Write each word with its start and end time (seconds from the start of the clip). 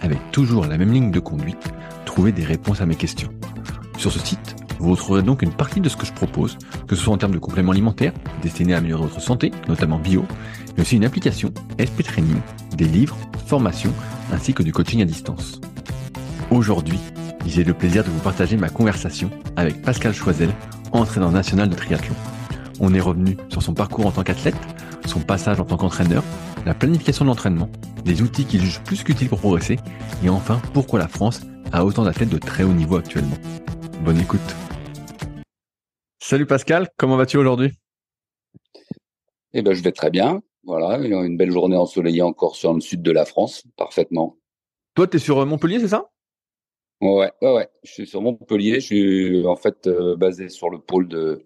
avec 0.00 0.18
toujours 0.32 0.66
la 0.66 0.78
même 0.78 0.92
ligne 0.92 1.10
de 1.10 1.20
conduite, 1.20 1.72
trouver 2.04 2.32
des 2.32 2.44
réponses 2.44 2.80
à 2.80 2.86
mes 2.86 2.96
questions. 2.96 3.30
Sur 3.98 4.12
ce 4.12 4.18
site, 4.18 4.56
vous 4.78 4.92
retrouverez 4.92 5.22
donc 5.22 5.42
une 5.42 5.52
partie 5.52 5.80
de 5.80 5.88
ce 5.88 5.96
que 5.96 6.06
je 6.06 6.12
propose, 6.12 6.56
que 6.86 6.96
ce 6.96 7.02
soit 7.02 7.12
en 7.12 7.18
termes 7.18 7.34
de 7.34 7.38
compléments 7.38 7.72
alimentaires, 7.72 8.14
destinés 8.42 8.74
à 8.74 8.78
améliorer 8.78 9.02
votre 9.02 9.20
santé, 9.20 9.50
notamment 9.68 9.98
bio, 9.98 10.24
mais 10.76 10.82
aussi 10.82 10.96
une 10.96 11.04
application, 11.04 11.52
SP 11.76 12.02
Training, 12.02 12.38
des 12.76 12.86
livres, 12.86 13.16
formations, 13.46 13.92
ainsi 14.32 14.54
que 14.54 14.62
du 14.62 14.72
coaching 14.72 15.02
à 15.02 15.04
distance. 15.04 15.60
Aujourd'hui, 16.50 16.98
j'ai 17.46 17.64
le 17.64 17.74
plaisir 17.74 18.04
de 18.04 18.08
vous 18.08 18.20
partager 18.20 18.56
ma 18.56 18.68
conversation 18.68 19.30
avec 19.56 19.82
Pascal 19.82 20.14
Choisel, 20.14 20.50
entraîneur 20.92 21.30
national 21.30 21.68
de 21.68 21.74
triathlon. 21.74 22.14
On 22.80 22.94
est 22.94 23.00
revenu 23.00 23.36
sur 23.50 23.62
son 23.62 23.74
parcours 23.74 24.06
en 24.06 24.10
tant 24.10 24.22
qu'athlète, 24.22 24.56
son 25.10 25.20
passage 25.20 25.60
en 25.60 25.64
tant 25.64 25.76
qu'entraîneur, 25.76 26.22
la 26.64 26.72
planification 26.72 27.24
de 27.24 27.30
l'entraînement, 27.30 27.68
des 28.04 28.22
outils 28.22 28.46
qu'il 28.46 28.60
juge 28.60 28.80
plus 28.84 29.02
qu'utiles 29.02 29.28
pour 29.28 29.40
progresser, 29.40 29.76
et 30.24 30.28
enfin 30.28 30.62
pourquoi 30.72 30.98
la 30.98 31.08
France 31.08 31.42
a 31.72 31.84
autant 31.84 32.04
d'athlètes 32.04 32.28
de 32.28 32.38
très 32.38 32.62
haut 32.62 32.72
niveau 32.72 32.96
actuellement. 32.96 33.36
Bonne 34.04 34.18
écoute. 34.18 34.40
Salut 36.20 36.46
Pascal, 36.46 36.88
comment 36.96 37.16
vas-tu 37.16 37.36
aujourd'hui? 37.36 37.72
Eh 39.52 39.62
ben 39.62 39.74
je 39.74 39.82
vais 39.82 39.92
très 39.92 40.10
bien. 40.10 40.40
Voilà, 40.62 40.98
une 40.98 41.36
belle 41.36 41.50
journée 41.50 41.76
ensoleillée 41.76 42.22
encore 42.22 42.54
sur 42.54 42.72
le 42.72 42.80
sud 42.80 43.02
de 43.02 43.10
la 43.10 43.24
France, 43.24 43.64
parfaitement. 43.76 44.36
Toi, 44.94 45.06
tu 45.06 45.16
es 45.16 45.20
sur 45.20 45.44
Montpellier, 45.46 45.80
c'est 45.80 45.88
ça? 45.88 46.10
Ouais, 47.00 47.32
ouais, 47.40 47.54
ouais. 47.54 47.68
Je 47.82 47.92
suis 47.92 48.06
sur 48.06 48.20
Montpellier. 48.20 48.74
Je 48.74 48.86
suis 48.86 49.46
en 49.46 49.56
fait 49.56 49.86
euh, 49.86 50.16
basé 50.16 50.50
sur 50.50 50.68
le 50.68 50.78
pôle 50.78 51.08
de 51.08 51.44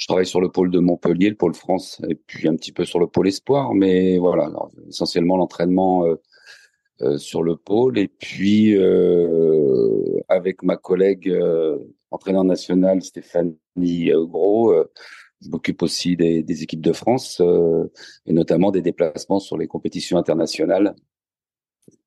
je 0.00 0.06
travaille 0.06 0.26
sur 0.26 0.40
le 0.40 0.50
pôle 0.50 0.70
de 0.70 0.78
Montpellier, 0.78 1.28
le 1.28 1.36
pôle 1.36 1.54
France, 1.54 2.00
et 2.08 2.14
puis 2.14 2.48
un 2.48 2.56
petit 2.56 2.72
peu 2.72 2.86
sur 2.86 2.98
le 2.98 3.06
pôle 3.06 3.28
Espoir, 3.28 3.74
mais 3.74 4.16
voilà, 4.16 4.50
essentiellement 4.88 5.36
l'entraînement 5.36 6.06
euh, 6.06 6.16
euh, 7.02 7.18
sur 7.18 7.42
le 7.42 7.54
pôle, 7.54 7.98
et 7.98 8.08
puis 8.08 8.74
euh, 8.76 10.20
avec 10.28 10.62
ma 10.62 10.78
collègue 10.78 11.28
euh, 11.28 11.78
entraîneur 12.10 12.44
national 12.44 13.02
Stéphanie 13.02 14.10
Gros, 14.14 14.74
je 15.42 15.50
m'occupe 15.50 15.82
aussi 15.82 16.16
des, 16.16 16.42
des, 16.42 16.62
équipes 16.62 16.80
de 16.80 16.94
France, 16.94 17.42
et 18.26 18.32
notamment 18.32 18.70
des 18.70 18.82
déplacements 18.82 19.38
sur 19.38 19.58
les 19.58 19.66
compétitions 19.66 20.16
internationales 20.16 20.94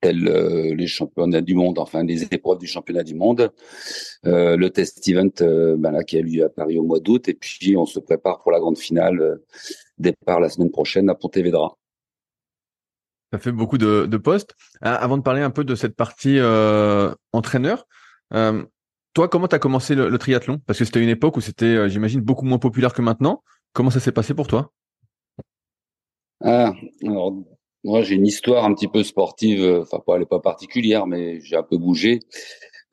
tels 0.01 0.27
euh, 0.27 0.73
les 0.75 0.87
championnats 0.87 1.41
du 1.41 1.55
monde, 1.55 1.79
enfin 1.79 2.03
les 2.03 2.23
épreuves 2.23 2.59
du 2.59 2.67
championnat 2.67 3.03
du 3.03 3.15
monde, 3.15 3.51
euh, 4.25 4.57
le 4.57 4.69
test 4.69 5.07
event 5.07 5.29
euh, 5.41 5.75
ben 5.77 5.91
là, 5.91 6.03
qui 6.03 6.17
a 6.17 6.21
lieu 6.21 6.43
à 6.43 6.49
Paris 6.49 6.77
au 6.77 6.83
mois 6.83 6.99
d'août, 6.99 7.27
et 7.29 7.33
puis 7.33 7.75
on 7.77 7.85
se 7.85 7.99
prépare 7.99 8.41
pour 8.41 8.51
la 8.51 8.59
grande 8.59 8.77
finale, 8.77 9.39
départ 9.97 10.39
la 10.39 10.49
semaine 10.49 10.71
prochaine 10.71 11.09
à 11.09 11.15
Pontevedra. 11.15 11.77
Ça 13.31 13.39
fait 13.39 13.51
beaucoup 13.51 13.79
de, 13.79 14.05
de 14.05 14.17
postes. 14.17 14.55
Ah, 14.81 14.95
avant 14.95 15.17
de 15.17 15.23
parler 15.23 15.41
un 15.41 15.49
peu 15.49 15.63
de 15.63 15.73
cette 15.73 15.95
partie 15.95 16.39
entraîneur, 17.31 17.87
toi, 18.31 19.27
comment 19.27 19.47
tu 19.47 19.55
as 19.55 19.59
commencé 19.59 19.95
le, 19.95 20.17
triathlon? 20.17 20.59
Parce 20.65 20.79
que 20.79 20.85
c'était 20.85 21.01
une 21.01 21.09
époque 21.09 21.37
où 21.37 21.41
c'était, 21.41 21.89
j'imagine, 21.89 22.21
beaucoup 22.21 22.45
moins 22.45 22.59
populaire 22.59 22.93
que 22.93 23.01
maintenant. 23.01 23.43
Comment 23.73 23.89
ça 23.89 23.99
s'est 23.99 24.11
passé 24.11 24.35
pour 24.35 24.47
toi? 24.47 24.71
Ah, 26.43 26.73
alors, 27.03 27.33
moi, 27.83 28.01
j'ai 28.01 28.15
une 28.15 28.25
histoire 28.25 28.65
un 28.65 28.73
petit 28.73 28.87
peu 28.87 29.03
sportive, 29.03 29.61
euh, 29.61 29.81
enfin, 29.81 29.99
pas, 30.05 30.13
elle 30.13 30.21
n'est 30.21 30.25
pas 30.25 30.39
particulière, 30.39 31.05
mais 31.07 31.39
j'ai 31.41 31.55
un 31.55 31.63
peu 31.63 31.77
bougé. 31.77 32.19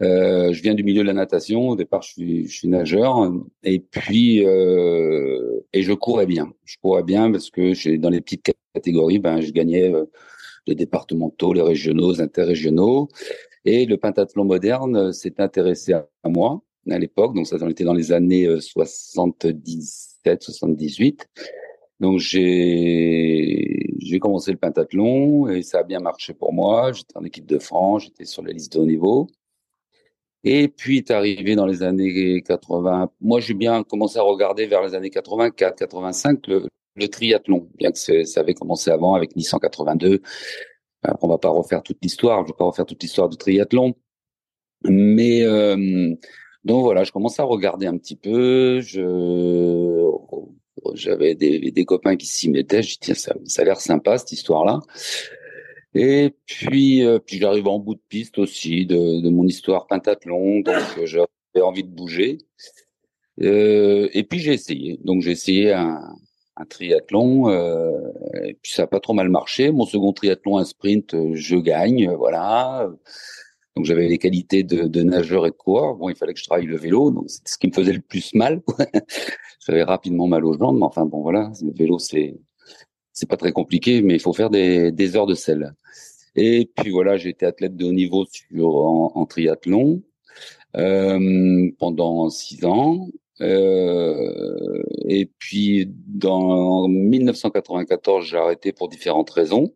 Euh, 0.02 0.52
je 0.52 0.62
viens 0.62 0.74
du 0.74 0.82
milieu 0.82 1.02
de 1.02 1.06
la 1.06 1.12
natation. 1.12 1.68
Au 1.68 1.76
départ, 1.76 2.02
je 2.02 2.10
suis, 2.12 2.48
je 2.48 2.56
suis 2.56 2.68
nageur, 2.68 3.30
et 3.62 3.80
puis 3.80 4.44
euh, 4.46 5.60
et 5.72 5.82
je 5.82 5.92
courais 5.92 6.26
bien. 6.26 6.52
Je 6.64 6.76
courais 6.80 7.02
bien 7.02 7.30
parce 7.30 7.50
que 7.50 7.96
dans 7.96 8.10
les 8.10 8.20
petites 8.20 8.50
catégories, 8.74 9.18
ben, 9.18 9.40
je 9.40 9.52
gagnais 9.52 9.92
euh, 9.92 10.04
les 10.66 10.74
départementaux, 10.74 11.52
les 11.52 11.62
régionaux, 11.62 12.12
les 12.12 12.20
interrégionaux. 12.20 13.08
Et 13.66 13.84
le 13.84 13.98
pentathlon 13.98 14.44
moderne 14.44 15.12
s'est 15.12 15.38
intéressé 15.38 15.92
à, 15.92 16.08
moi 16.24 16.62
à 16.90 16.98
l'époque. 16.98 17.34
Donc 17.34 17.46
ça, 17.46 17.56
on 17.60 17.68
était 17.68 17.84
dans 17.84 17.92
les 17.92 18.10
années 18.10 18.48
77, 18.58 20.42
78. 20.42 21.28
Donc 22.00 22.18
j'ai 22.18 23.94
j'ai 23.98 24.18
commencé 24.18 24.50
le 24.52 24.58
pentathlon 24.58 25.48
et 25.48 25.62
ça 25.62 25.80
a 25.80 25.82
bien 25.82 26.00
marché 26.00 26.34
pour 26.34 26.52
moi. 26.52 26.92
J'étais 26.92 27.16
en 27.16 27.24
équipe 27.24 27.46
de 27.46 27.58
France, 27.58 28.04
j'étais 28.04 28.24
sur 28.24 28.42
la 28.42 28.52
liste 28.52 28.72
de 28.74 28.80
haut 28.80 28.86
niveau. 28.86 29.28
Et 30.42 30.68
puis 30.68 30.98
est 30.98 31.10
arrivé 31.10 31.54
dans 31.54 31.66
les 31.66 31.82
années 31.82 32.42
80. 32.42 33.10
Moi, 33.20 33.40
j'ai 33.40 33.52
bien 33.54 33.82
commencé 33.82 34.18
à 34.18 34.22
regarder 34.22 34.66
vers 34.66 34.82
les 34.82 34.94
années 34.94 35.10
84, 35.10 35.76
85 35.78 36.46
le, 36.46 36.66
le 36.96 37.08
triathlon, 37.08 37.68
bien 37.76 37.92
que 37.92 38.24
ça 38.24 38.40
avait 38.40 38.54
commencé 38.54 38.90
avant 38.90 39.14
avec 39.14 39.36
Nice 39.36 39.52
en 39.52 39.58
82. 39.58 40.22
on 41.20 41.28
va 41.28 41.38
pas 41.38 41.50
refaire 41.50 41.82
toute 41.82 41.98
l'histoire, 42.02 42.42
je 42.46 42.52
vais 42.52 42.56
pas 42.56 42.64
refaire 42.64 42.86
toute 42.86 43.02
l'histoire 43.02 43.28
du 43.28 43.36
triathlon, 43.36 43.94
mais 44.84 45.42
euh, 45.42 46.14
donc 46.64 46.82
voilà, 46.84 47.04
je 47.04 47.12
commence 47.12 47.38
à 47.40 47.44
regarder 47.44 47.86
un 47.86 47.96
petit 47.98 48.16
peu. 48.16 48.80
Je 48.80 49.00
j'avais 50.94 51.34
des, 51.34 51.84
copains 51.84 52.16
qui 52.16 52.26
s'y 52.26 52.50
mettaient. 52.50 52.82
Je 52.82 52.90
dis 52.90 52.98
tiens, 53.00 53.14
ça, 53.14 53.34
ça 53.46 53.62
a 53.62 53.64
l'air 53.64 53.80
sympa 53.80 54.18
cette 54.18 54.32
histoire-là. 54.32 54.80
Et 55.94 56.34
puis, 56.46 57.04
euh, 57.04 57.18
puis 57.18 57.38
j'arrive 57.38 57.66
en 57.66 57.78
bout 57.78 57.96
de 57.96 58.02
piste 58.08 58.38
aussi 58.38 58.86
de, 58.86 59.28
mon 59.28 59.44
histoire 59.44 59.86
pentathlon, 59.88 60.60
donc 60.60 60.76
euh, 60.98 61.06
j'avais 61.06 61.26
envie 61.62 61.82
de 61.82 61.88
bouger. 61.88 62.38
Euh, 63.40 64.08
et 64.12 64.22
puis 64.22 64.38
j'ai 64.38 64.52
essayé. 64.52 65.00
Donc 65.02 65.22
j'ai 65.22 65.32
essayé 65.32 65.72
un, 65.72 66.14
triathlon, 66.68 67.48
et 68.44 68.52
puis 68.62 68.72
ça 68.72 68.82
a 68.82 68.86
pas 68.86 69.00
trop 69.00 69.14
mal 69.14 69.30
marché. 69.30 69.72
Mon 69.72 69.86
second 69.86 70.12
triathlon, 70.12 70.58
un 70.58 70.66
sprint, 70.66 71.16
je 71.32 71.56
gagne, 71.56 72.12
voilà. 72.12 72.90
Donc 73.76 73.84
j'avais 73.84 74.08
les 74.08 74.18
qualités 74.18 74.62
de, 74.62 74.86
de, 74.86 75.02
nageur 75.02 75.46
et 75.46 75.50
de 75.50 75.56
coureur. 75.56 75.94
Bon, 75.94 76.08
il 76.08 76.16
fallait 76.16 76.34
que 76.34 76.40
je 76.40 76.44
travaille 76.44 76.66
le 76.66 76.76
vélo, 76.76 77.10
donc 77.10 77.24
c'est 77.28 77.46
ce 77.46 77.58
qui 77.58 77.68
me 77.68 77.72
faisait 77.72 77.92
le 77.92 78.00
plus 78.00 78.34
mal. 78.34 78.62
J'avais 79.66 79.84
rapidement 79.84 80.26
mal 80.26 80.44
aux 80.44 80.58
jambes, 80.58 80.78
mais 80.78 80.84
enfin 80.84 81.04
bon 81.06 81.22
voilà, 81.22 81.52
le 81.62 81.72
vélo 81.72 81.98
c'est 81.98 82.36
c'est 83.12 83.28
pas 83.28 83.36
très 83.36 83.52
compliqué, 83.52 84.02
mais 84.02 84.14
il 84.14 84.20
faut 84.20 84.32
faire 84.32 84.50
des, 84.50 84.92
des 84.92 85.16
heures 85.16 85.26
de 85.26 85.34
selle. 85.34 85.74
Et 86.36 86.70
puis 86.76 86.90
voilà, 86.90 87.16
j'ai 87.16 87.30
été 87.30 87.46
athlète 87.46 87.76
de 87.76 87.84
haut 87.84 87.92
niveau 87.92 88.24
sur 88.30 88.76
en, 88.76 89.12
en 89.14 89.26
triathlon 89.26 90.02
euh, 90.76 91.70
pendant 91.78 92.30
six 92.30 92.64
ans. 92.64 93.08
Euh, 93.40 94.82
et 95.08 95.26
puis 95.38 95.90
dans 96.06 96.84
en 96.84 96.88
1994, 96.88 98.26
j'ai 98.26 98.36
arrêté 98.36 98.72
pour 98.72 98.88
différentes 98.88 99.30
raisons. 99.30 99.72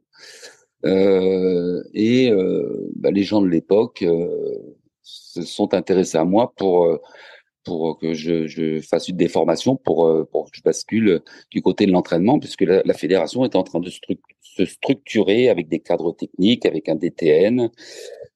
Euh, 0.85 1.83
et 1.95 2.31
euh, 2.31 2.91
bah, 2.97 3.11
les 3.11 3.23
gens 3.23 3.41
de 3.41 3.49
l'époque 3.49 4.03
euh, 4.03 4.77
se 5.03 5.43
sont 5.43 5.75
intéressés 5.75 6.19
à 6.19 6.25
moi 6.25 6.53
pour 6.57 6.99
pour 7.65 7.99
que 7.99 8.13
je, 8.13 8.47
je, 8.47 8.83
fasse 8.83 9.09
une 9.09 9.17
déformation 9.17 9.75
pour, 9.77 10.11
pour 10.31 10.51
que 10.51 10.57
je 10.59 10.61
bascule 10.63 11.23
du 11.51 11.63
côté 11.63 11.87
de 11.87 11.93
l'entraînement, 11.93 12.39
puisque 12.39 12.61
la, 12.61 12.83
la, 12.85 12.93
fédération 12.93 13.43
est 13.47 13.57
en 13.57 13.63
train 13.63 13.81
de 13.81 13.89
se 14.55 14.65
structurer 14.67 15.49
avec 15.49 15.69
des 15.69 15.81
cadres 15.81 16.13
techniques, 16.13 16.67
avec 16.67 16.91
un 16.91 16.95
DTN, 16.95 17.71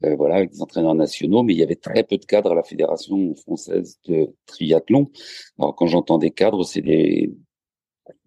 euh, 0.04 0.14
voilà, 0.16 0.36
avec 0.36 0.50
des 0.50 0.62
entraîneurs 0.62 0.94
nationaux, 0.94 1.42
mais 1.42 1.54
il 1.54 1.58
y 1.58 1.62
avait 1.62 1.76
très 1.76 2.04
peu 2.04 2.18
de 2.18 2.24
cadres 2.24 2.52
à 2.52 2.54
la 2.54 2.62
fédération 2.62 3.34
française 3.34 3.98
de 4.06 4.32
triathlon. 4.46 5.10
Alors 5.58 5.74
quand 5.74 5.86
j'entends 5.86 6.18
des 6.18 6.30
cadres, 6.30 6.64
c'est 6.64 6.82
des 6.82 7.32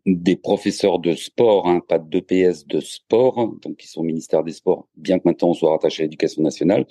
des 0.06 0.36
professeurs 0.36 1.00
de 1.00 1.13
sport, 1.13 1.68
hein, 1.68 1.81
pas 1.88 2.00
d'EPS 2.00 2.65
de 2.65 2.80
sport, 2.80 3.56
donc 3.62 3.77
qui 3.77 3.88
sont 3.88 4.01
au 4.01 4.03
ministère 4.03 4.44
des 4.44 4.51
Sports, 4.53 4.88
bien 4.95 5.19
que 5.19 5.24
maintenant 5.25 5.50
on 5.50 5.53
soit 5.53 5.71
rattaché 5.71 6.01
à 6.01 6.06
l'éducation 6.06 6.42
nationale. 6.42 6.88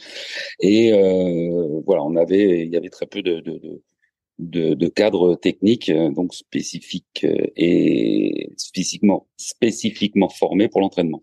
Et 0.61 0.93
euh, 0.93 1.81
voilà, 1.87 2.05
on 2.05 2.15
avait, 2.17 2.65
il 2.65 2.73
y 2.73 2.77
avait 2.77 2.89
très 2.89 3.07
peu 3.07 3.23
de, 3.23 3.41
de, 3.41 3.83
de, 4.39 4.75
de 4.75 4.89
cadres 4.89 5.35
techniques, 5.35 5.91
euh, 5.91 6.11
donc 6.11 6.35
spécifiques 6.35 7.25
euh, 7.25 7.47
et 7.57 8.51
spécifiquement 8.57 9.27
spécifiquement 9.37 10.29
formés 10.29 10.69
pour 10.69 10.81
l'entraînement. 10.81 11.21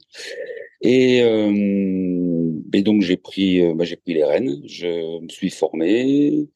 Et, 0.82 1.22
euh, 1.22 2.52
donc 2.84 3.02
j'ai 3.02 3.18
pris, 3.18 3.62
euh, 3.62 3.74
bah, 3.74 3.86
j'ai 3.86 3.96
pris 3.96 4.14
les 4.14 4.24
rênes, 4.24 4.62
je 4.66 5.22
me 5.22 5.30
suis 5.30 5.50
formé, 5.50 6.48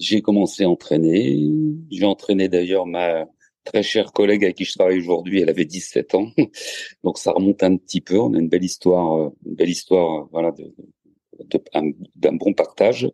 j'ai 0.00 0.20
commencé 0.22 0.64
à 0.64 0.70
entraîner. 0.70 1.38
J'ai 1.90 2.04
entraîné 2.04 2.48
d'ailleurs 2.48 2.86
ma 2.86 3.26
très 3.64 3.82
chère 3.82 4.12
collègue 4.12 4.44
avec 4.44 4.56
qui 4.56 4.64
je 4.64 4.72
travaille 4.72 4.98
aujourd'hui, 4.98 5.40
elle 5.40 5.50
avait 5.50 5.64
17 5.64 6.14
ans, 6.14 6.30
donc 7.04 7.18
ça 7.18 7.32
remonte 7.32 7.62
un 7.62 7.76
petit 7.76 8.00
peu. 8.00 8.18
On 8.18 8.34
a 8.34 8.38
une 8.38 8.48
belle 8.48 8.64
histoire, 8.64 9.14
euh, 9.16 9.28
une 9.46 9.54
belle 9.54 9.70
histoire, 9.70 10.24
euh, 10.24 10.28
voilà, 10.32 10.52
d'un 12.16 12.32
bon 12.32 12.52
partage. 12.54 13.10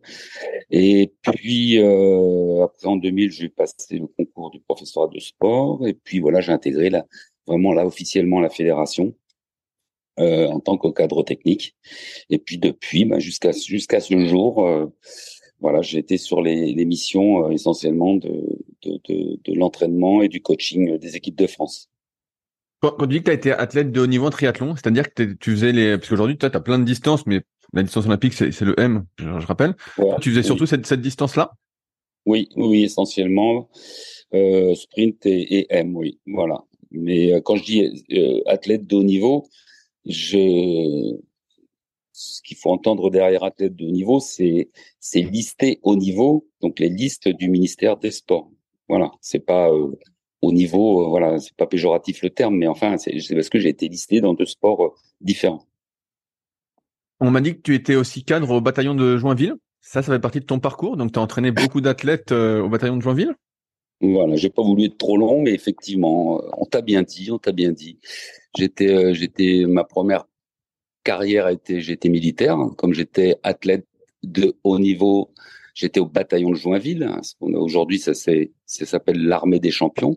Et 0.71 1.13
puis 1.23 1.79
euh, 1.79 2.65
après 2.65 2.89
en 2.89 2.97
2000, 2.97 3.33
j'ai 3.33 3.49
passé 3.49 3.99
le 3.99 4.07
concours 4.07 4.51
du 4.51 4.61
professeur 4.61 5.09
de 5.09 5.19
sport. 5.19 5.87
Et 5.87 5.95
puis 5.95 6.21
voilà, 6.21 6.41
j'ai 6.41 6.53
intégré 6.53 6.91
là 6.91 7.07
vraiment 7.47 7.73
là 7.73 7.87
officiellement 7.87 8.41
la 8.41 8.51
fédération. 8.51 9.15
Euh, 10.19 10.49
en 10.49 10.59
tant 10.59 10.77
que 10.77 10.89
cadre 10.89 11.23
technique. 11.23 11.77
Et 12.29 12.39
puis 12.39 12.59
depuis, 12.59 13.05
bah, 13.05 13.21
jusqu'à 13.21 13.53
jusqu'à 13.53 14.01
ce 14.01 14.27
jour, 14.27 14.67
euh, 14.67 14.87
voilà, 15.61 15.81
été 15.81 16.19
sur 16.19 16.41
les, 16.41 16.73
les 16.73 16.85
missions 16.85 17.47
euh, 17.47 17.51
essentiellement 17.51 18.15
de, 18.15 18.29
de, 18.83 19.01
de, 19.09 19.41
de 19.45 19.55
l'entraînement 19.55 20.23
et 20.23 20.29
du 20.29 20.41
coaching 20.41 20.99
des 20.99 21.17
équipes 21.17 21.37
de 21.37 21.47
France. 21.47 21.91
Quand, 22.81 22.95
tu 23.01 23.09
dis 23.09 23.19
que 23.19 23.25
tu 23.25 23.31
as 23.31 23.35
été 23.35 23.53
athlète 23.53 23.91
de 23.91 24.01
haut 24.01 24.07
niveau 24.07 24.27
en 24.27 24.31
triathlon, 24.31 24.77
c'est-à-dire 24.77 25.13
que 25.13 25.33
tu 25.35 25.51
faisais 25.51 25.73
les... 25.73 25.99
Parce 25.99 26.09
qu'aujourd'hui, 26.09 26.39
tu 26.39 26.47
as 26.47 26.51
plein 26.61 26.79
de 26.79 26.85
distances, 26.85 27.27
mais 27.27 27.41
la 27.73 27.83
distance 27.83 28.07
olympique, 28.07 28.35
c'est 28.35 28.61
le 28.61 28.79
M, 28.79 29.05
je, 29.19 29.47
rappelle. 29.47 29.75
tu 30.21 30.31
faisais 30.31 30.45
surtout 30.45 30.67
cette, 30.67 30.87
cette 30.87 31.01
distance-là? 31.01 31.53
Oui, 32.25 32.49
oui, 32.57 32.85
essentiellement. 32.85 33.69
Euh, 34.35 34.75
sprint 34.75 35.27
et, 35.27 35.59
et, 35.61 35.67
M, 35.71 35.97
oui, 35.97 36.21
voilà. 36.27 36.63
Mais 36.91 37.33
euh, 37.33 37.41
quand 37.41 37.57
je 37.57 37.65
dis 37.65 38.05
euh, 38.13 38.41
athlète 38.47 38.87
de 38.87 38.97
haut 38.97 39.03
niveau, 39.03 39.49
je 40.07 41.17
ce 42.19 42.43
qu'il 42.43 42.57
faut 42.57 42.71
entendre 42.71 43.11
derrière 43.11 43.45
athlète 43.45 43.77
de 43.77 43.85
haut 43.87 43.91
niveau, 43.91 44.19
c'est 44.19 44.71
c'est 44.99 45.21
listé 45.23 45.79
au 45.83 45.95
niveau, 45.95 46.49
donc 46.61 46.81
les 46.81 46.89
listes 46.89 47.29
du 47.29 47.49
ministère 47.49 47.97
des 47.97 48.11
Sports. 48.11 48.51
Voilà, 48.89 49.13
c'est 49.21 49.39
pas 49.39 49.71
euh, 49.71 49.93
au 50.43 50.53
niveau, 50.53 51.05
euh, 51.05 51.09
voilà, 51.09 51.39
c'est 51.39 51.55
pas 51.55 51.69
péjoratif 51.69 52.23
le 52.23 52.31
terme, 52.31 52.57
mais 52.57 52.67
enfin, 52.67 52.97
c'est 52.99 53.35
parce 53.35 53.49
que 53.49 53.61
j'ai 53.61 53.69
été 53.69 53.89
listé 53.89 54.21
dans 54.21 54.35
deux 54.35 54.47
sports 54.47 54.85
euh, 54.85 54.91
différents. 55.21 55.65
On 57.21 57.31
m'a 57.31 57.41
dit 57.41 57.55
que 57.55 57.61
tu 57.61 57.75
étais 57.75 57.95
aussi 57.95 58.25
cadre 58.25 58.51
au 58.51 58.61
bataillon 58.61 58.95
de 58.95 59.17
Joinville. 59.17 59.55
Ça, 59.81 60.03
ça 60.03 60.13
fait 60.13 60.21
partie 60.21 60.41
de 60.41 60.45
ton 60.45 60.59
parcours. 60.59 60.97
Donc, 60.97 61.13
tu 61.13 61.19
as 61.19 61.23
entraîné 61.23 61.51
beaucoup 61.51 61.81
d'athlètes 61.81 62.31
au 62.31 62.69
bataillon 62.69 62.97
de 62.97 63.03
Joinville? 63.03 63.35
Voilà, 64.01 64.37
j'ai 64.37 64.51
pas 64.51 64.63
voulu 64.63 64.85
être 64.85 64.99
trop 64.99 65.17
long, 65.17 65.43
mais 65.43 65.53
effectivement, 65.53 66.41
on 66.57 66.65
t'a 66.65 66.81
bien 66.81 67.03
dit, 67.03 67.31
on 67.33 67.39
t'a 67.39 67.51
bien 67.51 67.73
dit. 67.73 67.99
J'étais, 68.57 69.15
j'étais, 69.15 69.65
ma 69.67 69.83
première 69.83 70.28
carrière 71.05 71.49
était, 71.49 71.81
j'étais 71.81 72.09
militaire, 72.09 72.59
comme 72.77 72.93
j'étais 72.93 73.37
athlète 73.43 73.87
de 74.23 74.57
haut 74.65 74.79
niveau, 74.79 75.33
j'étais 75.75 76.01
au 76.01 76.07
bataillon 76.07 76.51
de 76.51 76.57
Joinville. 76.57 77.09
Aujourd'hui, 77.41 77.99
ça, 77.99 78.13
s'appelle 78.67 79.25
l'armée 79.25 79.61
des 79.61 79.71
champions. 79.71 80.17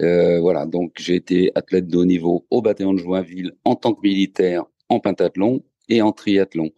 Euh, 0.00 0.40
voilà, 0.40 0.66
donc 0.66 0.94
j'ai 0.98 1.16
été 1.16 1.52
athlète 1.54 1.86
de 1.86 1.98
haut 1.98 2.04
niveau 2.04 2.46
au 2.50 2.62
bataillon 2.62 2.94
de 2.94 2.98
Joinville 2.98 3.52
en 3.64 3.76
tant 3.76 3.94
que 3.94 4.00
militaire 4.02 4.64
en 4.88 5.00
pentathlon 5.00 5.62
et 5.88 6.02
en 6.02 6.12
triathlon. 6.12 6.70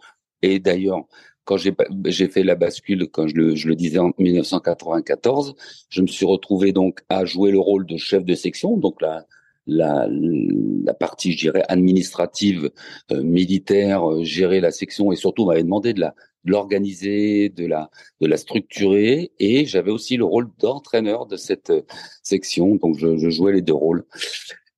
Et 0.42 0.58
d'ailleurs, 0.58 1.04
quand 1.44 1.56
j'ai 1.56 2.28
fait 2.28 2.42
la 2.42 2.56
bascule, 2.56 3.08
quand 3.08 3.28
je 3.28 3.36
le, 3.36 3.54
je 3.54 3.68
le, 3.68 3.76
disais 3.76 3.98
en 3.98 4.10
1994, 4.18 5.54
je 5.88 6.02
me 6.02 6.08
suis 6.08 6.26
retrouvé 6.26 6.72
donc 6.72 7.00
à 7.08 7.24
jouer 7.24 7.52
le 7.52 7.60
rôle 7.60 7.86
de 7.86 7.96
chef 7.96 8.24
de 8.24 8.34
section, 8.34 8.76
donc 8.76 9.00
la, 9.00 9.24
la, 9.66 10.08
la 10.08 10.94
partie, 10.94 11.32
je 11.32 11.38
dirais, 11.38 11.64
administrative, 11.68 12.70
euh, 13.12 13.22
militaire, 13.22 14.08
euh, 14.08 14.24
gérer 14.24 14.60
la 14.60 14.70
section 14.70 15.12
et 15.12 15.16
surtout 15.16 15.42
on 15.42 15.46
m'avait 15.46 15.62
demandé 15.62 15.92
de 15.92 16.00
la 16.00 16.14
de 16.44 16.52
l'organiser, 16.52 17.48
de 17.48 17.66
la 17.66 17.90
de 18.20 18.28
la 18.28 18.36
structurer 18.36 19.32
et 19.40 19.66
j'avais 19.66 19.90
aussi 19.90 20.16
le 20.16 20.24
rôle 20.24 20.48
d'entraîneur 20.60 21.26
de 21.26 21.36
cette 21.36 21.70
euh, 21.70 21.82
section, 22.22 22.76
donc 22.76 22.96
je, 22.98 23.16
je, 23.16 23.30
jouais 23.30 23.52
les 23.52 23.62
deux 23.62 23.74
rôles. 23.74 24.04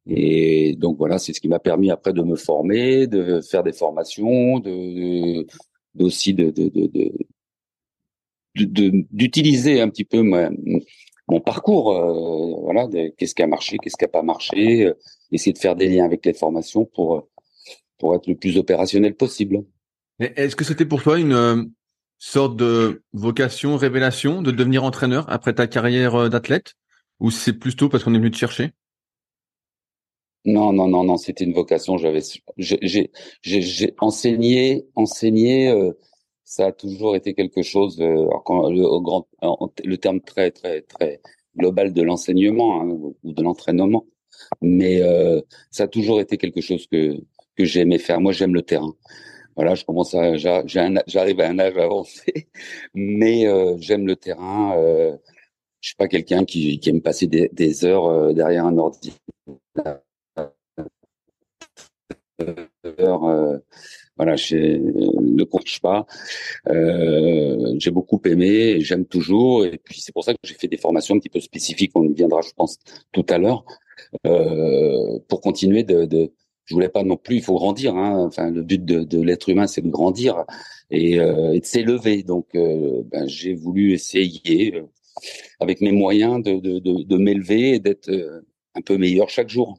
Et 0.06 0.74
donc 0.76 0.96
voilà, 0.96 1.18
c'est 1.18 1.34
ce 1.34 1.40
qui 1.40 1.48
m'a 1.48 1.58
permis 1.58 1.90
après 1.90 2.14
de 2.14 2.22
me 2.22 2.36
former, 2.36 3.06
de 3.06 3.42
faire 3.42 3.62
des 3.62 3.74
formations, 3.74 4.58
de, 4.58 5.46
aussi 5.98 6.32
de, 6.32 6.50
de, 6.50 6.70
de, 8.54 9.06
d'utiliser 9.12 9.80
un 9.82 9.90
petit 9.90 10.04
peu 10.04 10.22
ma, 10.22 10.50
mon 11.28 11.40
parcours, 11.40 11.92
euh, 11.92 12.60
voilà, 12.62 12.88
qu'est-ce 13.16 13.34
qui 13.34 13.42
a 13.42 13.46
marché, 13.46 13.76
qu'est-ce 13.78 13.96
qui 13.96 14.04
a 14.04 14.08
pas 14.08 14.22
marché, 14.22 14.86
euh, 14.86 14.94
essayer 15.30 15.52
de 15.52 15.58
faire 15.58 15.76
des 15.76 15.88
liens 15.88 16.04
avec 16.04 16.24
les 16.24 16.32
formations 16.32 16.84
pour 16.86 17.16
euh, 17.16 17.20
pour 17.98 18.14
être 18.14 18.28
le 18.28 18.36
plus 18.36 18.56
opérationnel 18.56 19.14
possible. 19.14 19.64
Est-ce 20.20 20.54
que 20.54 20.64
c'était 20.64 20.86
pour 20.86 21.02
toi 21.02 21.18
une 21.18 21.72
sorte 22.18 22.56
de 22.56 23.02
vocation, 23.12 23.76
révélation 23.76 24.40
de 24.40 24.52
devenir 24.52 24.84
entraîneur 24.84 25.28
après 25.28 25.52
ta 25.52 25.66
carrière 25.66 26.30
d'athlète, 26.30 26.74
ou 27.18 27.32
c'est 27.32 27.54
plutôt 27.54 27.88
parce 27.88 28.04
qu'on 28.04 28.14
est 28.14 28.18
venu 28.18 28.30
te 28.30 28.36
chercher? 28.36 28.70
Non, 30.44 30.72
non, 30.72 30.86
non, 30.86 31.02
non, 31.02 31.16
c'était 31.16 31.44
une 31.44 31.52
vocation. 31.52 31.98
J'avais, 31.98 32.20
j'ai, 32.56 33.10
j'ai 33.42 33.94
enseigné, 33.98 34.86
enseigné 34.94 35.92
ça 36.48 36.66
a 36.68 36.72
toujours 36.72 37.14
été 37.14 37.34
quelque 37.34 37.62
chose, 37.62 38.00
euh, 38.00 38.26
le, 39.84 39.96
terme 39.96 40.20
très 40.20 40.50
très 40.50 40.80
très 40.82 41.20
global 41.56 41.92
de 41.92 42.02
l'enseignement 42.02 42.80
hein, 42.80 42.86
ou 43.22 43.32
de 43.32 43.42
l'entraînement, 43.42 44.06
mais 44.62 45.02
euh, 45.02 45.40
ça 45.70 45.84
a 45.84 45.88
toujours 45.88 46.20
été 46.20 46.38
quelque 46.38 46.62
chose 46.62 46.86
que 46.86 47.18
que 47.56 47.64
j'aimais 47.64 47.98
faire. 47.98 48.20
Moi, 48.20 48.32
j'aime 48.32 48.54
le 48.54 48.62
terrain. 48.62 48.94
Voilà, 49.56 49.74
je 49.74 49.84
commence 49.84 50.14
à, 50.14 50.36
j'arrive 50.36 51.40
à 51.40 51.48
un 51.48 51.58
âge 51.58 51.76
avancé, 51.76 52.48
mais 52.94 53.46
euh, 53.46 53.76
j'aime 53.80 54.06
le 54.06 54.16
terrain. 54.16 54.76
Euh, 54.78 55.16
je 55.80 55.88
suis 55.88 55.96
pas 55.96 56.08
quelqu'un 56.08 56.44
qui, 56.44 56.80
aime 56.86 57.02
passer 57.02 57.26
des, 57.26 57.84
heures 57.84 58.34
derrière 58.34 58.66
un. 58.66 58.76
Euh, 62.40 63.58
voilà, 64.18 64.36
je 64.36 64.56
ne 64.56 65.44
coach 65.44 65.80
pas. 65.80 66.06
Euh, 66.68 67.74
j'ai 67.78 67.90
beaucoup 67.90 68.20
aimé, 68.26 68.80
j'aime 68.80 69.06
toujours, 69.06 69.64
et 69.64 69.78
puis 69.78 70.00
c'est 70.00 70.12
pour 70.12 70.24
ça 70.24 70.34
que 70.34 70.40
j'ai 70.44 70.54
fait 70.54 70.68
des 70.68 70.76
formations 70.76 71.14
un 71.14 71.18
petit 71.18 71.30
peu 71.30 71.40
spécifiques. 71.40 71.92
On 71.94 72.04
y 72.04 72.12
viendra, 72.12 72.40
je 72.42 72.50
pense, 72.56 72.78
tout 73.12 73.24
à 73.30 73.38
l'heure, 73.38 73.64
euh, 74.26 75.18
pour 75.28 75.40
continuer 75.40 75.84
de, 75.84 76.04
de. 76.04 76.32
Je 76.66 76.74
voulais 76.74 76.90
pas 76.90 77.02
non 77.02 77.16
plus. 77.16 77.36
Il 77.36 77.42
faut 77.42 77.54
grandir. 77.54 77.96
Hein. 77.96 78.26
Enfin, 78.26 78.50
le 78.50 78.62
but 78.62 78.84
de, 78.84 79.02
de 79.02 79.20
l'être 79.22 79.48
humain, 79.48 79.66
c'est 79.66 79.80
de 79.80 79.88
grandir 79.88 80.44
et, 80.90 81.18
euh, 81.18 81.52
et 81.54 81.60
de 81.60 81.64
s'élever. 81.64 82.22
Donc, 82.22 82.48
euh, 82.54 83.02
ben, 83.06 83.26
j'ai 83.26 83.54
voulu 83.54 83.94
essayer, 83.94 84.74
euh, 84.74 84.82
avec 85.60 85.80
mes 85.80 85.92
moyens, 85.92 86.42
de, 86.42 86.56
de, 86.58 86.78
de, 86.78 87.04
de 87.04 87.16
m'élever 87.16 87.74
et 87.74 87.78
d'être 87.78 88.10
euh, 88.10 88.42
un 88.74 88.82
peu 88.82 88.98
meilleur 88.98 89.30
chaque 89.30 89.48
jour. 89.48 89.78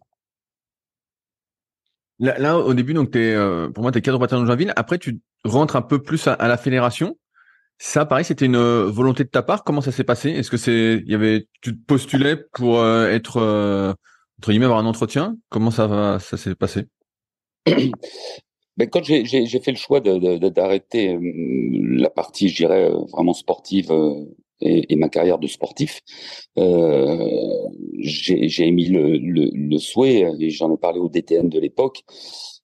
Là, 2.20 2.58
au 2.58 2.74
début, 2.74 2.94
donc 2.94 3.16
es, 3.16 3.34
euh, 3.34 3.70
pour 3.70 3.82
moi, 3.82 3.92
tu 3.94 4.00
es 4.00 4.02
cadre 4.02 4.20
bataillon 4.20 4.42
de 4.42 4.48
Joinville. 4.48 4.74
Après, 4.76 4.98
tu 4.98 5.22
rentres 5.46 5.78
un 5.78 5.82
peu 5.82 6.02
plus 6.02 6.28
à, 6.28 6.48
la 6.48 6.58
fédération. 6.58 7.18
Ça, 7.78 8.06
pareil, 8.06 8.26
c'était 8.26 8.46
une 8.46 8.58
euh, 8.58 8.90
volonté 8.90 9.24
de 9.24 9.30
ta 9.30 9.42
part. 9.42 9.64
Comment 9.64 9.80
ça 9.80 9.94
s'est 9.94 10.04
passé? 10.04 10.30
Est-ce 10.32 10.52
que 10.52 10.58
c'est, 10.58 11.02
il 11.06 11.10
y 11.10 11.16
avait, 11.16 11.48
tu 11.62 11.74
te 11.74 11.86
postulais 11.86 12.36
pour 12.36 12.82
euh, 12.82 13.08
être 13.10 13.38
entre 14.38 14.50
guillemets 14.50 14.66
avoir 14.66 14.80
un 14.80 14.86
entretien? 14.86 15.38
Comment 15.48 15.72
ça 15.72 15.88
va, 15.88 16.20
ça 16.20 16.36
s'est 16.36 16.56
passé? 16.56 16.88
Ben, 18.78 18.90
quand 18.90 19.04
j'ai 19.04 19.26
fait 19.60 19.72
le 19.72 19.78
choix 19.78 20.00
d'arrêter 20.00 21.14
de, 21.14 22.02
la 22.02 22.10
partie, 22.10 22.48
je 22.48 22.56
dirais, 22.56 22.90
vraiment 23.12 23.34
sportive 23.34 23.92
et, 24.62 24.96
ma 24.96 25.10
carrière 25.10 25.40
de 25.40 25.48
sportif, 25.48 26.02
euh, 26.58 27.30
j'ai 28.00 28.68
émis 28.68 28.86
le, 28.90 29.78
souhait, 29.78 30.30
et 30.40 30.50
j'en 30.50 30.74
ai 30.74 30.78
parlé 30.78 31.00
au 31.00 31.10
DTN 31.10 31.50
de 31.50 31.60
l'époque, 31.60 32.04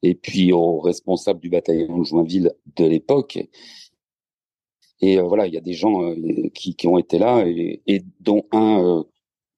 et 0.03 0.15
puis 0.15 0.51
au 0.51 0.79
responsable 0.79 1.39
du 1.39 1.49
bataillon 1.49 1.97
de 1.97 2.03
Joinville 2.03 2.53
de 2.75 2.85
l'époque. 2.85 3.39
Et 5.01 5.17
euh, 5.17 5.23
voilà, 5.23 5.47
il 5.47 5.53
y 5.53 5.57
a 5.57 5.61
des 5.61 5.73
gens 5.73 6.03
euh, 6.03 6.49
qui, 6.53 6.75
ont 6.87 6.97
été 6.97 7.17
là, 7.17 7.45
et, 7.45 8.03
dont 8.19 8.45
un 8.51 9.05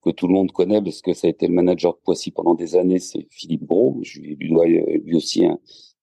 que 0.04 0.12
tout 0.12 0.28
le 0.28 0.34
monde 0.34 0.52
connaît, 0.52 0.82
parce 0.82 1.02
que 1.02 1.14
ça 1.14 1.28
a 1.28 1.30
été 1.30 1.48
le 1.48 1.54
manager 1.54 1.94
de 1.94 2.00
Poissy 2.04 2.32
pendant 2.32 2.54
des 2.54 2.76
années, 2.76 3.00
c'est 3.00 3.28
Philippe 3.32 3.66
Gros. 3.66 4.00
Je 4.04 4.22
lui 4.22 4.50
dois 4.50 4.66
lui 4.68 5.16
aussi 5.16 5.44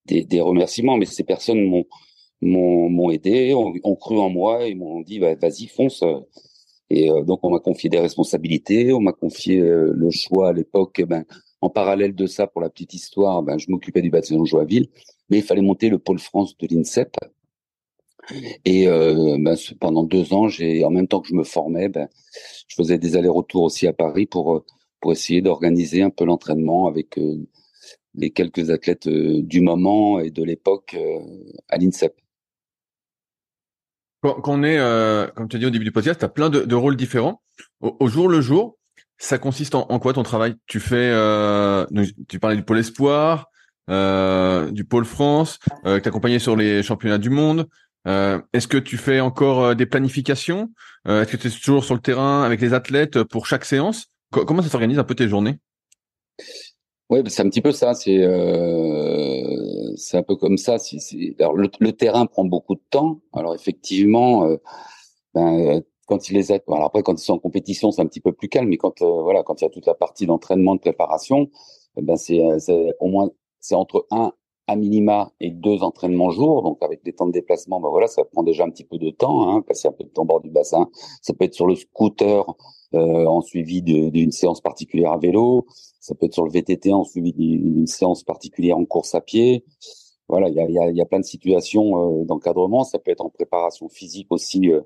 des 0.04 0.40
remerciements, 0.40 0.98
mais 0.98 1.06
ces 1.06 1.24
personnes 1.24 1.64
m'ont 1.64 1.86
m'ont 2.44 3.10
aidé, 3.10 3.54
ont, 3.54 3.72
ont, 3.82 3.96
cru 3.96 4.18
en 4.18 4.30
moi 4.30 4.66
et 4.66 4.74
m'ont 4.74 5.00
dit 5.00 5.18
bah, 5.18 5.34
vas-y 5.34 5.66
fonce. 5.66 6.02
Et 6.90 7.10
euh, 7.10 7.22
donc 7.22 7.40
on 7.42 7.50
m'a 7.50 7.60
confié 7.60 7.90
des 7.90 7.98
responsabilités, 7.98 8.92
on 8.92 9.00
m'a 9.00 9.12
confié 9.12 9.60
euh, 9.60 9.92
le 9.94 10.10
choix 10.10 10.50
à 10.50 10.52
l'époque. 10.52 11.02
Ben, 11.06 11.24
en 11.60 11.70
parallèle 11.70 12.14
de 12.14 12.26
ça, 12.26 12.46
pour 12.46 12.60
la 12.60 12.68
petite 12.70 12.94
histoire, 12.94 13.42
ben, 13.42 13.58
je 13.58 13.66
m'occupais 13.70 14.02
du 14.02 14.10
bâtiment 14.10 14.44
Joinville, 14.44 14.88
mais 15.30 15.38
il 15.38 15.42
fallait 15.42 15.62
monter 15.62 15.88
le 15.88 15.98
pôle 15.98 16.18
France 16.18 16.56
de 16.58 16.66
l'INSEP. 16.70 17.16
Et 18.64 18.86
euh, 18.88 19.36
ben, 19.40 19.56
pendant 19.80 20.04
deux 20.04 20.32
ans, 20.32 20.48
j'ai 20.48 20.84
en 20.84 20.90
même 20.90 21.08
temps 21.08 21.20
que 21.20 21.28
je 21.28 21.34
me 21.34 21.44
formais, 21.44 21.88
ben, 21.88 22.08
je 22.68 22.74
faisais 22.76 22.98
des 22.98 23.16
allers-retours 23.16 23.62
aussi 23.62 23.86
à 23.86 23.92
Paris 23.92 24.26
pour 24.26 24.64
pour 25.00 25.12
essayer 25.12 25.42
d'organiser 25.42 26.00
un 26.00 26.08
peu 26.08 26.24
l'entraînement 26.24 26.86
avec 26.86 27.20
les 28.14 28.30
quelques 28.30 28.70
athlètes 28.70 29.06
du 29.06 29.60
moment 29.60 30.18
et 30.18 30.30
de 30.30 30.42
l'époque 30.42 30.96
à 31.68 31.76
l'INSEP. 31.76 32.23
Quand, 34.24 34.40
on 34.46 34.62
est, 34.62 34.78
euh, 34.78 35.26
comme 35.34 35.48
tu 35.48 35.56
as 35.56 35.58
dit 35.58 35.66
au 35.66 35.70
début 35.70 35.84
du 35.84 35.92
podcast, 35.92 36.18
tu 36.18 36.24
as 36.24 36.30
plein 36.30 36.48
de, 36.48 36.74
rôles 36.74 36.96
différents. 36.96 37.42
Au, 37.82 38.08
jour 38.08 38.26
le 38.26 38.40
jour, 38.40 38.78
ça 39.18 39.36
consiste 39.36 39.74
en, 39.74 39.98
quoi 39.98 40.14
ton 40.14 40.22
travail? 40.22 40.54
Tu 40.66 40.80
fais, 40.80 41.10
euh, 41.12 41.84
tu 42.26 42.40
parlais 42.40 42.56
du 42.56 42.62
pôle 42.62 42.78
espoir, 42.78 43.50
du 43.86 44.84
pôle 44.88 45.04
France, 45.04 45.58
euh, 45.84 46.00
accompagné 46.02 46.38
sur 46.38 46.56
les 46.56 46.82
championnats 46.82 47.18
du 47.18 47.28
monde. 47.28 47.68
Est-ce 48.06 48.66
que 48.66 48.78
tu 48.78 48.96
fais 48.96 49.20
encore 49.20 49.76
des 49.76 49.84
planifications? 49.84 50.70
Est-ce 51.06 51.30
que 51.30 51.36
tu 51.36 51.48
es 51.48 51.50
toujours 51.50 51.84
sur 51.84 51.94
le 51.94 52.00
terrain 52.00 52.44
avec 52.44 52.62
les 52.62 52.72
athlètes 52.72 53.22
pour 53.24 53.46
chaque 53.46 53.66
séance? 53.66 54.06
Comment 54.30 54.62
ça 54.62 54.70
s'organise 54.70 54.98
un 54.98 55.04
peu 55.04 55.14
tes 55.14 55.28
journées? 55.28 55.58
Oui, 57.10 57.20
c'est 57.26 57.42
un 57.42 57.48
petit 57.50 57.60
peu 57.60 57.72
ça. 57.72 57.94
C'est 57.94 58.18
euh, 58.18 59.92
c'est 59.96 60.16
un 60.16 60.22
peu 60.22 60.36
comme 60.36 60.56
ça. 60.56 60.78
Si, 60.78 61.36
alors 61.38 61.54
le, 61.54 61.70
le, 61.78 61.92
terrain 61.92 62.26
prend 62.26 62.44
beaucoup 62.44 62.74
de 62.74 62.82
temps. 62.90 63.20
Alors 63.32 63.54
effectivement, 63.54 64.46
euh, 64.46 64.56
ben, 65.34 65.82
quand 66.06 66.28
il 66.30 66.34
les 66.34 66.52
a, 66.52 66.58
alors 66.68 66.86
après 66.86 67.02
quand 67.02 67.20
ils 67.20 67.24
sont 67.24 67.34
en 67.34 67.38
compétition, 67.38 67.90
c'est 67.90 68.02
un 68.02 68.06
petit 68.06 68.20
peu 68.20 68.32
plus 68.32 68.48
calme. 68.48 68.68
Mais 68.68 68.78
quand 68.78 69.02
euh, 69.02 69.22
voilà, 69.22 69.42
quand 69.42 69.60
il 69.60 69.64
y 69.64 69.66
a 69.66 69.70
toute 69.70 69.86
la 69.86 69.94
partie 69.94 70.26
d'entraînement, 70.26 70.76
de 70.76 70.80
préparation, 70.80 71.50
ben 71.96 72.16
c'est 72.16 72.40
au 73.00 73.08
moins 73.08 73.30
c'est 73.60 73.74
entre 73.74 74.06
un 74.10 74.32
à 74.66 74.76
minima 74.76 75.32
et 75.40 75.50
deux 75.50 75.82
entraînements 75.82 76.30
jour. 76.30 76.62
Donc 76.62 76.82
avec 76.82 77.04
des 77.04 77.12
temps 77.12 77.26
de 77.26 77.32
déplacement, 77.32 77.80
ben 77.80 77.88
voilà, 77.90 78.06
ça 78.06 78.24
prend 78.24 78.42
déjà 78.42 78.64
un 78.64 78.70
petit 78.70 78.84
peu 78.84 78.98
de 78.98 79.10
temps. 79.10 79.48
Hein, 79.48 79.62
passer 79.62 79.88
un 79.88 79.92
peu 79.92 80.04
de 80.04 80.08
temps 80.08 80.24
bord 80.24 80.40
du 80.40 80.50
bassin. 80.50 80.88
Ça 81.22 81.34
peut 81.34 81.44
être 81.44 81.54
sur 81.54 81.66
le 81.66 81.74
scooter 81.74 82.44
euh, 82.94 83.26
en 83.26 83.40
suivi 83.40 83.82
d'une 83.82 84.32
séance 84.32 84.60
particulière 84.60 85.12
à 85.12 85.18
vélo. 85.18 85.66
Ça 86.00 86.14
peut 86.14 86.26
être 86.26 86.34
sur 86.34 86.44
le 86.44 86.50
VTT 86.50 86.92
en 86.92 87.04
suivi 87.04 87.32
d'une 87.32 87.86
séance 87.86 88.22
particulière 88.22 88.78
en 88.78 88.84
course 88.84 89.14
à 89.14 89.20
pied. 89.20 89.64
Voilà, 90.28 90.48
il 90.48 90.54
y 90.54 90.60
a, 90.60 90.68
y, 90.70 90.78
a, 90.78 90.90
y 90.90 91.00
a, 91.00 91.04
plein 91.04 91.20
de 91.20 91.24
situations 91.24 92.20
euh, 92.20 92.24
d'encadrement. 92.24 92.84
Ça 92.84 92.98
peut 92.98 93.10
être 93.10 93.24
en 93.24 93.30
préparation 93.30 93.88
physique 93.88 94.28
aussi. 94.30 94.70
Euh, 94.70 94.80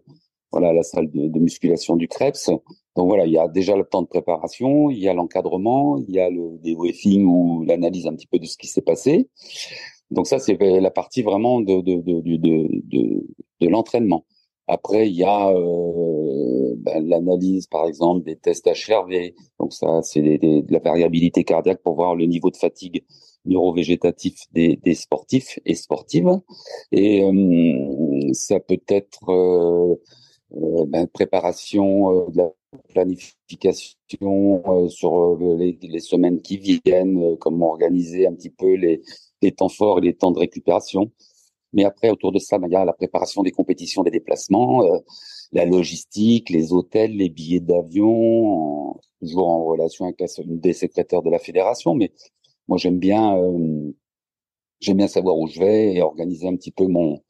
voilà, 0.51 0.73
la 0.73 0.83
salle 0.83 1.11
de, 1.11 1.29
de, 1.29 1.39
musculation 1.39 1.97
du 1.97 2.09
Krebs. 2.09 2.51
Donc 2.99 3.07
voilà, 3.07 3.27
il 3.27 3.33
y 3.33 3.39
a 3.39 3.47
déjà 3.47 3.77
le 3.77 3.85
temps 3.85 4.03
de 4.03 4.09
préparation, 4.09 4.91
il 4.91 4.99
y 4.99 5.07
a 5.07 5.15
l'encadrement, 5.15 5.99
il 5.99 6.11
y 6.13 6.19
a 6.19 6.29
le 6.31 6.59
débriefing 6.59 7.25
ou 7.27 7.63
l'analyse 7.63 8.09
un 8.09 8.15
petit 8.17 8.27
peu 8.27 8.41
de 8.41 8.45
ce 8.45 8.57
qui 8.57 8.67
s'est 8.67 8.83
passé. 8.83 9.31
Donc 10.11 10.27
ça, 10.27 10.41
c'est 10.41 10.59
la 10.59 10.91
partie 10.91 11.23
vraiment 11.23 11.61
de, 11.61 11.81
de, 11.81 12.01
de, 12.01 12.21
de, 12.27 13.25
de 13.61 13.69
l'entraînement. 13.69 14.25
Après, 14.67 15.09
il 15.09 15.15
y 15.15 15.23
a 15.23 15.49
euh, 15.49 16.75
ben, 16.79 17.07
l'analyse, 17.07 17.69
par 17.69 17.87
exemple, 17.87 18.25
des 18.25 18.35
tests 18.35 18.67
HRV. 18.67 19.31
Donc 19.61 19.73
ça, 19.73 20.03
c'est 20.03 20.21
de 20.21 20.65
la 20.73 20.81
variabilité 20.81 21.45
cardiaque 21.45 21.83
pour 21.85 21.95
voir 21.95 22.17
le 22.17 22.25
niveau 22.25 22.51
de 22.51 22.57
fatigue 22.57 23.05
neurovégétatif 23.45 24.41
des, 24.51 24.75
des 24.75 24.95
sportifs 24.95 25.61
et 25.65 25.77
sportives. 25.77 26.41
Et 26.91 27.23
euh, 27.23 28.33
ça 28.33 28.59
peut 28.59 28.83
être 28.89 29.31
euh, 29.31 29.95
ben, 30.51 31.07
préparation 31.07 32.27
euh, 32.27 32.31
de 32.31 32.39
la 32.39 32.51
planification 32.89 34.89
sur 34.89 35.39
les, 35.39 35.79
les, 35.81 36.01
semaines 36.01 36.43
qui 36.43 36.81
viennent, 36.85 37.37
comment 37.39 37.71
organiser 37.71 38.27
un 38.27 38.35
petit 38.35 38.51
peu 38.51 38.75
les, 38.75 39.01
les 39.43 39.53
temps 39.53 39.69
forts 39.69 39.99
et 39.99 40.03
les 40.03 40.15
temps 40.15 40.31
de 40.31 40.39
récupération. 40.39 41.11
Mais 41.73 41.85
après, 41.85 42.11
autour 42.11 42.33
de 42.33 42.39
ça, 42.39 42.59
ben, 42.59 42.69
il 42.69 42.73
y 42.73 42.77
a 42.77 42.85
la 42.85 42.93
préparation 42.93 43.43
des 43.43 43.51
compétitions, 43.51 44.03
des 44.03 44.11
déplacements, 44.11 44.85
euh, 44.85 44.99
la 45.53 45.65
logistique, 45.65 46.51
les 46.51 46.73
hôtels, 46.73 47.17
les 47.17 47.29
billets 47.29 47.61
d'avion, 47.61 48.99
toujours 49.21 49.49
en 49.49 49.65
relation 49.65 50.07
avec 50.07 50.21
la, 50.21 50.27
des 50.47 50.73
secrétaires 50.73 51.23
de 51.23 51.31
la 51.31 51.39
fédération. 51.39 51.95
Mais 51.95 52.13
moi, 52.69 52.79
j'aime 52.79 52.99
bien, 52.99 53.37
euh, 53.39 53.93
j'aime 54.81 54.99
bien 54.99 55.09
savoir 55.09 55.37
où 55.39 55.47
je 55.47 55.61
vais 55.61 55.95
et 55.95 56.03
organiser 56.03 56.49
un 56.49 56.57
petit 56.57 56.71
peu 56.71 56.87
mon, 56.87 57.23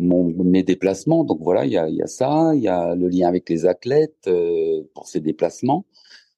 mon 0.00 0.32
mes 0.44 0.62
déplacements. 0.62 1.24
Donc 1.24 1.38
voilà, 1.42 1.64
il 1.66 1.72
y 1.72 1.78
a, 1.78 1.88
y 1.88 2.02
a 2.02 2.06
ça, 2.06 2.52
il 2.54 2.62
y 2.62 2.68
a 2.68 2.94
le 2.94 3.08
lien 3.08 3.28
avec 3.28 3.48
les 3.48 3.66
athlètes 3.66 4.26
euh, 4.26 4.82
pour 4.94 5.06
ces 5.06 5.20
déplacements. 5.20 5.86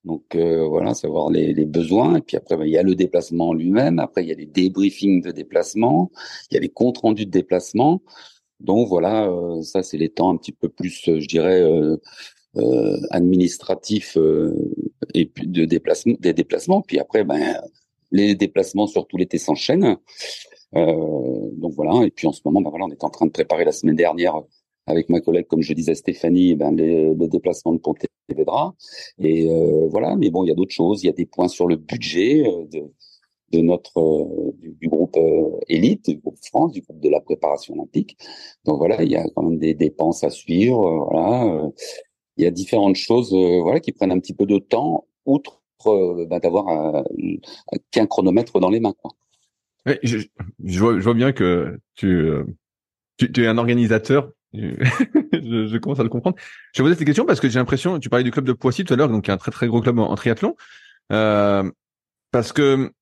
Donc 0.05 0.35
euh, 0.35 0.67
voilà, 0.67 0.95
savoir 0.95 1.31
les, 1.31 1.55
les, 1.55 1.65
besoins. 1.67 2.17
Et 2.17 2.21
puis 2.21 2.37
après, 2.37 2.57
ben, 2.57 2.65
il 2.65 2.73
y 2.73 2.79
a 2.79 2.83
le 2.83 2.95
déplacement 2.95 3.55
lui-même. 3.55 3.99
Après, 4.01 4.25
il 4.25 4.29
y 4.29 4.33
a 4.33 4.37
les 4.37 4.47
débriefings 4.47 5.23
de 5.23 5.31
déplacement. 5.31 6.11
Il 6.51 6.55
y 6.55 6.57
a 6.59 6.61
les 6.61 6.69
comptes 6.69 6.99
rendus 6.99 7.27
de 7.27 7.31
déplacement. 7.31 8.03
Donc 8.63 8.89
voilà, 8.89 9.27
euh, 9.27 9.61
ça 9.63 9.83
c'est 9.83 9.99
les 9.99 10.09
temps 10.09 10.31
un 10.33 10.37
petit 10.37 10.53
peu 10.53 10.69
plus, 10.69 11.09
euh, 11.09 11.21
je 11.21 11.27
dirais, 11.27 11.61
euh, 11.61 11.97
administratifs 13.11 14.17
et 15.15 15.27
puis 15.27 15.47
de 15.47 15.65
déplacement, 15.65 16.15
des 16.21 16.33
déplacements. 16.33 16.83
Puis 16.83 16.99
après, 16.99 17.25
ben 17.25 17.61
les 18.13 18.35
déplacements 18.35 18.87
surtout 18.87 19.17
l'été 19.17 19.39
s'enchaînent. 19.39 19.97
Donc 20.75 21.73
voilà. 21.75 22.05
Et 22.05 22.11
puis 22.11 22.27
en 22.27 22.33
ce 22.33 22.41
moment, 22.45 22.61
ben 22.61 22.71
voilà, 22.71 22.87
on 22.87 22.91
est 22.91 23.05
en 23.05 23.11
train 23.11 23.27
de 23.27 23.31
préparer 23.31 23.65
la 23.65 23.73
semaine 23.73 23.97
dernière 23.97 24.43
avec 24.87 25.09
ma 25.09 25.21
collègue, 25.21 25.47
comme 25.47 25.63
je 25.63 25.73
disais 25.75 25.95
Stéphanie, 25.95 26.51
eh 26.51 26.57
ben 26.57 26.75
les, 26.75 27.15
les 27.15 27.29
déplacements 27.29 27.73
de 27.73 27.79
Pontevedra. 27.79 28.75
Et 29.19 29.49
euh, 29.51 29.89
voilà, 29.89 30.17
mais 30.17 30.31
bon, 30.31 30.45
il 30.45 30.49
y 30.49 30.51
a 30.51 30.55
d'autres 30.55 30.75
choses. 30.75 31.03
Il 31.03 31.07
y 31.07 31.11
a 31.11 31.13
des 31.13 31.27
points 31.27 31.49
sur 31.49 31.67
le 31.69 31.77
budget 31.77 32.47
euh, 32.47 32.65
de, 32.67 32.83
de 33.53 33.61
notre 33.61 33.99
euh, 34.01 34.53
du, 34.59 34.89
groupe 34.89 35.19
élite, 35.69 36.11
du 36.11 36.17
groupe 36.19 36.39
France, 36.43 36.73
du 36.73 36.83
groupe 36.83 37.01
de 37.01 37.09
la 37.09 37.21
préparation 37.21 37.75
olympique. 37.75 38.17
Donc 38.65 38.79
voilà, 38.79 39.03
il 39.03 39.11
y 39.11 39.17
a 39.17 39.25
quand 39.35 39.43
même 39.43 39.59
des 39.59 39.75
dépenses 39.75 40.25
à 40.25 40.31
suivre. 40.31 41.07
voilà, 41.11 41.71
il 42.37 42.45
y 42.45 42.47
a 42.47 42.51
différentes 42.51 42.97
choses, 42.97 43.33
voilà, 43.35 43.81
qui 43.81 43.93
prennent 43.93 44.13
un 44.13 44.21
petit 44.21 44.35
peu 44.35 44.47
de 44.47 44.59
temps, 44.59 45.07
outre 45.27 45.63
ben, 45.85 46.39
d'avoir 46.39 47.05
qu'un 47.91 48.07
chronomètre 48.07 48.59
dans 48.59 48.71
les 48.71 48.81
mains. 48.81 48.95
Quoi. 49.01 49.13
Je, 50.03 50.19
je, 50.65 50.79
vois, 50.79 50.99
je 50.99 51.05
vois 51.05 51.15
bien 51.15 51.33
que 51.33 51.79
tu, 51.95 52.27
tu, 53.17 53.33
tu 53.33 53.45
es 53.45 53.47
un 53.47 53.59
organisateur 53.59 54.31
je, 54.55 55.67
je, 55.67 55.79
commence 55.79 55.99
à 55.99 56.03
le 56.03 56.11
comprendre. 56.11 56.37
Je 56.75 56.83
poser 56.83 56.95
cette 56.95 57.07
question 57.07 57.25
parce 57.25 57.41
que 57.41 57.49
j'ai 57.49 57.59
l'impression, 57.59 57.99
tu 57.99 58.11
parlais 58.11 58.25
du 58.25 58.31
club 58.31 58.45
de 58.45 58.53
Poissy 58.53 58.85
tout 58.85 58.93
à 58.93 58.97
l'heure, 58.97 59.09
donc 59.09 59.25
qui 59.25 59.31
est 59.31 59.35
un 59.35 59.39
très 59.39 59.51
très 59.51 59.67
gros 59.67 59.81
club 59.81 59.99
en, 59.99 60.15
triathlon, 60.15 60.57
euh, 61.11 61.71
parce 62.33 62.53
que 62.53 62.93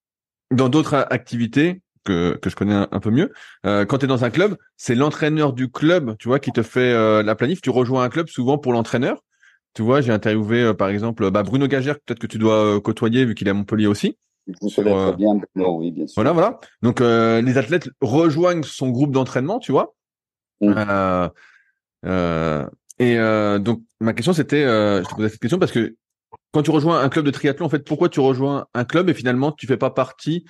dans 0.52 0.68
d'autres 0.68 0.94
activités 1.10 1.80
que, 2.04 2.36
que 2.40 2.50
je 2.50 2.56
connais 2.56 2.74
un, 2.74 3.00
peu 3.00 3.10
mieux, 3.10 3.32
euh, 3.66 3.84
quand 3.84 3.98
tu 3.98 4.04
es 4.04 4.08
dans 4.08 4.24
un 4.24 4.30
club, 4.30 4.56
c'est 4.76 4.94
l'entraîneur 4.94 5.52
du 5.52 5.70
club, 5.70 6.16
tu 6.18 6.28
vois, 6.28 6.38
qui 6.38 6.52
te 6.52 6.62
fait 6.62 6.92
euh, 6.92 7.24
la 7.24 7.34
planif. 7.34 7.60
Tu 7.60 7.70
rejoins 7.70 8.04
un 8.04 8.08
club 8.08 8.28
souvent 8.28 8.56
pour 8.56 8.72
l'entraîneur. 8.72 9.22
Tu 9.74 9.82
vois, 9.82 10.00
j'ai 10.00 10.12
interviewé 10.12 10.62
euh, 10.62 10.74
par 10.74 10.88
exemple 10.88 11.30
bah, 11.30 11.42
Bruno 11.42 11.68
Gagère, 11.68 11.96
peut-être 12.00 12.18
que 12.18 12.26
tu 12.26 12.38
dois 12.38 12.76
euh, 12.76 12.80
côtoyer 12.80 13.24
vu 13.24 13.34
qu'il 13.34 13.46
est 13.46 13.50
à 13.50 13.54
Montpellier 13.54 13.86
aussi. 13.86 14.16
Bien, 15.16 15.40
oui, 15.54 15.90
bien 15.90 16.06
sûr. 16.06 16.14
Voilà, 16.16 16.32
voilà. 16.32 16.60
Donc 16.82 17.00
les 17.00 17.58
athlètes 17.58 17.88
rejoignent 18.00 18.62
son 18.62 18.90
groupe 18.90 19.12
d'entraînement, 19.12 19.58
tu 19.58 19.72
vois. 19.72 19.94
Mmh. 20.60 20.74
Euh, 20.76 21.28
euh, 22.06 22.66
et 22.98 23.18
euh, 23.18 23.58
donc 23.58 23.82
ma 24.00 24.12
question 24.12 24.32
c'était, 24.32 24.62
je 24.62 25.08
te 25.08 25.14
posais 25.14 25.28
cette 25.28 25.40
question 25.40 25.58
parce 25.58 25.72
que 25.72 25.96
quand 26.52 26.62
tu 26.62 26.70
rejoins 26.70 27.00
un 27.00 27.08
club 27.08 27.24
de 27.24 27.30
triathlon, 27.30 27.66
en 27.66 27.68
fait, 27.68 27.84
pourquoi 27.84 28.08
tu 28.08 28.20
rejoins 28.20 28.66
un 28.74 28.84
club 28.84 29.08
et 29.08 29.14
finalement 29.14 29.52
tu 29.52 29.66
fais 29.66 29.76
pas 29.76 29.90
partie 29.90 30.44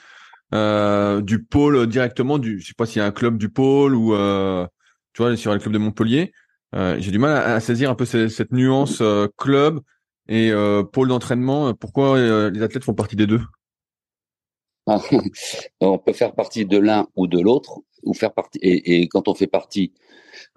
euh, 0.55 1.21
du 1.21 1.45
pôle 1.45 1.87
directement 1.87 2.39
du, 2.39 2.61
je 2.61 2.69
sais 2.69 2.75
pas 2.77 2.87
s'il 2.87 3.01
y 3.01 3.03
a 3.03 3.07
un 3.07 3.13
club 3.13 3.39
du 3.39 3.51
pôle 3.51 3.95
ou 3.95 4.15
euh, 4.15 4.67
tu 5.13 5.23
vois 5.23 5.37
sur 5.37 5.53
le 5.53 5.59
club 5.59 5.73
de 5.73 5.79
Montpellier. 5.79 6.33
Euh, 6.75 6.97
J'ai 6.99 7.11
du 7.11 7.19
mal 7.19 7.37
à, 7.37 7.55
à, 7.55 7.61
saisir 7.61 7.91
un 7.91 7.95
peu 7.95 8.05
cette, 8.05 8.31
cette 8.31 8.53
nuance 8.53 9.03
club 9.37 9.81
et 10.29 10.53
pôle 10.93 11.09
d'entraînement. 11.09 11.75
Pourquoi 11.75 12.51
les 12.51 12.63
athlètes 12.63 12.85
font 12.85 12.95
partie 12.95 13.17
des 13.17 13.27
deux? 13.27 13.41
on 15.81 15.99
peut 15.99 16.13
faire 16.13 16.35
partie 16.35 16.65
de 16.65 16.79
l'un 16.79 17.09
ou 17.17 17.27
de 17.27 17.41
l'autre, 17.41 17.81
ou 18.03 18.15
faire 18.15 18.33
partie. 18.33 18.59
Et, 18.63 19.03
et, 19.03 19.09
quand 19.09 19.29
on 19.29 19.35
fait 19.35 19.47
partie 19.47 19.93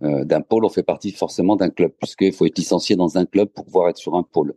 euh, 0.03 0.23
d'un 0.23 0.41
pôle, 0.41 0.65
on 0.65 0.69
fait 0.69 0.83
partie 0.83 1.11
forcément 1.11 1.55
d'un 1.55 1.69
club, 1.69 1.91
puisqu'il 1.99 2.33
faut 2.33 2.45
être 2.45 2.57
licencié 2.57 2.95
dans 2.95 3.17
un 3.17 3.25
club 3.25 3.49
pour 3.49 3.65
pouvoir 3.65 3.89
être 3.89 3.97
sur 3.97 4.15
un 4.15 4.23
pôle. 4.23 4.55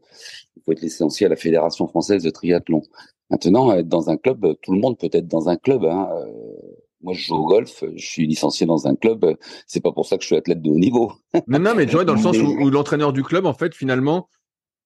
Il 0.57 0.63
faut 0.65 0.73
être 0.73 0.83
licencié 0.83 1.27
à 1.27 1.29
la 1.29 1.37
Fédération 1.37 1.87
française 1.87 2.23
de 2.23 2.31
triathlon. 2.31 2.83
Maintenant, 3.31 3.73
être 3.73 3.89
dans 3.89 4.09
un 4.09 4.17
club, 4.17 4.55
tout 4.63 4.73
le 4.73 4.79
monde 4.79 4.99
peut 4.99 5.11
être 5.13 5.27
dans 5.27 5.49
un 5.49 5.57
club. 5.57 5.85
Hein. 5.85 6.09
Euh, 6.13 6.27
moi, 7.03 7.13
je 7.13 7.27
joue 7.27 7.37
au 7.37 7.47
golf, 7.47 7.85
je 7.95 8.07
suis 8.07 8.27
licencié 8.27 8.67
dans 8.67 8.87
un 8.87 8.95
club. 8.95 9.37
C'est 9.67 9.83
pas 9.83 9.93
pour 9.93 10.07
ça 10.07 10.17
que 10.17 10.23
je 10.23 10.29
suis 10.29 10.37
athlète 10.37 10.63
de 10.63 10.71
haut 10.71 10.79
niveau. 10.79 11.13
non, 11.47 11.59
non, 11.59 11.75
mais 11.75 11.87
tu 11.87 11.93
vois, 11.93 12.05
dans 12.05 12.15
le 12.15 12.21
sens 12.21 12.39
où, 12.39 12.47
où 12.61 12.71
l'entraîneur 12.71 13.13
du 13.13 13.23
club, 13.23 13.47
en 13.47 13.55
fait, 13.55 13.75
finalement, 13.75 14.29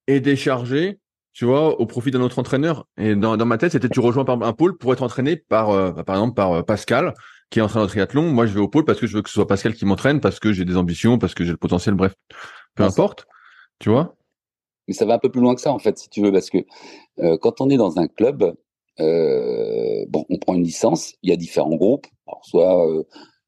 est 0.06 0.20
déchargé 0.20 0.98
tu 1.40 1.46
vois, 1.46 1.80
au 1.80 1.86
profit 1.86 2.10
d'un 2.10 2.20
autre 2.20 2.38
entraîneur. 2.38 2.86
Et 2.98 3.14
dans, 3.16 3.38
dans 3.38 3.46
ma 3.46 3.56
tête, 3.56 3.72
c'était 3.72 3.88
tu 3.88 4.00
rejoins 4.00 4.26
par 4.26 4.42
un 4.42 4.52
pôle 4.52 4.76
pour 4.76 4.92
être 4.92 5.02
entraîné 5.02 5.36
par, 5.36 5.70
euh, 5.70 5.90
par 5.90 6.16
exemple, 6.16 6.34
par 6.34 6.52
euh, 6.52 6.62
Pascal, 6.62 7.14
qui 7.48 7.60
est 7.60 7.62
entraîneur 7.62 7.86
de 7.86 7.90
triathlon. 7.90 8.30
Moi, 8.30 8.44
je 8.44 8.52
vais 8.52 8.60
au 8.60 8.68
pôle 8.68 8.84
parce 8.84 9.00
que 9.00 9.06
je 9.06 9.16
veux 9.16 9.22
que 9.22 9.30
ce 9.30 9.36
soit 9.36 9.46
Pascal 9.46 9.72
qui 9.72 9.86
m'entraîne, 9.86 10.20
parce 10.20 10.38
que 10.38 10.52
j'ai 10.52 10.66
des 10.66 10.76
ambitions, 10.76 11.16
parce 11.16 11.32
que 11.32 11.42
j'ai 11.42 11.52
le 11.52 11.56
potentiel, 11.56 11.94
bref, 11.94 12.12
peu 12.74 12.82
importe, 12.82 13.26
tu 13.78 13.88
vois. 13.88 14.16
Mais 14.86 14.92
ça 14.92 15.06
va 15.06 15.14
un 15.14 15.18
peu 15.18 15.30
plus 15.30 15.40
loin 15.40 15.54
que 15.54 15.62
ça, 15.62 15.72
en 15.72 15.78
fait, 15.78 15.96
si 15.96 16.10
tu 16.10 16.20
veux, 16.20 16.30
parce 16.30 16.50
que 16.50 16.58
euh, 17.20 17.38
quand 17.38 17.62
on 17.62 17.70
est 17.70 17.78
dans 17.78 17.98
un 17.98 18.06
club, 18.06 18.54
bon, 18.98 20.26
on 20.28 20.36
prend 20.36 20.52
une 20.52 20.64
licence, 20.64 21.14
il 21.22 21.30
y 21.30 21.32
a 21.32 21.36
différents 21.36 21.74
groupes. 21.74 22.06
Alors, 22.26 22.44
soit, 22.44 22.86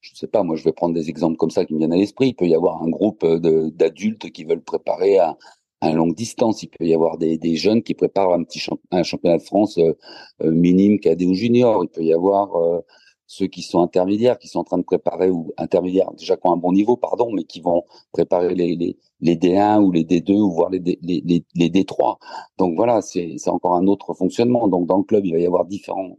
je 0.01 0.15
sais 0.15 0.25
pas, 0.25 0.41
moi, 0.41 0.55
je 0.55 0.63
vais 0.63 0.73
prendre 0.73 0.95
des 0.95 1.11
exemples 1.11 1.37
comme 1.37 1.51
ça 1.51 1.63
qui 1.63 1.75
me 1.75 1.77
viennent 1.77 1.93
à 1.93 1.97
l'esprit. 1.97 2.29
Il 2.29 2.33
peut 2.33 2.47
y 2.47 2.55
avoir 2.55 2.81
un 2.81 2.89
groupe 2.89 3.23
d'adultes 3.23 4.31
qui 4.31 4.45
veulent 4.45 4.63
préparer 4.63 5.19
un, 5.19 5.37
à 5.83 5.91
longue 5.91 6.15
distance. 6.15 6.63
Il 6.63 6.69
peut 6.69 6.85
y 6.85 6.93
avoir 6.93 7.17
des, 7.17 7.55
jeunes 7.55 7.83
qui 7.83 7.93
préparent 7.93 8.33
un 8.33 8.43
petit 8.43 8.63
un 8.91 9.03
championnat 9.03 9.37
de 9.37 9.43
France 9.43 9.77
euh, 9.77 9.93
euh, 10.41 10.51
minime, 10.51 10.99
cadet 10.99 11.25
ou 11.25 11.33
junior. 11.33 11.83
Il 11.83 11.89
peut 11.89 12.03
y 12.03 12.13
avoir 12.13 12.55
euh, 12.55 12.79
ceux 13.27 13.47
qui 13.47 13.61
sont 13.61 13.81
intermédiaires, 13.81 14.37
qui 14.37 14.47
sont 14.47 14.59
en 14.59 14.63
train 14.63 14.77
de 14.77 14.83
préparer 14.83 15.29
ou 15.29 15.53
intermédiaires 15.57 16.11
déjà 16.17 16.35
qui 16.37 16.47
ont 16.47 16.53
un 16.53 16.57
bon 16.57 16.71
niveau, 16.71 16.95
pardon, 16.97 17.31
mais 17.33 17.43
qui 17.43 17.61
vont 17.61 17.83
préparer 18.11 18.55
les, 18.55 18.75
les, 18.75 18.97
les 19.21 19.35
D1 19.35 19.81
ou 19.81 19.91
les 19.91 20.03
D2 20.03 20.33
ou 20.33 20.51
voir 20.51 20.69
les, 20.69 20.79
les, 20.79 20.99
les, 21.01 21.45
les 21.55 21.69
D3. 21.69 22.17
Donc 22.57 22.75
voilà, 22.75 23.01
c'est 23.01 23.37
encore 23.47 23.75
un 23.75 23.87
autre 23.87 24.13
fonctionnement. 24.13 24.67
Donc 24.67 24.87
dans 24.87 24.97
le 24.97 25.03
club, 25.03 25.25
il 25.25 25.33
va 25.33 25.39
y 25.39 25.45
avoir 25.45 25.65
différents 25.65 26.17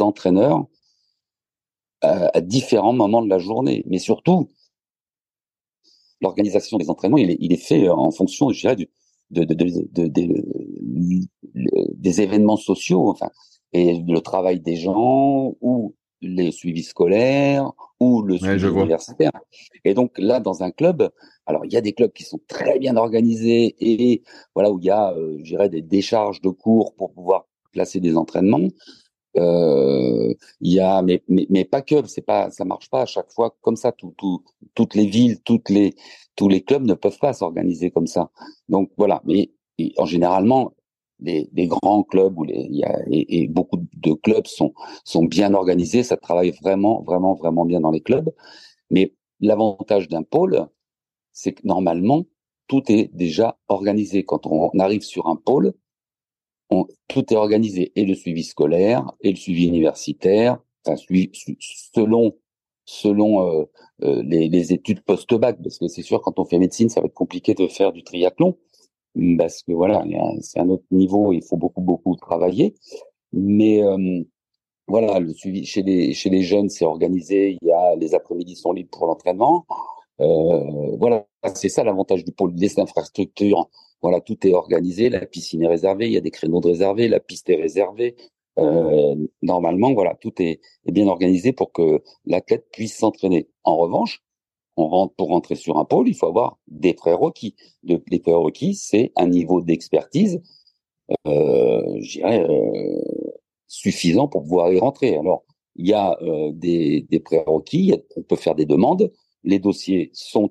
entraîneurs 0.00 0.66
à, 2.02 2.40
différents 2.40 2.92
moments 2.92 3.22
de 3.22 3.28
la 3.28 3.38
journée. 3.38 3.82
Mais 3.86 3.98
surtout, 3.98 4.48
l'organisation 6.20 6.78
des 6.78 6.90
entraînements, 6.90 7.18
il 7.18 7.30
est, 7.30 7.36
il 7.40 7.52
est 7.52 7.56
fait 7.56 7.88
en 7.88 8.10
fonction, 8.10 8.50
je 8.50 8.60
dirais, 8.60 8.76
du, 8.76 8.88
de, 9.30 9.44
de, 9.44 9.54
de, 9.54 11.28
des 11.94 12.20
événements 12.20 12.56
sociaux, 12.56 13.08
enfin, 13.08 13.30
et 13.72 14.02
le 14.06 14.20
travail 14.20 14.60
des 14.60 14.76
gens 14.76 15.54
ou 15.60 15.94
les 16.20 16.52
suivis 16.52 16.84
scolaires 16.84 17.70
ou 18.00 18.22
le 18.22 18.38
suivi 18.38 18.66
universitaire. 18.66 19.32
Et 19.84 19.94
donc 19.94 20.12
là, 20.18 20.40
dans 20.40 20.62
un 20.62 20.70
club, 20.70 21.10
alors 21.44 21.64
il 21.64 21.72
y 21.72 21.76
a 21.76 21.80
des 21.80 21.92
clubs 21.92 22.12
qui 22.12 22.22
sont 22.24 22.40
très 22.48 22.78
bien 22.78 22.96
organisés 22.96 23.74
et 23.80 24.22
voilà 24.54 24.70
où 24.70 24.78
il 24.78 24.86
y 24.86 24.90
a, 24.90 25.12
euh, 25.12 25.36
je 25.38 25.44
dirais, 25.44 25.68
des 25.68 25.82
décharges 25.82 26.40
de 26.40 26.48
cours 26.48 26.94
pour 26.94 27.12
pouvoir 27.12 27.46
placer 27.72 28.00
des 28.00 28.16
entraînements. 28.16 28.68
Euh, 29.36 30.34
il 30.60 30.72
y 30.72 30.80
a, 30.80 31.02
mais, 31.02 31.22
mais, 31.28 31.46
mais 31.50 31.64
pas 31.64 31.82
que, 31.82 32.06
c'est 32.06 32.22
pas, 32.22 32.50
ça 32.50 32.64
marche 32.64 32.88
pas 32.90 33.02
à 33.02 33.06
chaque 33.06 33.32
fois 33.32 33.56
comme 33.62 33.76
ça. 33.76 33.92
Tout, 33.92 34.14
tout, 34.16 34.42
toutes 34.74 34.94
les 34.94 35.06
villes, 35.06 35.40
toutes 35.44 35.70
les, 35.70 35.94
tous 36.36 36.48
les 36.48 36.62
clubs 36.62 36.84
ne 36.84 36.94
peuvent 36.94 37.18
pas 37.18 37.32
s'organiser 37.32 37.90
comme 37.90 38.06
ça. 38.06 38.30
Donc 38.68 38.90
voilà. 38.96 39.22
Mais 39.24 39.50
en 39.98 40.06
généralement, 40.06 40.74
les, 41.20 41.48
les, 41.52 41.66
grands 41.66 42.02
clubs 42.02 42.38
où 42.38 42.44
les, 42.44 42.66
y 42.70 42.84
a, 42.84 43.00
et, 43.10 43.42
et, 43.42 43.48
beaucoup 43.48 43.78
de 43.78 44.12
clubs 44.14 44.46
sont, 44.46 44.74
sont 45.04 45.24
bien 45.24 45.54
organisés, 45.54 46.02
ça 46.02 46.16
travaille 46.16 46.50
vraiment, 46.50 47.02
vraiment, 47.02 47.34
vraiment 47.34 47.64
bien 47.64 47.80
dans 47.80 47.90
les 47.90 48.00
clubs. 48.00 48.32
Mais 48.90 49.14
l'avantage 49.40 50.08
d'un 50.08 50.22
pôle, 50.22 50.66
c'est 51.32 51.52
que 51.52 51.66
normalement, 51.66 52.24
tout 52.66 52.82
est 52.90 53.10
déjà 53.14 53.58
organisé. 53.68 54.24
Quand 54.24 54.46
on 54.46 54.70
arrive 54.78 55.02
sur 55.02 55.26
un 55.26 55.36
pôle, 55.36 55.74
tout 57.08 57.32
est 57.32 57.36
organisé, 57.36 57.92
et 57.96 58.04
le 58.04 58.14
suivi 58.14 58.44
scolaire, 58.44 59.12
et 59.20 59.30
le 59.30 59.36
suivi 59.36 59.66
universitaire, 59.66 60.58
enfin, 60.86 60.96
selon 61.94 62.34
selon 62.86 63.48
euh, 63.48 63.64
euh, 64.02 64.22
les, 64.26 64.48
les, 64.48 64.72
études 64.74 65.00
post-bac, 65.02 65.58
parce 65.62 65.78
que 65.78 65.88
c'est 65.88 66.02
sûr 66.02 66.20
quand 66.20 66.38
on 66.38 66.44
fait 66.44 66.58
médecine, 66.58 66.90
ça 66.90 67.00
va 67.00 67.06
être 67.06 67.14
compliqué 67.14 67.54
de 67.54 67.66
faire 67.66 67.92
du 67.92 68.02
triathlon, 68.04 68.58
parce 69.38 69.62
que 69.62 69.72
voilà, 69.72 70.04
c'est 70.40 70.60
un 70.60 70.68
autre 70.68 70.84
niveau, 70.90 71.32
il 71.32 71.42
faut 71.42 71.56
beaucoup 71.56 71.80
beaucoup 71.80 72.16
travailler. 72.16 72.74
Mais 73.32 73.82
euh, 73.82 74.22
voilà, 74.88 75.20
le 75.20 75.32
suivi 75.32 75.64
chez 75.64 75.82
les 75.82 76.14
chez 76.14 76.30
les 76.30 76.42
jeunes, 76.42 76.68
c'est 76.68 76.84
organisé. 76.84 77.58
Il 77.62 77.68
y 77.68 77.72
a 77.72 77.96
les 77.96 78.14
après-midi 78.14 78.56
sont 78.56 78.72
libres 78.72 78.90
pour 78.90 79.06
l'entraînement. 79.06 79.66
Euh, 80.20 80.96
voilà, 80.98 81.26
c'est 81.54 81.68
ça 81.68 81.84
l'avantage 81.84 82.24
du 82.24 82.32
pôle. 82.32 82.54
Les 82.56 82.78
infrastructures, 82.80 83.68
voilà, 84.04 84.20
tout 84.20 84.46
est 84.46 84.52
organisé. 84.52 85.08
La 85.08 85.24
piscine 85.24 85.62
est 85.62 85.66
réservée, 85.66 86.06
il 86.06 86.12
y 86.12 86.18
a 86.18 86.20
des 86.20 86.30
créneaux 86.30 86.60
de 86.60 86.68
réservés, 86.68 87.08
la 87.08 87.20
piste 87.20 87.48
est 87.48 87.56
réservée. 87.56 88.16
Euh, 88.58 89.14
normalement, 89.40 89.94
voilà, 89.94 90.14
tout 90.20 90.42
est, 90.42 90.60
bien 90.84 91.06
organisé 91.06 91.54
pour 91.54 91.72
que 91.72 92.02
l'athlète 92.26 92.66
puisse 92.70 92.98
s'entraîner. 92.98 93.48
En 93.62 93.78
revanche, 93.78 94.22
on 94.76 94.88
rentre 94.88 95.14
pour 95.14 95.28
rentrer 95.28 95.54
sur 95.54 95.78
un 95.78 95.86
pôle, 95.86 96.06
il 96.06 96.14
faut 96.14 96.26
avoir 96.26 96.58
des 96.66 96.92
prérequis. 96.92 97.56
Les 97.82 98.18
prérequis, 98.18 98.74
c'est 98.74 99.10
un 99.16 99.26
niveau 99.26 99.62
d'expertise, 99.62 100.42
euh, 101.26 101.96
je 102.02 102.18
dirais, 102.18 102.44
euh, 102.46 103.00
suffisant 103.68 104.28
pour 104.28 104.42
pouvoir 104.42 104.70
y 104.70 104.78
rentrer. 104.78 105.16
Alors, 105.16 105.44
il 105.76 105.88
y 105.88 105.94
a 105.94 106.18
des, 106.52 107.22
prérequis, 107.24 107.94
on 108.16 108.22
peut 108.22 108.36
faire 108.36 108.54
des 108.54 108.66
demandes, 108.66 109.10
les 109.44 109.58
dossiers 109.58 110.10
sont 110.12 110.50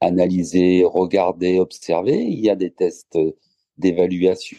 analysés, 0.00 0.84
regardés, 0.84 1.58
observés. 1.58 2.22
Il 2.22 2.40
y 2.40 2.50
a 2.50 2.56
des 2.56 2.70
tests 2.70 3.18
d'évaluation 3.78 4.56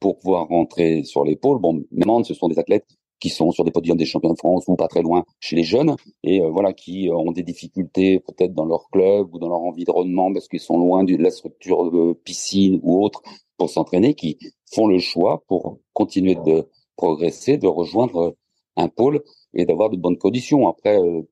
pour 0.00 0.18
pouvoir 0.18 0.48
rentrer 0.48 1.04
sur 1.04 1.24
l'épaule. 1.24 1.60
Bon, 1.60 1.84
maintenant, 1.90 2.24
ce 2.24 2.34
sont 2.34 2.48
des 2.48 2.58
athlètes 2.58 2.86
qui 3.20 3.28
sont 3.28 3.52
sur 3.52 3.64
des 3.64 3.70
podiums 3.70 3.98
des 3.98 4.06
champions 4.06 4.32
de 4.32 4.38
France 4.38 4.64
ou 4.66 4.76
pas 4.76 4.88
très 4.88 5.02
loin 5.02 5.24
chez 5.40 5.54
les 5.54 5.62
jeunes 5.62 5.94
et 6.22 6.40
euh, 6.40 6.48
voilà 6.48 6.72
qui 6.72 7.10
ont 7.12 7.32
des 7.32 7.42
difficultés 7.42 8.18
peut-être 8.18 8.54
dans 8.54 8.64
leur 8.64 8.88
club 8.90 9.34
ou 9.34 9.38
dans 9.38 9.48
leur 9.48 9.60
environnement 9.60 10.32
parce 10.32 10.48
qu'ils 10.48 10.60
sont 10.60 10.78
loin 10.78 11.04
de 11.04 11.16
la 11.16 11.30
structure 11.30 11.90
de 11.90 12.14
piscine 12.14 12.80
ou 12.82 13.04
autre 13.04 13.22
pour 13.58 13.68
s'entraîner 13.68 14.14
qui 14.14 14.38
font 14.72 14.86
le 14.86 14.98
choix 14.98 15.44
pour 15.46 15.78
continuer 15.92 16.34
de 16.34 16.66
progresser 16.96 17.58
de 17.58 17.66
rejoindre 17.66 18.34
un 18.76 18.88
pôle 18.88 19.22
et 19.54 19.64
d'avoir 19.66 19.90
de 19.90 19.96
bonnes 19.96 20.18
conditions 20.18 20.68
après 20.68 20.98
euh, 20.98 21.22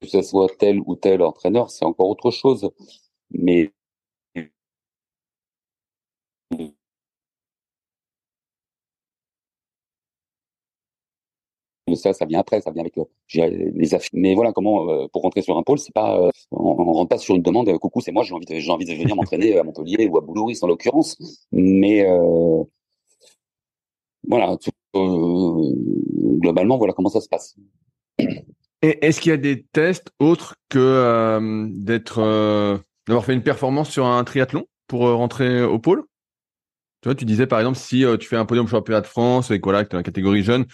que 0.00 0.06
ce 0.06 0.22
soit 0.22 0.48
tel 0.58 0.80
ou 0.86 0.96
tel 0.96 1.22
entraîneur, 1.22 1.70
c'est 1.70 1.84
encore 1.84 2.08
autre 2.08 2.30
chose. 2.30 2.70
Mais 3.30 3.72
ça, 11.96 12.12
ça 12.12 12.26
vient 12.26 12.40
après, 12.40 12.60
ça 12.60 12.70
vient 12.70 12.82
avec 12.82 12.98
euh, 12.98 13.04
les 13.74 13.94
affaires. 13.94 14.10
Mais 14.12 14.34
voilà, 14.34 14.52
comment 14.52 14.88
euh, 14.90 15.06
pour 15.12 15.22
rentrer 15.22 15.42
sur 15.42 15.56
un 15.58 15.62
pôle, 15.62 15.78
c'est 15.78 15.92
pas, 15.92 16.20
on, 16.50 16.58
on, 16.60 16.92
rentre 16.92 17.08
pas 17.08 17.18
sur 17.18 17.34
une 17.34 17.42
demande. 17.42 17.76
Coucou, 17.78 18.00
c'est 18.00 18.12
moi, 18.12 18.24
j'ai 18.24 18.34
envie 18.34 18.46
j'ai 18.48 18.70
envie 18.70 18.84
de 18.84 18.92
venir 18.92 19.16
m'entraîner 19.16 19.58
à 19.58 19.64
Montpellier 19.64 20.06
ou 20.06 20.18
à 20.18 20.20
Boulouris 20.20 20.58
en 20.62 20.66
l'occurrence. 20.66 21.16
Mais 21.52 22.06
voilà, 24.28 24.56
globalement, 24.94 26.78
voilà 26.78 26.92
comment 26.92 27.08
ça 27.08 27.20
se 27.20 27.28
passe. 27.28 27.56
Est-ce 28.82 29.20
qu'il 29.20 29.30
y 29.30 29.32
a 29.32 29.38
des 29.38 29.64
tests 29.64 30.12
autres 30.20 30.54
que 30.68 30.78
euh, 30.78 31.66
d'être 31.68 32.18
euh, 32.18 32.78
d'avoir 33.08 33.24
fait 33.24 33.34
une 33.34 33.42
performance 33.42 33.90
sur 33.90 34.06
un 34.06 34.22
triathlon 34.22 34.66
pour 34.86 35.06
euh, 35.06 35.14
rentrer 35.14 35.62
au 35.62 35.78
pôle? 35.78 36.04
Tu 37.00 37.08
vois, 37.08 37.14
tu 37.14 37.24
disais 37.24 37.46
par 37.46 37.58
exemple 37.58 37.78
si 37.78 38.04
tu 38.20 38.28
fais 38.28 38.36
un 38.36 38.44
podium 38.44 38.68
championnat 38.68 39.00
de 39.00 39.06
France 39.06 39.50
et 39.50 39.60
voilà, 39.62 39.84
que 39.84 39.90
tu 39.90 39.96
es 39.96 39.98
la 39.98 40.02
catégorie 40.02 40.42
jeune, 40.42 40.66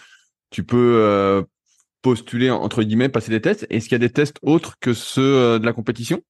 tu 0.49 0.63
peux 0.63 1.45
postuler 2.01 2.49
entre 2.49 2.83
guillemets, 2.83 3.09
passer 3.09 3.31
des 3.31 3.41
tests. 3.41 3.67
Est-ce 3.69 3.85
qu'il 3.87 3.93
y 3.93 3.95
a 4.03 4.07
des 4.07 4.11
tests 4.11 4.37
autres 4.41 4.75
que 4.79 4.93
ceux 4.93 5.59
de 5.59 5.65
la 5.65 5.73
compétition? 5.73 6.21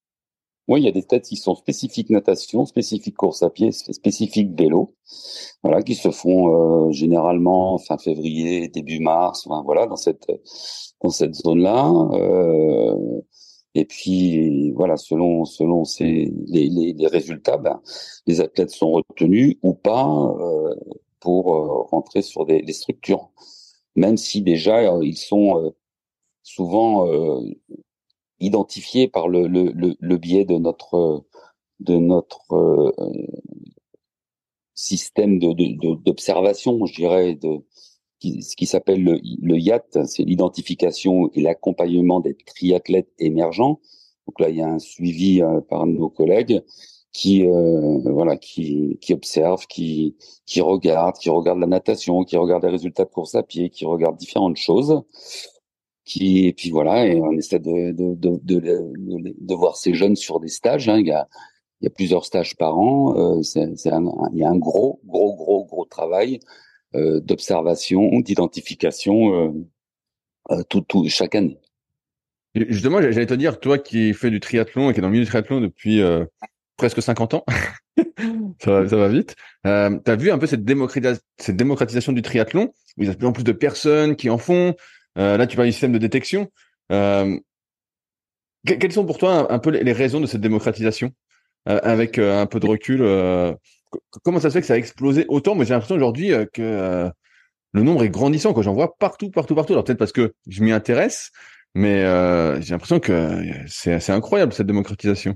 Oui, 0.68 0.82
il 0.82 0.86
y 0.86 0.88
a 0.88 0.92
des 0.92 1.04
tests 1.04 1.30
qui 1.30 1.38
sont 1.38 1.56
spécifiques 1.56 2.10
natation, 2.10 2.66
spécifiques 2.66 3.16
course 3.16 3.44
à 3.44 3.52
pied, 3.52 3.72
spécifiques 3.72 4.60
vélo, 4.60 4.96
voilà, 5.64 5.84
qui 5.84 5.94
se 5.94 6.10
font 6.10 6.88
euh, 6.88 6.92
généralement 6.92 7.78
fin 7.78 7.98
février, 8.00 8.68
début 8.70 9.00
mars, 9.00 9.48
voilà, 9.64 9.86
dans 9.86 9.96
cette 9.96 10.28
dans 11.04 11.10
cette 11.10 11.36
zone-là. 11.36 11.92
Euh, 12.14 13.22
et 13.76 13.86
puis 13.86 14.72
voilà, 14.72 14.98
selon 14.98 15.46
selon 15.46 15.86
ces 15.86 16.32
les, 16.48 16.70
les, 16.70 16.94
les 16.94 17.08
résultats, 17.08 17.58
ben, 17.58 17.82
les 18.26 18.42
athlètes 18.42 18.72
sont 18.72 18.92
retenus 18.94 19.58
ou 19.64 19.74
pas 19.76 20.08
euh, 20.40 20.76
pour 21.20 21.56
euh, 21.56 21.82
rentrer 21.92 22.22
sur 22.22 22.46
des, 22.46 22.62
des, 22.62 22.74
structures, 22.74 23.30
même 23.96 24.18
si 24.18 24.42
déjà 24.42 24.78
euh, 24.80 25.06
ils 25.06 25.18
sont 25.18 25.74
souvent 26.44 27.08
identifié 28.40 29.08
par 29.08 29.28
le, 29.28 29.48
le, 29.48 29.72
le, 29.74 29.96
le, 30.00 30.18
biais 30.18 30.46
de 30.46 30.58
notre 30.58 31.26
de 31.80 31.98
notre 31.98 32.54
euh, 32.54 32.92
système 34.74 35.40
de, 35.40 35.54
d'observation, 36.04 36.78
de, 36.78 36.86
je 36.86 36.96
dirais, 36.96 37.36
de 37.36 37.64
ce 38.22 38.56
qui 38.56 38.66
s'appelle 38.66 39.04
le, 39.04 39.20
le 39.42 39.58
IAT, 39.58 40.06
c'est 40.06 40.24
l'identification 40.24 41.30
et 41.34 41.42
l'accompagnement 41.42 42.20
des 42.20 42.36
triathlètes 42.36 43.12
émergents. 43.20 43.80
Donc 44.28 44.40
là, 44.40 44.50
il 44.50 44.58
y 44.58 44.62
a 44.62 44.68
un 44.68 44.80
suivi 44.80 45.42
euh, 45.42 45.62
par 45.62 45.86
nos 45.86 46.10
collègues 46.10 46.64
qui 47.12 47.48
euh, 47.48 48.00
voilà 48.12 48.36
qui 48.36 48.98
qui 49.00 49.14
observe, 49.14 49.68
qui 49.68 50.18
qui 50.46 50.60
regarde, 50.60 51.16
qui 51.18 51.30
regarde 51.30 51.60
la 51.60 51.68
natation, 51.68 52.24
qui 52.24 52.36
regarde 52.36 52.64
les 52.64 52.72
résultats 52.72 53.06
de 53.06 53.10
course 53.10 53.36
à 53.36 53.44
pied, 53.44 53.70
qui 53.70 53.86
regarde 53.86 54.18
différentes 54.18 54.58
choses 54.58 55.02
qui 56.06 56.46
et 56.46 56.54
puis 56.54 56.70
voilà 56.70 57.08
et 57.08 57.20
on 57.20 57.32
essaie 57.32 57.60
de 57.60 57.92
de, 57.92 58.16
de, 58.16 58.40
de, 58.44 59.36
de 59.38 59.56
voir 59.56 59.76
ces 59.76 59.94
jeunes 59.94 60.16
sur 60.16 60.40
des 60.40 60.48
stages 60.48 60.88
hein. 60.88 61.00
il 61.00 61.08
y 61.08 61.12
a 61.12 61.28
il 61.82 61.86
y 61.86 61.88
a 61.88 61.90
plusieurs 61.90 62.26
stages 62.26 62.56
par 62.56 62.78
an 62.78 63.16
euh, 63.18 63.42
c'est, 63.42 63.64
il 63.64 64.38
y 64.40 64.44
a 64.44 64.50
un 64.50 64.58
gros 64.58 65.02
gros 65.04 65.36
gros 65.36 65.66
gros 65.66 65.86
travail 65.86 66.40
euh, 66.96 67.20
d'observation 67.20 68.20
d'identification 68.20 69.34
euh, 69.34 69.52
euh 70.52 70.64
tout, 70.70 70.82
tout 70.82 71.08
chaque 71.10 71.36
année 71.36 71.60
justement 72.54 73.02
j'allais 73.02 73.26
te 73.26 73.34
dire 73.34 73.60
toi 73.60 73.80
qui 73.80 74.14
fais 74.14 74.30
du 74.30 74.40
triathlon 74.40 74.90
et 74.90 74.94
qui 74.94 75.00
est 75.00 75.02
dans 75.02 75.08
le 75.08 75.14
milieu 75.14 75.26
du 75.26 75.30
triathlon 75.30 75.60
depuis 75.60 76.02
euh, 76.02 76.24
presque 76.78 77.02
50 77.02 77.34
ans 77.34 77.46
ça, 78.60 78.72
va, 78.72 78.88
ça 78.88 78.96
va 78.96 79.08
vite 79.08 79.36
euh, 79.66 79.98
tu 80.06 80.12
as 80.12 80.16
vu 80.16 80.30
un 80.30 80.38
peu 80.38 80.46
cette, 80.46 80.64
cette 81.38 81.56
démocratisation 81.56 82.14
du 82.14 82.22
triathlon 82.22 82.74
où 82.98 83.02
il 83.02 83.08
y 83.08 83.10
a 83.10 83.14
de 83.14 83.18
plus 83.18 83.28
en 83.28 83.34
plus 83.34 83.44
de 83.44 83.52
personnes 83.52 84.16
qui 84.16 84.30
en 84.30 84.38
font 84.38 84.76
euh, 85.18 85.38
là, 85.38 85.48
tu 85.48 85.56
parles 85.56 85.68
du 85.68 85.72
système 85.72 85.92
de 85.92 85.98
détection. 85.98 86.52
Euh, 86.92 87.38
quelles 88.66 88.92
sont 88.92 89.06
pour 89.06 89.18
toi 89.18 89.52
un, 89.52 89.60
peu 89.60 89.70
les 89.70 89.92
raisons 89.92 90.20
de 90.20 90.26
cette 90.26 90.42
démocratisation 90.42 91.12
euh, 91.70 91.80
avec 91.84 92.18
un 92.18 92.48
peu 92.48 92.60
de 92.60 92.66
recul 92.66 93.00
Comment 94.24 94.40
ça 94.40 94.50
se 94.50 94.56
fait 94.56 94.62
que 94.62 94.68
ça 94.68 94.74
a 94.74 94.78
explosé 94.78 95.26
autant? 95.30 95.56
Moi, 95.56 95.66
j'ai 95.66 95.74
l'impression 95.74 95.96
aujourd'hui 95.96 96.32
que 96.52 97.12
le 97.74 97.82
nombre 97.82 98.04
est 98.04 98.10
grandissant. 98.10 98.60
J'en 98.62 98.74
vois 98.74 98.98
partout, 98.98 99.30
partout, 99.30 99.56
partout. 99.56 99.74
Alors 99.74 99.84
peut-être 99.84 100.00
parce 100.00 100.12
que 100.12 100.34
je 100.48 100.64
m'y 100.64 100.72
intéresse, 100.72 101.32
Mais 101.76 102.02
j'ai 102.62 102.72
l'impression 102.72 103.00
que 103.00 103.44
c'est 103.68 104.10
incroyable 104.10 104.52
cette 104.52 104.68
démocratisation. 104.68 105.36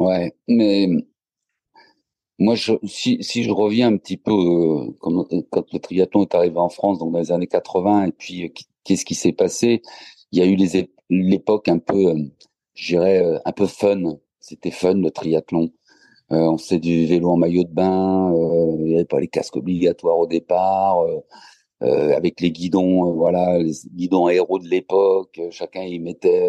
Ouais, 0.00 0.32
mais 0.48 0.88
moi, 2.38 2.54
je, 2.54 2.72
si, 2.84 3.22
si 3.22 3.42
je 3.42 3.50
reviens 3.50 3.88
un 3.88 3.96
petit 3.96 4.16
peu 4.16 4.32
euh, 4.32 4.90
quand, 5.00 5.26
quand, 5.50 5.72
le 5.72 5.78
triathlon 5.80 6.22
est 6.22 6.34
arrivé 6.34 6.58
en 6.58 6.68
France, 6.68 6.98
donc 6.98 7.12
dans 7.12 7.18
les 7.18 7.32
années 7.32 7.48
80, 7.48 8.06
et 8.06 8.12
puis 8.12 8.44
euh, 8.44 8.48
qu'est-ce 8.84 9.04
qui 9.04 9.14
s'est 9.14 9.32
passé? 9.32 9.82
Il 10.32 10.38
y 10.38 10.42
a 10.42 10.46
eu 10.46 10.56
l'époque 11.10 11.68
un 11.68 11.78
peu, 11.78 12.10
euh, 12.10 12.18
je 12.74 12.94
dirais, 12.94 13.40
un 13.44 13.52
peu 13.52 13.66
fun. 13.66 14.18
C'était 14.40 14.70
fun 14.70 14.94
le 14.94 15.10
triathlon. 15.10 15.70
on 16.30 16.58
faisait 16.58 16.78
du 16.80 17.06
vélo 17.06 17.30
en 17.30 17.36
maillot 17.36 17.64
de 17.64 17.72
bain. 17.72 18.32
il 18.78 18.84
n'y 18.84 18.94
avait 18.94 19.04
pas 19.04 19.20
les 19.20 19.28
casques 19.28 19.56
obligatoires 19.56 20.18
au 20.18 20.26
départ. 20.26 20.98
avec 21.80 22.40
les 22.40 22.52
guidons, 22.52 23.12
voilà, 23.14 23.58
les 23.58 23.72
guidons 23.94 24.26
aéros 24.26 24.58
de 24.58 24.68
l'époque, 24.68 25.40
chacun 25.50 25.82
y 25.82 25.98
mettait 25.98 26.48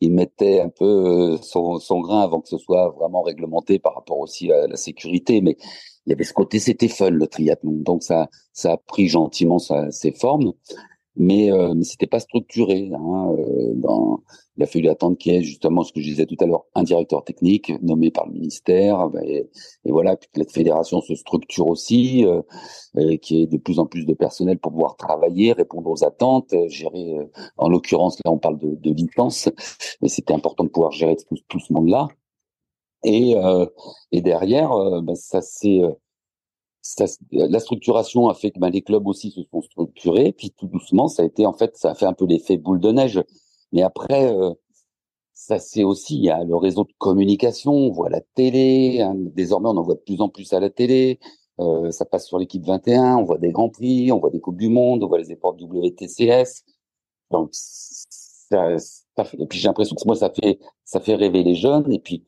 il 0.00 0.12
mettait 0.12 0.60
un 0.60 0.68
peu 0.68 0.84
euh, 0.84 1.36
son, 1.42 1.78
son, 1.78 2.00
grain 2.00 2.22
avant 2.22 2.40
que 2.40 2.48
ce 2.48 2.58
soit 2.58 2.88
vraiment 2.90 3.22
réglementé 3.22 3.78
par 3.78 3.94
rapport 3.94 4.18
aussi 4.18 4.50
à 4.52 4.66
la 4.66 4.76
sécurité. 4.76 5.40
Mais 5.40 5.56
il 6.06 6.10
y 6.10 6.12
avait 6.12 6.24
ce 6.24 6.32
côté, 6.32 6.58
c'était 6.58 6.88
fun 6.88 7.10
le 7.10 7.26
triathlon. 7.26 7.72
Donc 7.72 8.02
ça, 8.02 8.28
ça 8.52 8.72
a 8.72 8.76
pris 8.76 9.08
gentiment 9.08 9.58
sa, 9.58 9.90
ses 9.90 10.12
formes 10.12 10.52
mais, 11.16 11.52
euh, 11.52 11.74
mais 11.74 11.84
c'était 11.84 12.06
pas 12.06 12.20
structuré. 12.20 12.90
Hein, 12.94 13.34
euh, 13.38 13.72
dans, 13.74 14.22
il 14.60 14.64
a 14.64 14.66
fallu 14.66 14.88
attendre 14.88 15.16
qu'il 15.16 15.32
y 15.32 15.36
ait 15.36 15.42
justement 15.42 15.82
ce 15.82 15.92
que 15.92 16.00
je 16.00 16.06
disais 16.06 16.26
tout 16.26 16.36
à 16.40 16.44
l'heure, 16.44 16.66
un 16.74 16.82
directeur 16.82 17.24
technique 17.24 17.72
nommé 17.82 18.10
par 18.10 18.26
le 18.26 18.34
ministère, 18.34 19.08
ben, 19.08 19.24
et, 19.24 19.48
voilà, 19.86 20.16
puis 20.16 20.28
que 20.32 20.38
la 20.38 20.46
fédération 20.46 21.00
se 21.00 21.14
structure 21.14 21.66
aussi, 21.66 22.26
euh, 22.26 22.42
y 22.94 23.42
ait 23.42 23.46
de 23.46 23.56
plus 23.56 23.78
en 23.78 23.86
plus 23.86 24.04
de 24.04 24.12
personnel 24.12 24.58
pour 24.58 24.72
pouvoir 24.72 24.96
travailler, 24.96 25.52
répondre 25.52 25.88
aux 25.88 26.04
attentes, 26.04 26.54
gérer. 26.68 27.14
Euh, 27.16 27.24
en 27.56 27.70
l'occurrence, 27.70 28.18
là, 28.24 28.30
on 28.30 28.38
parle 28.38 28.58
de, 28.58 28.74
de 28.74 28.90
licence, 28.90 29.48
mais 30.02 30.08
c'était 30.08 30.34
important 30.34 30.64
de 30.64 30.68
pouvoir 30.68 30.92
gérer 30.92 31.16
tout, 31.16 31.58
ce 31.58 31.72
monde-là. 31.72 32.08
Et, 33.02 33.34
euh, 33.36 33.64
et 34.12 34.20
derrière, 34.20 34.70
ben, 35.02 35.14
ça 35.14 35.40
s'est 35.40 35.80
ça, 36.82 37.04
la 37.32 37.60
structuration 37.60 38.28
a 38.28 38.34
fait 38.34 38.50
que 38.50 38.58
ben, 38.58 38.70
les 38.70 38.82
clubs 38.82 39.06
aussi 39.06 39.30
se 39.30 39.42
sont 39.50 39.62
structurés, 39.62 40.32
puis 40.32 40.50
tout 40.50 40.66
doucement, 40.66 41.08
ça 41.08 41.22
a 41.22 41.26
été 41.26 41.46
en 41.46 41.52
fait, 41.52 41.76
ça 41.76 41.90
a 41.90 41.94
fait 41.94 42.06
un 42.06 42.12
peu 42.12 42.26
l'effet 42.26 42.56
boule 42.56 42.80
de 42.80 42.92
neige. 42.92 43.22
Mais 43.72 43.82
après, 43.82 44.32
euh, 44.32 44.52
ça 45.34 45.58
c'est 45.58 45.84
aussi, 45.84 46.16
il 46.16 46.24
y 46.24 46.30
a 46.30 46.44
le 46.44 46.56
réseau 46.56 46.84
de 46.84 46.92
communication, 46.98 47.72
on 47.72 47.90
voit 47.90 48.10
la 48.10 48.20
télé, 48.34 49.00
hein, 49.00 49.14
désormais 49.16 49.68
on 49.68 49.76
en 49.76 49.82
voit 49.82 49.94
de 49.94 50.00
plus 50.00 50.20
en 50.20 50.28
plus 50.28 50.52
à 50.52 50.60
la 50.60 50.70
télé, 50.70 51.18
euh, 51.60 51.90
ça 51.90 52.04
passe 52.04 52.26
sur 52.26 52.38
l'équipe 52.38 52.64
21, 52.64 53.16
on 53.16 53.24
voit 53.24 53.38
des 53.38 53.52
grands 53.52 53.70
prix, 53.70 54.12
on 54.12 54.18
voit 54.18 54.30
des 54.30 54.40
coupes 54.40 54.58
du 54.58 54.68
monde, 54.68 55.04
on 55.04 55.08
voit 55.08 55.18
les 55.18 55.32
efforts 55.32 55.56
WTCS. 55.60 56.64
Donc, 57.30 57.50
ça, 57.52 58.76
ça 58.78 59.24
fait, 59.24 59.40
et 59.40 59.46
puis 59.46 59.58
j'ai 59.58 59.68
l'impression 59.68 59.94
que 59.96 60.06
moi 60.06 60.16
ça 60.16 60.30
fait 60.30 60.58
ça 60.84 61.00
fait 61.00 61.14
rêver 61.14 61.42
les 61.44 61.54
jeunes, 61.54 61.92
et 61.92 62.00
puis 62.00 62.24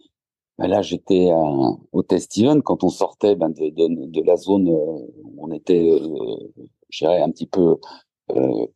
ben 0.59 0.69
là, 0.69 0.83
j'étais 0.83 1.31
au 1.93 2.03
Test 2.03 2.33
Steven 2.33 2.63
quand 2.63 2.85
on 2.85 2.89
sortait 2.89 3.35
ben, 3.37 3.49
de, 3.49 3.71
de, 3.71 4.07
de, 4.07 4.23
la 4.23 4.37
zone 4.37 4.69
où 4.69 5.35
on 5.39 5.51
était, 5.51 5.91
euh, 5.91 6.37
je 6.91 7.05
dirais, 7.05 7.23
un 7.23 7.31
petit 7.31 7.47
peu 7.47 7.79
euh, 8.31 8.67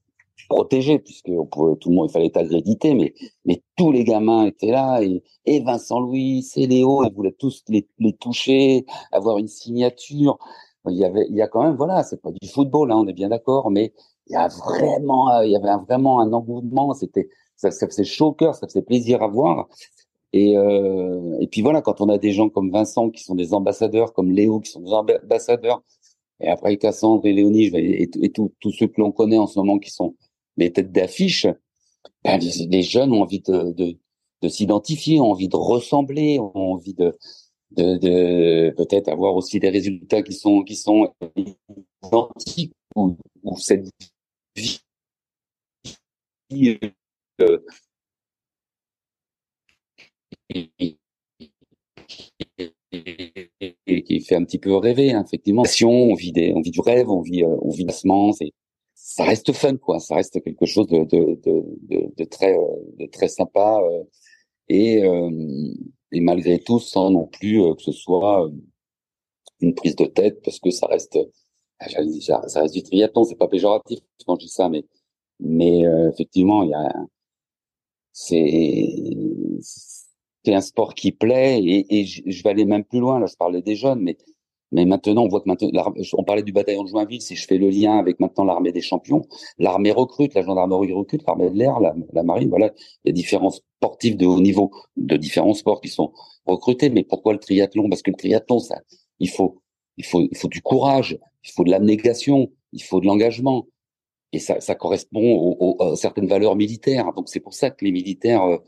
protégé, 0.49 0.99
puisque 0.99 1.29
on 1.29 1.47
tout 1.77 1.91
le 1.91 1.95
monde, 1.95 2.09
il 2.11 2.13
fallait 2.13 2.27
être 2.27 2.37
accrédité, 2.37 2.95
mais, 2.95 3.15
mais 3.45 3.63
tous 3.77 3.93
les 3.93 4.05
gamins 4.05 4.47
étaient 4.47 4.71
là, 4.71 5.01
et, 5.03 5.61
Vincent 5.61 6.01
Louis, 6.01 6.49
et 6.57 6.67
Léo, 6.67 7.05
ils 7.05 7.13
voulaient 7.13 7.37
tous 7.39 7.63
les, 7.69 7.87
toucher, 8.21 8.85
avoir 9.13 9.39
une 9.39 9.49
signature. 9.49 10.39
Il 10.89 10.97
y 10.97 11.05
avait, 11.05 11.27
il 11.29 11.37
y 11.37 11.43
a 11.43 11.49
quand 11.49 11.63
même, 11.63 11.77
voilà, 11.77 12.03
c'est 12.05 12.21
pas 12.21 12.31
du 12.31 12.49
football, 12.49 12.93
hein, 12.93 12.97
on 12.99 13.09
est 13.09 13.13
bien 13.13 13.29
d'accord, 13.29 13.71
mais 13.71 13.93
il 14.29 14.35
y 14.35 14.37
a 14.37 14.49
vraiment, 14.49 15.41
il 15.43 15.51
y 15.51 15.57
avait 15.57 15.71
vraiment 15.85 16.21
un 16.21 16.33
engouement, 16.33 16.95
c'était, 16.95 17.29
ça, 17.57 17.71
ça 17.71 17.87
faisait 17.87 18.05
chaud 18.05 18.27
au 18.27 18.33
cœur, 18.33 18.55
ça 18.55 18.67
faisait 18.69 18.83
plaisir 18.83 19.23
à 19.23 19.29
voir. 19.29 19.69
Et, 20.33 20.57
euh, 20.57 21.39
et 21.41 21.47
puis 21.47 21.63
voilà, 21.63 21.83
quand 21.83 22.01
on 22.01 22.09
a 22.09 22.19
des 22.19 22.33
gens 22.33 22.49
comme 22.49 22.71
Vincent 22.71 23.11
qui 23.11 23.23
sont 23.23 23.35
des 23.35 23.55
ambassadeurs, 23.55 24.13
comme 24.13 24.31
Léo 24.33 24.61
qui 24.61 24.71
sont 24.71 24.81
des 24.81 24.93
ambassadeurs, 24.93 25.83
et 26.41 26.49
après 26.49 26.77
Cassandre 26.77 27.25
et 27.27 27.33
Léonie 27.33 27.71
et, 27.75 28.11
tous 28.31 28.71
ceux 28.73 28.89
que 28.89 29.01
l'on 29.01 29.13
connaît 29.13 29.39
en 29.39 29.47
ce 29.47 29.59
moment 29.59 29.79
qui 29.79 29.91
sont 29.91 30.15
les 30.57 30.73
têtes 30.73 30.93
d'affiche, 30.93 31.47
ben, 32.25 32.39
les, 32.39 32.83
jeunes 32.83 33.13
ont 33.13 33.23
envie 33.23 33.41
de, 33.41 33.73
de, 33.73 33.97
de 34.43 34.49
s'identifier, 34.49 35.21
ont 35.21 35.33
envie 35.33 35.49
de 35.49 35.57
ressembler, 35.57 36.39
ont 36.39 36.53
envie 36.55 36.95
de, 36.95 37.17
de, 37.73 37.97
de 37.99 38.75
peut-être 38.77 39.09
avoir 39.09 39.35
aussi 39.35 39.61
des 39.61 39.71
résultats 39.71 40.23
qui 40.23 40.33
sont 40.35 40.63
qui 40.63 40.77
sont 40.77 41.13
identiques 42.03 42.73
ou, 42.95 43.17
ou 43.43 43.57
cette 43.59 43.89
vie 44.59 44.81
euh, 47.43 47.59
et 53.87 54.03
qui 54.03 54.21
fait 54.21 54.37
un 54.37 54.45
petit 54.45 54.59
peu 54.59 54.75
rêver, 54.77 55.13
hein, 55.13 55.25
effectivement. 55.25 55.65
On 55.85 56.15
vit 56.15 56.33
des, 56.33 56.53
on 56.55 56.61
vit 56.61 56.71
du 56.71 56.81
rêve, 56.81 57.09
on 57.11 57.21
vit, 57.21 57.43
euh, 57.43 57.57
on 57.63 57.71
vit 57.71 57.87
c'est, 57.91 58.53
ça 59.09 59.23
reste 59.23 59.53
fun, 59.53 59.77
quoi. 59.77 60.01
Ça 60.01 60.17
reste 60.17 60.43
quelque 60.43 60.67
chose 60.67 60.89
de, 60.89 61.05
de, 61.05 61.41
de, 61.45 62.13
de, 62.17 62.25
très, 62.25 62.59
euh, 62.59 62.77
de 62.99 63.07
très 63.07 63.29
sympa, 63.29 63.79
euh, 63.81 64.03
et, 64.69 65.01
et 66.11 66.21
malgré 66.21 66.59
tout, 66.59 66.81
sans 66.81 67.11
non 67.11 67.27
plus 67.27 67.63
que 67.77 67.83
ce 67.83 67.93
soit 67.93 68.51
une 69.61 69.75
prise 69.77 69.95
de 69.95 70.07
tête, 70.07 70.43
parce 70.43 70.59
que 70.59 70.71
ça 70.71 70.89
reste, 70.89 71.19
ah, 71.79 72.49
ça 72.49 72.61
reste 72.63 72.75
du 72.75 72.83
triathlon, 72.83 73.23
c'est 73.23 73.37
pas 73.37 73.47
péjoratif 73.47 74.01
quand 74.27 74.35
je 74.41 74.47
dis 74.47 74.53
ça, 74.53 74.69
mais, 74.69 74.85
mais 75.39 75.83
effectivement, 76.13 76.65
il 76.65 76.71
y 76.71 76.75
a, 76.75 76.93
c'est, 78.13 79.61
c'est 80.45 80.55
un 80.55 80.61
sport 80.61 80.95
qui 80.95 81.13
plaît 81.13 81.63
et, 81.63 82.01
et 82.01 82.05
je, 82.07 82.43
vais 82.43 82.51
aller 82.51 82.65
même 82.65 82.85
plus 82.85 82.99
loin. 82.99 83.21
Là, 83.21 83.27
je 83.27 83.37
parlais 83.37 83.63
des 83.63 83.77
jeunes, 83.77 84.01
mais 84.01 84.17
mais 84.73 84.85
maintenant, 84.85 85.25
on 85.25 85.29
voit 85.29 85.41
que 85.41 85.49
maintenant, 85.49 85.71
on 86.15 86.25
parlait 86.25 86.43
du 86.43 86.53
bataillon 86.53 86.83
de 86.83 86.89
Joinville. 86.89 87.23
Si 87.23 87.37
je 87.37 87.47
fais 87.47 87.59
le 87.59 87.71
lien 87.71 87.99
avec 87.99 88.19
maintenant 88.19 88.45
l'armée 88.45 88.73
des 88.73 88.81
champions, 88.81 89.23
l'armée 89.59 89.93
recrute, 89.93 90.35
la 90.35 90.43
gendarmerie 90.43 90.93
recrute, 90.93 91.23
l'armée 91.27 91.51
de 91.51 91.57
l'air, 91.57 91.79
la, 91.81 92.23
marine. 92.23 92.49
Voilà, 92.49 92.73
il 93.05 93.09
y 93.09 93.11
a 93.11 93.13
différents 93.13 93.51
sportifs 93.51 94.17
de 94.17 94.27
haut 94.27 94.41
niveau, 94.41 94.73
de 94.97 95.17
différents 95.17 95.55
sports 95.55 95.81
qui 95.81 95.89
sont 95.89 96.13
recrutés. 96.47 96.91
Mais 96.91 97.05
pourquoi 97.05 97.33
le 97.33 97.39
triathlon? 97.39 97.89
Parce 97.89 98.03
que 98.03 98.11
le 98.11 98.17
triathlon, 98.17 98.59
ça, 98.59 98.81
il 99.21 99.31
faut, 99.31 99.63
il 99.97 100.05
faut, 100.05 100.21
il 100.21 100.37
faut 100.37 100.49
du 100.49 100.63
courage, 100.63 101.19
il 101.45 101.53
faut 101.53 101.65
de 101.65 101.71
l'abnégation, 101.71 102.51
il 102.73 102.83
faut 102.83 103.01
de 103.01 103.07
l'engagement. 103.07 103.67
Et 104.33 104.41
ça, 104.41 104.61
ça 104.61 104.75
correspond 104.75 105.57
aux, 105.61 105.77
à 105.81 105.97
certaines 105.97 106.27
valeurs 106.27 106.57
militaires. 106.57 107.13
Donc 107.15 107.29
c'est 107.29 107.41
pour 107.41 107.55
ça 107.55 107.71
que 107.71 107.85
les 107.85 107.93
militaires 107.93 108.43
euh, 108.43 108.59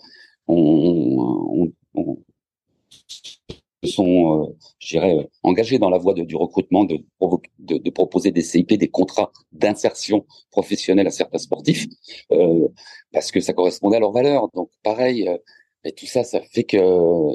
on, 0.46 1.72
sont, 3.84 4.42
euh, 4.42 4.56
je 4.78 4.88
dirais, 4.98 5.28
engagés 5.42 5.78
dans 5.78 5.90
la 5.90 5.98
voie 5.98 6.14
du 6.14 6.36
recrutement, 6.36 6.84
de, 6.84 6.98
de, 7.58 7.90
proposer 7.90 8.30
des 8.32 8.42
CIP, 8.42 8.74
des 8.74 8.88
contrats 8.88 9.32
d'insertion 9.52 10.26
professionnelle 10.50 11.06
à 11.06 11.10
certains 11.10 11.38
sportifs, 11.38 11.86
euh, 12.32 12.68
parce 13.12 13.30
que 13.30 13.40
ça 13.40 13.52
correspondait 13.52 13.98
à 13.98 14.00
leurs 14.00 14.12
valeurs. 14.12 14.48
Donc, 14.54 14.70
pareil, 14.82 15.28
euh, 15.28 15.38
et 15.84 15.92
tout 15.92 16.06
ça, 16.06 16.24
ça 16.24 16.40
fait 16.40 16.64
que 16.64 16.76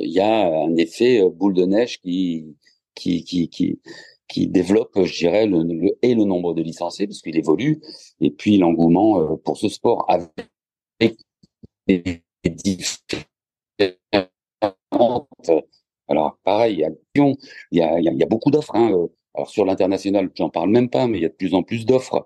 il 0.02 0.12
y 0.12 0.20
a 0.20 0.48
un 0.48 0.76
effet 0.76 1.24
boule 1.30 1.54
de 1.54 1.66
neige 1.66 2.00
qui 2.02 2.58
qui 2.94 3.24
qui 3.24 3.50
qui, 3.50 3.80
qui 4.28 4.48
développe, 4.48 5.02
je 5.04 5.18
dirais, 5.18 5.46
le, 5.48 5.98
et 6.02 6.14
le 6.14 6.26
nombre 6.26 6.54
de 6.54 6.62
licenciés 6.62 7.08
parce 7.08 7.22
qu'il 7.22 7.38
évolue, 7.38 7.82
et 8.20 8.32
puis 8.32 8.58
l'engouement 8.58 9.38
pour 9.38 9.58
ce 9.58 9.70
sport 9.70 10.06
avec 10.10 10.50
alors 16.14 16.38
pareil, 16.44 16.76
il 16.76 16.80
y 16.80 16.86
a 16.86 16.92
il 17.72 18.18
y 18.18 18.24
a, 18.24 18.26
beaucoup 18.28 18.52
d'offres. 18.52 18.76
Hein. 18.76 19.08
Alors 19.36 19.50
sur 19.50 19.66
l'international, 19.66 20.30
j'en 20.36 20.50
parle 20.50 20.70
même 20.70 20.90
pas, 20.90 21.08
mais 21.08 21.18
il 21.18 21.22
y 21.22 21.26
a 21.26 21.30
de 21.30 21.34
plus 21.34 21.54
en 21.54 21.64
plus 21.64 21.86
d'offres. 21.86 22.26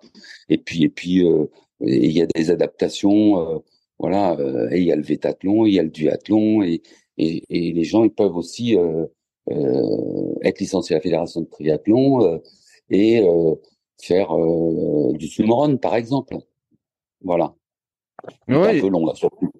Et 0.50 0.58
puis 0.58 0.84
et 0.84 0.89
puis 0.89 1.26
euh, 1.26 1.45
il 1.82 2.12
y 2.12 2.21
a 2.21 2.26
des 2.28 2.52
adaptations. 2.52 3.56
Euh, 3.56 3.60
voilà, 4.00 4.34
euh, 4.39 4.69
et 4.71 4.80
il 4.80 4.84
y 4.86 4.91
a 4.91 4.95
le 4.95 5.02
vétathlon, 5.02 5.65
il 5.65 5.73
y 5.73 5.80
a 5.80 5.84
le 5.84 5.89
duathlon, 5.89 6.62
et, 6.62 6.84
et, 7.17 7.43
et 7.50 7.73
les 7.73 7.84
gens 7.84 8.04
ils 8.04 8.12
peuvent 8.12 8.36
aussi 8.36 8.78
être 10.43 10.60
licenciés 10.60 10.95
à 10.95 11.00
la 11.00 11.04
fédération 11.04 11.41
de 11.41 11.47
triathlon 11.47 12.41
et 12.89 13.23
faire 14.02 14.36
du 15.13 15.28
swimrun 15.28 15.78
par 15.78 15.95
exemple. 15.95 16.38
Voilà. 17.21 17.56
Ouais, 18.47 18.77
un 18.77 18.82
peu 18.82 18.89
long 18.89 19.06
là, 19.06 19.13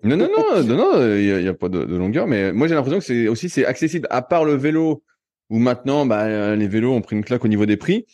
Non, 0.04 0.18
non, 0.18 0.28
non, 0.28 0.64
non, 0.64 0.76
non, 0.76 1.16
il 1.16 1.42
n'y 1.42 1.48
a, 1.48 1.54
pas 1.54 1.70
de, 1.70 1.80
longueur, 1.80 2.28
mais 2.28 2.52
moi 2.52 2.68
j'ai 2.68 2.76
l'impression 2.76 3.00
que 3.00 3.06
c'est 3.06 3.28
aussi 3.28 3.50
c'est 3.50 3.66
accessible 3.66 4.08
à 4.10 4.22
part 4.22 4.46
le 4.46 4.56
vélo 4.56 5.04
où 5.50 5.60
maintenant 5.60 6.06
bah, 6.06 6.56
les 6.56 6.68
vélos 6.68 6.94
ont 6.94 7.02
pris 7.02 7.16
une 7.16 7.24
claque 7.24 7.46
au 7.46 7.48
niveau 7.48 7.66
des 7.66 7.78
prix. 7.78 8.06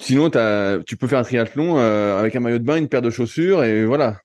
Sinon, 0.00 0.30
as, 0.34 0.78
tu 0.84 0.96
peux 0.96 1.06
faire 1.06 1.20
un 1.20 1.22
triathlon 1.22 1.78
euh, 1.78 2.18
avec 2.18 2.34
un 2.34 2.40
maillot 2.40 2.58
de 2.58 2.64
bain, 2.64 2.76
une 2.76 2.88
paire 2.88 3.02
de 3.02 3.10
chaussures 3.10 3.62
et 3.62 3.84
voilà. 3.84 4.18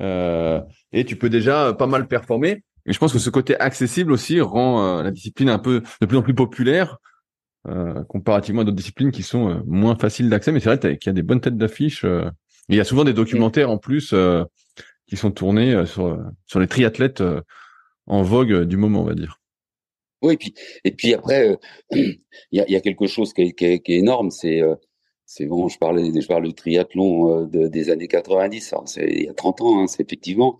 Euh, 0.00 0.60
et 0.92 1.04
tu 1.04 1.16
peux 1.16 1.28
déjà 1.28 1.72
pas 1.74 1.86
mal 1.86 2.08
performer. 2.08 2.64
Et 2.86 2.92
je 2.92 2.98
pense 2.98 3.12
que 3.12 3.18
ce 3.18 3.30
côté 3.30 3.58
accessible 3.58 4.12
aussi 4.12 4.40
rend 4.40 4.82
euh, 4.82 5.02
la 5.02 5.10
discipline 5.10 5.48
un 5.48 5.58
peu 5.58 5.82
de 6.00 6.06
plus 6.06 6.16
en 6.16 6.22
plus 6.22 6.34
populaire 6.34 6.98
euh, 7.68 8.02
comparativement 8.04 8.62
à 8.62 8.64
d'autres 8.64 8.76
disciplines 8.76 9.12
qui 9.12 9.22
sont 9.22 9.50
euh, 9.50 9.62
moins 9.66 9.96
faciles 9.96 10.28
d'accès. 10.28 10.50
Mais 10.52 10.60
c'est 10.60 10.74
vrai 10.74 10.98
qu'il 10.98 11.06
y 11.06 11.10
a 11.10 11.12
des 11.12 11.22
bonnes 11.22 11.40
têtes 11.40 11.56
d'affiche. 11.56 12.04
il 12.68 12.76
y 12.76 12.80
a 12.80 12.84
souvent 12.84 13.04
des 13.04 13.12
documentaires 13.12 13.70
en 13.70 13.78
plus 13.78 14.14
qui 15.12 15.18
sont 15.18 15.30
tournés 15.30 15.84
sur 15.84 16.18
sur 16.46 16.58
les 16.58 16.66
triathlètes 16.66 17.22
en 18.06 18.22
vogue 18.22 18.62
du 18.62 18.78
moment, 18.78 19.02
on 19.02 19.04
va 19.04 19.14
dire. 19.14 19.42
Oui, 20.22 20.32
et 20.32 20.36
puis 20.38 20.54
et 20.84 20.90
puis 20.92 21.12
après, 21.12 21.54
il 21.90 22.16
y, 22.50 22.60
a, 22.60 22.70
y, 22.70 22.76
a, 22.76 22.80
quelque 22.80 23.06
chose 23.06 23.34
qui 23.34 23.42
est, 23.42 23.52
qui 23.52 23.66
est, 23.66 23.98
énorme, 23.98 24.30
c'est 24.30 24.62
c'est 25.26 25.44
bon, 25.44 25.68
je 25.68 25.76
parlais, 25.78 26.18
je 26.18 26.26
parle 26.26 26.46
du 26.46 26.54
triathlon 26.54 27.44
de, 27.44 27.68
des 27.68 27.90
années 27.90 28.08
90, 28.08 28.74
c'est 28.86 29.06
il 29.06 29.24
y 29.24 29.28
a 29.28 29.34
30 29.34 29.60
ans, 29.60 29.82
hein, 29.82 29.86
c'est 29.86 30.02
effectivement. 30.02 30.58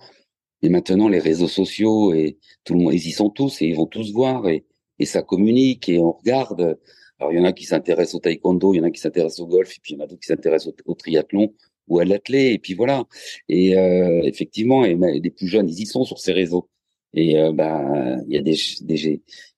Et 0.60 0.68
maintenant, 0.68 1.08
les 1.08 1.18
réseaux 1.18 1.48
sociaux 1.48 2.12
et 2.12 2.38
tout 2.64 2.74
le 2.74 2.80
monde, 2.80 2.92
ils 2.92 3.06
y 3.06 3.12
sont 3.12 3.30
tous 3.30 3.62
et 3.62 3.68
ils 3.68 3.76
vont 3.76 3.86
tous 3.86 4.12
voir 4.12 4.48
et, 4.48 4.66
et 4.98 5.06
ça 5.06 5.22
communique 5.22 5.88
et 5.88 5.98
on 5.98 6.12
regarde. 6.12 6.78
Alors 7.18 7.32
il 7.32 7.38
y 7.38 7.40
en 7.40 7.44
a 7.44 7.52
qui 7.52 7.64
s'intéressent 7.64 8.16
au 8.16 8.20
taekwondo, 8.20 8.74
il 8.74 8.78
y 8.78 8.80
en 8.80 8.84
a 8.84 8.90
qui 8.90 9.00
s'intéressent 9.00 9.40
au 9.40 9.46
golf, 9.46 9.70
et 9.76 9.80
puis 9.82 9.94
il 9.94 9.96
y 9.96 10.00
en 10.00 10.04
a 10.04 10.06
d'autres 10.06 10.20
qui 10.20 10.26
s'intéressent 10.26 10.74
au, 10.84 10.94
triathlon 10.94 11.54
ou 11.92 12.00
à 12.00 12.04
l'athlète, 12.04 12.54
et 12.54 12.58
puis 12.58 12.74
voilà. 12.74 13.04
Et 13.48 13.76
euh, 13.78 14.22
effectivement, 14.24 14.84
et, 14.84 14.96
les 14.96 15.30
plus 15.30 15.46
jeunes, 15.46 15.68
ils 15.68 15.80
y 15.82 15.86
sont 15.86 16.04
sur 16.04 16.18
ces 16.18 16.32
réseaux. 16.32 16.68
Et 17.14 17.38
euh, 17.38 17.52
bah, 17.52 17.82
il 18.26 18.34
y 18.34 18.38
a 18.38 18.42
des, 18.42 18.56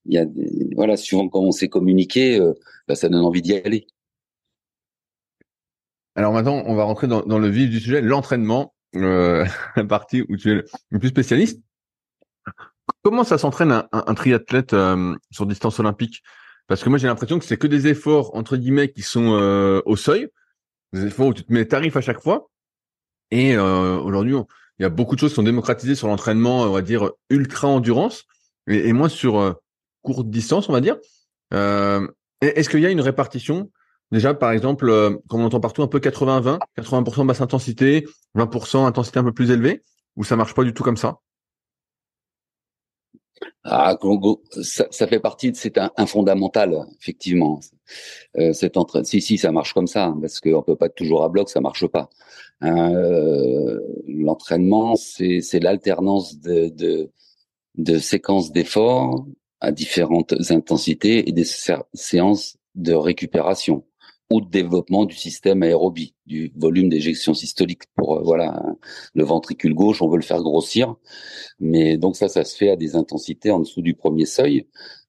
il 0.06 0.12
y 0.12 0.18
a 0.18 0.26
voilà, 0.74 0.96
suivant 0.96 1.28
comment 1.28 1.48
on 1.48 1.52
s'est 1.52 1.68
communiqué, 1.68 2.38
euh, 2.40 2.52
bah, 2.88 2.96
ça 2.96 3.08
donne 3.08 3.24
envie 3.24 3.42
d'y 3.42 3.54
aller. 3.54 3.86
Alors 6.16 6.32
maintenant, 6.32 6.62
on 6.66 6.74
va 6.74 6.84
rentrer 6.84 7.06
dans, 7.06 7.38
le 7.38 7.48
vif 7.48 7.70
du 7.70 7.80
sujet, 7.80 8.00
l'entraînement, 8.00 8.74
euh, 8.96 9.44
la 9.76 9.84
partie 9.84 10.22
où 10.28 10.36
tu 10.36 10.50
es 10.50 10.62
le 10.90 10.98
plus 10.98 11.08
spécialiste. 11.08 11.60
Comment 13.02 13.24
ça 13.24 13.38
s'entraîne 13.38 13.72
un, 13.72 13.88
un, 13.92 14.14
triathlète 14.14 14.74
sur 15.30 15.46
distance 15.46 15.78
olympique? 15.80 16.22
Parce 16.66 16.82
que 16.82 16.88
moi 16.88 16.98
j'ai 16.98 17.06
l'impression 17.06 17.38
que 17.38 17.44
c'est 17.44 17.56
que 17.56 17.66
des 17.66 17.86
efforts 17.86 18.34
entre 18.34 18.56
guillemets 18.56 18.90
qui 18.90 19.02
sont 19.02 19.82
au 19.84 19.96
seuil, 19.96 20.28
efforts 21.02 21.28
où 21.28 21.34
tu 21.34 21.44
te 21.44 21.52
mets 21.52 21.66
tarif 21.66 21.96
à 21.96 22.00
chaque 22.00 22.20
fois. 22.20 22.50
Et 23.30 23.56
euh, 23.56 23.98
aujourd'hui, 23.98 24.34
il 24.78 24.82
y 24.82 24.86
a 24.86 24.90
beaucoup 24.90 25.14
de 25.14 25.20
choses 25.20 25.30
qui 25.30 25.36
sont 25.36 25.42
démocratisées 25.42 25.94
sur 25.94 26.08
l'entraînement, 26.08 26.62
on 26.62 26.72
va 26.72 26.82
dire 26.82 27.10
ultra 27.30 27.68
endurance, 27.68 28.24
et, 28.66 28.92
moins 28.92 29.08
sur 29.08 29.60
courte 30.02 30.28
distance, 30.28 30.68
on 30.68 30.72
va 30.72 30.80
dire. 30.80 30.96
Est-ce 31.50 32.68
qu'il 32.68 32.80
y 32.80 32.86
a 32.86 32.90
une 32.90 33.00
répartition? 33.00 33.70
Déjà, 34.10 34.34
par 34.34 34.52
exemple, 34.52 34.86
comme 35.28 35.40
on 35.40 35.46
entend 35.46 35.60
partout, 35.60 35.82
un 35.82 35.88
peu 35.88 35.98
80-20, 35.98 36.58
80%, 36.78 37.26
basse 37.26 37.40
intensité, 37.40 38.06
20% 38.36 38.86
intensité 38.86 39.18
un 39.18 39.24
peu 39.24 39.32
plus 39.32 39.50
élevée, 39.50 39.82
ou 40.16 40.24
ça 40.24 40.36
marche 40.36 40.54
pas 40.54 40.64
du 40.64 40.74
tout 40.74 40.82
comme 40.82 40.96
ça? 40.96 41.18
Ah, 43.64 43.96
ça, 44.62 44.86
ça, 44.90 45.06
fait 45.06 45.20
partie 45.20 45.50
de 45.50 45.56
c'est 45.56 45.78
un, 45.78 45.90
un, 45.96 46.06
fondamental 46.06 46.86
effectivement. 47.00 47.60
Euh, 48.38 48.52
c'est 48.52 48.76
entre 48.76 49.02
si 49.04 49.20
si 49.20 49.38
ça 49.38 49.52
marche 49.52 49.72
comme 49.72 49.86
ça 49.86 50.06
hein, 50.06 50.18
parce 50.20 50.40
qu'on 50.40 50.62
peut 50.62 50.76
pas 50.76 50.86
être 50.86 50.94
toujours 50.94 51.24
à 51.24 51.28
bloc, 51.28 51.48
ça 51.48 51.60
marche 51.60 51.86
pas. 51.86 52.10
Euh, 52.62 53.80
L'entraînement 54.08 54.96
c'est 54.96 55.40
c'est 55.40 55.60
l'alternance 55.60 56.38
de, 56.40 56.68
de 56.68 57.10
de 57.76 57.98
séquences 57.98 58.52
d'efforts 58.52 59.26
à 59.60 59.72
différentes 59.72 60.34
intensités 60.50 61.28
et 61.28 61.32
des 61.32 61.44
séances 61.94 62.56
de 62.74 62.94
récupération 62.94 63.84
ou 64.34 64.40
de 64.40 64.50
développement 64.50 65.04
du 65.04 65.14
système 65.14 65.62
aérobie, 65.62 66.16
du 66.26 66.52
volume 66.56 66.88
d'éjection 66.88 67.34
systolique 67.34 67.82
pour 67.94 68.16
euh, 68.16 68.22
voilà 68.24 68.60
le 69.14 69.22
ventricule 69.22 69.74
gauche, 69.74 70.02
on 70.02 70.08
veut 70.08 70.16
le 70.16 70.22
faire 70.24 70.42
grossir, 70.42 70.96
mais 71.60 71.96
donc 71.98 72.16
ça, 72.16 72.28
ça 72.28 72.42
se 72.44 72.56
fait 72.56 72.70
à 72.70 72.76
des 72.76 72.96
intensités 72.96 73.52
en 73.52 73.60
dessous 73.60 73.80
du 73.80 73.94
premier 73.94 74.26
seuil. 74.26 74.66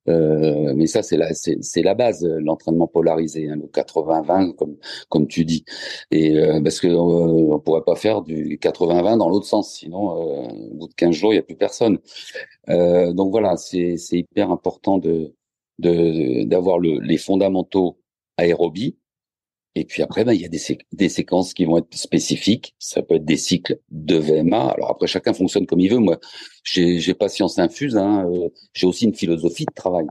Euh, 0.07 0.73
mais 0.75 0.85
ça, 0.85 1.01
c'est 1.01 1.17
la, 1.17 1.33
c'est, 1.33 1.81
la 1.81 1.95
base, 1.95 2.23
l'entraînement 2.23 2.85
polarisé, 2.87 3.49
hein, 3.49 3.55
le 3.55 3.67
80-20, 3.67 4.53
comme, 4.53 4.77
comme 5.09 5.27
tu 5.27 5.43
dis. 5.45 5.65
Et 6.11 6.37
euh, 6.37 6.61
parce 6.61 6.79
que 6.79 6.87
on 6.87 7.59
pourrait 7.59 7.83
pas 7.83 7.95
faire 7.95 8.21
du 8.21 8.59
80-20 8.59 9.17
dans 9.17 9.29
l'autre 9.29 9.47
sens, 9.47 9.73
sinon, 9.73 10.11
au 10.11 10.75
bout 10.75 10.87
de 10.89 10.93
15 10.93 11.11
jours, 11.15 11.33
il 11.33 11.37
y 11.37 11.39
a 11.39 11.43
plus 11.43 11.55
personne. 11.55 11.97
donc 12.67 13.31
voilà, 13.31 13.57
c'est, 13.57 13.97
c'est 13.97 14.19
hyper 14.19 14.51
important 14.51 14.99
de, 14.99 15.33
de 15.79 16.43
d'avoir 16.43 16.77
le, 16.77 16.99
les 16.99 17.17
fondamentaux 17.17 17.97
aérobie 18.37 18.97
et 19.77 19.83
puis 19.83 20.01
après, 20.01 20.23
ben, 20.23 20.31
il 20.31 20.41
y 20.41 20.45
a 20.45 20.47
des, 20.47 20.59
des, 20.93 21.09
séquences 21.09 21.53
qui 21.53 21.65
vont 21.65 21.77
être 21.77 21.93
spécifiques. 21.93 22.75
Ça 22.79 23.01
peut 23.01 23.15
être 23.15 23.25
des 23.25 23.35
cycles 23.35 23.77
de 23.91 24.15
VMA. 24.15 24.69
Alors 24.69 24.91
après, 24.91 25.05
chacun 25.05 25.33
fonctionne 25.33 25.65
comme 25.65 25.81
il 25.81 25.91
veut. 25.91 25.99
Moi, 25.99 26.17
j'ai 26.63 27.13
pas 27.13 27.27
science 27.27 27.59
infuse. 27.59 27.97
Hein. 27.97 28.25
Euh, 28.31 28.47
j'ai 28.73 28.87
aussi 28.87 29.03
une 29.03 29.13
philosophie 29.13 29.65
de 29.65 29.73
travail. 29.73 30.05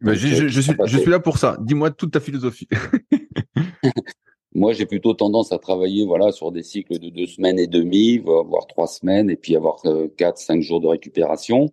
Ben, 0.00 0.14
je, 0.14 0.48
je, 0.48 0.60
suis, 0.60 0.72
je 0.86 0.98
suis 0.98 1.10
là 1.10 1.20
pour 1.20 1.36
ça. 1.36 1.58
Dis-moi 1.60 1.90
toute 1.90 2.12
ta 2.12 2.20
philosophie. 2.20 2.68
Moi, 4.56 4.72
j'ai 4.72 4.86
plutôt 4.86 5.14
tendance 5.14 5.50
à 5.50 5.58
travailler 5.58 6.06
voilà 6.06 6.30
sur 6.30 6.52
des 6.52 6.62
cycles 6.62 7.00
de 7.00 7.08
deux 7.10 7.26
semaines 7.26 7.58
et 7.58 7.66
demie, 7.66 8.18
voire 8.18 8.68
trois 8.68 8.86
semaines, 8.86 9.28
et 9.28 9.36
puis 9.36 9.56
avoir 9.56 9.84
euh, 9.86 10.06
quatre, 10.16 10.38
cinq 10.38 10.62
jours 10.62 10.80
de 10.80 10.86
récupération. 10.86 11.72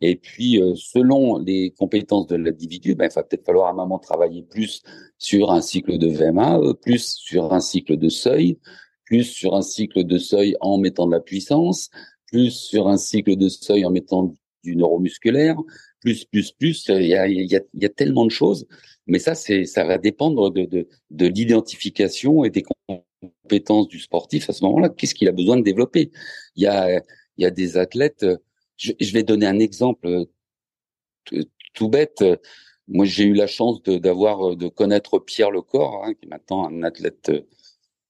Et 0.00 0.16
puis, 0.16 0.60
euh, 0.60 0.74
selon 0.74 1.38
les 1.38 1.70
compétences 1.70 2.26
de 2.26 2.34
l'individu, 2.34 2.96
ben, 2.96 3.08
il 3.08 3.14
va 3.14 3.22
peut-être 3.22 3.46
falloir 3.46 3.68
à 3.68 3.70
un 3.70 3.74
moment 3.74 4.00
travailler 4.00 4.42
plus 4.42 4.82
sur 5.18 5.52
un 5.52 5.60
cycle 5.60 5.98
de 5.98 6.08
VMA, 6.08 6.58
euh, 6.58 6.74
plus 6.74 7.14
sur 7.14 7.52
un 7.52 7.60
cycle 7.60 7.96
de 7.96 8.08
seuil, 8.08 8.58
plus 9.04 9.24
sur 9.24 9.54
un 9.54 9.62
cycle 9.62 10.02
de 10.02 10.18
seuil 10.18 10.56
en 10.60 10.78
mettant 10.78 11.06
de 11.06 11.12
la 11.12 11.20
puissance, 11.20 11.90
plus 12.26 12.50
sur 12.50 12.88
un 12.88 12.96
cycle 12.96 13.36
de 13.36 13.48
seuil 13.48 13.84
en 13.84 13.92
mettant 13.92 14.34
du 14.64 14.74
neuromusculaire, 14.74 15.56
plus, 16.00 16.24
plus, 16.24 16.52
plus. 16.52 16.86
Il 16.88 17.06
y 17.06 17.14
a, 17.14 17.28
il 17.28 17.50
y 17.50 17.56
a, 17.56 17.60
y 17.74 17.84
a 17.84 17.88
tellement 17.88 18.24
de 18.24 18.30
choses 18.30 18.66
mais 19.06 19.18
ça, 19.18 19.34
c'est, 19.34 19.64
ça 19.64 19.84
va 19.84 19.98
dépendre 19.98 20.50
de, 20.50 20.64
de, 20.64 20.88
de 21.10 21.26
l'identification 21.26 22.44
et 22.44 22.50
des 22.50 22.64
compétences 23.42 23.88
du 23.88 24.00
sportif 24.00 24.50
à 24.50 24.52
ce 24.52 24.64
moment-là. 24.64 24.88
Qu'est-ce 24.88 25.14
qu'il 25.14 25.28
a 25.28 25.32
besoin 25.32 25.56
de 25.56 25.62
développer? 25.62 26.10
Il 26.56 26.64
y 26.64 26.66
a, 26.66 27.00
y 27.38 27.44
a 27.44 27.50
des 27.50 27.76
athlètes. 27.76 28.26
Je, 28.76 28.92
je 29.00 29.12
vais 29.12 29.22
donner 29.22 29.46
un 29.46 29.58
exemple 29.58 30.26
tout 31.74 31.88
bête. 31.88 32.24
Moi, 32.88 33.04
j'ai 33.04 33.24
eu 33.24 33.34
la 33.34 33.46
chance 33.46 33.82
d'avoir, 33.82 34.56
de 34.56 34.68
connaître 34.68 35.18
Pierre 35.18 35.50
Lecor, 35.50 36.04
hein, 36.04 36.14
qui 36.14 36.26
est 36.26 36.28
maintenant 36.28 36.66
un 36.66 36.82
athlète 36.82 37.30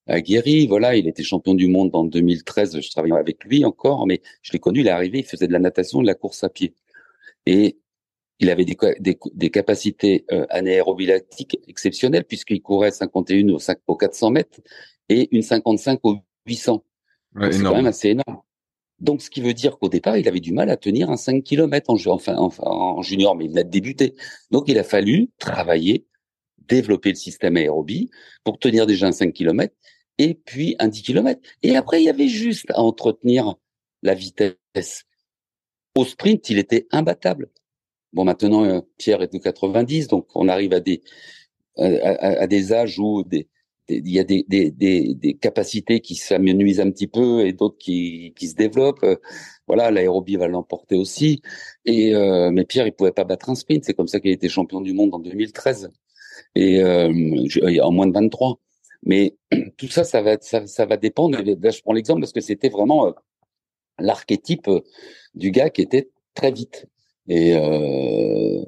aguerri. 0.06 0.66
Voilà, 0.66 0.96
il 0.96 1.08
était 1.08 1.22
champion 1.22 1.54
du 1.54 1.66
monde 1.68 1.90
en 1.94 2.04
2013. 2.04 2.80
Je 2.80 2.90
travaillais 2.90 3.16
avec 3.16 3.44
lui 3.44 3.64
encore, 3.66 4.06
mais 4.06 4.22
je 4.42 4.52
l'ai 4.52 4.58
connu. 4.60 4.80
Il 4.80 4.86
est 4.86 4.90
arrivé, 4.90 5.18
il 5.18 5.26
faisait 5.26 5.46
de 5.46 5.52
la 5.52 5.58
natation, 5.58 6.00
de 6.00 6.06
la 6.06 6.14
course 6.14 6.42
à 6.42 6.48
pied. 6.48 6.74
Et 7.46 7.78
il 8.38 8.50
avait 8.50 8.64
des, 8.64 8.76
des, 9.00 9.18
des 9.32 9.50
capacités 9.50 10.24
euh, 10.30 10.46
anaérobilactiques 10.50 11.58
exceptionnelles 11.68 12.24
puisqu'il 12.24 12.60
courait 12.60 12.90
51 12.90 13.48
au, 13.48 13.58
5, 13.58 13.78
au 13.86 13.96
400 13.96 14.30
mètres 14.30 14.60
et 15.08 15.34
une 15.34 15.42
55 15.42 16.00
au 16.02 16.18
800. 16.46 16.84
c'est 17.50 17.62
quand 17.62 17.74
même 17.74 17.86
assez 17.86 18.10
énorme. 18.10 18.42
Donc, 18.98 19.20
ce 19.20 19.28
qui 19.28 19.42
veut 19.42 19.52
dire 19.52 19.78
qu'au 19.78 19.88
départ, 19.88 20.16
il 20.16 20.26
avait 20.26 20.40
du 20.40 20.52
mal 20.52 20.70
à 20.70 20.76
tenir 20.76 21.10
un 21.10 21.16
5 21.16 21.42
km 21.42 21.90
en, 21.90 21.96
enfin, 22.12 22.34
en, 22.36 23.02
junior, 23.02 23.36
mais 23.36 23.44
il 23.44 23.50
venait 23.50 23.64
de 23.64 23.70
débuter. 23.70 24.14
Donc, 24.50 24.68
il 24.68 24.78
a 24.78 24.84
fallu 24.84 25.30
travailler, 25.38 26.06
développer 26.66 27.10
le 27.10 27.16
système 27.16 27.56
aérobie 27.56 28.10
pour 28.42 28.58
tenir 28.58 28.86
déjà 28.86 29.06
un 29.06 29.12
5 29.12 29.34
km 29.34 29.74
et 30.18 30.34
puis 30.34 30.76
un 30.78 30.88
10 30.88 31.02
km. 31.02 31.40
Et 31.62 31.76
après, 31.76 32.00
il 32.00 32.06
y 32.06 32.08
avait 32.08 32.28
juste 32.28 32.70
à 32.70 32.80
entretenir 32.80 33.56
la 34.02 34.14
vitesse. 34.14 35.04
Au 35.96 36.04
sprint, 36.04 36.50
il 36.50 36.58
était 36.58 36.86
imbattable. 36.92 37.50
Bon, 38.12 38.24
maintenant, 38.24 38.64
euh, 38.64 38.80
Pierre 38.98 39.22
est 39.22 39.32
de 39.32 39.38
90, 39.38 40.08
donc 40.08 40.28
on 40.34 40.48
arrive 40.48 40.72
à 40.72 40.80
des 40.80 41.02
à, 41.78 42.46
des 42.46 42.72
âges 42.72 42.98
où 42.98 43.22
il 43.88 44.08
y 44.08 44.18
a 44.18 44.24
des, 44.24 44.44
des, 44.48 44.70
des, 44.70 45.34
capacités 45.34 46.00
qui 46.00 46.14
s'amenuisent 46.14 46.80
un 46.80 46.90
petit 46.90 47.06
peu 47.06 47.46
et 47.46 47.52
d'autres 47.52 47.76
qui, 47.78 48.32
qui 48.36 48.48
se 48.48 48.54
développent. 48.54 49.04
Voilà, 49.66 49.90
l'aérobie 49.90 50.36
va 50.36 50.48
l'emporter 50.48 50.96
aussi. 50.96 51.42
Et 51.84 52.14
euh, 52.14 52.50
mais 52.50 52.64
Pierre, 52.64 52.86
il 52.86 52.92
pouvait 52.92 53.12
pas 53.12 53.24
battre 53.24 53.50
un 53.50 53.54
sprint. 53.54 53.84
C'est 53.84 53.94
comme 53.94 54.08
ça 54.08 54.20
qu'il 54.20 54.30
a 54.30 54.34
été 54.34 54.48
champion 54.48 54.80
du 54.80 54.94
monde 54.94 55.14
en 55.14 55.18
2013 55.18 55.90
et 56.54 56.80
euh, 56.82 57.12
en 57.82 57.92
moins 57.92 58.06
de 58.06 58.12
23. 58.12 58.58
Mais 59.04 59.36
tout 59.76 59.88
ça, 59.88 60.04
ça 60.04 60.22
va, 60.22 60.38
ça, 60.40 60.66
ça 60.66 60.86
va 60.86 60.96
dépendre. 60.96 61.38
Là, 61.42 61.70
je 61.70 61.82
prends 61.82 61.92
l'exemple 61.92 62.20
parce 62.20 62.32
que 62.32 62.40
c'était 62.40 62.70
vraiment 62.70 63.14
l'archétype 63.98 64.70
du 65.34 65.50
gars 65.50 65.70
qui 65.70 65.82
était 65.82 66.10
très 66.34 66.52
vite. 66.52 66.86
Et 67.28 67.54
euh, 67.56 68.62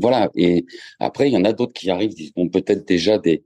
voilà. 0.00 0.30
Et 0.34 0.66
après, 0.98 1.28
il 1.28 1.32
y 1.32 1.36
en 1.36 1.44
a 1.44 1.52
d'autres 1.52 1.72
qui 1.72 1.90
arrivent, 1.90 2.14
qui 2.14 2.32
ont 2.36 2.48
peut-être 2.48 2.86
déjà 2.86 3.18
des 3.18 3.42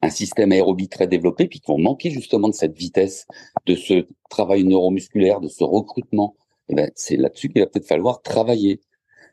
un 0.00 0.10
système 0.10 0.52
aérobie 0.52 0.88
très 0.88 1.08
développé, 1.08 1.48
puis 1.48 1.60
qui 1.60 1.70
vont 1.70 1.78
manquer 1.78 2.10
justement 2.10 2.48
de 2.48 2.54
cette 2.54 2.76
vitesse, 2.76 3.26
de 3.66 3.74
ce 3.74 4.06
travail 4.30 4.64
neuromusculaire, 4.64 5.40
de 5.40 5.48
ce 5.48 5.64
recrutement. 5.64 6.36
Et 6.68 6.74
ben, 6.74 6.90
c'est 6.94 7.16
là-dessus 7.16 7.48
qu'il 7.48 7.60
va 7.60 7.66
peut-être 7.66 7.88
falloir 7.88 8.22
travailler. 8.22 8.80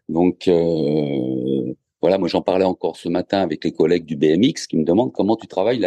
Donc 0.10 0.48
euh, 0.48 1.74
voilà, 2.02 2.18
moi 2.18 2.28
j'en 2.28 2.42
parlais 2.42 2.66
encore 2.66 2.98
ce 2.98 3.10
matin 3.10 3.42
avec 3.42 3.64
les 3.64 3.72
collègues 3.72 4.06
du 4.06 4.16
BMX 4.16 4.68
qui 4.68 4.78
me 4.78 4.84
demandent 4.84 5.12
comment 5.12 5.36
tu 5.36 5.48
travailles 5.48 5.86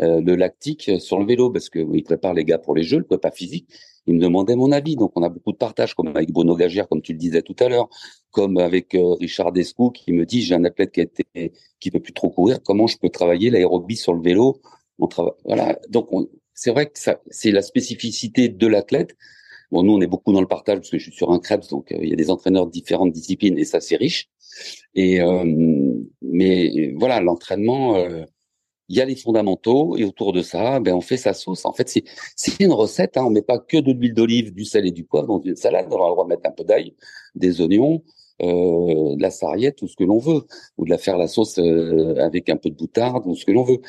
euh, 0.00 0.20
le 0.20 0.36
lactique 0.36 0.90
sur 1.00 1.18
le 1.18 1.26
vélo, 1.26 1.50
parce 1.50 1.68
que 1.68 1.78
ils 1.94 2.04
préparent 2.04 2.34
les 2.34 2.44
gars 2.44 2.58
pour 2.58 2.74
les 2.74 2.82
jeux, 2.82 2.98
le 2.98 3.04
prépa 3.04 3.30
physique, 3.30 3.68
il 4.08 4.14
me 4.14 4.20
demandait 4.20 4.56
mon 4.56 4.72
avis. 4.72 4.96
Donc 4.96 5.12
on 5.14 5.22
a 5.22 5.28
beaucoup 5.28 5.52
de 5.52 5.56
partage, 5.56 5.94
comme 5.94 6.08
avec 6.08 6.32
Bruno 6.32 6.56
Gagère, 6.56 6.88
comme 6.88 7.02
tu 7.02 7.12
le 7.12 7.18
disais 7.18 7.42
tout 7.42 7.56
à 7.60 7.68
l'heure, 7.68 7.88
comme 8.30 8.58
avec 8.58 8.94
euh, 8.94 9.14
Richard 9.14 9.52
Descou 9.52 9.90
qui 9.90 10.12
me 10.12 10.26
dit 10.26 10.42
j'ai 10.42 10.54
un 10.54 10.64
athlète 10.64 10.92
qui 10.92 11.02
a 11.02 11.48
qui 11.80 11.90
peut 11.90 12.00
plus 12.00 12.12
trop 12.12 12.30
courir, 12.30 12.62
comment 12.62 12.86
je 12.86 12.98
peux 12.98 13.10
travailler 13.10 13.50
l'aérobie 13.50 13.96
sur 13.96 14.14
le 14.14 14.22
vélo 14.22 14.60
On 14.98 15.08
voilà. 15.44 15.78
Donc 15.88 16.08
c'est 16.54 16.72
vrai 16.72 16.86
que 16.86 16.98
ça, 16.98 17.20
c'est 17.30 17.52
la 17.52 17.62
spécificité 17.62 18.48
de 18.48 18.66
l'athlète. 18.66 19.14
Bon, 19.70 19.82
nous, 19.82 19.92
on 19.92 20.00
est 20.00 20.06
beaucoup 20.06 20.32
dans 20.32 20.40
le 20.40 20.48
partage 20.48 20.78
parce 20.78 20.90
que 20.90 20.98
je 20.98 21.04
suis 21.04 21.12
sur 21.12 21.30
un 21.30 21.38
Krebs, 21.38 21.68
donc 21.68 21.92
euh, 21.92 21.98
il 22.02 22.08
y 22.08 22.12
a 22.12 22.16
des 22.16 22.30
entraîneurs 22.30 22.66
de 22.66 22.70
différentes 22.72 23.12
disciplines 23.12 23.58
et 23.58 23.64
ça, 23.64 23.80
c'est 23.80 23.96
riche. 23.96 24.28
Et 24.94 25.20
euh, 25.20 25.44
mais 26.22 26.94
voilà, 26.96 27.20
l'entraînement, 27.20 27.96
euh, 27.96 28.24
il 28.88 28.96
y 28.96 29.00
a 29.00 29.04
les 29.04 29.16
fondamentaux 29.16 29.96
et 29.96 30.04
autour 30.04 30.32
de 30.32 30.42
ça, 30.42 30.80
ben 30.80 30.94
on 30.94 31.00
fait 31.00 31.16
sa 31.16 31.34
sauce. 31.34 31.64
En 31.64 31.72
fait, 31.72 31.88
c'est 32.36 32.60
une 32.60 32.72
recette. 32.72 33.16
Hein, 33.16 33.24
on 33.26 33.30
met 33.30 33.42
pas 33.42 33.58
que 33.58 33.76
de 33.76 33.92
l'huile 33.92 34.14
d'olive, 34.14 34.52
du 34.54 34.64
sel 34.64 34.86
et 34.86 34.90
du 34.90 35.04
poivre 35.04 35.26
dans 35.26 35.40
une 35.40 35.56
salade. 35.56 35.86
On 35.90 35.96
a 35.96 36.08
le 36.08 36.12
droit 36.12 36.24
de 36.24 36.30
mettre 36.30 36.48
un 36.48 36.52
peu 36.52 36.64
d'ail, 36.64 36.94
des 37.34 37.60
oignons, 37.60 38.02
euh, 38.42 39.16
de 39.16 39.22
la 39.22 39.30
sarriette, 39.30 39.76
tout 39.76 39.88
ce 39.88 39.96
que 39.96 40.04
l'on 40.04 40.18
veut, 40.18 40.46
ou 40.78 40.84
de 40.84 40.90
la 40.90 40.98
faire 40.98 41.18
la 41.18 41.28
sauce 41.28 41.58
euh, 41.58 42.16
avec 42.18 42.48
un 42.48 42.56
peu 42.56 42.70
de 42.70 42.76
boutarde, 42.76 43.26
ou 43.26 43.34
ce 43.34 43.44
que 43.44 43.52
l'on 43.52 43.64
veut. 43.64 43.80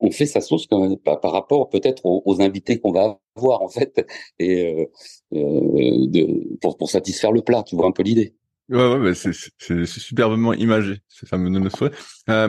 On 0.00 0.10
fait 0.10 0.26
sa 0.26 0.40
sauce 0.40 0.66
quand 0.66 0.80
même, 0.80 0.98
par, 0.98 1.20
rapport 1.22 1.70
peut-être 1.70 2.02
aux, 2.04 2.40
invités 2.42 2.78
qu'on 2.78 2.92
va 2.92 3.20
avoir 3.36 3.62
en 3.62 3.68
fait, 3.68 4.04
et 4.38 4.66
euh, 4.66 4.84
euh, 5.32 6.06
de, 6.08 6.58
pour, 6.60 6.76
pour 6.76 6.90
satisfaire 6.90 7.32
le 7.32 7.42
plat. 7.42 7.62
Tu 7.62 7.76
vois 7.76 7.86
un 7.86 7.92
peu 7.92 8.02
l'idée. 8.02 8.34
Ouais, 8.70 8.96
ouais, 8.96 9.14
c'est, 9.14 9.32
c'est, 9.58 9.84
superbement 9.86 10.54
imagé. 10.54 10.96
Donne 11.30 11.62
le 11.62 11.70
souhait. 11.70 11.90
Euh, 12.30 12.48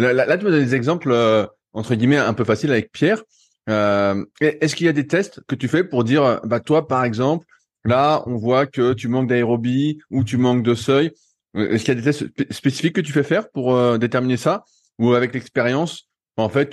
là, 0.00 0.38
tu 0.38 0.44
me 0.44 0.50
donnes 0.50 0.64
des 0.64 0.74
exemples, 0.74 1.10
euh, 1.12 1.46
entre 1.72 1.94
guillemets, 1.94 2.18
un 2.18 2.34
peu 2.34 2.44
faciles 2.44 2.70
avec 2.70 2.92
Pierre. 2.92 3.22
Euh, 3.68 4.24
est-ce 4.40 4.74
qu'il 4.74 4.86
y 4.86 4.88
a 4.88 4.92
des 4.92 5.06
tests 5.06 5.40
que 5.46 5.54
tu 5.54 5.68
fais 5.68 5.84
pour 5.84 6.04
dire, 6.04 6.40
bah, 6.44 6.60
toi, 6.60 6.88
par 6.88 7.04
exemple, 7.04 7.46
là, 7.84 8.22
on 8.26 8.36
voit 8.36 8.66
que 8.66 8.92
tu 8.94 9.08
manques 9.08 9.28
d'aérobie 9.28 9.98
ou 10.10 10.24
tu 10.24 10.36
manques 10.36 10.62
de 10.62 10.74
seuil. 10.74 11.12
Euh, 11.56 11.70
est-ce 11.70 11.84
qu'il 11.84 11.94
y 11.94 11.98
a 11.98 12.00
des 12.00 12.10
tests 12.10 12.26
spécifiques 12.52 12.94
que 12.94 13.00
tu 13.00 13.12
fais 13.12 13.22
faire 13.22 13.50
pour 13.50 13.98
déterminer 13.98 14.36
ça? 14.36 14.64
Ou 14.98 15.14
avec 15.14 15.34
l'expérience, 15.34 16.08
en 16.36 16.48
fait, 16.48 16.70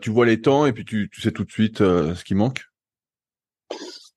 tu 0.00 0.10
vois 0.10 0.26
les 0.26 0.40
temps 0.40 0.66
et 0.66 0.72
puis 0.72 0.84
tu, 0.84 1.10
sais 1.20 1.32
tout 1.32 1.44
de 1.44 1.50
suite 1.50 1.78
ce 1.78 2.24
qui 2.24 2.34
manque? 2.34 2.62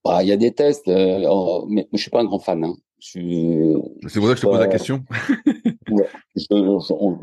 Bah, 0.03 0.23
il 0.23 0.29
y 0.29 0.31
a 0.31 0.38
des 0.38 0.53
tests, 0.53 0.88
mais 0.88 1.88
je 1.93 1.97
suis 1.97 2.12
pas 2.12 2.21
un 2.21 2.25
grand 2.25 2.39
fan. 2.39 2.63
Hein. 2.63 2.75
C'est 3.01 4.19
pour 4.19 4.27
ça 4.27 4.33
que 4.33 4.35
je 4.35 4.41
te 4.41 4.47
pose 4.47 4.59
la 4.59 4.67
question. 4.67 5.03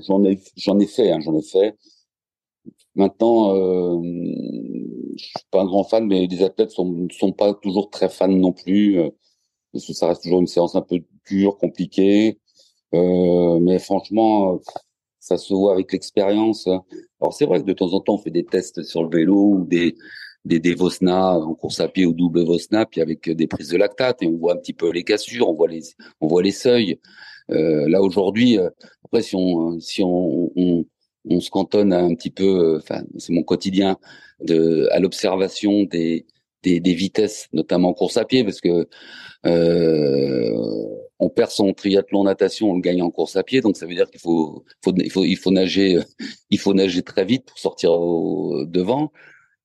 j'en 0.06 0.24
ai, 0.24 0.38
j'en 0.56 0.78
ai 0.78 0.86
fait, 0.86 1.10
hein, 1.10 1.20
j'en 1.20 1.36
ai 1.36 1.42
fait. 1.42 1.76
Maintenant, 2.94 3.54
euh, 3.54 4.00
je 5.16 5.22
suis 5.22 5.46
pas 5.50 5.60
un 5.60 5.66
grand 5.66 5.84
fan, 5.84 6.06
mais 6.06 6.26
les 6.26 6.42
athlètes 6.42 6.70
sont 6.70 7.08
sont 7.10 7.32
pas 7.32 7.54
toujours 7.54 7.90
très 7.90 8.08
fans 8.08 8.28
non 8.28 8.52
plus, 8.52 8.98
euh, 8.98 9.10
parce 9.72 9.86
que 9.86 9.92
ça 9.92 10.08
reste 10.08 10.22
toujours 10.22 10.40
une 10.40 10.46
séance 10.46 10.74
un 10.76 10.82
peu 10.82 11.02
dure, 11.26 11.58
compliquée. 11.58 12.38
Euh, 12.94 13.58
mais 13.60 13.78
franchement, 13.78 14.60
ça 15.20 15.36
se 15.36 15.52
voit 15.52 15.72
avec 15.74 15.92
l'expérience. 15.92 16.66
Alors 17.20 17.34
c'est 17.34 17.46
vrai 17.46 17.60
que 17.60 17.66
de 17.66 17.72
temps 17.74 17.92
en 17.92 18.00
temps, 18.00 18.14
on 18.14 18.18
fait 18.18 18.30
des 18.30 18.44
tests 18.44 18.82
sur 18.82 19.02
le 19.02 19.10
vélo 19.10 19.36
ou 19.36 19.64
des 19.64 19.94
des, 20.46 20.60
des 20.60 20.74
Vosna 20.74 21.32
en 21.32 21.54
course 21.54 21.80
à 21.80 21.88
pied 21.88 22.06
ou 22.06 22.12
double 22.12 22.44
Vosna, 22.44 22.86
puis 22.86 23.00
avec 23.00 23.28
des 23.28 23.46
prises 23.48 23.70
de 23.70 23.76
lactate 23.76 24.22
et 24.22 24.26
on 24.28 24.36
voit 24.36 24.54
un 24.54 24.56
petit 24.56 24.72
peu 24.72 24.90
les 24.90 25.02
cassures, 25.02 25.48
on 25.48 25.54
voit 25.54 25.68
les, 25.68 25.82
on 26.20 26.28
voit 26.28 26.42
les 26.42 26.52
seuils. 26.52 27.00
Euh, 27.50 27.88
là 27.88 28.00
aujourd'hui, 28.00 28.58
euh, 28.58 28.70
après 29.04 29.22
si 29.22 29.34
on 29.36 29.78
si 29.80 30.02
on, 30.02 30.50
on, 30.56 30.84
on, 31.28 31.40
se 31.40 31.50
cantonne 31.50 31.92
un 31.92 32.14
petit 32.14 32.30
peu, 32.30 32.76
enfin 32.76 33.02
c'est 33.18 33.32
mon 33.32 33.42
quotidien, 33.42 33.98
de 34.40 34.88
à 34.92 35.00
l'observation 35.00 35.82
des, 35.84 36.26
des, 36.62 36.80
des 36.80 36.94
vitesses, 36.94 37.48
notamment 37.52 37.88
en 37.90 37.94
course 37.94 38.16
à 38.16 38.24
pied, 38.24 38.44
parce 38.44 38.60
que 38.60 38.88
euh, 39.46 40.52
on 41.18 41.28
perd 41.28 41.50
son 41.50 41.72
triathlon 41.72 42.24
natation, 42.24 42.70
on 42.70 42.74
le 42.74 42.80
gagne 42.80 43.02
en 43.02 43.10
course 43.10 43.36
à 43.36 43.42
pied, 43.42 43.60
donc 43.60 43.76
ça 43.76 43.86
veut 43.86 43.94
dire 43.94 44.10
qu'il 44.10 44.20
faut, 44.20 44.64
faut, 44.84 44.94
il 44.96 45.10
faut, 45.10 45.24
il 45.24 45.36
faut 45.36 45.50
nager, 45.50 45.98
il 46.50 46.58
faut 46.58 46.74
nager 46.74 47.02
très 47.02 47.24
vite 47.24 47.46
pour 47.46 47.58
sortir 47.58 47.92
au, 47.92 48.64
devant 48.64 49.12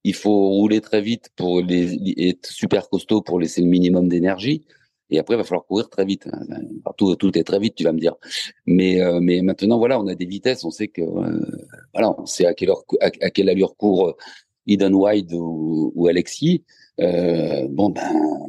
il 0.03 0.15
faut 0.15 0.49
rouler 0.49 0.81
très 0.81 1.01
vite 1.01 1.29
pour 1.35 1.61
les, 1.61 2.29
être 2.29 2.47
super 2.47 2.89
costaud 2.89 3.21
pour 3.21 3.39
laisser 3.39 3.61
le 3.61 3.67
minimum 3.67 4.07
d'énergie. 4.09 4.63
Et 5.11 5.19
après, 5.19 5.35
il 5.35 5.37
va 5.37 5.43
falloir 5.43 5.65
courir 5.65 5.89
très 5.89 6.05
vite. 6.05 6.27
Tout, 6.97 7.37
est 7.37 7.43
très 7.43 7.59
vite, 7.59 7.75
tu 7.75 7.83
vas 7.83 7.91
me 7.91 7.99
dire. 7.99 8.15
Mais, 8.65 9.01
euh, 9.01 9.19
mais 9.21 9.41
maintenant, 9.41 9.77
voilà, 9.77 9.99
on 9.99 10.07
a 10.07 10.15
des 10.15 10.25
vitesses. 10.25 10.63
On 10.63 10.71
sait 10.71 10.87
que, 10.87 11.01
euh, 11.01 11.45
voilà, 11.93 12.17
on 12.17 12.25
sait 12.25 12.45
à 12.45 12.53
quelle 12.53 12.69
heure, 12.69 12.85
à, 13.01 13.29
quelle 13.29 13.49
allure 13.49 13.75
court 13.75 14.07
euh, 14.07 14.15
Eden 14.67 14.95
White 14.95 15.31
ou, 15.33 16.07
Alexis. 16.07 16.63
bon, 16.97 17.89
ben, 17.89 18.47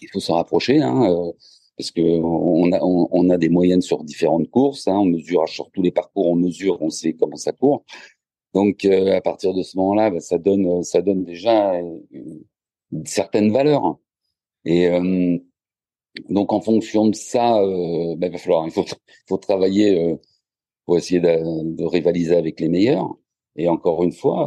il 0.00 0.08
faut 0.12 0.20
s'en 0.20 0.34
rapprocher, 0.34 0.80
hein, 0.80 1.32
parce 1.76 1.90
que 1.90 2.00
on 2.00 2.70
a, 2.72 2.78
on, 2.80 3.30
a 3.30 3.38
des 3.38 3.48
moyennes 3.48 3.82
sur 3.82 4.04
différentes 4.04 4.48
courses. 4.50 4.86
Hein, 4.86 4.98
on 4.98 5.06
mesure 5.06 5.48
sur 5.48 5.70
tous 5.72 5.82
les 5.82 5.90
parcours, 5.90 6.28
on 6.28 6.36
mesure, 6.36 6.80
on 6.80 6.90
sait 6.90 7.14
comment 7.14 7.36
ça 7.36 7.50
court. 7.52 7.84
Donc 8.54 8.84
euh, 8.84 9.16
à 9.16 9.20
partir 9.20 9.54
de 9.54 9.62
ce 9.62 9.76
moment-là, 9.76 10.10
bah, 10.10 10.20
ça 10.20 10.38
donne 10.38 10.66
euh, 10.66 10.82
ça 10.82 11.02
donne 11.02 11.24
déjà 11.24 11.74
une, 11.80 12.44
certaine 13.04 13.52
valeur. 13.52 13.98
Et 14.64 14.88
euh, 14.88 15.38
donc 16.30 16.52
en 16.52 16.60
fonction 16.60 17.08
de 17.08 17.14
ça, 17.14 17.60
bah, 18.16 18.28
il 18.28 18.38
falloir 18.38 18.66
il 18.66 18.72
faut 18.72 18.84
faut 19.28 19.38
travailler 19.38 20.18
pour 20.86 20.98
essayer 20.98 21.20
de, 21.20 21.74
de, 21.76 21.84
rivaliser 21.84 22.36
avec 22.36 22.60
les 22.60 22.68
meilleurs. 22.68 23.14
Et 23.56 23.68
encore 23.68 24.02
une 24.04 24.12
fois, 24.12 24.46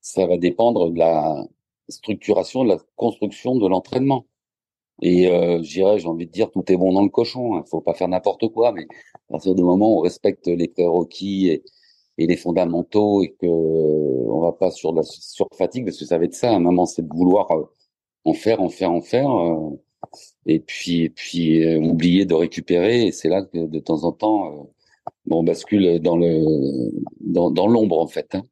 ça 0.00 0.26
va 0.26 0.38
dépendre 0.38 0.90
de 0.90 0.98
la 0.98 1.46
structuration, 1.88 2.64
de 2.64 2.70
la 2.70 2.78
construction 2.96 3.56
de 3.56 3.68
l'entraînement. 3.68 4.26
Et 5.02 5.28
euh, 5.28 5.62
j'irais, 5.62 5.98
j'ai 5.98 6.08
envie 6.08 6.26
de 6.26 6.32
dire, 6.32 6.50
tout 6.50 6.64
est 6.72 6.76
bon 6.76 6.92
dans 6.92 7.02
le 7.02 7.10
cochon. 7.10 7.56
Il 7.56 7.58
hein. 7.60 7.64
faut 7.70 7.80
pas 7.80 7.94
faire 7.94 8.08
n'importe 8.08 8.48
quoi, 8.48 8.72
mais 8.72 8.86
à 9.14 9.32
partir 9.32 9.54
du 9.54 9.62
moment 9.62 9.94
où 9.94 9.98
on 9.98 10.02
respecte 10.02 10.46
les 10.46 10.68
prérequis 10.68 11.48
et, 11.48 11.62
et 12.18 12.26
les 12.26 12.36
fondamentaux 12.36 13.22
et 13.22 13.36
que 13.40 13.46
on 13.46 14.40
va 14.40 14.52
pas 14.52 14.70
sur 14.70 14.94
la 14.94 15.02
surfatigue 15.02 15.84
parce 15.84 15.98
que 15.98 16.04
ça 16.04 16.18
va 16.18 16.24
être 16.24 16.34
ça. 16.34 16.50
À 16.50 16.54
un 16.54 16.60
moment, 16.60 16.86
c'est 16.86 17.02
de 17.02 17.12
vouloir 17.12 17.50
euh, 17.50 17.64
en 18.24 18.32
faire, 18.32 18.60
en 18.60 18.68
faire, 18.68 18.90
en 18.90 19.02
faire, 19.02 19.30
euh, 19.30 19.70
et 20.46 20.60
puis 20.60 21.02
et 21.02 21.10
puis 21.10 21.64
euh, 21.64 21.78
oublier 21.78 22.24
de 22.24 22.34
récupérer. 22.34 23.06
Et 23.06 23.12
c'est 23.12 23.28
là 23.28 23.42
que 23.42 23.66
de 23.66 23.78
temps 23.78 24.04
en 24.04 24.12
temps, 24.12 24.70
on 25.30 25.42
bascule 25.44 26.00
dans 26.00 26.16
le 26.16 26.90
dans, 27.20 27.50
dans 27.50 27.66
l'ombre 27.66 27.98
en 27.98 28.06
fait. 28.06 28.34
Hein. 28.34 28.42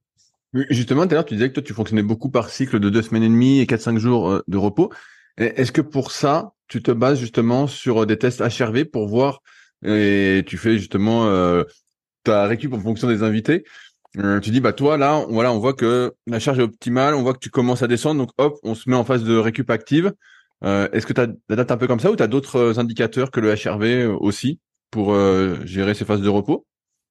Justement, 0.71 1.05
tout 1.07 1.13
à 1.13 1.15
l'heure, 1.15 1.25
tu 1.25 1.35
disais 1.35 1.49
que 1.49 1.55
toi, 1.55 1.63
tu 1.63 1.73
fonctionnais 1.73 2.05
beaucoup 2.05 2.31
par 2.31 2.49
cycle 2.49 2.79
de 2.79 2.89
deux 2.89 3.03
semaines 3.03 3.25
et 3.25 3.29
demie 3.29 3.61
et 3.61 3.67
quatre 3.67 3.81
cinq 3.81 3.99
jours 3.99 4.41
de 4.47 4.57
repos. 4.57 4.91
Est-ce 5.37 5.73
que 5.73 5.81
pour 5.81 6.13
ça, 6.13 6.53
tu 6.69 6.81
te 6.81 6.93
bases 6.93 7.19
justement 7.19 7.67
sur 7.67 8.07
des 8.07 8.17
tests 8.17 8.41
HRV 8.41 8.85
pour 8.85 9.09
voir 9.09 9.43
et 9.85 10.45
tu 10.47 10.57
fais 10.57 10.79
justement 10.79 11.27
ta 12.25 12.47
récup 12.47 12.73
en 12.73 12.81
fonction 12.81 13.09
des 13.09 13.23
invités. 13.23 13.65
Euh, 14.19 14.41
tu 14.41 14.51
dis 14.51 14.61
bah 14.61 14.73
toi 14.73 14.97
là, 14.97 15.25
on, 15.29 15.33
voilà, 15.33 15.53
on 15.53 15.59
voit 15.59 15.75
que 15.75 16.15
la 16.27 16.39
charge 16.39 16.59
est 16.59 16.63
optimale, 16.63 17.15
on 17.15 17.23
voit 17.23 17.35
que 17.35 17.41
tu 17.41 17.51
commences 17.51 17.83
à 17.83 17.89
descendre, 17.89 18.21
donc 18.21 18.31
hop, 18.39 18.59
on 18.63 18.75
se 18.75 18.89
met 18.89 18.97
en 18.97 19.05
phase 19.05 19.25
de 19.25 19.37
récup 19.37 19.71
active. 19.71 20.13
Euh, 20.65 20.89
Est-ce 20.93 21.07
que 21.07 21.13
tu 21.13 21.21
date 21.49 21.71
un 21.71 21.77
peu 21.77 21.87
comme 21.87 22.01
ça 22.01 22.11
ou 22.11 22.17
tu 22.17 22.23
as 22.23 22.29
d'autres 22.29 22.57
euh, 22.57 22.79
indicateurs 22.79 23.31
que 23.31 23.41
le 23.41 23.53
HRV 23.55 23.85
euh, 23.85 24.17
aussi 24.19 24.61
pour 24.91 25.13
euh, 25.13 25.57
gérer 25.65 25.95
ces 25.95 26.05
phases 26.05 26.23
de 26.23 26.29
repos 26.29 26.65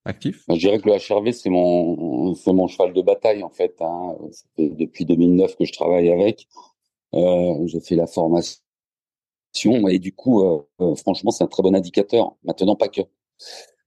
actifs 0.05 0.43
Je 0.49 0.55
dirais 0.55 0.79
que 0.79 0.89
le 0.89 0.95
HRV 0.95 1.31
c'est 1.33 1.49
mon 1.49 2.33
mon 2.47 2.67
cheval 2.67 2.93
de 2.93 3.01
bataille 3.01 3.43
en 3.43 3.49
fait. 3.49 3.75
Hein. 3.81 4.15
Depuis 4.57 5.05
2009 5.05 5.55
que 5.57 5.65
je 5.65 5.73
travaille 5.73 6.09
avec. 6.09 6.47
Euh, 7.13 7.67
j'ai 7.67 7.79
fait 7.79 7.95
la 7.95 8.07
formation 8.07 8.59
et 9.87 9.99
du 9.99 10.13
coup, 10.13 10.43
franchement, 10.97 11.29
c'est 11.29 11.43
un 11.43 11.47
très 11.47 11.61
bon 11.61 11.75
indicateur. 11.75 12.35
Maintenant, 12.43 12.75
pas 12.75 12.87
que. 12.87 13.01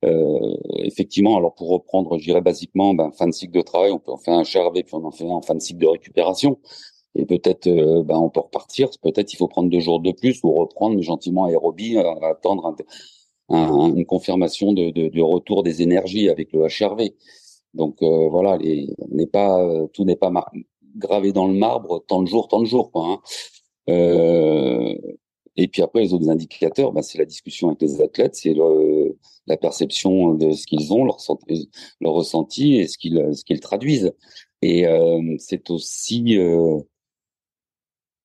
Euh, 0.07 0.57
effectivement, 0.79 1.37
alors 1.37 1.55
pour 1.55 1.69
reprendre, 1.69 2.19
je 2.19 2.25
dirais 2.25 2.41
basiquement, 2.41 2.95
ben, 2.95 3.11
fin 3.13 3.27
de 3.27 3.33
cycle 3.33 3.53
de 3.53 3.63
travail, 3.63 3.91
on 3.91 3.99
peut 3.99 4.13
en 4.13 4.19
faire 4.19 4.35
un 4.35 4.43
HRV, 4.43 4.83
puis 4.85 4.95
on 4.95 5.05
en 5.05 5.11
fait 5.11 5.29
un 5.29 5.43
fin 5.43 5.55
de 5.55 5.61
cycle 5.61 5.81
de 5.81 5.87
récupération. 5.87 6.59
Et 7.17 7.25
peut-être, 7.27 7.67
euh, 7.67 8.03
ben, 8.03 8.17
on 8.19 8.31
peut 8.31 8.41
repartir. 8.41 8.89
Peut-être 9.03 9.33
il 9.33 9.37
faut 9.37 9.49
prendre 9.49 9.71
deux 9.71 9.81
jours 9.81 10.01
de 10.01 10.13
plus 10.13 10.41
ou 10.45 10.53
reprendre 10.53 11.01
gentiment 11.03 11.47
aérobie, 11.47 11.97
euh, 11.97 12.15
attendre 12.23 12.77
un, 13.49 13.95
une 13.95 14.07
confirmation 14.07 14.73
de, 14.73 15.21
retour 15.21 15.63
des 15.63 15.83
énergies 15.83 16.29
avec 16.29 16.53
le 16.53 16.67
HRV. 16.67 17.11
Donc 17.75 18.03
voilà, 18.03 18.57
les, 18.57 18.89
n'est 19.11 19.27
pas 19.27 19.63
tout 19.93 20.05
n'est 20.05 20.17
pas 20.17 20.33
gravé 20.97 21.33
dans 21.33 21.47
le 21.47 21.55
marbre 21.55 22.03
tant 22.07 22.23
de 22.23 22.27
jours, 22.27 22.49
tant 22.49 22.61
de 22.61 22.67
jours. 22.67 22.91
Hein. 22.95 23.21
Et 25.57 25.69
puis 25.69 25.83
après, 25.83 26.03
les 26.03 26.13
autres 26.13 26.29
indicateurs, 26.29 26.93
bah, 26.93 27.03
c'est 27.03 27.19
la 27.19 27.25
discussion 27.25 27.69
avec 27.69 27.81
les 27.83 28.01
athlètes, 28.03 28.37
c'est 28.37 28.55
la 29.47 29.57
perception 29.57 30.35
de 30.35 30.53
ce 30.53 30.67
qu'ils 30.67 30.93
ont, 30.93 31.05
leur, 31.05 32.13
ressenti 32.13 32.77
et 32.77 32.89
ce 32.89 32.99
qu'ils 32.99 33.37
ce 33.37 33.45
qu'ils 33.45 33.61
traduisent. 33.61 34.13
Et 34.63 34.87
euh, 34.87 35.37
c'est 35.39 35.71
aussi 35.71 36.39
euh, 36.39 36.79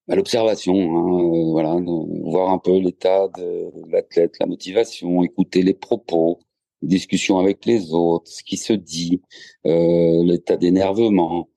l'observation, 0.08 0.74
hein, 0.76 1.36
euh, 1.36 1.52
voilà, 1.52 1.78
voir 2.24 2.52
un 2.52 2.60
peu 2.60 2.78
l'état 2.80 3.28
de 3.38 3.72
l'athlète, 3.90 4.38
la 4.40 4.46
motivation, 4.46 5.24
écouter 5.24 5.62
les 5.62 5.74
propos, 5.74 6.40
discussion 6.82 7.40
avec 7.40 7.66
les 7.66 7.94
autres, 7.94 8.30
ce 8.32 8.44
qui 8.44 8.58
se 8.58 8.74
dit, 8.74 9.22
euh, 9.66 10.24
l'état 10.24 10.58
d'énervement. 10.58 11.50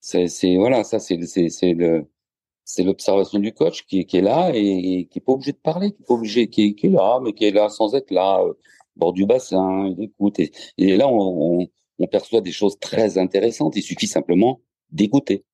C'est 0.00 0.56
voilà, 0.56 0.84
ça 0.84 0.98
c'est 0.98 1.20
c'est 1.26 1.74
le 1.74 2.06
c'est 2.74 2.84
l'observation 2.84 3.38
du 3.38 3.52
coach 3.52 3.84
qui, 3.84 4.00
est 4.00 4.20
là 4.20 4.50
et, 4.54 5.06
qui 5.10 5.18
est 5.18 5.22
pas 5.24 5.32
obligé 5.32 5.52
de 5.52 5.58
parler, 5.58 5.92
qui 6.50 6.74
est 6.82 6.88
là, 6.88 7.20
mais 7.22 7.34
qui 7.34 7.44
est 7.44 7.50
là 7.50 7.68
sans 7.68 7.94
être 7.94 8.10
là, 8.10 8.40
euh, 8.40 8.54
bord 8.96 9.12
du 9.12 9.26
bassin, 9.26 9.86
il 9.88 10.04
écoute. 10.04 10.38
Et, 10.38 10.96
là, 10.96 11.06
on, 11.08 11.68
perçoit 12.10 12.40
des 12.40 12.50
choses 12.50 12.78
très 12.80 13.18
intéressantes. 13.18 13.76
Il 13.76 13.82
suffit 13.82 14.08
simplement 14.08 14.60
d'écouter. 14.90 15.44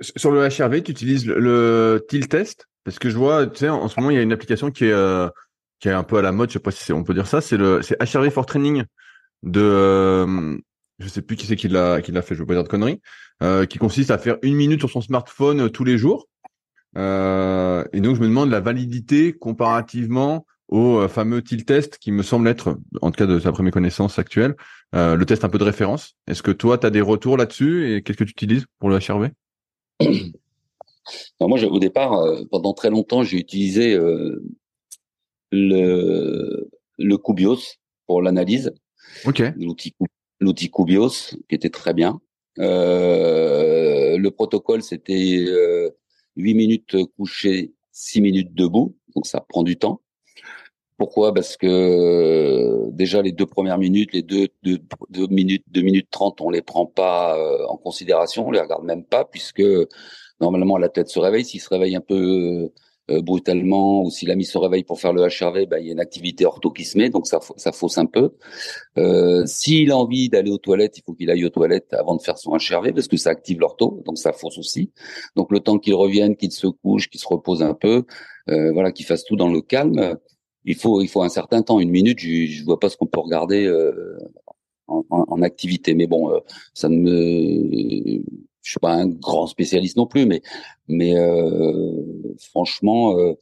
Sur 0.00 0.30
le 0.30 0.48
HRV, 0.48 0.82
tu 0.82 0.92
utilises 0.92 1.26
le, 1.26 1.38
le 1.38 2.26
Test? 2.28 2.68
Parce 2.84 2.98
que 2.98 3.10
je 3.10 3.16
vois, 3.16 3.46
tu 3.46 3.58
sais, 3.58 3.68
en 3.68 3.88
ce 3.88 3.98
moment, 3.98 4.10
il 4.10 4.16
y 4.16 4.18
a 4.18 4.22
une 4.22 4.32
application 4.32 4.70
qui 4.70 4.84
est 4.84 4.92
euh, 4.92 5.28
qui 5.80 5.88
est 5.88 5.92
un 5.92 6.04
peu 6.04 6.18
à 6.18 6.22
la 6.22 6.32
mode, 6.32 6.48
je 6.48 6.54
sais 6.54 6.58
pas 6.58 6.70
si 6.70 6.92
on 6.92 7.02
peut 7.04 7.14
dire 7.14 7.26
ça, 7.26 7.40
c'est 7.40 7.56
le 7.56 7.82
c'est 7.82 7.96
HRV 8.00 8.30
for 8.30 8.46
Training 8.46 8.84
de 9.42 9.60
euh, 9.60 10.58
je 10.98 11.08
sais 11.08 11.22
plus 11.22 11.36
qui 11.36 11.46
c'est 11.46 11.56
qui 11.56 11.68
l'a 11.68 12.00
qui 12.00 12.12
l'a 12.12 12.22
fait, 12.22 12.34
je 12.34 12.40
veux 12.40 12.46
pas 12.46 12.54
dire 12.54 12.64
de 12.64 12.68
conneries, 12.68 13.00
euh, 13.42 13.66
qui 13.66 13.78
consiste 13.78 14.10
à 14.10 14.18
faire 14.18 14.38
une 14.42 14.54
minute 14.54 14.80
sur 14.80 14.90
son 14.90 15.00
smartphone 15.00 15.62
euh, 15.62 15.68
tous 15.68 15.84
les 15.84 15.98
jours. 15.98 16.28
Euh, 16.96 17.84
et 17.92 18.00
donc 18.00 18.16
je 18.16 18.20
me 18.20 18.28
demande 18.28 18.50
la 18.50 18.60
validité 18.60 19.32
comparativement 19.32 20.46
au 20.68 21.06
fameux 21.08 21.42
Tilt 21.42 21.66
Test 21.66 21.98
qui 21.98 22.12
me 22.12 22.22
semble 22.22 22.48
être, 22.48 22.78
en 23.02 23.10
tout 23.10 23.18
cas 23.18 23.26
de 23.26 23.38
sa 23.38 23.52
première 23.52 23.72
connaissance 23.72 24.18
actuelle, 24.18 24.56
le 24.92 25.22
test 25.24 25.44
un 25.44 25.48
peu 25.48 25.58
de 25.58 25.64
référence. 25.64 26.16
Est-ce 26.26 26.42
que 26.42 26.52
toi, 26.52 26.78
tu 26.78 26.86
as 26.86 26.90
des 26.90 27.02
retours 27.02 27.36
là-dessus 27.36 27.92
et 27.92 28.02
qu'est-ce 28.02 28.16
que 28.16 28.24
tu 28.24 28.30
utilises 28.30 28.64
pour 28.78 28.88
le 28.88 28.98
HRV 28.98 29.28
moi, 31.40 31.62
au 31.64 31.78
départ, 31.78 32.18
pendant 32.50 32.72
très 32.72 32.88
longtemps, 32.88 33.22
j'ai 33.22 33.36
utilisé 33.36 33.94
le, 35.52 36.70
le 36.98 37.18
Cubios 37.18 37.58
pour 38.06 38.22
l'analyse. 38.22 38.72
Ok. 39.26 39.42
L'outil, 39.56 39.94
l'outil 40.40 40.70
Cubios 40.70 41.36
qui 41.48 41.54
était 41.54 41.70
très 41.70 41.94
bien. 41.94 42.20
Euh, 42.58 44.16
le 44.16 44.30
protocole, 44.30 44.82
c'était 44.82 45.44
euh, 45.48 45.90
8 46.36 46.54
minutes 46.54 46.96
couché, 47.16 47.72
6 47.92 48.20
minutes 48.20 48.54
debout. 48.54 48.96
Donc 49.14 49.26
ça 49.26 49.40
prend 49.40 49.62
du 49.62 49.76
temps. 49.76 50.00
Pourquoi? 50.96 51.34
Parce 51.34 51.56
que 51.56 52.88
déjà 52.92 53.20
les 53.20 53.32
deux 53.32 53.46
premières 53.46 53.78
minutes, 53.78 54.12
les 54.12 54.22
deux, 54.22 54.48
deux, 54.62 54.78
deux 55.10 55.26
minutes, 55.26 55.64
deux 55.66 55.82
minutes 55.82 56.08
trente, 56.10 56.40
on 56.40 56.50
les 56.50 56.62
prend 56.62 56.86
pas 56.86 57.36
euh, 57.36 57.66
en 57.66 57.76
considération, 57.76 58.46
on 58.46 58.52
les 58.52 58.60
regarde 58.60 58.84
même 58.84 59.04
pas, 59.04 59.24
puisque 59.24 59.62
normalement 60.40 60.78
la 60.78 60.88
tête 60.88 61.08
se 61.08 61.18
réveille. 61.18 61.44
S'il 61.44 61.60
se 61.60 61.68
réveille 61.68 61.96
un 61.96 62.00
peu 62.00 62.70
euh, 63.10 63.20
brutalement 63.20 64.02
ou 64.02 64.10
si 64.10 64.24
l'ami 64.26 64.44
se 64.44 64.56
réveille 64.56 64.84
pour 64.84 65.00
faire 65.00 65.12
le 65.12 65.22
HRV, 65.22 65.66
ben, 65.66 65.78
il 65.78 65.86
y 65.86 65.88
a 65.90 65.92
une 65.92 66.00
activité 66.00 66.46
ortho 66.46 66.70
qui 66.70 66.84
se 66.84 66.96
met, 66.96 67.10
donc 67.10 67.26
ça, 67.26 67.40
ça 67.56 67.72
fausse 67.72 67.98
un 67.98 68.06
peu. 68.06 68.30
Euh, 68.96 69.44
S'il 69.46 69.90
a 69.90 69.96
envie 69.98 70.28
d'aller 70.28 70.50
aux 70.50 70.58
toilettes, 70.58 70.96
il 70.98 71.02
faut 71.04 71.12
qu'il 71.12 71.30
aille 71.30 71.44
aux 71.44 71.50
toilettes 71.50 71.92
avant 71.92 72.16
de 72.16 72.22
faire 72.22 72.38
son 72.38 72.52
HRV 72.52 72.92
parce 72.94 73.08
que 73.08 73.16
ça 73.16 73.30
active 73.30 73.60
l'ortho, 73.60 74.02
donc 74.06 74.18
ça 74.18 74.32
fausse 74.32 74.58
aussi. 74.58 74.90
Donc 75.36 75.52
le 75.52 75.60
temps 75.60 75.78
qu'il 75.78 75.94
revienne, 75.94 76.36
qu'il 76.36 76.52
se 76.52 76.66
couche, 76.66 77.10
qu'il 77.10 77.20
se 77.20 77.28
repose 77.28 77.62
un 77.62 77.74
peu, 77.74 78.04
euh, 78.48 78.72
voilà, 78.72 78.92
qu'il 78.92 79.06
fasse 79.06 79.24
tout 79.24 79.36
dans 79.36 79.48
le 79.48 79.60
calme. 79.60 80.16
Il 80.64 80.76
faut, 80.76 81.02
il 81.02 81.08
faut 81.08 81.22
un 81.22 81.28
certain 81.28 81.62
temps, 81.62 81.80
une 81.80 81.90
minute. 81.90 82.18
Je, 82.20 82.46
je 82.46 82.64
vois 82.64 82.80
pas 82.80 82.88
ce 82.88 82.96
qu'on 82.96 83.06
peut 83.06 83.20
regarder 83.20 83.66
euh, 83.66 84.18
en, 84.86 85.04
en, 85.10 85.24
en, 85.28 85.42
activité, 85.42 85.94
mais 85.94 86.06
bon, 86.06 86.30
euh, 86.30 86.40
ça 86.72 86.88
ne 86.88 86.96
me 86.96 88.22
je 88.64 88.70
suis 88.70 88.80
pas 88.80 88.92
un 88.92 89.06
grand 89.06 89.46
spécialiste 89.46 89.96
non 89.96 90.06
plus, 90.06 90.26
mais 90.26 90.40
mais 90.88 91.14
euh, 91.16 92.34
franchement, 92.38 93.18
euh, 93.18 93.34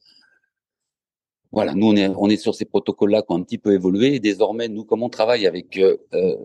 voilà, 1.53 1.75
nous 1.75 1.87
on 1.87 1.97
est 1.97 2.09
on 2.09 2.29
est 2.29 2.37
sur 2.37 2.55
ces 2.55 2.65
protocoles-là 2.65 3.23
qui 3.23 3.33
ont 3.33 3.37
un 3.37 3.43
petit 3.43 3.59
peu 3.59 3.73
évolué. 3.73 4.17
Et 4.17 4.21
désormais, 4.21 4.69
nous, 4.69 4.85
comme 4.85 5.03
on 5.03 5.09
travaille 5.09 5.47
avec 5.47 5.79
euh, 5.79 5.97
euh 6.15 6.37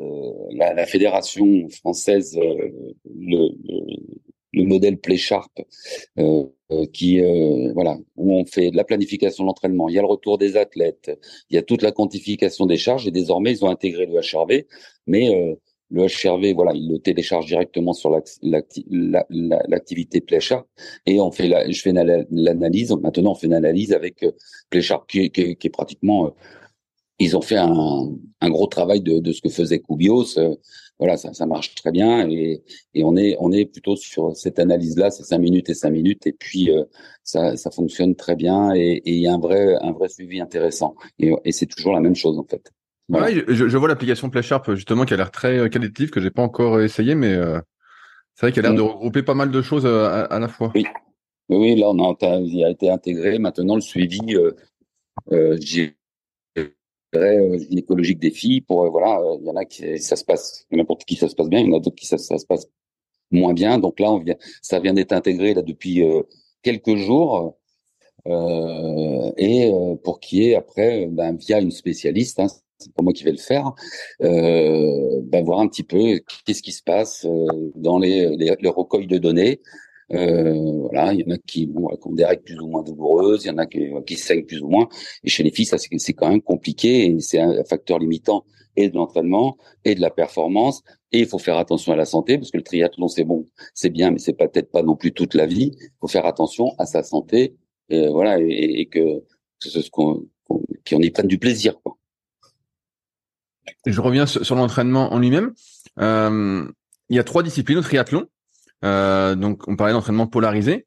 la, 0.51 0.73
la, 0.73 0.85
fédération 0.85 1.67
française, 1.69 2.37
euh, 2.37 2.69
le, 3.05 3.49
le, 3.67 3.79
le, 4.53 4.63
modèle 4.63 4.97
Play 4.99 5.17
Sharp, 5.17 5.51
euh, 6.19 6.45
qui 6.93 7.19
voilà, 7.73 7.97
où 8.15 8.33
on 8.35 8.45
fait 8.45 8.69
de 8.69 8.77
la 8.77 8.83
planification 8.83 9.43
de 9.43 9.47
l'entraînement, 9.47 9.89
il 9.89 9.95
y 9.95 9.99
a 9.99 10.01
le 10.01 10.07
retour 10.07 10.37
des 10.37 10.55
athlètes, 10.55 11.11
il 11.49 11.55
y 11.55 11.57
a 11.57 11.63
toute 11.63 11.81
la 11.81 11.91
quantification 11.91 12.67
des 12.67 12.77
charges, 12.77 13.07
et 13.07 13.11
désormais 13.11 13.53
ils 13.53 13.65
ont 13.65 13.69
intégré 13.69 14.05
le 14.05 14.19
HRV, 14.19 14.65
mais 15.07 15.57
le 15.89 16.03
HRV, 16.03 16.53
voilà, 16.53 16.73
il 16.73 16.89
le 16.89 16.99
télécharge 16.99 17.45
directement 17.45 17.93
sur 17.93 18.11
l'activité 19.29 20.21
PlaySharp 20.21 20.67
et 21.05 21.21
on 21.21 21.31
fait 21.31 21.47
la, 21.47 21.69
je 21.69 21.81
fais 21.81 21.93
l'analyse. 21.93 22.91
Maintenant, 23.01 23.31
on 23.31 23.35
fait 23.35 23.47
une 23.47 23.53
analyse 23.53 23.93
avec 23.93 24.23
euh, 24.23 24.31
PlaySharp 24.69 25.07
qui, 25.07 25.31
est 25.33 25.69
pratiquement. 25.69 26.27
Euh, 26.27 26.31
ils 27.19 27.35
ont 27.37 27.41
fait 27.41 27.57
un, 27.57 28.09
gros 28.43 28.67
travail 28.67 29.01
de, 29.01 29.31
ce 29.31 29.41
que 29.41 29.49
faisait 29.49 29.79
Kubios. 29.79 30.37
Euh, 30.37 30.55
voilà, 30.99 31.15
ça, 31.15 31.45
marche 31.45 31.75
très 31.75 31.91
bien 31.91 32.27
et, 32.27 32.63
on 33.03 33.15
est 33.15 33.65
plutôt 33.65 33.95
sur 33.95 34.35
cette 34.35 34.59
analyse-là, 34.59 35.11
c'est 35.11 35.23
cinq 35.23 35.39
minutes 35.39 35.69
et 35.69 35.75
cinq 35.75 35.91
minutes 35.91 36.25
et 36.25 36.33
puis 36.33 36.71
ça, 37.23 37.55
fonctionne 37.71 38.15
très 38.15 38.35
bien 38.35 38.73
et 38.75 39.03
il 39.05 39.19
y 39.19 39.27
a 39.27 39.33
un 39.33 39.37
vrai 39.39 40.09
suivi 40.09 40.41
intéressant 40.41 40.95
et 41.19 41.51
c'est 41.51 41.67
toujours 41.67 41.93
la 41.93 42.01
même 42.01 42.15
chose 42.15 42.39
en 42.39 42.45
fait. 42.45 42.71
Ouais, 43.09 43.45
je, 43.47 43.67
je, 43.69 43.77
vois 43.77 43.87
l'application 43.87 44.29
PlaySharp 44.29 44.75
justement 44.75 45.05
qui 45.05 45.13
a 45.13 45.17
l'air 45.17 45.31
très 45.31 45.57
euh, 45.57 45.69
qualitative, 45.69 46.09
que 46.09 46.19
j'ai 46.19 46.29
pas 46.29 46.41
encore 46.41 46.81
essayé, 46.81 47.15
mais 47.15 47.33
euh, 47.33 47.59
c'est 48.37 48.45
vrai 48.45 48.51
qu'elle 48.51 48.67
a 48.67 48.69
l'air 48.69 48.77
de 48.77 48.83
regrouper 48.83 49.23
pas 49.23 49.33
mal 49.33 49.49
de 49.49 49.61
choses 49.63 49.87
euh, 49.87 50.05
à, 50.05 50.21
à, 50.25 50.37
la 50.39 50.47
fois. 50.47 50.71
Oui, 50.75 50.85
oui 51.49 51.75
là, 51.75 51.89
on 51.89 52.11
a, 52.11 52.39
il 52.39 52.63
a 52.63 52.69
été 52.69 52.87
intégré. 52.87 53.39
Maintenant, 53.39 53.73
le 53.73 53.81
suivi, 53.81 54.35
euh, 54.35 54.51
euh, 55.31 55.57
gynécologique 57.57 58.19
des 58.19 58.29
filles, 58.29 58.61
pour 58.61 58.91
voilà, 58.91 59.19
il 59.39 59.47
y 59.47 59.49
en 59.49 59.55
a 59.55 59.65
qui 59.65 59.97
ça 59.97 60.15
se 60.15 60.23
passe, 60.23 60.67
n'importe 60.69 61.03
qui 61.05 61.15
ça 61.15 61.29
se 61.29 61.35
passe 61.35 61.49
bien, 61.49 61.61
il 61.61 61.67
y 61.67 61.73
en 61.73 61.77
a 61.77 61.79
d'autres 61.79 61.95
qui 61.95 62.05
ça, 62.05 62.19
ça, 62.19 62.37
se 62.37 62.45
passe 62.45 62.67
moins 63.31 63.53
bien. 63.53 63.79
Donc 63.79 63.99
là, 63.99 64.11
on 64.11 64.19
vient, 64.19 64.35
ça 64.61 64.79
vient 64.79 64.93
d'être 64.93 65.13
intégré 65.13 65.55
là 65.55 65.63
depuis 65.63 66.03
quelques 66.61 66.95
jours. 66.95 67.56
Euh, 68.27 69.31
et 69.37 69.71
pour 70.03 70.19
qui 70.19 70.49
est 70.49 70.55
après 70.55 71.07
ben, 71.09 71.35
via 71.37 71.59
une 71.61 71.71
spécialiste 71.71 72.39
hein, 72.39 72.47
c'est 72.77 72.93
pas 72.93 73.03
moi 73.03 73.13
qui 73.13 73.23
vais 73.23 73.31
le 73.31 73.37
faire, 73.37 73.73
euh, 74.21 75.21
ben 75.23 75.43
voir 75.43 75.59
un 75.59 75.67
petit 75.67 75.83
peu 75.83 76.19
qu'est-ce 76.45 76.61
qui 76.61 76.71
se 76.71 76.83
passe 76.83 77.25
euh, 77.25 77.71
dans 77.75 77.99
les, 77.99 78.35
les, 78.37 78.55
les, 78.59 78.69
recueils 78.69 79.07
de 79.07 79.17
données. 79.17 79.61
Euh, 80.13 80.53
voilà, 80.83 81.13
il 81.13 81.21
y 81.21 81.25
en 81.25 81.35
a 81.35 81.37
qui, 81.37 81.65
bon, 81.65 81.87
qui 81.87 82.07
ont 82.07 82.13
des 82.13 82.25
règles 82.25 82.43
plus 82.43 82.59
ou 82.59 82.67
moins 82.67 82.83
douloureuses, 82.83 83.43
il 83.43 83.47
y 83.47 83.51
en 83.51 83.57
a 83.57 83.65
qui, 83.65 83.89
qui 84.05 84.15
saignent 84.15 84.45
plus 84.45 84.61
ou 84.61 84.69
moins. 84.69 84.87
Et 85.23 85.29
chez 85.29 85.43
les 85.43 85.51
filles, 85.51 85.65
ça 85.65 85.77
c'est 85.77 86.13
quand 86.13 86.29
même 86.29 86.41
compliqué 86.41 87.07
et 87.07 87.19
c'est 87.19 87.39
un 87.39 87.63
facteur 87.63 87.99
limitant 87.99 88.45
et 88.75 88.89
de 88.89 88.95
l'entraînement 88.95 89.57
et 89.83 89.95
de 89.95 90.01
la 90.01 90.11
performance. 90.11 90.83
Et 91.11 91.19
il 91.19 91.25
faut 91.25 91.39
faire 91.39 91.57
attention 91.57 91.93
à 91.93 91.95
la 91.95 92.05
santé 92.05 92.37
parce 92.37 92.51
que 92.51 92.57
le 92.57 92.63
triathlon 92.63 93.07
c'est 93.07 93.23
bon, 93.23 93.45
c'est 93.73 93.89
bien, 93.89 94.11
mais 94.11 94.19
c'est 94.19 94.33
peut-être 94.33 94.71
pas 94.71 94.83
non 94.83 94.95
plus 94.95 95.13
toute 95.13 95.33
la 95.33 95.45
vie. 95.45 95.71
Il 95.75 95.89
faut 95.99 96.07
faire 96.07 96.25
attention 96.25 96.73
à 96.77 96.85
sa 96.85 97.03
santé, 97.03 97.55
et 97.89 98.07
voilà, 98.09 98.39
et, 98.39 98.81
et 98.81 98.85
que, 98.87 99.23
qu'on 99.91 100.25
qu'on 100.47 101.01
y 101.01 101.09
prenne 101.09 101.27
du 101.27 101.37
plaisir, 101.37 101.79
quoi 101.81 101.97
je 103.85 104.01
reviens 104.01 104.25
sur, 104.25 104.55
l'entraînement 104.55 105.13
en 105.13 105.19
lui-même. 105.19 105.53
Euh, 105.99 106.65
il 107.09 107.15
y 107.15 107.19
a 107.19 107.23
trois 107.23 107.43
disciplines 107.43 107.77
au 107.77 107.81
triathlon. 107.81 108.27
Euh, 108.83 109.35
donc, 109.35 109.67
on 109.67 109.75
parlait 109.75 109.93
d'entraînement 109.93 110.27
polarisé. 110.27 110.85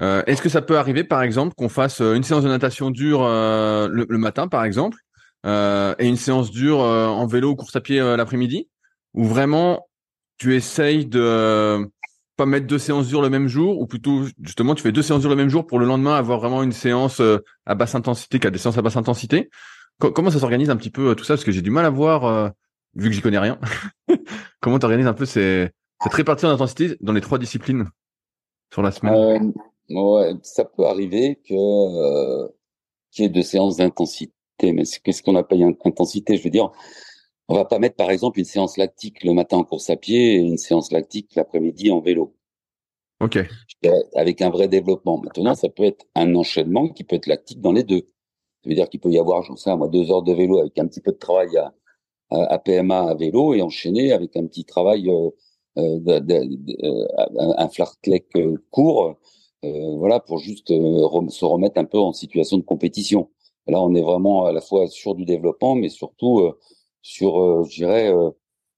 Euh, 0.00 0.22
Est-ce 0.26 0.42
que 0.42 0.48
ça 0.48 0.62
peut 0.62 0.78
arriver, 0.78 1.04
par 1.04 1.22
exemple, 1.22 1.54
qu'on 1.54 1.68
fasse 1.68 2.00
euh, 2.00 2.14
une 2.14 2.22
séance 2.22 2.42
de 2.42 2.48
natation 2.48 2.90
dure 2.90 3.22
euh, 3.22 3.88
le, 3.88 4.06
le, 4.08 4.18
matin, 4.18 4.48
par 4.48 4.64
exemple, 4.64 4.98
euh, 5.46 5.94
et 5.98 6.06
une 6.06 6.16
séance 6.16 6.50
dure 6.50 6.78
en 6.80 7.26
vélo 7.26 7.50
ou 7.50 7.56
course 7.56 7.76
à 7.76 7.80
pied 7.80 7.98
l'après-midi, 7.98 8.68
ou 9.14 9.24
vraiment 9.24 9.86
tu 10.38 10.54
essayes 10.54 11.06
de 11.06 11.86
pas 12.42 12.46
mettre 12.46 12.66
deux 12.66 12.78
séances 12.78 13.08
dures 13.08 13.22
le 13.22 13.30
même 13.30 13.48
jour, 13.48 13.78
ou 13.80 13.86
plutôt 13.86 14.24
justement 14.42 14.74
tu 14.74 14.82
fais 14.82 14.92
deux 14.92 15.02
séances 15.02 15.20
dures 15.20 15.30
le 15.30 15.36
même 15.36 15.48
jour 15.48 15.66
pour 15.66 15.78
le 15.78 15.86
lendemain 15.86 16.14
avoir 16.14 16.40
vraiment 16.40 16.62
une 16.62 16.72
séance 16.72 17.20
à 17.66 17.74
basse 17.74 17.94
intensité, 17.94 18.38
qui 18.40 18.46
a 18.46 18.50
des 18.50 18.58
séances 18.58 18.78
à 18.78 18.82
basse 18.82 18.96
intensité. 18.96 19.50
Comment 20.00 20.30
ça 20.30 20.38
s'organise 20.38 20.70
un 20.70 20.76
petit 20.76 20.90
peu 20.90 21.10
euh, 21.10 21.14
tout 21.14 21.24
ça? 21.24 21.34
Parce 21.34 21.44
que 21.44 21.52
j'ai 21.52 21.60
du 21.60 21.70
mal 21.70 21.84
à 21.84 21.90
voir, 21.90 22.24
euh, 22.24 22.48
vu 22.94 23.10
que 23.10 23.14
j'y 23.14 23.20
connais 23.20 23.38
rien. 23.38 23.60
Comment 24.60 24.78
tu 24.78 24.86
organises 24.86 25.06
un 25.06 25.12
peu 25.12 25.26
ces, 25.26 25.68
cette 26.02 26.14
répartition 26.14 26.48
d'intensité 26.48 26.96
dans 27.00 27.12
les 27.12 27.20
trois 27.20 27.38
disciplines 27.38 27.86
sur 28.72 28.80
la 28.80 28.92
semaine? 28.92 29.52
Euh, 29.90 29.94
ouais, 29.94 30.34
Ça 30.42 30.64
peut 30.64 30.86
arriver 30.86 31.38
que 31.46 31.54
euh, 31.54 32.48
qu'il 33.10 33.24
y 33.24 33.26
ait 33.26 33.30
deux 33.30 33.42
séances 33.42 33.76
d'intensité. 33.76 34.32
Mais 34.62 34.84
qu'est-ce 35.04 35.22
qu'on 35.22 35.36
appelle 35.36 35.62
intensité? 35.84 36.38
Je 36.38 36.44
veux 36.44 36.50
dire, 36.50 36.70
on 37.50 37.56
va 37.56 37.64
pas 37.64 37.78
mettre 37.78 37.96
par 37.96 38.10
exemple 38.10 38.38
une 38.38 38.44
séance 38.44 38.76
lactique 38.76 39.24
le 39.24 39.32
matin 39.32 39.58
en 39.58 39.64
course 39.64 39.90
à 39.90 39.96
pied 39.96 40.34
et 40.34 40.36
une 40.36 40.56
séance 40.56 40.92
lactique 40.92 41.34
l'après-midi 41.34 41.90
en 41.90 42.00
vélo. 42.00 42.36
Ok. 43.20 43.38
Avec 44.14 44.40
un 44.40 44.50
vrai 44.50 44.68
développement. 44.68 45.18
Maintenant, 45.18 45.54
ça 45.54 45.68
peut 45.68 45.84
être 45.84 46.06
un 46.14 46.34
enchaînement 46.34 46.88
qui 46.88 47.04
peut 47.04 47.16
être 47.16 47.26
lactique 47.26 47.60
dans 47.60 47.72
les 47.72 47.82
deux. 47.82 48.06
Ça 48.62 48.68
veut 48.68 48.74
dire 48.74 48.88
qu'il 48.88 49.00
peut 49.00 49.10
y 49.10 49.18
avoir, 49.18 49.42
j'en 49.42 49.56
sais, 49.56 49.74
moi, 49.76 49.88
deux 49.88 50.10
heures 50.10 50.22
de 50.22 50.32
vélo 50.32 50.58
avec 50.60 50.78
un 50.78 50.86
petit 50.86 51.00
peu 51.00 51.12
de 51.12 51.18
travail 51.18 51.56
à, 51.56 51.74
à, 52.30 52.58
PMA 52.58 53.10
à 53.10 53.14
vélo 53.14 53.52
et 53.54 53.62
enchaîner 53.62 54.12
avec 54.12 54.36
un 54.36 54.46
petit 54.46 54.64
travail, 54.64 55.10
euh, 55.10 55.30
euh, 55.78 55.98
de, 55.98 56.18
de, 56.18 56.56
de, 56.56 56.86
euh, 56.86 57.54
un 57.58 57.68
fartlek 57.68 58.26
euh, 58.36 58.56
court, 58.70 59.16
euh, 59.64 59.96
voilà, 59.96 60.20
pour 60.20 60.38
juste 60.38 60.68
se 60.68 61.44
remettre 61.44 61.78
un 61.78 61.84
peu 61.84 61.98
en 61.98 62.12
situation 62.12 62.58
de 62.58 62.62
compétition. 62.62 63.28
Là, 63.66 63.80
on 63.82 63.94
est 63.94 64.02
vraiment 64.02 64.46
à 64.46 64.52
la 64.52 64.60
fois 64.60 64.86
sur 64.88 65.14
du 65.14 65.24
développement, 65.24 65.74
mais 65.74 65.88
surtout 65.88 66.40
sur, 67.02 67.64
je 67.64 67.76
dirais, 67.76 68.12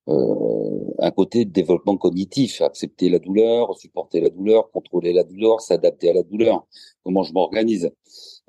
un 0.07 1.11
côté 1.11 1.45
de 1.45 1.51
développement 1.51 1.97
cognitif, 1.97 2.61
accepter 2.61 3.09
la 3.09 3.19
douleur, 3.19 3.77
supporter 3.77 4.21
la 4.21 4.29
douleur, 4.29 4.69
contrôler 4.71 5.13
la 5.13 5.23
douleur, 5.23 5.61
s'adapter 5.61 6.09
à 6.09 6.13
la 6.13 6.23
douleur. 6.23 6.65
Comment 7.03 7.23
je 7.23 7.33
m'organise 7.33 7.91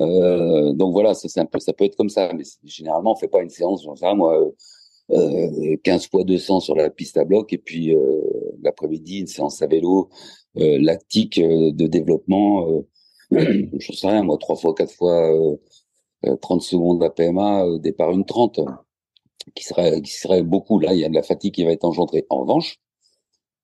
euh, 0.00 0.72
donc 0.72 0.92
voilà, 0.92 1.14
ça, 1.14 1.40
un 1.40 1.46
peu, 1.46 1.58
peut 1.76 1.84
être 1.84 1.96
comme 1.96 2.08
ça, 2.08 2.32
mais 2.34 2.44
généralement 2.64 3.12
on 3.12 3.16
fait 3.16 3.28
pas 3.28 3.42
une 3.42 3.50
séance, 3.50 3.84
j'en 3.84 3.94
sais 3.94 4.14
moi, 4.14 4.50
euh, 5.10 5.76
15 5.84 6.08
fois 6.08 6.24
200 6.24 6.60
sur 6.60 6.74
la 6.74 6.90
piste 6.90 7.16
à 7.16 7.24
bloc 7.24 7.52
et 7.52 7.58
puis 7.58 7.94
euh, 7.94 8.20
l'après-midi 8.62 9.20
une 9.20 9.26
séance 9.26 9.62
à 9.62 9.66
vélo 9.66 10.08
lactique 10.56 11.40
de 11.40 11.86
développement. 11.86 12.84
je 13.32 13.92
sais 13.92 14.06
rien, 14.06 14.22
moi, 14.22 14.38
trois 14.38 14.56
fois, 14.56 14.74
quatre 14.74 14.94
fois 14.94 15.32
30 16.40 16.62
secondes 16.62 17.02
à 17.02 17.10
PMA, 17.10 17.78
départ 17.80 18.12
une 18.12 18.24
30, 18.24 18.60
qui 19.54 19.64
serait, 19.64 20.00
qui 20.02 20.12
serait 20.12 20.42
beaucoup. 20.42 20.78
Là, 20.78 20.94
il 20.94 21.00
y 21.00 21.04
a 21.04 21.08
de 21.08 21.14
la 21.14 21.22
fatigue 21.22 21.54
qui 21.54 21.64
va 21.64 21.72
être 21.72 21.84
engendrée. 21.84 22.26
En 22.30 22.40
revanche, 22.40 22.78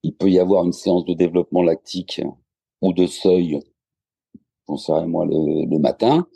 il 0.03 0.15
peut 0.15 0.31
y 0.31 0.39
avoir 0.39 0.65
une 0.65 0.73
séance 0.73 1.05
de 1.05 1.15
développement 1.15 1.63
lactique 1.63 2.23
ou 2.81 2.93
de 2.93 3.07
seuil, 3.07 3.61
j'en 4.69 4.77
rien, 4.77 5.07
moi, 5.07 5.27
le, 5.27 5.67
le 5.67 5.79
matin, 5.79 6.27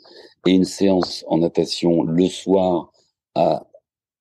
et 0.45 0.51
une 0.51 0.65
séance 0.65 1.25
en 1.27 1.39
natation 1.39 2.03
le 2.03 2.27
soir 2.27 2.91
à 3.33 3.67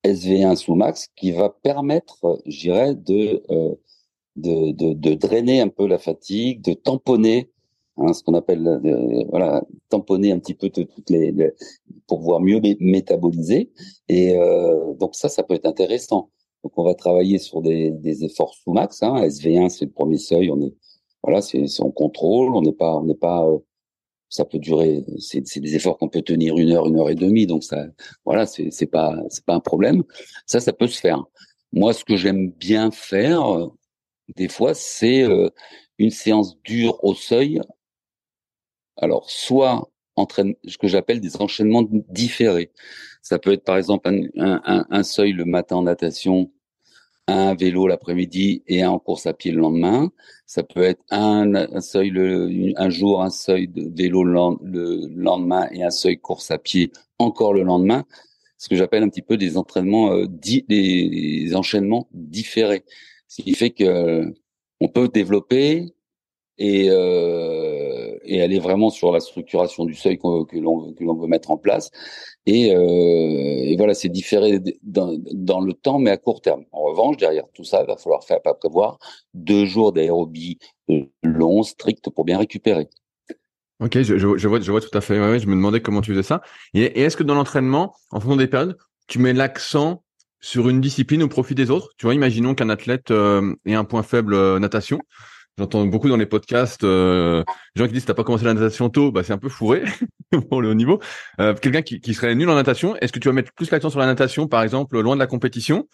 SV1 0.05 0.57
sous 0.57 0.75
max 0.75 1.09
qui 1.17 1.33
va 1.33 1.51
permettre, 1.51 2.41
je 2.47 2.61
dirais, 2.61 2.95
de, 2.95 3.43
euh, 3.51 3.75
de, 4.37 4.73
de, 4.73 4.93
de, 4.93 5.15
drainer 5.15 5.61
un 5.61 5.69
peu 5.69 5.87
la 5.87 5.99
fatigue, 5.99 6.63
de 6.63 6.75
tamponner 6.75 7.51
hein, 7.97 8.13
ce 8.13 8.23
qu'on 8.23 8.35
appelle, 8.35 8.67
euh, 8.67 9.25
voilà, 9.31 9.63
tamponner 9.89 10.33
un 10.33 10.39
petit 10.39 10.55
peu 10.55 10.71
toutes 10.71 11.11
les, 11.11 11.33
pour 12.07 12.19
pouvoir 12.19 12.41
mieux 12.41 12.61
métaboliser. 12.81 13.71
Et 14.09 14.37
euh, 14.37 14.95
donc 14.95 15.15
ça, 15.15 15.29
ça 15.29 15.43
peut 15.43 15.55
être 15.55 15.67
intéressant. 15.67 16.31
Donc 16.63 16.73
on 16.79 16.85
va 16.85 16.95
travailler 16.95 17.39
sur 17.39 17.61
des, 17.63 17.91
des 17.91 18.25
efforts 18.25 18.55
sous 18.55 18.73
max. 18.73 19.03
Hein. 19.03 19.27
SV1, 19.27 19.69
c'est 19.69 19.85
le 19.85 19.91
premier 19.93 20.19
seuil. 20.19 20.51
On 20.51 20.61
est, 20.63 20.75
voilà, 21.23 21.43
c'est 21.43 21.67
en 21.81 21.91
contrôle. 21.91 22.55
On 22.55 22.63
n'est 22.63 22.73
pas, 22.73 22.97
on 22.97 23.05
n'est 23.05 23.15
pas 23.15 23.47
euh, 23.47 23.59
ça 24.29 24.45
peut 24.45 24.59
durer. 24.59 25.05
C'est 25.19 25.61
des 25.61 25.77
efforts 25.77 25.99
qu'on 25.99 26.09
peut 26.09 26.23
tenir 26.23 26.57
une 26.57 26.71
heure, 26.73 26.87
une 26.87 26.99
heure 26.99 27.11
et 27.11 27.15
demie. 27.15 27.47
Donc 27.47 27.65
ça, 27.65 27.87
voilà, 28.25 28.47
c'est 28.47 28.87
pas 28.87 29.17
c'est 29.29 29.45
pas 29.45 29.55
un 29.55 29.61
problème. 29.61 30.03
Ça, 30.47 30.61
ça 30.61 30.73
peut 30.73 30.89
se 30.89 31.01
faire. 31.01 31.25
Moi, 31.73 31.93
ce 31.93 32.05
que 32.05 32.17
j'aime 32.17 32.51
bien 32.51 32.91
faire, 32.91 33.43
euh, 33.43 33.69
des 34.37 34.49
fois, 34.49 34.75
c'est 34.75 35.23
euh, 35.23 35.51
une 35.99 36.11
séance 36.11 36.57
dure 36.63 37.03
au 37.05 37.15
seuil. 37.15 37.61
Alors, 38.97 39.31
soit 39.31 39.91
entraîne, 40.17 40.55
ce 40.67 40.79
que 40.79 40.87
j'appelle 40.87 41.21
des 41.21 41.41
enchaînements 41.41 41.85
différés. 42.09 42.71
Ça 43.23 43.39
peut 43.39 43.53
être 43.53 43.65
par 43.65 43.77
exemple 43.77 44.09
un, 44.09 44.61
un, 44.65 44.87
un 44.89 45.03
seuil 45.03 45.33
le 45.33 45.45
matin 45.45 45.77
en 45.77 45.83
natation 45.83 46.51
un 47.27 47.55
vélo 47.55 47.87
l'après-midi 47.87 48.63
et 48.67 48.83
un 48.83 48.91
en 48.91 48.99
course 48.99 49.27
à 49.27 49.33
pied 49.33 49.53
le 49.53 49.61
lendemain. 49.61 50.13
Ça 50.47 50.63
peut 50.63 50.83
être 50.83 51.03
un, 51.11 51.81
seuil 51.81 52.11
le, 52.11 52.73
un 52.77 52.91
jour, 52.91 53.23
un 53.23 53.31
seuil 53.31 53.69
de 53.69 53.91
vélo 53.97 54.25
le, 54.25 55.09
lendemain 55.09 55.69
et 55.73 55.83
un 55.83 55.91
seuil 55.91 56.19
course 56.19 56.51
à 56.51 56.59
pied 56.59 56.93
encore 57.19 57.55
le 57.55 57.63
lendemain. 57.63 58.05
Ce 58.59 58.69
que 58.69 58.77
j'appelle 58.77 59.03
un 59.03 59.09
petit 59.09 59.23
peu 59.23 59.37
des 59.37 59.57
entraînements, 59.57 60.13
euh, 60.13 60.27
des, 60.29 61.53
enchaînements 61.55 62.09
différés. 62.13 62.85
Ce 63.29 63.43
qui 63.43 63.55
fait 63.55 63.71
que 63.71 64.33
on 64.81 64.89
peut 64.89 65.09
développer 65.09 65.95
et, 66.59 66.89
euh, 66.91 68.14
et 68.25 68.43
aller 68.43 68.59
vraiment 68.59 68.91
sur 68.91 69.13
la 69.13 69.21
structuration 69.21 69.85
du 69.85 69.95
seuil 69.95 70.19
que 70.19 70.59
l'on 70.59 71.15
veut 71.15 71.27
mettre 71.27 71.51
en 71.51 71.57
place 71.57 71.91
et, 72.47 72.75
euh, 72.75 73.75
voilà, 73.79 73.95
c'est 73.95 74.09
différé 74.09 74.61
dans, 74.83 75.61
le 75.61 75.73
temps, 75.73 75.99
mais 75.99 76.11
à 76.11 76.17
court 76.17 76.43
terme. 76.43 76.65
En 76.73 76.83
revanche, 76.83 77.17
derrière 77.17 77.45
tout 77.55 77.65
ça, 77.65 77.81
il 77.83 77.87
va 77.87 77.97
falloir 77.97 78.23
faire 78.25 78.43
pas 78.43 78.55
prévoir 78.55 78.99
deux 79.33 79.65
jours 79.65 79.93
d'aérobie 79.93 80.59
longs, 81.23 81.63
stricts, 81.63 82.11
pour 82.11 82.25
bien 82.25 82.39
récupérer. 82.39 82.89
Ok, 83.81 84.01
je, 84.03 84.15
vois, 84.47 84.61
je 84.61 84.87
tout 84.87 84.99
à 84.99 85.01
fait. 85.01 85.17
Je 85.39 85.47
me 85.47 85.55
demandais 85.55 85.81
comment 85.81 86.01
tu 86.01 86.13
faisais 86.13 86.23
ça. 86.23 86.43
Et, 86.75 87.01
est-ce 87.03 87.17
que 87.17 87.23
dans 87.23 87.35
l'entraînement, 87.35 87.95
en 88.11 88.21
fonction 88.21 88.37
des 88.37 88.47
périodes, 88.47 88.77
tu 89.07 89.19
mets 89.19 89.33
l'accent 89.33 90.03
sur 90.41 90.69
une 90.69 90.81
discipline 90.81 91.23
au 91.23 91.29
profit 91.29 91.55
des 91.55 91.71
autres? 91.71 91.91
Tu 91.97 92.07
vois, 92.07 92.15
imaginons 92.15 92.55
qu'un 92.55 92.69
athlète 92.69 93.11
euh, 93.11 93.55
ait 93.65 93.75
un 93.75 93.85
point 93.85 94.03
faible 94.03 94.35
euh, 94.35 94.59
natation. 94.59 95.01
J'entends 95.57 95.87
beaucoup 95.87 96.09
dans 96.09 96.17
les 96.17 96.27
podcasts, 96.27 96.83
euh, 96.83 97.45
gens 97.77 97.87
qui 97.87 97.93
disent 97.93 98.05
t'as 98.05 98.15
pas 98.15 98.25
commencé 98.25 98.45
la 98.45 98.55
natation 98.55 98.91
tôt, 98.91 99.13
bah 99.13 99.23
c'est 99.23 99.33
un 99.33 99.39
peu 99.39 99.49
fourré 99.49 99.85
pour 100.51 100.61
le 100.61 100.69
haut 100.69 100.75
niveau. 100.75 101.01
Euh, 101.41 101.55
Quelqu'un 101.55 101.83
qui, 101.83 102.01
qui, 102.01 102.13
serait 102.13 102.35
nul 102.35 102.51
en 102.51 102.57
natation, 102.57 102.97
est-ce 102.97 103.13
que 103.13 103.21
tu 103.21 103.29
vas 103.29 103.35
mettre 103.35 103.53
plus 103.53 103.71
l'accent 103.71 103.89
sur 103.89 104.01
la 104.01 104.07
natation, 104.07 104.49
par 104.49 104.65
exemple, 104.65 105.01
loin 105.01 105.15
de 105.15 105.21
la 105.21 105.29
compétition, 105.29 105.87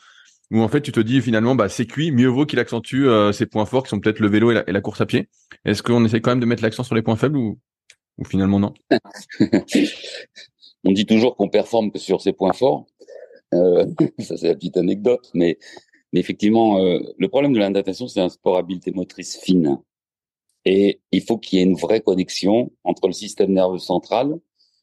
ou 0.51 0.61
en 0.61 0.69
fait 0.69 0.81
tu 0.81 0.93
te 0.93 1.01
dis 1.01 1.21
finalement 1.21 1.55
bah 1.55 1.69
c'est 1.69 1.87
cuit, 1.87 2.11
mieux 2.11 2.27
vaut 2.29 2.47
qu'il 2.47 2.59
accentue 2.59 3.07
euh, 3.07 3.33
ses 3.33 3.47
points 3.47 3.67
forts 3.67 3.85
qui 3.85 3.91
sont 3.91 4.01
peut-être 4.01 4.19
le 4.19 4.29
vélo 4.29 4.51
et 4.51 4.65
la, 4.67 4.81
course 4.81 5.01
à 5.01 5.07
pied. 5.07 5.29
Est-ce 5.65 5.83
qu'on 5.83 6.05
essaie 6.05 6.21
quand 6.21 6.31
même 6.31 6.41
de 6.41 6.47
mettre 6.47 6.63
l'accent 6.63 6.83
sur 6.83 6.95
les 6.95 7.03
points 7.03 7.17
faibles 7.17 7.37
ou, 7.37 7.59
ou 8.19 8.25
finalement 8.25 8.59
non? 8.59 8.75
On 10.85 10.93
dit 10.93 11.05
toujours 11.05 11.37
qu'on 11.37 11.49
performe 11.49 11.93
que 11.93 11.99
sur 11.99 12.23
ses 12.23 12.33
points 12.33 12.55
forts. 12.55 12.87
Euh, 13.53 13.85
ça 14.19 14.37
c'est 14.37 14.49
la 14.49 14.55
petite 14.55 14.77
anecdote, 14.77 15.31
mais 15.35 15.59
mais 16.13 16.21
effectivement, 16.21 16.79
euh, 16.79 16.99
le 17.19 17.29
problème 17.29 17.53
de 17.53 17.59
la 17.59 17.71
natation, 17.71 18.09
c'est 18.09 18.21
un 18.21 18.29
sport 18.29 18.59
habileté 18.59 18.91
motrice 18.93 19.39
fine. 19.39 19.79
Et 20.65 21.01
il 21.13 21.23
faut 21.23 21.39
qu'il 21.39 21.59
y 21.59 21.63
ait 21.63 21.65
une 21.65 21.77
vraie 21.77 22.01
connexion 22.01 22.71
entre 22.85 23.07
le 23.07 23.13
système 23.13 23.53
nerveux 23.53 23.79
central 23.79 24.39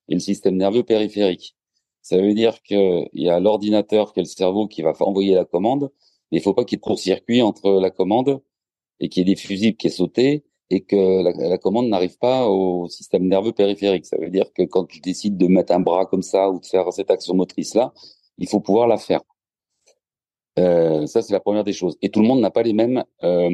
et 0.10 0.14
le 0.16 0.20
système 0.20 0.56
nerveux 0.56 0.84
périphérique. 0.84 1.56
Ça 2.02 2.18
veut 2.18 2.34
dire 2.34 2.62
qu'il 2.64 3.10
y 3.14 3.30
a 3.30 3.40
l'ordinateur 3.40 4.14
qui 4.14 4.22
est 4.22 4.24
le 4.24 4.30
cerveau 4.30 4.68
qui 4.68 4.82
va 4.82 4.94
envoyer 5.02 5.36
la 5.36 5.46
commande, 5.46 5.92
mais 6.32 6.40
il 6.40 6.42
faut 6.42 6.54
pas 6.54 6.64
qu'il 6.64 6.78
y 6.78 6.80
ait 6.80 6.82
court-circuit 6.82 7.42
entre 7.42 7.70
la 7.82 7.92
commande 7.92 8.42
et 9.00 9.10
qu'il 9.10 9.28
y 9.28 9.32
ait 9.32 9.36
des 9.36 9.40
fusibles 9.40 9.78
qui 9.78 9.88
est 9.88 9.92
sauté 9.92 10.46
et 10.70 10.82
que 10.82 11.24
la, 11.24 11.50
la 11.50 11.58
commande 11.58 11.88
n'arrive 11.88 12.18
pas 12.18 12.48
au 12.48 12.88
système 12.90 13.28
nerveux 13.28 13.52
périphérique. 13.52 14.06
Ça 14.06 14.18
veut 14.18 14.30
dire 14.30 14.52
que 14.54 14.64
quand 14.64 14.88
je 14.92 15.02
décide 15.02 15.38
de 15.38 15.48
mettre 15.48 15.74
un 15.74 15.80
bras 15.82 16.06
comme 16.06 16.24
ça 16.24 16.50
ou 16.50 16.60
de 16.60 16.66
faire 16.66 16.92
cette 16.94 17.12
action 17.12 17.36
motrice 17.36 17.76
là, 17.76 17.94
il 18.38 18.48
faut 18.48 18.62
pouvoir 18.62 18.88
la 18.88 18.98
faire. 18.98 19.22
Euh, 20.58 21.06
ça, 21.06 21.22
c'est 21.22 21.34
la 21.34 21.40
première 21.40 21.64
des 21.64 21.74
choses. 21.74 21.98
Et 22.02 22.10
tout 22.10 22.22
le 22.22 22.28
monde 22.28 22.42
n'a 22.42 22.52
pas 22.52 22.64
les 22.64 22.74
mêmes 22.74 23.04
euh, 23.24 23.50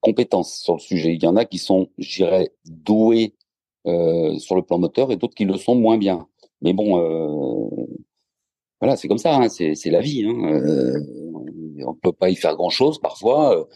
compétences 0.00 0.60
sur 0.60 0.74
le 0.74 0.80
sujet. 0.80 1.14
Il 1.14 1.22
y 1.22 1.26
en 1.26 1.36
a 1.36 1.44
qui 1.44 1.58
sont, 1.58 1.88
je 1.98 2.16
dirais, 2.16 2.52
doués 2.64 3.34
euh, 3.86 4.38
sur 4.38 4.56
le 4.56 4.62
plan 4.62 4.78
moteur 4.78 5.10
et 5.10 5.16
d'autres 5.16 5.34
qui 5.34 5.44
le 5.44 5.56
sont 5.56 5.74
moins 5.74 5.98
bien. 5.98 6.26
Mais 6.60 6.72
bon, 6.72 6.98
euh, 6.98 7.86
voilà, 8.80 8.96
c'est 8.96 9.08
comme 9.08 9.18
ça, 9.18 9.36
hein, 9.36 9.48
c'est 9.48 9.90
la 9.90 10.00
vie. 10.00 10.24
Hein, 10.24 10.52
euh, 10.52 11.00
on 11.86 11.94
peut 11.94 12.12
pas 12.12 12.30
y 12.30 12.36
faire 12.36 12.56
grand-chose 12.56 13.00
parfois. 13.00 13.68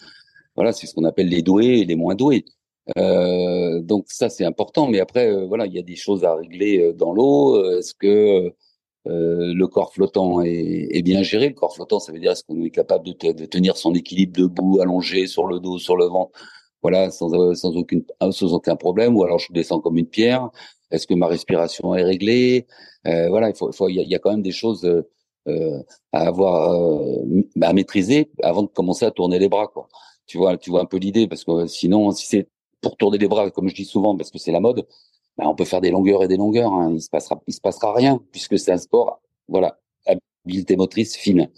Voilà, 0.56 0.72
c'est 0.72 0.86
ce 0.86 0.94
qu'on 0.94 1.04
appelle 1.04 1.28
les 1.28 1.42
doués 1.42 1.80
et 1.80 1.84
les 1.84 1.96
moins 1.96 2.14
doués. 2.14 2.44
donc 2.96 4.06
ça, 4.08 4.28
c'est 4.28 4.44
important. 4.44 4.88
Mais 4.88 5.00
après, 5.00 5.46
voilà, 5.46 5.66
il 5.66 5.72
y 5.72 5.78
a 5.78 5.82
des 5.82 5.96
choses 5.96 6.24
à 6.24 6.34
régler 6.34 6.92
dans 6.94 7.12
l'eau. 7.12 7.78
Est-ce 7.78 7.94
que 7.94 8.54
euh, 9.06 9.52
le 9.54 9.66
corps 9.66 9.92
flottant 9.92 10.40
est, 10.42 10.88
est, 10.90 11.02
bien 11.02 11.22
géré. 11.22 11.48
Le 11.48 11.54
corps 11.54 11.74
flottant, 11.74 12.00
ça 12.00 12.12
veut 12.12 12.18
dire 12.18 12.32
est-ce 12.32 12.44
qu'on 12.44 12.62
est 12.62 12.70
capable 12.70 13.04
de, 13.04 13.32
de, 13.32 13.44
tenir 13.46 13.76
son 13.76 13.94
équilibre 13.94 14.32
debout, 14.36 14.80
allongé 14.80 15.26
sur 15.26 15.46
le 15.46 15.60
dos, 15.60 15.78
sur 15.78 15.96
le 15.96 16.06
ventre, 16.06 16.38
voilà, 16.82 17.10
sans, 17.10 17.32
euh, 17.34 17.54
sans, 17.54 17.76
aucune, 17.76 18.04
ah, 18.20 18.32
sans 18.32 18.52
aucun 18.54 18.76
problème. 18.76 19.16
Ou 19.16 19.24
alors 19.24 19.38
je 19.38 19.52
descends 19.52 19.80
comme 19.80 19.98
une 19.98 20.06
pierre. 20.06 20.50
Est-ce 20.90 21.06
que 21.06 21.14
ma 21.14 21.26
respiration 21.26 21.94
est 21.94 22.04
réglée? 22.04 22.66
Euh, 23.06 23.28
Voilà, 23.28 23.50
il 23.50 23.56
faut, 23.56 23.70
il 23.70 23.76
faut, 23.76 23.88
il 23.88 23.96
y 23.96 24.14
a, 24.14 24.18
quand 24.18 24.30
même 24.30 24.42
des 24.42 24.52
choses 24.52 24.84
euh, 25.46 25.82
à 26.12 26.26
avoir, 26.26 26.72
euh, 26.72 27.42
à 27.60 27.72
maîtriser 27.74 28.30
avant 28.42 28.62
de 28.62 28.68
commencer 28.68 29.04
à 29.04 29.10
tourner 29.10 29.38
les 29.38 29.48
bras, 29.48 29.66
quoi. 29.66 29.88
Tu 30.26 30.38
vois, 30.38 30.56
tu 30.56 30.70
vois 30.70 30.80
un 30.80 30.86
peu 30.86 30.96
l'idée 30.96 31.28
parce 31.28 31.44
que 31.44 31.66
sinon, 31.66 32.12
si 32.12 32.26
c'est 32.26 32.48
pour 32.80 32.96
tourner 32.96 33.18
les 33.18 33.28
bras, 33.28 33.50
comme 33.50 33.68
je 33.68 33.74
dis 33.74 33.84
souvent, 33.84 34.16
parce 34.16 34.30
que 34.30 34.38
c'est 34.38 34.52
la 34.52 34.60
mode, 34.60 34.86
ben, 35.36 35.46
on 35.46 35.54
peut 35.54 35.64
faire 35.64 35.80
des 35.80 35.90
longueurs 35.90 36.22
et 36.22 36.28
des 36.28 36.36
longueurs. 36.36 36.72
Hein. 36.72 36.92
Il 36.94 37.02
se 37.02 37.10
passera, 37.10 37.40
il 37.46 37.52
se 37.52 37.60
passera 37.60 37.92
rien 37.92 38.20
puisque 38.32 38.58
c'est 38.58 38.72
un 38.72 38.78
sport, 38.78 39.20
voilà, 39.48 39.78
habileté 40.06 40.76
motrice 40.76 41.16
fine. 41.16 41.50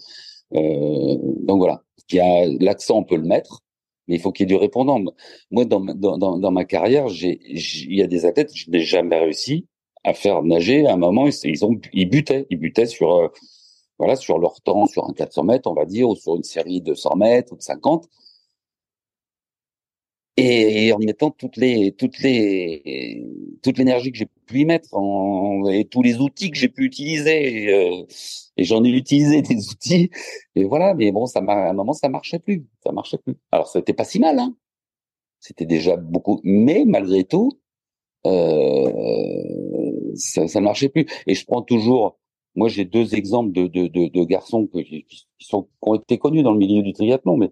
Euh, 0.55 1.17
donc 1.43 1.57
voilà, 1.57 1.83
il 2.09 2.15
y 2.15 2.19
a 2.19 2.45
l'accent, 2.59 2.97
on 2.97 3.03
peut 3.03 3.17
le 3.17 3.23
mettre, 3.23 3.61
mais 4.07 4.15
il 4.15 4.21
faut 4.21 4.31
qu'il 4.31 4.49
y 4.49 4.53
ait 4.53 4.55
du 4.55 4.59
répondant. 4.59 4.99
Moi, 5.51 5.65
dans, 5.65 5.81
dans, 5.81 6.17
dans, 6.17 6.51
ma 6.51 6.65
carrière, 6.65 7.07
il 7.09 7.93
y 7.93 8.01
a 8.01 8.07
des 8.07 8.25
athlètes, 8.25 8.51
je 8.55 8.69
n'ai 8.71 8.79
jamais 8.81 9.19
réussi 9.19 9.67
à 10.03 10.13
faire 10.13 10.41
nager. 10.43 10.87
À 10.87 10.93
un 10.93 10.97
moment, 10.97 11.27
ils, 11.27 11.65
ont, 11.65 11.79
ils 11.93 12.09
butaient, 12.09 12.47
ils 12.49 12.57
butaient 12.57 12.85
sur, 12.85 13.13
euh, 13.15 13.27
voilà, 13.99 14.15
sur 14.15 14.39
leur 14.39 14.61
temps, 14.61 14.85
sur 14.85 15.07
un 15.07 15.13
400 15.13 15.43
mètres, 15.43 15.69
on 15.69 15.73
va 15.73 15.85
dire, 15.85 16.09
ou 16.09 16.15
sur 16.15 16.35
une 16.35 16.43
série 16.43 16.81
de 16.81 16.93
100 16.93 17.15
mètres 17.17 17.53
ou 17.53 17.57
de 17.57 17.61
50 17.61 18.07
et, 20.37 20.93
en 20.93 20.99
y 20.99 21.05
mettant 21.05 21.31
toutes 21.31 21.57
les 21.57 21.93
toutes 21.93 22.19
les 22.19 23.25
toute 23.63 23.77
l'énergie 23.77 24.11
que 24.11 24.17
j'ai 24.19 24.27
pu 24.45 24.59
y 24.61 24.65
mettre 24.65 24.93
en, 24.93 25.67
et 25.67 25.85
tous 25.85 26.03
les 26.03 26.19
outils 26.19 26.51
que 26.51 26.57
j'ai 26.57 26.69
pu 26.69 26.85
utiliser 26.85 27.65
et, 27.65 27.73
euh, 27.73 28.03
et 28.55 28.63
j'en 28.63 28.83
ai 28.83 28.89
utilisé 28.89 29.41
des 29.41 29.55
outils 29.71 30.11
et 30.55 30.63
voilà. 30.65 30.93
Mais 30.93 31.11
bon 31.11 31.25
ça 31.25 31.39
à 31.39 31.69
un 31.69 31.73
moment 31.73 31.93
ça 31.93 32.09
marchait 32.09 32.39
plus. 32.39 32.65
Ça 32.83 32.91
marchait 32.91 33.17
plus. 33.17 33.35
Alors 33.51 33.67
c'était 33.67 33.93
pas 33.93 34.05
si 34.05 34.19
mal 34.19 34.39
hein. 34.39 34.55
C'était 35.39 35.65
déjà 35.65 35.97
beaucoup 35.97 36.39
mais 36.43 36.85
malgré 36.85 37.23
tout 37.23 37.51
euh, 38.25 40.11
ça, 40.15 40.43
ne 40.43 40.59
marchait 40.61 40.89
plus. 40.89 41.05
Et 41.27 41.33
je 41.35 41.45
prends 41.45 41.61
toujours 41.63 42.19
moi 42.55 42.67
j'ai 42.69 42.85
deux 42.85 43.15
exemples 43.15 43.51
de 43.53 43.67
de, 43.67 43.87
de, 43.87 44.07
de 44.07 44.23
garçons 44.23 44.67
qui, 44.67 45.05
qui 45.05 45.27
sont 45.39 45.63
qui 45.63 45.69
ont 45.81 45.95
été 45.95 46.17
connus 46.19 46.43
dans 46.43 46.51
le 46.51 46.59
milieu 46.59 46.83
du 46.83 46.93
triathlon 46.93 47.37
mais 47.37 47.51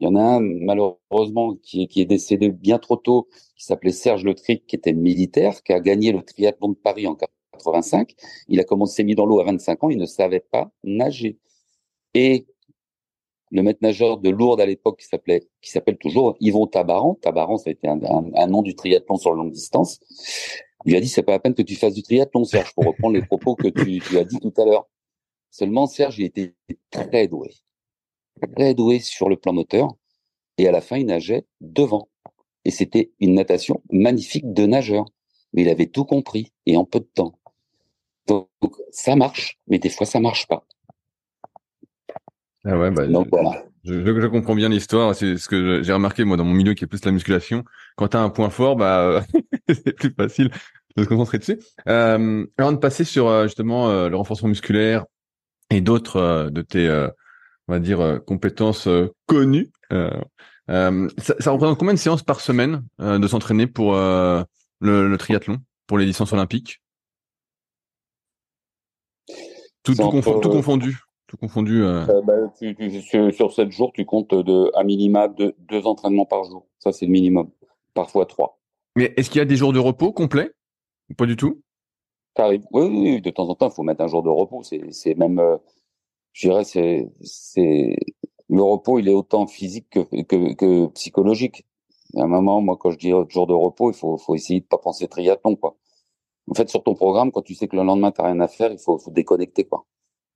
il 0.00 0.04
y 0.04 0.06
en 0.06 0.14
a 0.14 0.22
un, 0.22 0.40
malheureusement, 0.40 1.56
qui 1.56 1.82
est, 1.82 1.86
qui 1.88 2.00
est 2.00 2.06
décédé 2.06 2.50
bien 2.50 2.78
trop 2.78 2.96
tôt, 2.96 3.28
qui 3.56 3.64
s'appelait 3.64 3.90
Serge 3.90 4.24
Le 4.24 4.34
Tric, 4.34 4.66
qui 4.66 4.76
était 4.76 4.92
militaire, 4.92 5.62
qui 5.62 5.72
a 5.72 5.80
gagné 5.80 6.12
le 6.12 6.22
triathlon 6.22 6.70
de 6.70 6.76
Paris 6.76 7.06
en 7.06 7.16
85. 7.16 8.14
Il 8.48 8.60
a 8.60 8.64
commencé 8.64 9.02
mis 9.02 9.14
dans 9.14 9.26
l'eau 9.26 9.40
à 9.40 9.44
25 9.44 9.84
ans, 9.84 9.90
il 9.90 9.98
ne 9.98 10.06
savait 10.06 10.40
pas 10.40 10.70
nager. 10.84 11.38
Et 12.14 12.46
le 13.50 13.62
maître 13.62 13.80
nageur 13.82 14.18
de 14.18 14.30
Lourdes 14.30 14.60
à 14.60 14.66
l'époque 14.66 15.00
qui 15.00 15.06
s'appelait, 15.06 15.48
qui 15.60 15.70
s'appelle 15.70 15.98
toujours 15.98 16.36
Yvon 16.40 16.66
Tabaran. 16.66 17.14
Tabaran, 17.14 17.58
ça 17.58 17.70
a 17.70 17.72
été 17.72 17.88
un, 17.88 18.00
un, 18.02 18.46
nom 18.46 18.62
du 18.62 18.74
triathlon 18.74 19.16
sur 19.16 19.32
longue 19.32 19.52
distance. 19.52 20.00
Il 20.84 20.92
lui 20.92 20.98
a 20.98 21.00
dit, 21.00 21.08
c'est 21.08 21.22
pas 21.22 21.32
la 21.32 21.40
peine 21.40 21.54
que 21.54 21.62
tu 21.62 21.74
fasses 21.74 21.94
du 21.94 22.02
triathlon, 22.02 22.44
Serge, 22.44 22.72
pour 22.74 22.84
reprendre 22.84 23.14
les 23.14 23.26
propos 23.26 23.56
que 23.56 23.68
tu, 23.68 24.00
tu 24.00 24.18
as 24.18 24.24
dit 24.24 24.38
tout 24.38 24.52
à 24.58 24.64
l'heure. 24.64 24.88
Seulement, 25.50 25.86
Serge, 25.86 26.18
il 26.18 26.26
était 26.26 26.54
très 26.90 27.26
doué. 27.26 27.50
Très 28.38 28.74
doué 28.74 29.00
sur 29.00 29.28
le 29.28 29.36
plan 29.36 29.52
moteur. 29.52 29.94
Et 30.56 30.68
à 30.68 30.72
la 30.72 30.80
fin, 30.80 30.96
il 30.96 31.06
nageait 31.06 31.46
devant. 31.60 32.08
Et 32.64 32.70
c'était 32.70 33.12
une 33.20 33.34
natation 33.34 33.82
magnifique 33.90 34.52
de 34.52 34.66
nageur. 34.66 35.04
Mais 35.52 35.62
il 35.62 35.68
avait 35.68 35.86
tout 35.86 36.04
compris 36.04 36.52
et 36.66 36.76
en 36.76 36.84
peu 36.84 37.00
de 37.00 37.08
temps. 37.14 37.38
Donc, 38.26 38.48
ça 38.90 39.16
marche, 39.16 39.58
mais 39.68 39.78
des 39.78 39.88
fois, 39.88 40.06
ça 40.06 40.20
marche 40.20 40.46
pas. 40.46 40.64
Ah 42.64 42.78
ouais, 42.78 42.90
bah, 42.90 43.06
Donc, 43.06 43.28
voilà. 43.30 43.64
Je, 43.84 44.04
je, 44.04 44.26
comprends 44.26 44.54
bien 44.54 44.68
l'histoire. 44.68 45.14
C'est 45.14 45.38
ce 45.38 45.48
que 45.48 45.82
j'ai 45.82 45.92
remarqué 45.92 46.24
moi 46.24 46.36
dans 46.36 46.44
mon 46.44 46.52
milieu 46.52 46.74
qui 46.74 46.84
est 46.84 46.86
plus 46.86 47.04
la 47.04 47.12
musculation. 47.12 47.64
Quand 47.96 48.08
tu 48.08 48.16
as 48.16 48.20
un 48.20 48.28
point 48.28 48.50
fort, 48.50 48.76
bah 48.76 49.24
c'est 49.68 49.94
plus 49.94 50.12
facile 50.12 50.50
de 50.96 51.04
se 51.04 51.08
concentrer 51.08 51.38
dessus. 51.38 51.58
Euh, 51.88 52.46
avant 52.58 52.72
de 52.72 52.78
passer 52.78 53.04
sur 53.04 53.28
euh, 53.28 53.44
justement 53.44 53.88
euh, 53.88 54.08
le 54.08 54.16
renforcement 54.16 54.48
musculaire 54.48 55.04
et 55.70 55.80
d'autres 55.80 56.16
euh, 56.16 56.50
de 56.50 56.62
tes, 56.62 57.08
on 57.68 57.72
va 57.72 57.78
dire, 57.78 58.20
compétences 58.26 58.88
connues, 59.26 59.70
ça, 59.90 61.34
ça, 61.38 61.50
représente 61.50 61.78
combien 61.78 61.94
de 61.94 61.98
séances 61.98 62.22
par 62.22 62.40
semaine 62.40 62.84
de 62.98 63.26
s'entraîner 63.26 63.66
pour 63.66 63.94
le, 63.94 64.44
le, 64.80 65.18
triathlon, 65.18 65.58
pour 65.86 65.98
les 65.98 66.06
licences 66.06 66.32
olympiques? 66.32 66.82
Tout, 69.82 69.94
tout, 69.94 70.40
tout 70.40 70.50
confondu 70.50 70.98
tout 71.28 71.36
confondu. 71.36 71.82
Euh... 71.82 72.06
Euh, 72.08 72.22
bah, 72.22 72.34
tu, 72.58 72.74
tu, 72.74 73.00
sur, 73.02 73.52
7 73.52 73.70
jours, 73.70 73.92
tu 73.92 74.04
comptes 74.04 74.34
de, 74.34 74.72
à 74.74 74.82
minima 74.82 75.28
de, 75.28 75.54
deux 75.58 75.86
entraînements 75.86 76.24
par 76.24 76.42
jour. 76.44 76.66
Ça, 76.78 76.90
c'est 76.90 77.06
le 77.06 77.12
minimum. 77.12 77.50
Parfois 77.94 78.26
trois. 78.26 78.58
Mais 78.96 79.12
est-ce 79.16 79.30
qu'il 79.30 79.38
y 79.38 79.42
a 79.42 79.44
des 79.44 79.56
jours 79.56 79.72
de 79.72 79.78
repos 79.78 80.12
complets? 80.12 80.50
Ou 81.10 81.14
pas 81.14 81.26
du 81.26 81.36
tout? 81.36 81.62
Oui, 82.38 82.60
oui, 82.72 83.20
de 83.20 83.30
temps 83.30 83.48
en 83.48 83.54
temps, 83.54 83.68
il 83.68 83.74
faut 83.74 83.82
mettre 83.82 84.00
un 84.00 84.06
jour 84.06 84.22
de 84.22 84.28
repos. 84.28 84.62
C'est 84.62 85.14
même, 85.16 85.38
euh, 85.38 85.56
je 86.32 86.48
dirais, 86.48 86.64
c'est 86.64 87.96
le 88.48 88.62
repos, 88.62 88.98
il 88.98 89.08
est 89.08 89.14
autant 89.14 89.46
physique 89.46 89.90
que, 89.90 90.22
que, 90.22 90.54
que 90.54 90.86
psychologique. 90.88 91.66
À 92.16 92.22
un 92.22 92.26
moment, 92.26 92.60
moi, 92.62 92.76
quand 92.78 92.90
je 92.90 92.98
dis 92.98 93.10
jour 93.28 93.46
de 93.46 93.52
repos, 93.52 93.90
il 93.90 93.96
faut, 93.96 94.16
faut 94.16 94.34
essayer 94.34 94.60
de 94.60 94.66
pas 94.66 94.78
penser 94.78 95.08
triathlon, 95.08 95.56
quoi. 95.56 95.76
En 96.50 96.54
fait, 96.54 96.68
sur 96.70 96.82
ton 96.82 96.94
programme, 96.94 97.30
quand 97.32 97.42
tu 97.42 97.54
sais 97.54 97.68
que 97.68 97.76
le 97.76 97.82
lendemain, 97.82 98.10
tu 98.12 98.22
n'as 98.22 98.28
rien 98.28 98.40
à 98.40 98.48
faire, 98.48 98.72
il 98.72 98.78
faut, 98.78 98.98
faut 98.98 99.10
déconnecter, 99.10 99.64
quoi. 99.64 99.84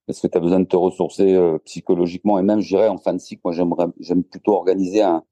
Parce 0.07 0.21
que 0.21 0.27
tu 0.27 0.37
as 0.37 0.41
besoin 0.41 0.61
de 0.61 0.67
te 0.67 0.77
ressourcer 0.77 1.35
euh, 1.35 1.59
psychologiquement. 1.65 2.39
Et 2.39 2.43
même 2.43 2.61
je 2.61 2.69
dirais 2.69 2.89
en 2.89 2.99
fin 2.99 3.15
de 3.15 3.19
cycle 3.19 3.43
moi 3.45 3.53
j'aimerais 3.55 3.87
j'aime 4.01 4.25
plutôt 4.25 4.53
organiser 4.55 5.03
un 5.03 5.23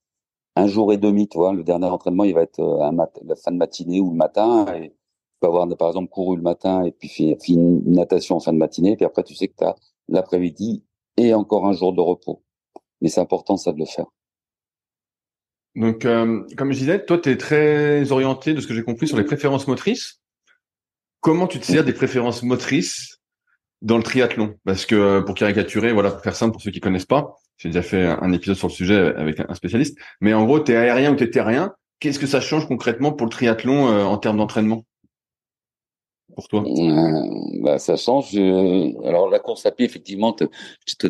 un 0.56 0.66
jour 0.66 0.92
et 0.92 0.96
demi 0.96 1.28
tu 1.28 1.38
vois. 1.38 1.52
Le 1.52 1.64
dernier 1.64 1.86
entraînement 1.86 2.24
il 2.24 2.34
va 2.34 2.42
être 2.42 2.61
euh, 2.61 2.82
un 2.82 2.92
mat 2.92 3.18
la 3.24 3.36
fin 3.36 3.50
de 3.52 3.56
matinée 3.56 4.00
ou 4.00 4.11
le 4.11 4.16
matin. 4.16 4.66
Et 4.76 4.90
tu 4.90 4.96
peux 5.40 5.48
avoir 5.48 5.68
par 5.76 5.88
exemple 5.88 6.08
couru 6.11 6.36
le 6.36 6.42
matin 6.42 6.84
et 6.84 6.92
puis 6.92 7.08
fait, 7.08 7.36
une 7.48 7.82
natation 7.90 8.36
en 8.36 8.40
fin 8.40 8.52
de 8.52 8.58
matinée. 8.58 8.92
Et 8.92 8.96
puis 8.96 9.04
après 9.04 9.24
tu 9.24 9.34
sais 9.34 9.48
que 9.48 9.56
tu 9.58 9.64
as 9.64 9.74
l'après-midi 10.11 10.84
et 11.16 11.34
encore 11.34 11.66
un 11.66 11.72
jour 11.72 11.92
de 11.92 12.00
repos 12.00 12.42
mais 13.00 13.08
c'est 13.08 13.20
important 13.20 13.56
ça 13.56 13.72
de 13.72 13.78
le 13.78 13.86
faire 13.86 14.06
donc 15.74 16.04
euh, 16.04 16.44
comme 16.56 16.72
je 16.72 16.78
disais 16.78 17.04
toi 17.04 17.18
tu 17.18 17.30
es 17.30 17.36
très 17.36 18.12
orienté 18.12 18.54
de 18.54 18.61
ce 18.61 18.66
que 18.66 18.74
j'ai 18.74 18.82
compris 18.82 19.08
sur 19.08 19.16
les 19.16 19.24
préférences 19.24 19.66
motrices 19.66 20.20
comment 21.20 21.46
tu 21.46 21.61
te 21.61 21.66
sers 21.66 21.84
des 21.84 21.92
préférences 21.92 22.42
motrices 22.42 23.20
dans 23.82 23.96
le 23.96 24.02
triathlon? 24.02 24.56
Parce 24.64 24.86
que 24.86 24.94
euh, 24.94 25.22
pour 25.22 25.34
caricaturer, 25.34 25.92
voilà, 25.92 26.11
pour 26.11 26.22
faire 26.22 26.36
simple 26.36 26.52
pour 26.52 26.62
ceux 26.62 26.70
qui 26.70 26.80
connaissent 26.80 27.06
pas, 27.06 27.36
j'ai 27.58 27.68
déjà 27.68 27.82
fait 27.82 28.06
un 28.06 28.32
épisode 28.32 28.56
sur 28.56 28.68
le 28.68 28.72
sujet 28.72 29.14
avec 29.16 29.40
un 29.40 29.54
spécialiste. 29.54 29.98
Mais 30.20 30.32
en 30.34 30.44
gros, 30.44 30.61
t'es 30.61 30.76
aérien 30.76 31.12
ou 31.12 31.16
t'es 31.16 31.30
terrien. 31.30 31.74
Qu'est-ce 31.98 32.18
que 32.18 32.26
ça 32.26 32.40
change 32.40 32.66
concrètement 32.66 33.12
pour 33.12 33.26
le 33.26 33.30
triathlon 33.30 33.88
euh, 33.88 34.04
en 34.04 34.16
termes 34.18 34.38
d'entraînement? 34.38 34.84
Pour 36.49 36.62
toi? 36.62 36.64
Euh, 36.66 37.78
Ça 37.78 37.97
change. 37.97 38.36
alors 38.36 39.28
la 39.30 39.38
course 39.38 39.66
à 39.66 39.70
pied, 39.70 39.86
effectivement, 39.86 40.32
tout 40.32 40.49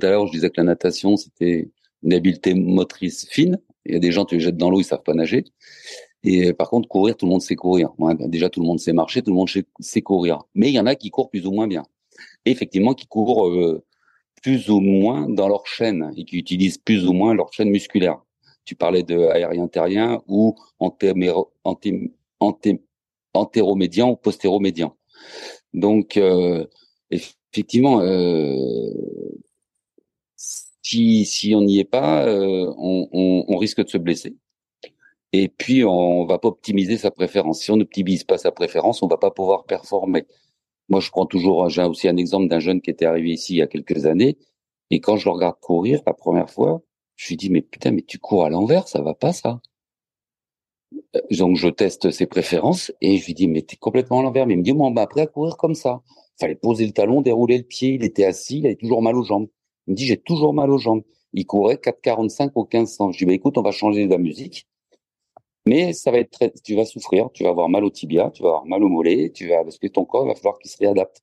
à 0.02 0.06
l'heure, 0.06 0.26
je 0.26 0.32
disais 0.32 0.50
que 0.50 0.60
la 0.60 0.64
natation, 0.64 1.16
c'était 1.16 1.70
une 2.02 2.12
habileté 2.12 2.54
motrice 2.54 3.26
fine. 3.30 3.58
Il 3.86 3.94
y 3.94 3.96
a 3.96 4.00
des 4.00 4.12
gens, 4.12 4.24
tu 4.24 4.34
les 4.36 4.40
jettes 4.40 4.56
dans 4.56 4.70
l'eau, 4.70 4.80
ils 4.80 4.84
savent 4.84 5.02
pas 5.02 5.14
nager. 5.14 5.44
Et 6.22 6.52
par 6.52 6.68
contre, 6.68 6.86
courir, 6.88 7.16
tout 7.16 7.26
le 7.26 7.30
monde 7.30 7.42
sait 7.42 7.56
courir. 7.56 7.90
déjà, 8.26 8.50
tout 8.50 8.60
le 8.60 8.66
monde 8.66 8.78
sait 8.78 8.92
marcher, 8.92 9.22
tout 9.22 9.30
le 9.30 9.36
monde 9.36 9.48
sait 9.80 10.02
courir. 10.02 10.42
Mais 10.54 10.68
il 10.68 10.74
y 10.74 10.80
en 10.80 10.86
a 10.86 10.94
qui 10.94 11.10
courent 11.10 11.30
plus 11.30 11.46
ou 11.46 11.52
moins 11.52 11.66
bien 11.66 11.84
effectivement 12.44 12.94
qui 12.94 13.06
courent 13.06 13.48
euh, 13.48 13.84
plus 14.42 14.70
ou 14.70 14.80
moins 14.80 15.28
dans 15.28 15.48
leur 15.48 15.66
chaîne 15.66 16.12
et 16.16 16.24
qui 16.24 16.38
utilisent 16.38 16.78
plus 16.78 17.06
ou 17.06 17.12
moins 17.12 17.34
leur 17.34 17.52
chaîne 17.52 17.70
musculaire. 17.70 18.20
Tu 18.64 18.74
parlais 18.74 19.02
de 19.02 19.18
aérien-terrien 19.18 20.22
ou 20.26 20.54
antéromédian 23.32 24.10
ou 24.10 24.16
postéromédian. 24.16 24.96
Donc, 25.74 26.16
euh, 26.16 26.66
effectivement, 27.10 28.00
euh, 28.02 28.56
si, 30.34 31.54
on 31.54 31.62
n'y 31.62 31.78
est 31.78 31.84
pas, 31.84 32.26
euh, 32.26 32.72
on, 32.76 33.56
risque 33.56 33.84
de 33.84 33.88
se 33.88 33.98
blesser. 33.98 34.36
Et 35.32 35.48
puis, 35.48 35.84
on 35.84 36.24
va 36.26 36.38
pas 36.38 36.48
optimiser 36.48 36.96
sa 36.96 37.10
préférence. 37.10 37.60
Si 37.60 37.70
on 37.70 37.76
n'optimise 37.76 38.24
pas 38.24 38.38
sa 38.38 38.50
préférence, 38.52 39.02
on 39.02 39.06
va 39.06 39.16
pas 39.18 39.30
pouvoir 39.30 39.64
performer. 39.64 40.26
Moi, 40.88 41.00
je 41.00 41.10
prends 41.10 41.26
toujours, 41.26 41.68
j'ai 41.68 41.82
aussi 41.84 42.08
un 42.08 42.16
exemple 42.16 42.48
d'un 42.48 42.58
jeune 42.58 42.80
qui 42.80 42.90
était 42.90 43.06
arrivé 43.06 43.30
ici 43.32 43.54
il 43.54 43.58
y 43.58 43.62
a 43.62 43.66
quelques 43.68 44.06
années. 44.06 44.38
Et 44.90 45.00
quand 45.00 45.16
je 45.16 45.26
le 45.26 45.32
regarde 45.32 45.56
courir 45.60 46.02
la 46.06 46.14
première 46.14 46.50
fois, 46.50 46.82
je 47.16 47.28
lui 47.28 47.36
dis, 47.36 47.50
mais 47.50 47.62
putain, 47.62 47.92
mais 47.92 48.02
tu 48.02 48.18
cours 48.18 48.44
à 48.44 48.50
l'envers, 48.50 48.88
ça 48.88 49.00
va 49.02 49.14
pas, 49.14 49.32
ça. 49.32 49.60
Euh, 51.16 51.20
donc, 51.30 51.56
je 51.56 51.68
teste 51.68 52.10
ses 52.10 52.26
préférences 52.26 52.92
et 53.00 53.18
je 53.18 53.26
lui 53.26 53.34
dis, 53.34 53.48
mais 53.48 53.62
t'es 53.62 53.76
complètement 53.76 54.20
à 54.20 54.22
l'envers. 54.22 54.46
Mais 54.46 54.54
il 54.54 54.58
me 54.58 54.62
dit, 54.62 54.72
on 54.72 54.90
m'a 54.90 55.02
appris 55.02 55.20
à 55.20 55.26
courir 55.26 55.56
comme 55.56 55.74
ça. 55.74 56.02
Il 56.38 56.40
fallait 56.40 56.54
poser 56.54 56.86
le 56.86 56.92
talon, 56.92 57.22
dérouler 57.22 57.58
le 57.58 57.64
pied. 57.64 57.94
Il 57.94 58.04
était 58.04 58.24
assis, 58.24 58.58
il 58.58 58.66
avait 58.66 58.76
toujours 58.76 59.02
mal 59.02 59.16
aux 59.16 59.24
jambes. 59.24 59.48
Il 59.86 59.92
me 59.92 59.96
dit, 59.96 60.06
j'ai 60.06 60.16
toujours 60.16 60.54
mal 60.54 60.70
aux 60.70 60.78
jambes. 60.78 61.02
Il 61.32 61.46
courait 61.46 61.76
4,45 61.76 62.52
au 62.54 62.62
1500. 62.62 63.12
Je 63.12 63.18
lui 63.18 63.18
dis, 63.18 63.26
bah, 63.26 63.34
écoute, 63.34 63.58
on 63.58 63.62
va 63.62 63.72
changer 63.72 64.06
de 64.06 64.10
la 64.10 64.18
musique. 64.18 64.66
Mais 65.66 65.92
ça 65.92 66.10
va 66.10 66.18
être 66.18 66.30
très, 66.30 66.52
tu 66.64 66.74
vas 66.74 66.84
souffrir, 66.84 67.28
tu 67.32 67.44
vas 67.44 67.50
avoir 67.50 67.68
mal 67.68 67.84
au 67.84 67.90
tibia, 67.90 68.30
tu 68.30 68.42
vas 68.42 68.48
avoir 68.48 68.66
mal 68.66 68.82
au 68.82 68.88
mollet, 68.88 69.30
tu 69.30 69.46
vas, 69.46 69.62
parce 69.62 69.78
que 69.78 69.86
ton 69.88 70.06
corps 70.06 70.26
va 70.26 70.34
falloir 70.34 70.58
qu'il 70.58 70.70
se 70.70 70.78
réadapte. 70.78 71.18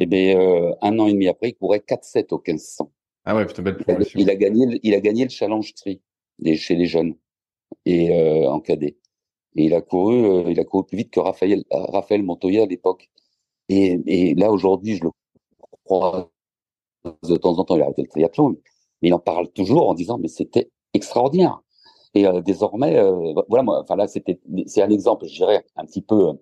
Et 0.00 0.04
eh 0.04 0.06
bien, 0.06 0.40
euh, 0.40 0.74
un 0.80 0.98
an 0.98 1.06
et 1.06 1.12
demi 1.12 1.28
après, 1.28 1.50
il 1.50 1.54
courait 1.54 1.80
4-7 1.80 2.32
au 2.32 2.42
1500. 2.44 2.90
Ah 3.24 3.36
ouais, 3.36 3.44
putain, 3.46 3.62
belle 3.62 3.76
progression. 3.76 4.18
Il 4.18 4.30
a 4.30 4.36
gagné, 4.36 4.80
il 4.82 4.94
a 4.94 5.00
gagné 5.00 5.24
le 5.24 5.30
challenge 5.30 5.74
tri 5.74 6.00
chez 6.54 6.76
les 6.76 6.86
jeunes 6.86 7.14
et 7.84 8.10
euh, 8.10 8.48
en 8.48 8.60
cadet. 8.60 8.96
Et 9.58 9.64
il 9.64 9.74
a 9.74 9.80
couru, 9.80 10.24
euh, 10.24 10.50
il 10.52 10.60
a 10.60 10.64
couru 10.64 10.84
plus 10.84 10.96
vite 10.98 11.10
que 11.10 11.18
Raphaël, 11.18 11.64
Raphaël 11.72 12.22
Montoya 12.22 12.62
à 12.62 12.66
l'époque. 12.66 13.10
Et, 13.68 14.34
là 14.36 14.52
aujourd'hui, 14.52 14.96
je 14.96 15.04
le 15.04 15.10
crois 15.84 16.30
de 17.04 17.36
temps 17.36 17.58
en 17.58 17.64
temps, 17.64 17.74
il 17.74 17.82
a 17.82 17.86
arrêté 17.86 18.02
le 18.02 18.08
triathlon, 18.08 18.50
mais 19.02 19.08
il 19.08 19.14
en 19.14 19.18
parle 19.18 19.48
toujours 19.48 19.88
en 19.88 19.94
disant 19.94 20.16
mais 20.18 20.28
c'était 20.28 20.70
extraordinaire. 20.94 21.60
Et 22.14 22.24
euh, 22.26 22.40
désormais, 22.40 22.98
euh, 22.98 23.34
voilà, 23.48 23.64
moi, 23.64 23.80
enfin 23.82 23.96
là, 23.96 24.06
c'était, 24.06 24.40
c'est 24.66 24.82
un 24.82 24.90
exemple, 24.90 25.26
je 25.26 25.34
dirais, 25.34 25.64
un 25.76 25.84
petit 25.84 26.02
peu 26.02 26.34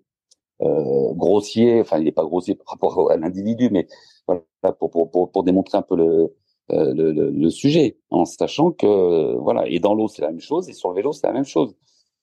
grossier. 0.60 1.80
Enfin, 1.80 1.98
il 1.98 2.04
n'est 2.04 2.12
pas 2.12 2.24
grossier 2.24 2.54
par 2.54 2.66
rapport 2.68 3.10
à 3.10 3.16
l'individu, 3.16 3.70
mais 3.70 3.86
voilà, 4.26 4.42
pour, 4.78 4.90
pour, 4.90 5.10
pour, 5.10 5.30
pour 5.30 5.42
démontrer 5.42 5.78
un 5.78 5.82
peu 5.82 5.96
le, 5.96 6.34
le, 6.68 7.30
le, 7.30 7.50
sujet, 7.50 7.96
en 8.10 8.26
sachant 8.26 8.72
que 8.72 9.36
voilà, 9.36 9.66
et 9.68 9.78
dans 9.78 9.94
l'eau 9.94 10.08
c'est 10.08 10.22
la 10.22 10.28
même 10.28 10.40
chose, 10.40 10.68
et 10.68 10.74
sur 10.74 10.90
le 10.90 10.96
vélo 10.96 11.12
c'est 11.12 11.26
la 11.26 11.32
même 11.32 11.44
chose. 11.44 11.74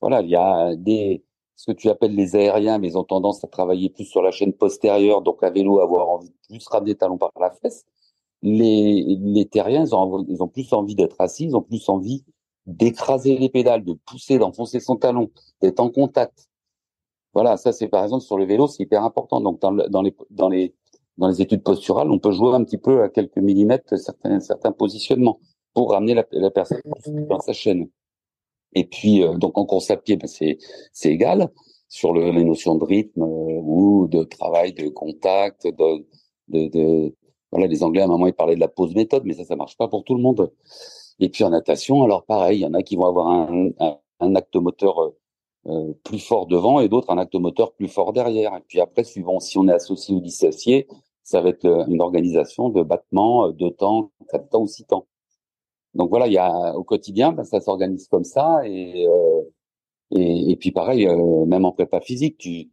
Voilà, 0.03 0.21
il 0.21 0.29
y 0.29 0.35
a 0.35 0.75
des 0.75 1.23
ce 1.55 1.71
que 1.71 1.77
tu 1.77 1.87
appelles 1.87 2.13
les 2.13 2.35
aériens, 2.35 2.77
mais 2.77 2.89
ils 2.89 2.97
ont 2.97 3.05
tendance 3.05 3.41
à 3.45 3.47
travailler 3.47 3.89
plus 3.89 4.03
sur 4.03 4.21
la 4.21 4.31
chaîne 4.31 4.51
postérieure, 4.51 5.21
donc 5.21 5.41
à 5.43 5.49
vélo 5.49 5.79
avoir 5.79 6.09
envie 6.09 6.27
de 6.27 6.35
plus 6.49 6.67
ramener 6.67 6.93
talons 6.95 7.17
par 7.17 7.31
la 7.39 7.51
fesse. 7.51 7.85
Les, 8.41 9.17
les 9.21 9.45
terriens, 9.45 9.85
ils 9.85 9.95
ont, 9.95 10.25
ils 10.27 10.43
ont 10.43 10.49
plus 10.49 10.73
envie 10.73 10.95
d'être 10.95 11.15
assis, 11.21 11.45
ils 11.45 11.55
ont 11.55 11.61
plus 11.61 11.87
envie 11.87 12.25
d'écraser 12.65 13.37
les 13.37 13.47
pédales, 13.47 13.85
de 13.85 13.93
pousser, 13.93 14.37
d'enfoncer 14.39 14.81
son 14.81 14.97
talon, 14.97 15.31
d'être 15.61 15.79
en 15.79 15.89
contact. 15.89 16.49
Voilà, 17.33 17.55
ça 17.55 17.71
c'est 17.71 17.87
par 17.87 18.03
exemple 18.03 18.25
sur 18.25 18.37
le 18.37 18.43
vélo, 18.43 18.67
c'est 18.67 18.83
hyper 18.83 19.05
important. 19.05 19.39
Donc 19.39 19.61
dans, 19.61 19.71
dans, 19.71 20.01
les 20.01 20.13
dans 20.31 20.49
les 20.49 20.75
dans 21.17 21.29
les 21.29 21.41
études 21.41 21.63
posturales, 21.63 22.11
on 22.11 22.19
peut 22.19 22.31
jouer 22.31 22.53
un 22.53 22.65
petit 22.65 22.77
peu 22.77 23.03
à 23.03 23.07
quelques 23.07 23.37
millimètres 23.37 23.97
certains 23.97 24.41
certains 24.41 24.73
positionnements 24.73 25.39
pour 25.73 25.91
ramener 25.91 26.13
la, 26.13 26.25
la 26.33 26.51
personne 26.51 26.81
dans 27.29 27.39
sa 27.39 27.53
chaîne. 27.53 27.87
Et 28.75 28.85
puis 28.85 29.23
euh, 29.23 29.35
donc 29.35 29.57
en 29.57 29.65
course 29.65 29.91
à 29.91 29.97
pied, 29.97 30.17
ben, 30.17 30.27
c'est 30.27 30.57
c'est 30.93 31.09
égal 31.09 31.49
sur 31.89 32.13
le, 32.13 32.31
les 32.31 32.43
notions 32.43 32.75
de 32.75 32.85
rythme 32.85 33.21
euh, 33.21 33.25
ou 33.25 34.07
de 34.07 34.23
travail, 34.23 34.73
de 34.73 34.89
contact, 34.89 35.65
de, 35.67 36.05
de, 36.49 36.67
de 36.69 37.15
voilà 37.51 37.67
les 37.67 37.83
Anglais 37.83 38.01
à 38.01 38.05
un 38.05 38.07
moment 38.07 38.27
ils 38.27 38.33
parlaient 38.33 38.55
de 38.55 38.59
la 38.59 38.67
pause 38.67 38.95
méthode, 38.95 39.23
mais 39.25 39.33
ça 39.33 39.43
ça 39.45 39.55
marche 39.55 39.77
pas 39.77 39.87
pour 39.87 40.03
tout 40.03 40.15
le 40.15 40.21
monde. 40.21 40.51
Et 41.19 41.29
puis 41.29 41.43
en 41.43 41.49
natation, 41.51 42.03
alors 42.03 42.25
pareil, 42.25 42.59
il 42.59 42.61
y 42.61 42.65
en 42.65 42.73
a 42.73 42.81
qui 42.83 42.95
vont 42.95 43.05
avoir 43.05 43.27
un, 43.27 43.69
un, 44.19 44.35
acte 44.35 44.55
moteur 44.55 44.99
euh, 45.01 45.17
euh, 45.67 45.93
plus 46.03 46.19
fort 46.19 46.47
devant 46.47 46.79
et 46.79 46.89
d'autres 46.89 47.11
un 47.11 47.17
acte 47.17 47.35
moteur 47.35 47.73
plus 47.73 47.87
fort 47.87 48.13
derrière. 48.13 48.55
Et 48.55 48.61
puis 48.67 48.79
après, 48.79 49.03
suivant 49.03 49.39
si 49.39 49.57
on 49.57 49.67
est 49.67 49.73
associé 49.73 50.15
ou 50.15 50.19
dissocié, 50.19 50.87
ça 51.23 51.41
va 51.41 51.49
être 51.49 51.65
euh, 51.65 51.85
une 51.87 52.01
organisation 52.01 52.69
de 52.69 52.81
battements, 52.83 53.49
de 53.51 53.69
temps, 53.69 54.11
quatre 54.29 54.49
temps 54.49 54.61
ou 54.63 54.67
six 54.67 54.85
temps. 54.85 55.07
Donc 55.93 56.09
voilà, 56.09 56.27
il 56.27 56.33
y 56.33 56.37
a 56.37 56.75
au 56.75 56.83
quotidien, 56.83 57.31
ben, 57.31 57.43
ça 57.43 57.61
s'organise 57.61 58.07
comme 58.07 58.23
ça 58.23 58.67
et, 58.67 59.05
euh, 59.07 59.41
et, 60.11 60.51
et 60.51 60.55
puis 60.55 60.71
pareil, 60.71 61.07
euh, 61.07 61.45
même 61.45 61.65
en 61.65 61.71
prépa 61.71 62.01
physique, 62.01 62.37
tu 62.37 62.69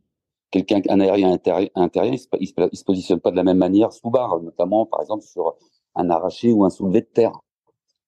quelqu'un 0.51 0.81
un 0.89 1.01
aérien 1.01 1.33
intérieur, 1.33 1.71
il, 2.41 2.49
se, 2.49 2.85
positionne 2.85 3.21
pas 3.21 3.31
de 3.31 3.37
la 3.37 3.45
même 3.45 3.59
manière 3.59 3.93
sous 3.93 4.11
barre, 4.11 4.41
notamment 4.41 4.87
par 4.87 5.01
exemple 5.01 5.25
sur 5.25 5.57
un 5.95 6.11
arraché 6.11 6.53
ou 6.53 6.65
un 6.65 6.71
soulevé 6.71 7.03
de 7.03 7.07
terre, 7.07 7.39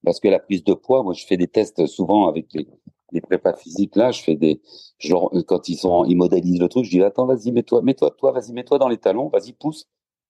parce 0.04 0.20
que 0.20 0.28
la 0.28 0.40
prise 0.40 0.64
de 0.64 0.74
poids, 0.74 1.02
moi 1.02 1.14
je 1.14 1.24
fais 1.26 1.36
des 1.36 1.46
tests 1.48 1.86
souvent 1.86 2.26
avec 2.28 2.52
les, 2.54 2.66
les 3.12 3.20
prépas 3.20 3.54
physiques 3.54 3.96
là, 3.96 4.10
je 4.10 4.22
fais 4.22 4.36
des 4.36 4.60
genre 4.98 5.32
quand 5.46 5.68
ils 5.68 5.76
sont 5.76 6.04
ils 6.04 6.16
modélisent 6.16 6.60
le 6.60 6.68
truc, 6.68 6.84
je 6.84 6.90
dis 6.90 7.02
attends 7.02 7.26
vas-y 7.26 7.52
mets-toi 7.52 7.82
mets-toi 7.82 8.10
toi 8.18 8.32
vas-y 8.32 8.52
mets-toi 8.52 8.78
dans 8.78 8.88
les 8.88 8.98
talons, 8.98 9.28
vas-y 9.28 9.52
pousse 9.52 9.88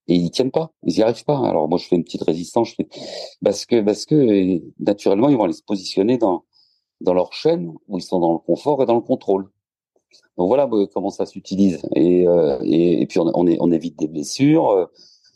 et 0.09 0.14
ils 0.14 0.30
tiennent 0.30 0.50
pas, 0.50 0.72
ils 0.84 0.98
y 0.98 1.03
arrivent 1.03 1.24
pas. 1.24 1.38
Alors 1.46 1.68
moi 1.68 1.78
je 1.78 1.86
fais 1.86 1.96
une 1.96 2.05
petite 2.05 2.22
résistance, 2.22 2.70
je 2.70 2.74
fais 2.74 2.88
parce 3.42 3.66
que 3.66 3.80
parce 3.80 4.05
que 4.05 4.61
naturellement 4.78 5.28
ils 5.28 5.36
vont 5.36 5.44
aller 5.44 5.53
se 5.53 5.62
positionner 5.62 6.18
dans 6.18 6.44
dans 7.00 7.14
leur 7.14 7.32
chaîne 7.32 7.72
où 7.88 7.98
ils 7.98 8.03
sont 8.03 8.20
dans 8.20 8.32
le 8.32 8.38
confort 8.38 8.82
et 8.82 8.86
dans 8.86 8.94
le 8.94 9.00
contrôle. 9.00 9.48
Donc 10.36 10.48
voilà 10.48 10.68
comment 10.92 11.11
ça 11.11 11.26
s'utilise 11.26 11.82
et, 11.94 12.26
euh, 12.26 12.59
et, 12.62 13.03
et 13.03 13.07
puis 13.07 13.18
on, 13.18 13.30
on, 13.34 13.46
est, 13.46 13.59
on 13.61 13.70
évite 13.70 13.98
des 13.98 14.09
blessures. 14.09 14.88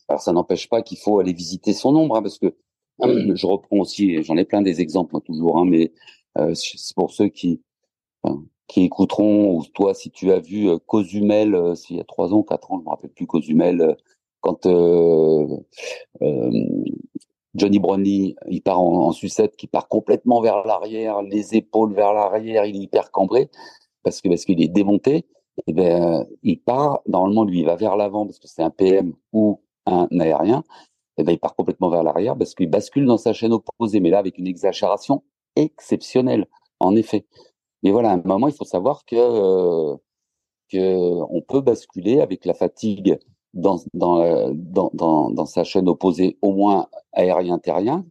Alors 0.08 0.20
ça 0.20 0.32
n'empêche 0.32 0.68
pas 0.68 0.82
qu'il 0.82 0.98
faut 0.98 1.18
aller 1.18 1.32
visiter 1.32 1.72
son 1.72 1.94
ombre 1.96 2.16
hein, 2.16 2.22
parce 2.22 2.38
que 2.38 2.54
je 3.02 3.46
reprends 3.46 3.78
aussi, 3.78 4.22
j'en 4.22 4.36
ai 4.36 4.44
plein 4.44 4.62
des 4.62 4.80
exemples 4.80 5.16
hein, 5.16 5.20
toujours, 5.24 5.58
hein, 5.58 5.64
mais 5.66 5.92
euh, 6.38 6.54
c'est 6.54 6.94
pour 6.94 7.10
ceux 7.10 7.28
qui 7.28 7.60
enfin, 8.22 8.42
qui 8.68 8.82
écouteront 8.82 9.56
ou 9.56 9.64
toi 9.74 9.94
si 9.94 10.10
tu 10.10 10.32
as 10.32 10.38
vu 10.38 10.68
euh, 10.68 10.78
Cozumel 10.78 11.54
euh, 11.54 11.74
s'il 11.74 11.96
y 11.96 12.00
a 12.00 12.04
trois 12.04 12.32
ans, 12.32 12.42
quatre 12.42 12.72
ans, 12.72 12.78
je 12.78 12.84
me 12.84 12.90
rappelle 12.90 13.10
plus 13.10 13.26
Cozumel 13.26 13.80
euh, 13.80 13.94
quand 14.46 14.66
euh, 14.66 15.44
euh, 16.22 16.64
Johnny 17.54 17.80
Brownlee, 17.80 18.36
il 18.48 18.62
part 18.62 18.80
en, 18.80 19.10
sucette, 19.10 19.56
qui 19.56 19.66
part 19.66 19.88
complètement 19.88 20.40
vers 20.40 20.64
l'arrière, 20.64 21.22
les 21.22 21.56
épaules 21.56 21.92
vers 21.94 22.12
l'arrière, 22.12 22.64
il 22.64 22.76
est 22.76 22.80
hyper 22.80 23.10
cambré 23.10 23.50
parce 24.04 24.20
que 24.20 24.28
parce 24.28 24.44
qu'il 24.44 24.62
est 24.62 24.68
démonté. 24.68 25.26
Et 25.58 25.62
eh 25.68 25.72
ben, 25.72 26.26
il 26.42 26.60
part 26.60 27.00
normalement 27.06 27.44
lui, 27.44 27.60
il 27.60 27.66
va 27.66 27.76
vers 27.76 27.96
l'avant 27.96 28.26
parce 28.26 28.38
que 28.38 28.46
c'est 28.46 28.62
un 28.62 28.70
PM 28.70 29.14
ou 29.32 29.60
un 29.86 30.06
aérien. 30.20 30.62
Et 31.16 31.22
eh 31.22 31.24
ben, 31.24 31.32
il 31.32 31.38
part 31.38 31.56
complètement 31.56 31.88
vers 31.88 32.04
l'arrière 32.04 32.36
parce 32.36 32.54
qu'il 32.54 32.68
bascule 32.68 33.06
dans 33.06 33.18
sa 33.18 33.32
chaîne 33.32 33.52
opposée, 33.52 34.00
mais 34.00 34.10
là 34.10 34.18
avec 34.18 34.38
une 34.38 34.46
exagération 34.46 35.24
exceptionnelle, 35.56 36.46
en 36.78 36.94
effet. 36.94 37.26
Mais 37.82 37.90
voilà, 37.90 38.10
à 38.10 38.14
un 38.14 38.22
moment, 38.22 38.48
il 38.48 38.54
faut 38.54 38.64
savoir 38.64 39.04
que 39.06 39.16
euh, 39.16 39.96
peut 41.48 41.60
basculer 41.62 42.20
avec 42.20 42.44
la 42.44 42.54
fatigue 42.54 43.18
dans, 43.56 43.78
dans, 43.94 44.52
dans, 44.52 44.90
dans, 44.94 45.30
dans 45.30 45.46
sa 45.46 45.64
chaîne 45.64 45.88
opposée, 45.88 46.38
au 46.42 46.52
moins 46.52 46.88
aérien-terrien, 47.12 48.04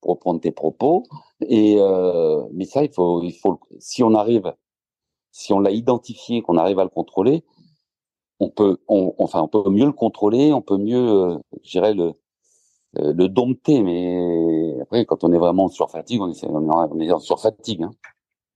pour 0.00 0.12
reprendre 0.12 0.40
tes 0.40 0.52
propos. 0.52 1.02
Et 1.40 1.76
euh, 1.78 2.42
mais 2.52 2.64
ça, 2.64 2.82
il 2.84 2.92
faut, 2.92 3.22
il 3.22 3.32
faut, 3.32 3.60
si 3.78 4.02
on 4.02 4.14
arrive, 4.14 4.54
si 5.30 5.52
on 5.52 5.60
l'a 5.60 5.70
identifié, 5.70 6.42
qu'on 6.42 6.56
arrive 6.56 6.78
à 6.78 6.84
le 6.84 6.90
contrôler, 6.90 7.44
on 8.40 8.48
peut, 8.48 8.78
on, 8.88 9.14
enfin, 9.18 9.42
on 9.42 9.48
peut 9.48 9.70
mieux 9.70 9.86
le 9.86 9.92
contrôler, 9.92 10.52
on 10.52 10.62
peut 10.62 10.78
mieux, 10.78 11.08
euh, 11.08 11.38
je 11.62 11.70
dirais 11.72 11.94
le, 11.94 12.14
euh, 12.98 13.12
le 13.12 13.28
dompter. 13.28 13.82
Mais 13.82 14.80
après, 14.82 15.04
quand 15.04 15.24
on 15.24 15.32
est 15.32 15.38
vraiment 15.38 15.68
sur 15.68 15.90
fatigue, 15.90 16.20
on 16.22 16.30
est, 16.30 16.44
on 16.46 17.00
est 17.00 17.12
en 17.12 17.18
surfatigue. 17.20 17.82
Hein. 17.82 17.92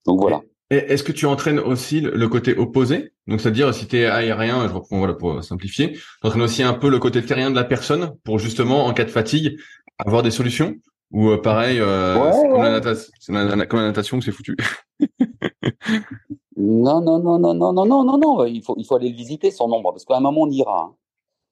Donc 0.05 0.21
voilà. 0.21 0.41
Est-ce 0.71 1.05
que 1.05 1.13
tu 1.13 1.27
entraînes 1.27 1.61
aussi 1.61 2.01
le 2.01 2.29
côté 2.29 2.57
opposé? 2.57 3.13
Donc, 3.29 3.41
c'est-à-dire, 3.41 3.73
si 3.73 3.87
tu 3.87 3.99
es 3.99 4.07
aérien, 4.07 4.67
je 4.67 4.73
reprends 4.75 4.99
voilà, 4.99 5.15
pour 5.15 5.43
simplifier, 5.45 5.93
tu 5.93 6.03
entraînes 6.25 6.43
aussi 6.43 6.63
un 6.65 6.73
peu 6.73 6.91
le 6.91 6.99
côté 6.99 7.25
terrien 7.25 7.51
de 7.51 7.57
la 7.57 7.65
personne 7.65 8.17
pour 8.25 8.41
justement, 8.41 8.87
en 8.87 8.93
cas 8.93 9.05
de 9.05 9.11
fatigue, 9.11 9.59
avoir 9.99 10.23
des 10.23 10.33
solutions? 10.33 10.75
Ou 11.13 11.31
euh, 11.31 11.41
pareil, 11.41 11.79
euh, 11.79 12.21
ouais, 12.21 12.33
c'est, 12.33 12.49
comme 12.49 12.63
la 12.63 12.71
natation, 12.71 13.13
c'est 13.21 13.33
la, 13.33 13.67
comme 13.67 13.79
la 13.79 13.87
natation 13.87 14.19
que 14.19 14.25
c'est 14.25 14.33
foutu 14.33 14.57
Non, 16.57 17.01
non, 17.01 17.21
non, 17.21 17.39
non, 17.39 17.55
non, 17.55 17.73
non, 17.73 17.87
non, 17.87 18.05
non, 18.05 18.19
non, 18.19 18.45
il 18.45 18.63
faut, 18.63 18.75
il 18.77 18.85
faut 18.85 18.97
aller 18.97 19.11
le 19.11 19.17
visiter, 19.17 19.53
son 19.53 19.69
nombre, 19.69 19.93
parce 19.93 20.05
qu'à 20.05 20.17
un 20.17 20.21
moment, 20.21 20.43
on 20.43 20.51
ira. 20.51 20.89
Hein. 20.91 20.95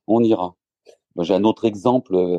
On 0.09 0.25
ira. 0.25 0.55
J'ai 1.21 1.35
un 1.35 1.45
autre 1.45 1.67
exemple. 1.67 2.39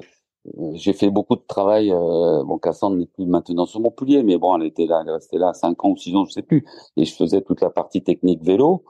J'ai 0.73 0.93
fait 0.93 1.09
beaucoup 1.09 1.35
de 1.35 1.43
travail. 1.47 1.91
Euh, 1.91 2.43
bon, 2.43 2.57
Cassandre 2.59 2.97
n'est 2.97 3.07
plus 3.07 3.25
maintenant 3.25 3.65
sur 3.65 3.79
Montpellier, 3.79 4.23
mais 4.23 4.37
bon, 4.37 4.55
elle 4.57 4.67
était 4.67 4.85
là, 4.85 5.01
elle 5.05 5.11
restait 5.11 5.37
là 5.37 5.53
cinq 5.53 5.83
ans 5.83 5.89
ou 5.91 5.97
six 5.97 6.15
ans, 6.15 6.25
je 6.25 6.31
sais 6.33 6.43
plus. 6.43 6.65
Et 6.97 7.05
je 7.05 7.15
faisais 7.15 7.41
toute 7.41 7.61
la 7.61 7.69
partie 7.69 8.03
technique 8.03 8.43
vélo. 8.43 8.83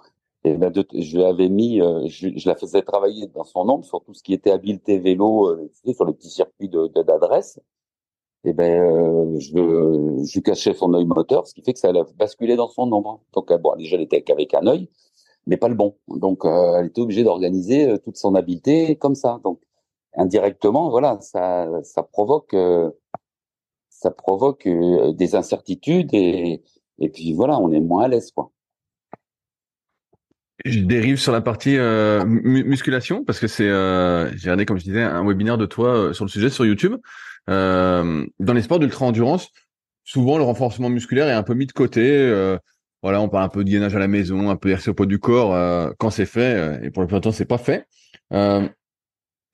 Et 0.43 0.53
ben, 0.55 0.69
de, 0.71 0.85
je 0.93 1.17
l'avais 1.17 1.49
mis, 1.49 1.81
euh, 1.81 2.07
je, 2.07 2.29
je, 2.35 2.47
la 2.47 2.55
faisais 2.55 2.81
travailler 2.83 3.27
dans 3.27 3.45
son 3.45 3.67
ombre 3.69 3.85
sur 3.85 4.03
tout 4.03 4.13
ce 4.13 4.21
qui 4.21 4.33
était 4.33 4.51
habileté 4.51 4.99
vélo, 4.99 5.47
euh, 5.49 5.71
sur 5.93 6.05
les 6.05 6.13
petits 6.13 6.29
circuits 6.29 6.69
de 6.69 6.87
d'adresse. 7.03 7.59
Et 8.45 8.53
ben, 8.53 8.79
euh, 8.79 9.39
je, 9.39 10.23
je 10.23 10.39
cachais 10.39 10.73
son 10.75 10.93
œil 10.93 11.05
moteur, 11.05 11.47
ce 11.47 11.53
qui 11.53 11.63
fait 11.63 11.73
que 11.73 11.79
ça 11.79 11.89
allait 11.89 12.03
basculer 12.15 12.55
dans 12.55 12.67
son 12.67 12.91
ombre. 12.91 13.21
Donc, 13.33 13.49
euh, 13.51 13.57
bon, 13.57 13.75
déjà, 13.75 13.95
elle 13.95 14.03
était 14.03 14.21
qu'avec 14.21 14.53
un 14.53 14.67
œil, 14.67 14.87
mais 15.47 15.57
pas 15.57 15.67
le 15.67 15.75
bon. 15.75 15.95
Donc, 16.07 16.45
euh, 16.45 16.77
elle 16.77 16.87
était 16.87 17.01
obligée 17.01 17.23
d'organiser 17.23 17.97
toute 18.03 18.17
son 18.17 18.35
habileté 18.35 18.97
comme 18.97 19.15
ça. 19.15 19.39
Donc, 19.43 19.59
indirectement, 20.17 20.89
voilà, 20.89 21.19
ça, 21.21 21.67
ça 21.83 22.03
provoque, 22.03 22.53
euh, 22.53 22.89
ça 23.89 24.11
provoque 24.11 24.67
euh, 24.67 25.13
des 25.13 25.35
incertitudes 25.35 26.13
et, 26.13 26.63
et 26.99 27.09
puis 27.09 27.33
voilà, 27.33 27.59
on 27.59 27.71
est 27.71 27.81
moins 27.81 28.03
à 28.03 28.07
l'aise, 28.07 28.31
quoi. 28.31 28.51
Je 30.63 30.79
dérive 30.79 31.17
sur 31.17 31.31
la 31.31 31.41
partie 31.41 31.77
euh, 31.77 32.23
musculation 32.25 33.23
parce 33.23 33.39
que 33.39 33.47
c'est, 33.47 33.69
euh, 33.69 34.31
j'ai 34.35 34.45
regardé 34.45 34.65
comme 34.65 34.79
je 34.79 34.83
disais 34.83 35.03
un 35.03 35.23
webinaire 35.23 35.59
de 35.59 35.65
toi 35.67 35.89
euh, 35.89 36.13
sur 36.13 36.25
le 36.25 36.29
sujet 36.29 36.49
sur 36.49 36.65
YouTube. 36.65 36.95
Dans 37.47 38.25
les 38.39 38.61
sports 38.63 38.79
d'ultra 38.79 39.05
endurance, 39.05 39.51
souvent 40.03 40.37
le 40.37 40.43
renforcement 40.43 40.89
musculaire 40.89 41.27
est 41.27 41.33
un 41.33 41.43
peu 41.43 41.53
mis 41.53 41.67
de 41.67 41.71
côté. 41.71 42.57
voilà, 43.03 43.21
on 43.21 43.29
parle 43.29 43.43
un 43.43 43.49
peu 43.49 43.63
de 43.63 43.69
gainage 43.69 43.95
à 43.95 43.99
la 43.99 44.07
maison, 44.07 44.49
un 44.49 44.55
peu 44.55 44.69
d'exercice 44.69 44.87
au 44.87 44.93
poids 44.95 45.05
du 45.05 45.19
corps 45.19 45.93
quand 45.99 46.09
c'est 46.09 46.25
fait, 46.25 46.79
et 46.83 46.89
pour 46.89 47.03
le 47.03 47.07
plus 47.07 47.21
temps 47.21 47.31
c'est 47.31 47.45
pas 47.45 47.59
fait. 47.59 47.85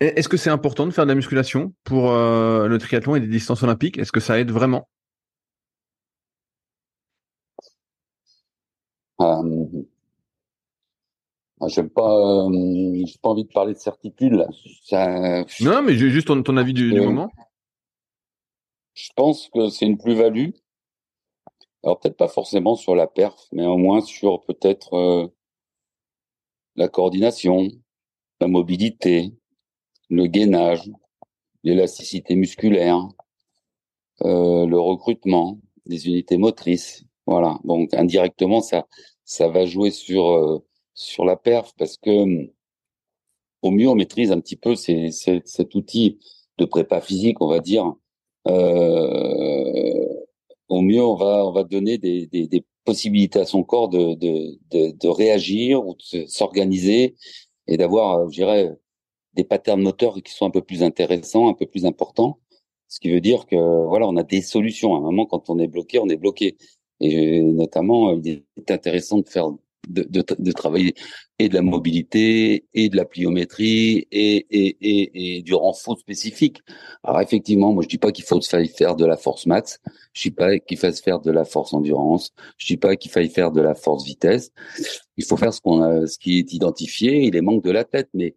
Est-ce 0.01 0.27
que 0.27 0.35
c'est 0.35 0.49
important 0.49 0.87
de 0.87 0.91
faire 0.91 1.05
de 1.05 1.09
la 1.09 1.15
musculation 1.15 1.75
pour 1.83 2.09
euh, 2.09 2.67
le 2.67 2.77
triathlon 2.79 3.15
et 3.15 3.19
des 3.19 3.27
distances 3.27 3.61
olympiques? 3.61 3.99
Est-ce 3.99 4.11
que 4.11 4.19
ça 4.19 4.39
aide 4.39 4.49
vraiment? 4.49 4.89
Euh, 9.21 9.67
J'aime 11.67 11.91
pas, 11.91 12.15
euh, 12.17 13.03
j'ai 13.05 13.19
pas 13.21 13.29
envie 13.29 13.43
de 13.43 13.51
parler 13.53 13.73
de 13.73 13.77
certitude 13.77 14.33
là. 14.33 14.47
Ça, 14.83 15.43
non, 15.61 15.83
mais 15.83 15.93
j'ai 15.93 16.09
juste 16.09 16.25
ton, 16.25 16.41
ton 16.41 16.57
avis 16.57 16.73
du, 16.73 16.91
du, 16.91 16.99
moment. 16.99 17.29
Je 18.95 19.11
pense 19.15 19.49
que 19.53 19.69
c'est 19.69 19.85
une 19.85 19.99
plus-value. 19.99 20.49
Alors 21.83 21.99
peut-être 21.99 22.17
pas 22.17 22.27
forcément 22.27 22.75
sur 22.75 22.95
la 22.95 23.05
perf, 23.05 23.47
mais 23.51 23.65
au 23.65 23.77
moins 23.77 24.01
sur 24.01 24.41
peut-être 24.45 24.95
euh, 24.95 25.27
la 26.75 26.87
coordination, 26.87 27.67
la 28.39 28.47
mobilité, 28.47 29.31
le 30.11 30.27
gainage, 30.27 30.91
l'élasticité 31.63 32.35
musculaire, 32.35 33.07
euh, 34.23 34.67
le 34.67 34.79
recrutement 34.79 35.59
des 35.85 36.07
unités 36.07 36.37
motrices. 36.37 37.03
Voilà. 37.25 37.59
Donc 37.63 37.93
indirectement, 37.93 38.61
ça, 38.61 38.87
ça 39.23 39.47
va 39.47 39.65
jouer 39.65 39.89
sur 39.89 40.31
euh, 40.31 40.59
sur 40.93 41.23
la 41.25 41.37
perf 41.37 41.73
parce 41.77 41.97
que 41.97 42.51
au 43.61 43.71
mieux 43.71 43.87
on 43.87 43.95
maîtrise 43.95 44.31
un 44.31 44.39
petit 44.41 44.57
peu 44.57 44.75
cet 44.75 45.75
outil 45.75 46.19
de 46.57 46.65
prépa 46.65 46.99
physique, 47.01 47.41
on 47.41 47.47
va 47.47 47.59
dire. 47.59 47.93
Euh, 48.47 50.07
au 50.67 50.81
mieux 50.81 51.03
on 51.03 51.15
va 51.15 51.45
on 51.45 51.51
va 51.51 51.63
donner 51.63 51.97
des, 51.97 52.27
des, 52.27 52.47
des 52.47 52.65
possibilités 52.83 53.39
à 53.39 53.45
son 53.45 53.63
corps 53.63 53.87
de 53.89 54.15
de, 54.15 54.59
de, 54.71 54.91
de 54.91 55.07
réagir 55.07 55.85
ou 55.85 55.95
de 55.95 56.25
s'organiser 56.25 57.15
et 57.67 57.77
d'avoir, 57.77 58.29
je 58.29 58.35
dirais, 58.35 58.71
des 59.33 59.43
patterns 59.43 59.81
moteurs 59.81 60.21
qui 60.23 60.33
sont 60.33 60.45
un 60.45 60.51
peu 60.51 60.61
plus 60.61 60.83
intéressants, 60.83 61.49
un 61.49 61.53
peu 61.53 61.65
plus 61.65 61.85
importants. 61.85 62.39
Ce 62.87 62.99
qui 62.99 63.11
veut 63.11 63.21
dire 63.21 63.45
que 63.45 63.55
voilà, 63.87 64.07
on 64.07 64.17
a 64.17 64.23
des 64.23 64.41
solutions. 64.41 64.95
À 64.95 64.97
un 64.97 65.01
moment, 65.01 65.25
quand 65.25 65.49
on 65.49 65.59
est 65.59 65.67
bloqué, 65.67 65.99
on 65.99 66.09
est 66.09 66.17
bloqué. 66.17 66.57
Et 66.99 67.41
notamment, 67.41 68.13
il 68.13 68.43
est 68.57 68.71
intéressant 68.71 69.19
de 69.19 69.29
faire 69.29 69.51
de, 69.87 70.51
travailler 70.51 70.93
et 71.39 71.49
de 71.49 71.55
la 71.55 71.61
mobilité 71.61 72.65
et 72.73 72.89
de 72.89 72.95
la 72.95 73.05
pliométrie 73.05 74.07
et, 74.11 74.45
et, 74.49 74.77
et, 74.81 75.37
et 75.37 75.41
du 75.41 75.53
renfort 75.53 75.97
spécifique. 75.97 76.61
Alors 77.03 77.21
effectivement, 77.21 77.73
moi 77.73 77.83
je 77.83 77.87
dis 77.87 77.97
pas 77.97 78.11
qu'il 78.11 78.25
faut 78.25 78.39
faire 78.41 78.95
de 78.95 79.05
la 79.05 79.17
force 79.17 79.45
max, 79.45 79.79
je 80.13 80.23
dis 80.23 80.31
pas 80.31 80.59
qu'il 80.59 80.77
fasse 80.77 81.01
faire 81.01 81.19
de 81.19 81.31
la 81.31 81.45
force 81.45 81.73
endurance, 81.73 82.31
je 82.57 82.67
dis 82.67 82.77
pas 82.77 82.95
qu'il 82.95 83.11
faille 83.11 83.29
faire 83.29 83.51
de 83.51 83.61
la 83.61 83.75
force 83.75 84.05
vitesse. 84.05 84.51
Il 85.17 85.25
faut 85.25 85.37
faire 85.37 85.53
ce 85.53 85.61
qu'on 85.61 85.81
a, 85.81 86.07
ce 86.07 86.17
qui 86.17 86.39
est 86.39 86.53
identifié 86.53 87.25
et 87.25 87.31
les 87.31 87.41
manques 87.41 87.63
de 87.63 87.71
la 87.71 87.83
tête. 87.83 88.09
Mais 88.13 88.35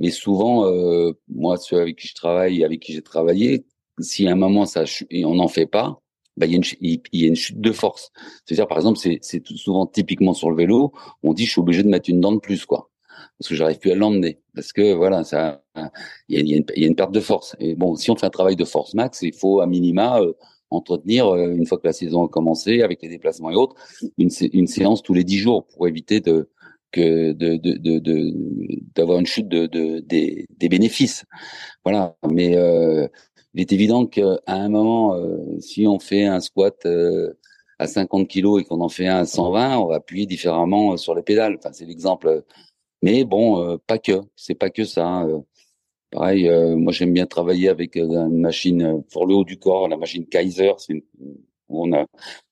mais 0.00 0.10
souvent, 0.10 0.66
euh, 0.66 1.12
moi, 1.28 1.56
ceux 1.56 1.80
avec 1.80 1.96
qui 1.96 2.08
je 2.08 2.14
travaille, 2.14 2.64
avec 2.64 2.80
qui 2.80 2.92
j'ai 2.92 3.02
travaillé, 3.02 3.64
si 4.00 4.26
à 4.26 4.32
un 4.32 4.36
moment 4.36 4.66
ça 4.66 4.84
et 5.10 5.24
on 5.24 5.36
n'en 5.36 5.48
fait 5.48 5.66
pas, 5.66 6.00
bah, 6.36 6.46
il, 6.46 6.52
y 6.52 7.24
a 7.24 7.28
une, 7.28 7.36
chute 7.36 7.60
de 7.60 7.72
force. 7.72 8.10
C'est-à-dire, 8.44 8.66
par 8.66 8.78
exemple, 8.78 8.98
c'est, 8.98 9.20
souvent 9.56 9.86
typiquement 9.86 10.34
sur 10.34 10.50
le 10.50 10.56
vélo, 10.56 10.92
on 11.22 11.32
dit 11.32 11.46
je 11.46 11.52
suis 11.52 11.60
obligé 11.60 11.82
de 11.84 11.88
mettre 11.88 12.10
une 12.10 12.20
dent 12.20 12.32
de 12.32 12.40
plus, 12.40 12.66
quoi, 12.66 12.90
parce 13.38 13.48
que 13.48 13.54
j'arrive 13.54 13.78
plus 13.78 13.92
à 13.92 13.94
l'emmener, 13.94 14.40
parce 14.54 14.72
que 14.72 14.94
voilà, 14.94 15.22
ça, 15.22 15.62
il 16.28 16.48
y 16.48 16.54
a, 16.54 16.86
une, 16.86 16.96
perte 16.96 17.12
de 17.12 17.20
force. 17.20 17.54
Et 17.60 17.76
bon, 17.76 17.94
si 17.94 18.10
on 18.10 18.16
fait 18.16 18.26
un 18.26 18.30
travail 18.30 18.56
de 18.56 18.64
force 18.64 18.94
max, 18.94 19.22
il 19.22 19.32
faut 19.32 19.60
à 19.60 19.66
minima 19.66 20.20
euh, 20.20 20.32
entretenir 20.70 21.32
une 21.36 21.66
fois 21.66 21.78
que 21.78 21.86
la 21.86 21.92
saison 21.92 22.24
a 22.24 22.28
commencé 22.28 22.82
avec 22.82 23.00
les 23.00 23.08
déplacements 23.08 23.50
et 23.50 23.54
autres 23.54 23.76
une, 24.18 24.30
une 24.52 24.66
séance 24.66 25.04
tous 25.04 25.14
les 25.14 25.22
dix 25.22 25.38
jours 25.38 25.68
pour 25.68 25.86
éviter 25.86 26.18
de 26.18 26.50
d'avoir 28.94 29.18
une 29.18 29.26
chute 29.26 29.48
de, 29.48 29.66
de 29.66 30.00
des, 30.00 30.46
bénéfices. 30.68 31.24
Voilà. 31.84 32.16
Mais 32.30 32.56
euh, 32.56 33.08
il 33.54 33.60
est 33.60 33.72
évident 33.72 34.06
qu'à 34.06 34.40
un 34.46 34.68
moment, 34.68 35.14
euh, 35.14 35.58
si 35.60 35.86
on 35.86 35.98
fait 35.98 36.24
un 36.26 36.40
squat 36.40 36.74
euh, 36.86 37.34
à 37.78 37.86
50 37.86 38.28
kilos 38.28 38.62
et 38.62 38.64
qu'on 38.64 38.80
en 38.80 38.88
fait 38.88 39.06
un 39.06 39.18
à 39.18 39.26
120, 39.26 39.78
on 39.78 39.86
va 39.86 39.96
appuyer 39.96 40.26
différemment 40.26 40.96
sur 40.96 41.14
les 41.14 41.22
pédales. 41.22 41.58
C'est 41.72 41.86
l'exemple. 41.86 42.44
Mais 43.02 43.24
bon, 43.24 43.78
pas 43.86 43.98
que. 43.98 44.12
C'est 44.36 44.54
pas 44.54 44.70
que 44.70 44.84
ça. 44.84 45.06
Hein. 45.06 45.44
Pareil, 46.10 46.48
moi 46.76 46.92
j'aime 46.92 47.12
bien 47.12 47.26
travailler 47.26 47.68
avec 47.68 47.96
une 47.96 48.40
machine 48.40 49.02
pour 49.12 49.26
le 49.26 49.34
haut 49.34 49.44
du 49.44 49.58
corps, 49.58 49.88
la 49.88 49.96
machine 49.96 50.26
Kaiser. 50.26 50.72
Où 51.68 51.86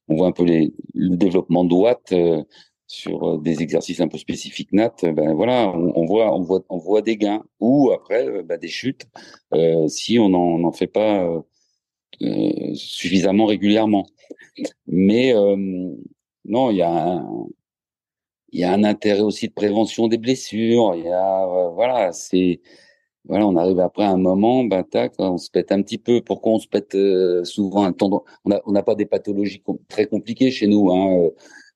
on 0.08 0.16
voit 0.16 0.26
un 0.28 0.32
peu 0.32 0.44
le 0.44 1.16
développement 1.16 1.64
de 1.64 1.74
watts 1.74 2.12
sur 2.92 3.26
euh, 3.26 3.38
des 3.38 3.62
exercices 3.62 4.00
un 4.00 4.08
peu 4.08 4.18
spécifiques 4.18 4.72
nat, 4.72 4.92
euh, 5.04 5.12
ben 5.12 5.32
voilà, 5.32 5.72
on, 5.74 6.04
voit, 6.04 6.34
on 6.34 6.42
voit, 6.42 6.62
on 6.68 6.76
voit 6.76 7.00
des 7.00 7.16
gains 7.16 7.42
ou 7.58 7.90
après 7.90 8.28
euh, 8.28 8.42
ben 8.42 8.58
des 8.58 8.68
chutes 8.68 9.06
si 9.88 10.18
on 10.18 10.28
n'en 10.28 10.72
fait 10.72 10.86
pas 10.86 11.42
suffisamment 12.74 13.46
régulièrement. 13.46 14.06
Mais 14.86 15.32
non, 16.44 16.70
il 16.70 16.76
y 16.76 16.82
a 16.82 17.24
il 18.52 18.60
y 18.60 18.64
a 18.64 18.72
un 18.72 18.84
intérêt 18.84 19.20
aussi 19.20 19.48
de 19.48 19.54
prévention 19.54 20.08
des 20.08 20.18
blessures. 20.18 20.94
Il 20.96 21.04
y 21.04 21.08
a 21.08 21.70
voilà, 21.74 22.12
c'est 22.12 22.60
voilà, 23.24 23.46
on 23.46 23.56
arrive 23.56 23.80
après 23.80 24.04
un 24.04 24.16
moment, 24.18 24.64
ben 24.64 24.82
tac, 24.84 25.14
on 25.18 25.38
se 25.38 25.50
pète 25.50 25.72
un 25.72 25.82
petit 25.82 25.98
peu. 25.98 26.20
Pourquoi 26.22 26.52
on 26.52 26.58
se 26.58 26.68
pète 26.68 26.96
souvent 27.44 27.84
un 27.84 27.92
tendon? 27.92 28.22
On 28.44 28.50
n'a 28.50 28.60
on 28.66 28.82
pas 28.82 28.94
des 28.94 29.06
pathologies 29.06 29.62
très 29.88 30.06
compliquées 30.06 30.50
chez 30.50 30.66
nous. 30.66 30.92
Hein 30.92 31.30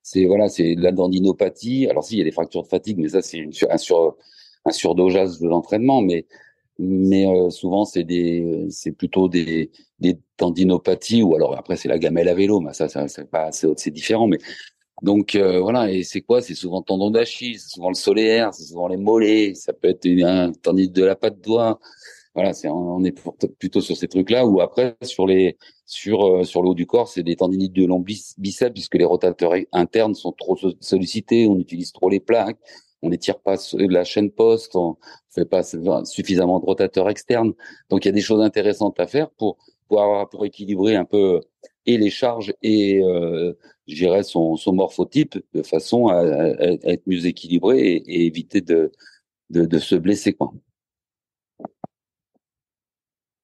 c'est 0.09 0.25
voilà, 0.25 0.47
c'est 0.47 0.75
la 0.75 0.93
tendinopathie. 0.93 1.87
Alors 1.89 2.03
si, 2.05 2.15
il 2.15 2.19
y 2.19 2.21
a 2.21 2.23
des 2.23 2.31
fractures 2.31 2.63
de 2.63 2.67
fatigue, 2.67 2.97
mais 2.97 3.09
ça 3.09 3.21
c'est 3.21 3.39
une, 3.39 3.51
un 3.69 3.77
sur 3.77 4.15
un 4.63 4.71
surdosage 4.71 5.39
de 5.39 5.47
l'entraînement, 5.49 6.01
mais 6.01 6.25
mais 6.79 7.27
euh, 7.27 7.49
souvent 7.49 7.83
c'est 7.83 8.05
des 8.05 8.67
c'est 8.69 8.93
plutôt 8.93 9.27
des 9.27 9.69
des 9.99 10.17
tendinopathies 10.37 11.23
ou 11.23 11.35
alors 11.35 11.57
après 11.57 11.75
c'est 11.75 11.89
la 11.89 11.99
gamelle 11.99 12.29
à 12.29 12.35
vélo, 12.35 12.61
mais 12.61 12.71
ça, 12.71 12.87
c'est 12.87 13.29
pas 13.29 13.51
c'est 13.51 13.91
différent, 13.91 14.27
mais 14.27 14.37
donc 15.01 15.35
euh, 15.35 15.59
voilà, 15.59 15.91
et 15.91 16.03
c'est 16.03 16.21
quoi? 16.21 16.41
C'est 16.41 16.55
souvent 16.55 16.81
tendon 16.81 17.11
d'Achille, 17.11 17.59
c'est 17.59 17.69
souvent 17.69 17.89
le 17.89 17.95
solaire, 17.95 18.53
c'est 18.53 18.63
souvent 18.63 18.87
les 18.87 18.97
mollets, 18.97 19.55
ça 19.55 19.73
peut 19.73 19.89
être 19.89 20.07
un 20.23 20.53
tendinite 20.53 20.93
de 20.93 21.03
la 21.03 21.17
patte 21.17 21.41
doigt, 21.41 21.79
voilà, 22.37 22.53
c'est 22.53 22.69
on 22.69 23.03
est 23.03 23.19
plutôt 23.57 23.81
sur 23.81 23.97
ces 23.97 24.07
trucs-là. 24.07 24.45
Ou 24.45 24.61
après 24.61 24.95
sur 25.01 25.25
les 25.25 25.57
sur 25.87 26.23
euh, 26.23 26.43
sur 26.43 26.61
le 26.61 26.69
haut 26.69 26.75
du 26.75 26.85
corps, 26.85 27.07
c'est 27.07 27.23
des 27.23 27.35
tendinites 27.35 27.73
de 27.73 27.83
long 27.83 27.99
biceps 27.99 28.73
puisque 28.73 28.93
les 28.93 29.05
rotateurs 29.05 29.53
internes 29.71 30.13
sont 30.13 30.33
trop 30.33 30.55
sollicités, 30.79 31.47
on 31.47 31.57
utilise 31.59 31.91
trop 31.91 32.09
les 32.11 32.19
plaques, 32.19 32.59
on 33.01 33.09
n'étire 33.09 33.39
pas 33.39 33.55
la 33.73 34.03
chaîne 34.03 34.29
poste, 34.29 34.75
on 34.75 34.97
fait 35.31 35.45
pas 35.45 35.63
suffisamment 36.05 36.59
de 36.59 36.65
rotateurs 36.65 37.09
externes. 37.09 37.53
Donc 37.89 38.05
il 38.05 38.09
y 38.09 38.09
a 38.09 38.13
des 38.13 38.21
choses 38.21 38.41
intéressantes 38.41 38.99
à 38.99 39.07
faire 39.07 39.31
pour 39.31 39.57
pour 39.87 40.03
avoir, 40.03 40.29
pour 40.29 40.45
équilibrer 40.45 40.95
un 40.95 41.05
peu 41.05 41.41
et 41.87 41.97
les 41.97 42.11
charges 42.11 42.53
et 42.61 43.01
euh, 43.01 43.53
son 44.21 44.73
morphotype 44.73 45.39
de 45.55 45.63
façon 45.63 46.09
à, 46.09 46.23
être 46.83 47.03
mieux 47.07 47.25
équilibré 47.25 47.79
et, 47.79 47.95
et 47.95 48.25
éviter 48.27 48.61
de, 48.61 48.91
de, 49.49 49.65
de 49.65 49.79
se 49.79 49.95
blesser 49.95 50.33
quoi. 50.33 50.53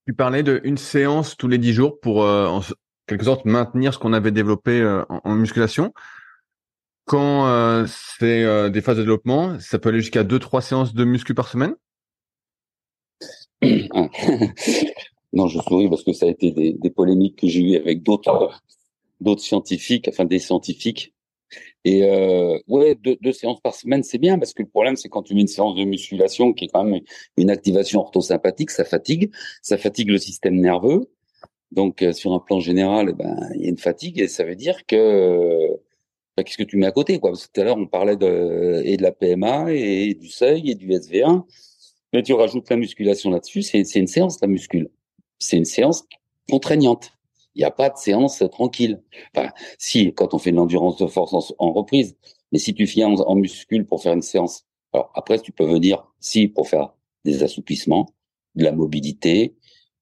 Tu 0.05 0.13
parlais 0.13 0.43
d'une 0.43 0.77
séance 0.77 1.37
tous 1.37 1.47
les 1.47 1.57
dix 1.57 1.73
jours 1.73 1.99
pour, 1.99 2.23
euh, 2.23 2.47
en 2.47 2.61
quelque 3.07 3.23
sorte, 3.23 3.45
maintenir 3.45 3.93
ce 3.93 3.99
qu'on 3.99 4.13
avait 4.13 4.31
développé 4.31 4.81
euh, 4.81 5.03
en, 5.09 5.35
musculation. 5.35 5.93
Quand 7.05 7.47
euh, 7.47 7.85
c'est 7.87 8.69
des 8.69 8.81
phases 8.81 8.97
de 8.97 9.01
développement, 9.01 9.59
ça 9.59 9.79
peut 9.79 9.89
aller 9.89 9.99
jusqu'à 9.99 10.23
deux, 10.23 10.39
trois 10.39 10.61
séances 10.61 10.93
de 10.93 11.03
muscu 11.03 11.33
par 11.33 11.47
semaine? 11.47 11.75
Non, 15.33 15.47
je 15.47 15.59
souris 15.59 15.89
parce 15.89 16.03
que 16.03 16.13
ça 16.13 16.27
a 16.27 16.29
été 16.29 16.51
des, 16.51 16.73
des 16.73 16.89
polémiques 16.91 17.39
que 17.39 17.47
j'ai 17.47 17.61
eues 17.61 17.75
avec 17.75 18.03
d'autres 18.03 18.61
d'autres 19.19 19.41
scientifiques, 19.41 20.07
enfin 20.07 20.25
des 20.25 20.37
scientifiques 20.37 21.12
et 21.85 22.03
euh, 22.03 22.57
ouais, 22.67 22.95
deux, 22.95 23.17
deux, 23.21 23.33
séances 23.33 23.59
par 23.61 23.75
semaine, 23.75 24.03
c'est 24.03 24.17
bien 24.17 24.39
parce 24.39 24.53
que 24.53 24.61
le 24.61 24.69
problème, 24.69 24.95
c'est 24.95 25.09
quand 25.09 25.23
tu 25.23 25.35
mets 25.35 25.41
une 25.41 25.47
séance 25.47 25.75
de 25.75 25.83
musculation 25.83 26.53
qui 26.53 26.65
est 26.65 26.67
quand 26.69 26.83
même 26.83 27.01
une 27.37 27.49
activation 27.49 27.99
orthosympathique, 27.99 28.71
ça 28.71 28.85
fatigue, 28.85 29.31
ça 29.61 29.77
fatigue 29.77 30.09
le 30.09 30.17
système 30.17 30.55
nerveux. 30.55 31.09
Donc 31.71 32.01
euh, 32.01 32.13
sur 32.13 32.33
un 32.33 32.39
plan 32.39 32.59
général, 32.59 33.09
eh 33.09 33.13
ben 33.13 33.35
il 33.55 33.63
y 33.63 33.65
a 33.65 33.69
une 33.69 33.77
fatigue 33.77 34.19
et 34.19 34.27
ça 34.27 34.43
veut 34.43 34.55
dire 34.55 34.85
que 34.85 35.69
ben, 36.37 36.43
qu'est-ce 36.43 36.57
que 36.57 36.63
tu 36.63 36.77
mets 36.77 36.85
à 36.85 36.91
côté 36.91 37.19
quoi? 37.19 37.31
Parce 37.31 37.47
que 37.47 37.51
tout 37.51 37.61
à 37.61 37.63
l'heure 37.65 37.77
on 37.77 37.87
parlait 37.87 38.15
de 38.15 38.81
et 38.85 38.95
de 38.97 39.03
la 39.03 39.11
PMA 39.11 39.71
et 39.73 40.13
du 40.13 40.29
seuil 40.29 40.69
et 40.69 40.75
du 40.75 40.87
SV1, 40.89 41.43
mais 42.13 42.23
tu 42.23 42.33
rajoutes 42.33 42.69
la 42.69 42.77
musculation 42.77 43.31
là-dessus, 43.31 43.63
c'est 43.63 43.81
une 43.95 44.07
séance 44.07 44.39
la 44.41 44.47
muscule, 44.47 44.89
c'est 45.39 45.57
une 45.57 45.65
séance 45.65 46.05
contraignante. 46.49 47.11
Il 47.55 47.59
n'y 47.59 47.65
a 47.65 47.71
pas 47.71 47.89
de 47.89 47.97
séance 47.97 48.43
tranquille. 48.51 49.01
Enfin, 49.35 49.49
si, 49.77 50.13
quand 50.13 50.33
on 50.33 50.39
fait 50.39 50.51
de 50.51 50.55
l'endurance 50.57 50.97
de 50.97 51.07
force 51.07 51.53
en, 51.57 51.73
reprise, 51.73 52.15
mais 52.51 52.59
si 52.59 52.73
tu 52.73 52.85
viens 52.85 53.09
en, 53.09 53.21
en, 53.21 53.35
muscule 53.35 53.85
pour 53.85 54.01
faire 54.01 54.13
une 54.13 54.21
séance, 54.21 54.65
alors 54.93 55.11
après, 55.15 55.39
tu 55.39 55.51
peux 55.51 55.65
venir, 55.65 56.05
si, 56.19 56.47
pour 56.47 56.67
faire 56.67 56.93
des 57.25 57.43
assouplissements, 57.43 58.07
de 58.55 58.63
la 58.63 58.71
mobilité 58.71 59.55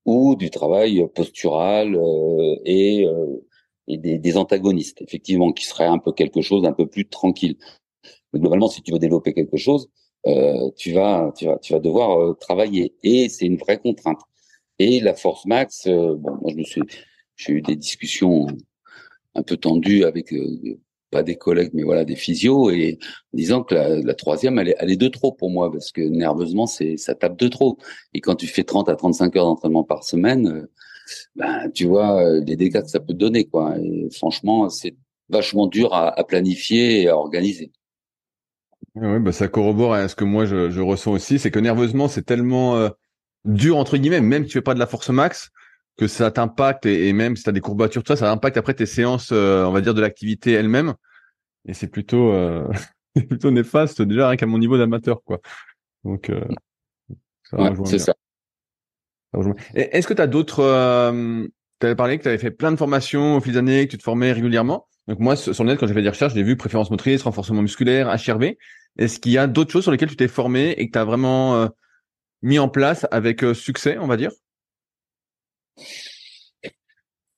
ou 0.06 0.36
du 0.36 0.49
travail 0.49 1.08
postural 1.16 1.95
euh, 1.95 2.56
et, 2.66 3.06
euh, 3.06 3.45
et 3.88 3.97
des, 3.97 4.18
des, 4.18 4.38
antagonistes, 4.38 5.02
effectivement, 5.02 5.54
qui 5.54 5.66
serait 5.66 5.86
un 5.86 5.99
peu 5.99 6.12
quelque 6.12 6.41
chose 6.41 6.64
d'un 6.64 6.74
peu 6.74 6.88
plus 6.88 7.08
tranquille. 7.08 7.58
Mais 8.34 8.39
globalement, 8.39 8.68
si 8.68 8.82
tu 8.82 8.91
veux 8.91 8.99
développer 8.99 9.34
quelque 9.34 9.58
chose, 9.58 9.89
euh, 10.28 10.70
tu 10.78 10.91
vas, 10.93 11.32
tu 11.36 11.45
vas, 11.45 11.58
tu 11.58 11.74
vas 11.74 11.80
devoir 11.80 12.20
euh, 12.20 12.34
travailler 12.39 12.93
et 13.04 13.30
c'est 13.30 13.45
une 13.45 13.58
vraie 13.58 13.80
contrainte. 13.80 14.20
Et 14.80 14.99
la 14.99 15.14
force 15.14 15.45
max, 15.45 15.88
euh, 15.88 16.16
bon, 16.16 16.38
moi 16.41 16.52
je 16.52 16.58
me 16.58 16.64
suis, 16.64 16.82
j'ai 17.41 17.53
eu 17.53 17.61
des 17.61 17.75
discussions 17.75 18.47
un 19.35 19.43
peu 19.43 19.57
tendues 19.57 20.03
avec 20.03 20.31
euh, 20.33 20.77
pas 21.09 21.23
des 21.23 21.35
collègues, 21.35 21.71
mais 21.73 21.83
voilà 21.83 22.05
des 22.05 22.15
physios, 22.15 22.69
et 22.69 22.99
en 23.33 23.37
disant 23.37 23.63
que 23.63 23.75
la, 23.75 24.13
troisième, 24.13 24.59
elle 24.59 24.69
est, 24.91 24.95
de 24.97 25.07
trop 25.07 25.31
pour 25.31 25.49
moi 25.49 25.71
parce 25.71 25.91
que 25.91 26.01
nerveusement, 26.01 26.67
c'est 26.67 26.97
ça 26.97 27.15
tape 27.15 27.37
de 27.37 27.47
trop. 27.47 27.77
Et 28.13 28.21
quand 28.21 28.35
tu 28.35 28.47
fais 28.47 28.63
30 28.63 28.89
à 28.89 28.95
35 28.95 29.35
heures 29.35 29.45
d'entraînement 29.45 29.83
par 29.83 30.03
semaine, 30.03 30.47
euh, 30.47 30.71
ben 31.35 31.69
tu 31.73 31.85
vois 31.85 32.23
euh, 32.23 32.41
les 32.45 32.55
dégâts 32.55 32.81
que 32.81 32.89
ça 32.89 32.99
peut 32.99 33.13
donner, 33.13 33.45
quoi. 33.45 33.75
Et 33.79 34.09
franchement, 34.11 34.69
c'est 34.69 34.95
vachement 35.29 35.67
dur 35.67 35.93
à, 35.93 36.23
planifier 36.25 37.01
et 37.01 37.07
à 37.09 37.17
organiser. 37.17 37.71
Oui, 38.95 39.19
bah 39.19 39.31
ça 39.31 39.47
corrobore 39.47 39.93
à 39.93 40.07
ce 40.09 40.15
que 40.15 40.25
moi 40.25 40.45
je, 40.45 40.69
je 40.69 40.81
ressens 40.81 41.11
aussi, 41.13 41.39
c'est 41.39 41.51
que 41.51 41.59
nerveusement 41.59 42.09
c'est 42.09 42.23
tellement 42.25 42.89
dur 43.45 43.77
entre 43.77 43.95
guillemets, 43.95 44.19
même 44.19 44.43
si 44.43 44.49
tu 44.49 44.53
fais 44.57 44.61
pas 44.61 44.73
de 44.73 44.79
la 44.79 44.87
force 44.87 45.09
max, 45.09 45.51
que 45.97 46.07
ça 46.07 46.31
t'impacte 46.31 46.85
et, 46.85 47.13
même 47.13 47.35
si 47.35 47.43
tu 47.43 47.49
as 47.49 47.53
des 47.53 47.61
courbatures, 47.61 48.03
tout 48.03 48.13
ça, 48.13 48.15
ça 48.15 48.31
impacte 48.31 48.57
après 48.57 48.73
tes 48.73 48.85
séances, 48.85 49.29
euh, 49.31 49.65
on 49.65 49.71
va 49.71 49.81
dire, 49.81 49.93
de 49.93 50.01
l'activité 50.01 50.51
elle-même. 50.53 50.95
Et 51.65 51.73
c'est 51.73 51.87
plutôt, 51.87 52.31
euh, 52.31 52.67
plutôt 53.29 53.51
néfaste 53.51 54.01
déjà 54.01 54.29
rien 54.29 54.37
qu'à 54.37 54.45
mon 54.45 54.57
niveau 54.57 54.77
d'amateur, 54.77 55.23
quoi. 55.23 55.39
Donc, 56.03 56.29
euh, 56.29 56.41
c'est 57.85 57.99
ça. 57.99 58.15
Est-ce 59.75 60.07
que 60.07 60.13
tu 60.13 60.21
as 60.21 60.27
d'autres... 60.27 60.61
Euh, 60.61 61.47
tu 61.79 61.85
avais 61.85 61.95
parlé 61.95 62.17
que 62.17 62.23
tu 62.23 62.29
avais 62.29 62.37
fait 62.37 62.51
plein 62.51 62.71
de 62.71 62.77
formations 62.77 63.37
au 63.37 63.41
fil 63.41 63.53
des 63.53 63.59
années, 63.59 63.85
que 63.85 63.91
tu 63.91 63.97
te 63.97 64.03
formais 64.03 64.31
régulièrement. 64.31 64.87
Donc 65.07 65.19
moi, 65.19 65.35
sur 65.35 65.63
le 65.63 65.69
net, 65.69 65.79
quand 65.79 65.87
j'ai 65.87 65.93
fait 65.93 66.01
des 66.01 66.09
recherches, 66.09 66.33
j'ai 66.33 66.43
vu 66.43 66.55
préférence 66.55 66.91
motrice, 66.91 67.23
renforcement 67.23 67.61
musculaire, 67.61 68.07
HRV. 68.07 68.57
Est-ce 68.97 69.19
qu'il 69.19 69.31
y 69.31 69.37
a 69.37 69.47
d'autres 69.47 69.71
choses 69.71 69.83
sur 69.83 69.91
lesquelles 69.91 70.09
tu 70.09 70.15
t'es 70.15 70.27
formé 70.27 70.71
et 70.71 70.87
que 70.87 70.91
tu 70.91 70.99
as 70.99 71.05
vraiment 71.05 71.69
mis 72.43 72.59
en 72.59 72.69
place 72.69 73.07
avec 73.09 73.43
succès, 73.55 73.97
on 73.97 74.05
va 74.05 74.15
dire? 74.15 74.31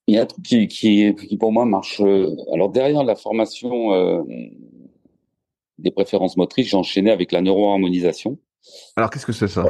Il 0.07 0.15
y 0.15 0.17
a 0.17 0.23
un 0.23 0.25
truc 0.25 0.43
qui, 0.43 0.67
qui, 0.67 1.15
qui 1.15 1.37
pour 1.37 1.51
moi 1.51 1.65
marche. 1.65 2.01
Euh, 2.01 2.35
alors 2.53 2.69
derrière 2.69 3.03
la 3.03 3.15
formation 3.15 3.93
euh, 3.93 4.23
des 5.77 5.91
préférences 5.91 6.37
motrices, 6.37 6.67
j'ai 6.67 6.77
enchaîné 6.77 7.11
avec 7.11 7.31
la 7.31 7.41
neuroharmonisation. 7.41 8.37
Alors 8.95 9.09
qu'est-ce 9.09 9.25
que 9.25 9.31
c'est 9.31 9.47
ça? 9.47 9.65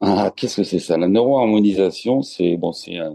Ah, 0.00 0.32
qu'est-ce 0.36 0.56
que 0.56 0.64
c'est 0.64 0.78
ça? 0.78 0.98
La 0.98 1.08
neuroharmonisation, 1.08 2.22
c'est 2.22 2.56
bon, 2.56 2.72
c'est 2.72 2.98
un, 2.98 3.14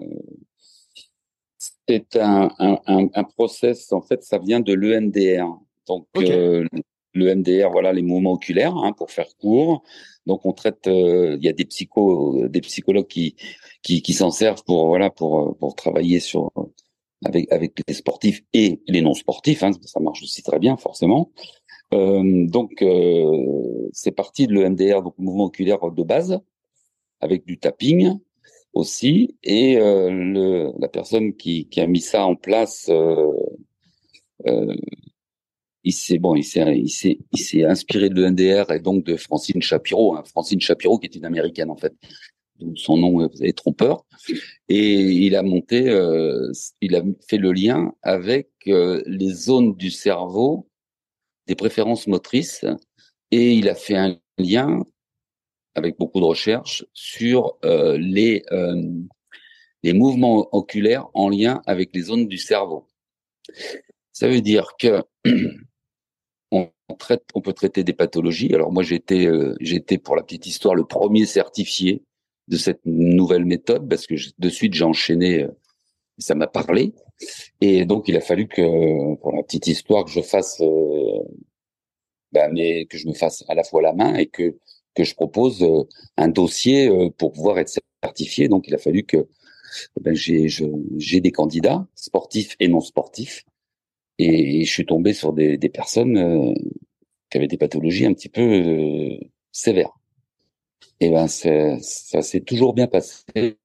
c'est 1.88 2.17
un, 2.17 2.49
un, 2.59 3.09
un, 3.13 3.23
process. 3.23 3.91
En 3.91 4.01
fait, 4.01 4.23
ça 4.23 4.38
vient 4.38 4.59
de 4.59 4.73
l'EMDR. 4.73 5.45
Donc 5.88 6.07
euh, 6.17 6.65
l'EMDR, 7.13 7.69
voilà 7.71 7.93
les 7.93 8.01
mouvements 8.01 8.34
oculaires, 8.34 8.75
hein, 8.75 8.93
pour 8.93 9.11
faire 9.11 9.27
court. 9.38 9.84
Donc 10.25 10.45
on 10.45 10.53
traite. 10.53 10.88
Euh, 10.88 11.36
il 11.39 11.45
y 11.45 11.49
a 11.49 11.53
des 11.53 11.65
psychos, 11.65 12.47
des 12.47 12.61
psychologues 12.61 13.07
qui 13.07 13.36
qui, 13.82 14.01
qui 14.01 14.13
s'en 14.13 14.32
servent 14.32 14.63
pour 14.63 14.88
voilà 14.88 15.09
pour 15.09 15.57
pour 15.57 15.75
travailler 15.75 16.19
sur 16.19 16.51
avec 17.25 17.51
avec 17.51 17.82
les 17.88 17.93
sportifs 17.93 18.41
et 18.53 18.82
les 18.88 19.01
non 19.01 19.13
sportifs. 19.13 19.63
Hein, 19.63 19.71
ça 19.84 19.99
marche 19.99 20.23
aussi 20.23 20.43
très 20.43 20.59
bien 20.59 20.77
forcément. 20.77 21.32
Euh, 21.93 22.45
donc 22.47 22.82
euh, 22.82 23.89
c'est 23.93 24.11
parti 24.11 24.47
de 24.47 24.53
l'EMDR, 24.53 25.01
donc 25.01 25.17
mouvement 25.17 25.45
oculaire 25.45 25.80
de 25.91 26.03
base, 26.03 26.39
avec 27.21 27.45
du 27.45 27.57
tapping. 27.59 28.19
aussi. 28.73 29.38
Et 29.43 29.75
le, 29.75 30.71
la 30.80 30.88
personne 30.89 31.36
qui, 31.36 31.67
qui, 31.69 31.82
a 31.82 31.88
mis 31.88 32.01
ça 32.01 32.25
en 32.25 32.36
place, 32.36 32.89
il 35.84 35.93
s'est 35.93 36.19
bon, 36.19 36.36
il 36.36 36.43
s'est, 36.43 36.77
il 36.77 36.89
s'est, 36.89 37.19
il 37.32 37.39
s'est 37.39 37.63
inspiré 37.63 38.09
de 38.09 38.21
l'ENDR 38.21 38.71
et 38.71 38.80
donc 38.80 39.05
de 39.05 39.15
Francine 39.15 39.61
Shapiro. 39.61 40.15
Hein. 40.15 40.23
Francine 40.25 40.59
Shapiro, 40.59 40.99
qui 40.99 41.07
est 41.07 41.15
une 41.15 41.25
américaine 41.25 41.71
en 41.71 41.77
fait, 41.77 41.93
son 42.76 42.97
nom 42.97 43.30
est 43.41 43.57
trompeur. 43.57 44.05
Et 44.68 44.93
il 44.93 45.36
a 45.36 45.43
monté, 45.43 45.89
euh, 45.89 46.51
il 46.82 46.95
a 46.95 47.01
fait 47.28 47.38
le 47.38 47.51
lien 47.51 47.93
avec 48.01 48.49
euh, 48.68 49.01
les 49.05 49.32
zones 49.32 49.76
du 49.76 49.91
cerveau, 49.91 50.70
des 51.47 51.55
préférences 51.55 52.07
motrices, 52.07 52.66
et 53.32 53.53
il 53.53 53.70
a 53.70 53.76
fait 53.76 53.95
un 53.95 54.18
lien 54.38 54.84
avec 55.76 55.97
beaucoup 55.97 56.20
de 56.20 56.26
recherches 56.26 56.86
sur 56.93 57.57
euh, 57.66 57.97
les 57.97 58.43
les 59.82 59.93
mouvements 59.93 60.53
oculaires 60.53 61.07
en 61.14 61.30
lien 61.30 61.62
avec 61.66 61.95
les 61.95 62.01
zones 62.01 62.28
du 62.28 62.38
cerveau. 62.38 62.89
Ça 64.12 64.28
veut 64.28 64.41
dire 64.41 64.74
que 64.78 65.01
on 66.51 66.70
traite, 66.97 67.24
on 67.34 67.39
peut 67.39 67.53
traiter 67.53 67.86
des 67.86 67.93
pathologies. 67.93 68.53
Alors 68.53 68.74
moi 68.74 68.84
j'étais, 68.84 69.30
j'étais 69.62 69.97
pour 69.97 70.18
la 70.18 70.24
petite 70.24 70.47
histoire 70.47 70.76
le 70.76 70.84
premier 70.84 71.26
certifié 71.26 72.03
de 72.49 72.57
cette 72.57 72.81
nouvelle 72.85 73.45
méthode 73.45 73.87
parce 73.87 74.07
que 74.07 74.15
de 74.37 74.49
suite 74.49 74.73
j'ai 74.73 74.83
enchaîné, 74.83 75.43
euh, 75.43 75.51
ça 76.17 76.35
m'a 76.35 76.47
parlé 76.47 76.93
et 77.61 77.85
donc 77.85 78.07
il 78.07 78.17
a 78.17 78.21
fallu 78.21 78.47
que 78.47 79.15
pour 79.15 79.33
la 79.33 79.43
petite 79.43 79.67
histoire 79.67 80.03
que 80.05 80.11
je 80.11 80.21
fasse, 80.21 80.59
euh, 80.61 81.19
bah, 82.31 82.49
mais 82.51 82.85
que 82.85 82.97
je 82.97 83.07
me 83.07 83.13
fasse 83.13 83.45
à 83.47 83.55
la 83.55 83.63
fois 83.63 83.81
la 83.81 83.93
main 83.93 84.15
et 84.15 84.27
que 84.27 84.57
que 84.95 85.03
je 85.03 85.15
propose 85.15 85.63
euh, 85.63 85.83
un 86.17 86.27
dossier 86.27 86.89
pour 87.17 87.31
pouvoir 87.31 87.59
être 87.59 87.71
certifié. 88.03 88.47
Donc 88.49 88.67
il 88.67 88.73
a 88.75 88.79
fallu 88.79 89.03
que 89.03 89.27
ben, 90.01 90.15
j'ai 90.15 91.21
des 91.21 91.31
candidats 91.31 91.87
sportifs 91.95 92.55
et 92.59 92.67
non 92.67 92.81
sportifs 92.81 93.45
et, 94.17 94.65
je 94.65 94.71
suis 94.71 94.85
tombé 94.85 95.13
sur 95.13 95.33
des 95.33 95.57
personnes 95.69 96.55
qui 97.29 97.37
avaient 97.37 97.47
des 97.47 97.57
pathologies 97.57 98.05
un 98.05 98.13
petit 98.13 98.29
peu 98.29 99.19
sévères. 99.51 99.98
Eh 100.99 101.09
ben 101.09 101.27
ça 101.27 102.21
s'est 102.21 102.41
toujours 102.41 102.73
bien 102.73 102.88
passé, 102.88 103.57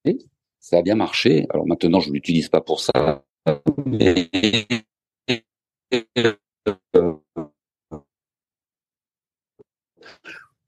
ça 0.61 0.79
a 0.79 0.83
bien 0.83 0.95
marché. 0.95 1.47
Alors 1.51 1.67
maintenant 1.67 2.01
je 2.01 2.12
l'utilise 2.12 2.49
pas 2.49 2.61
pour 2.61 2.81
ça, 2.81 3.25
mais 3.85 4.29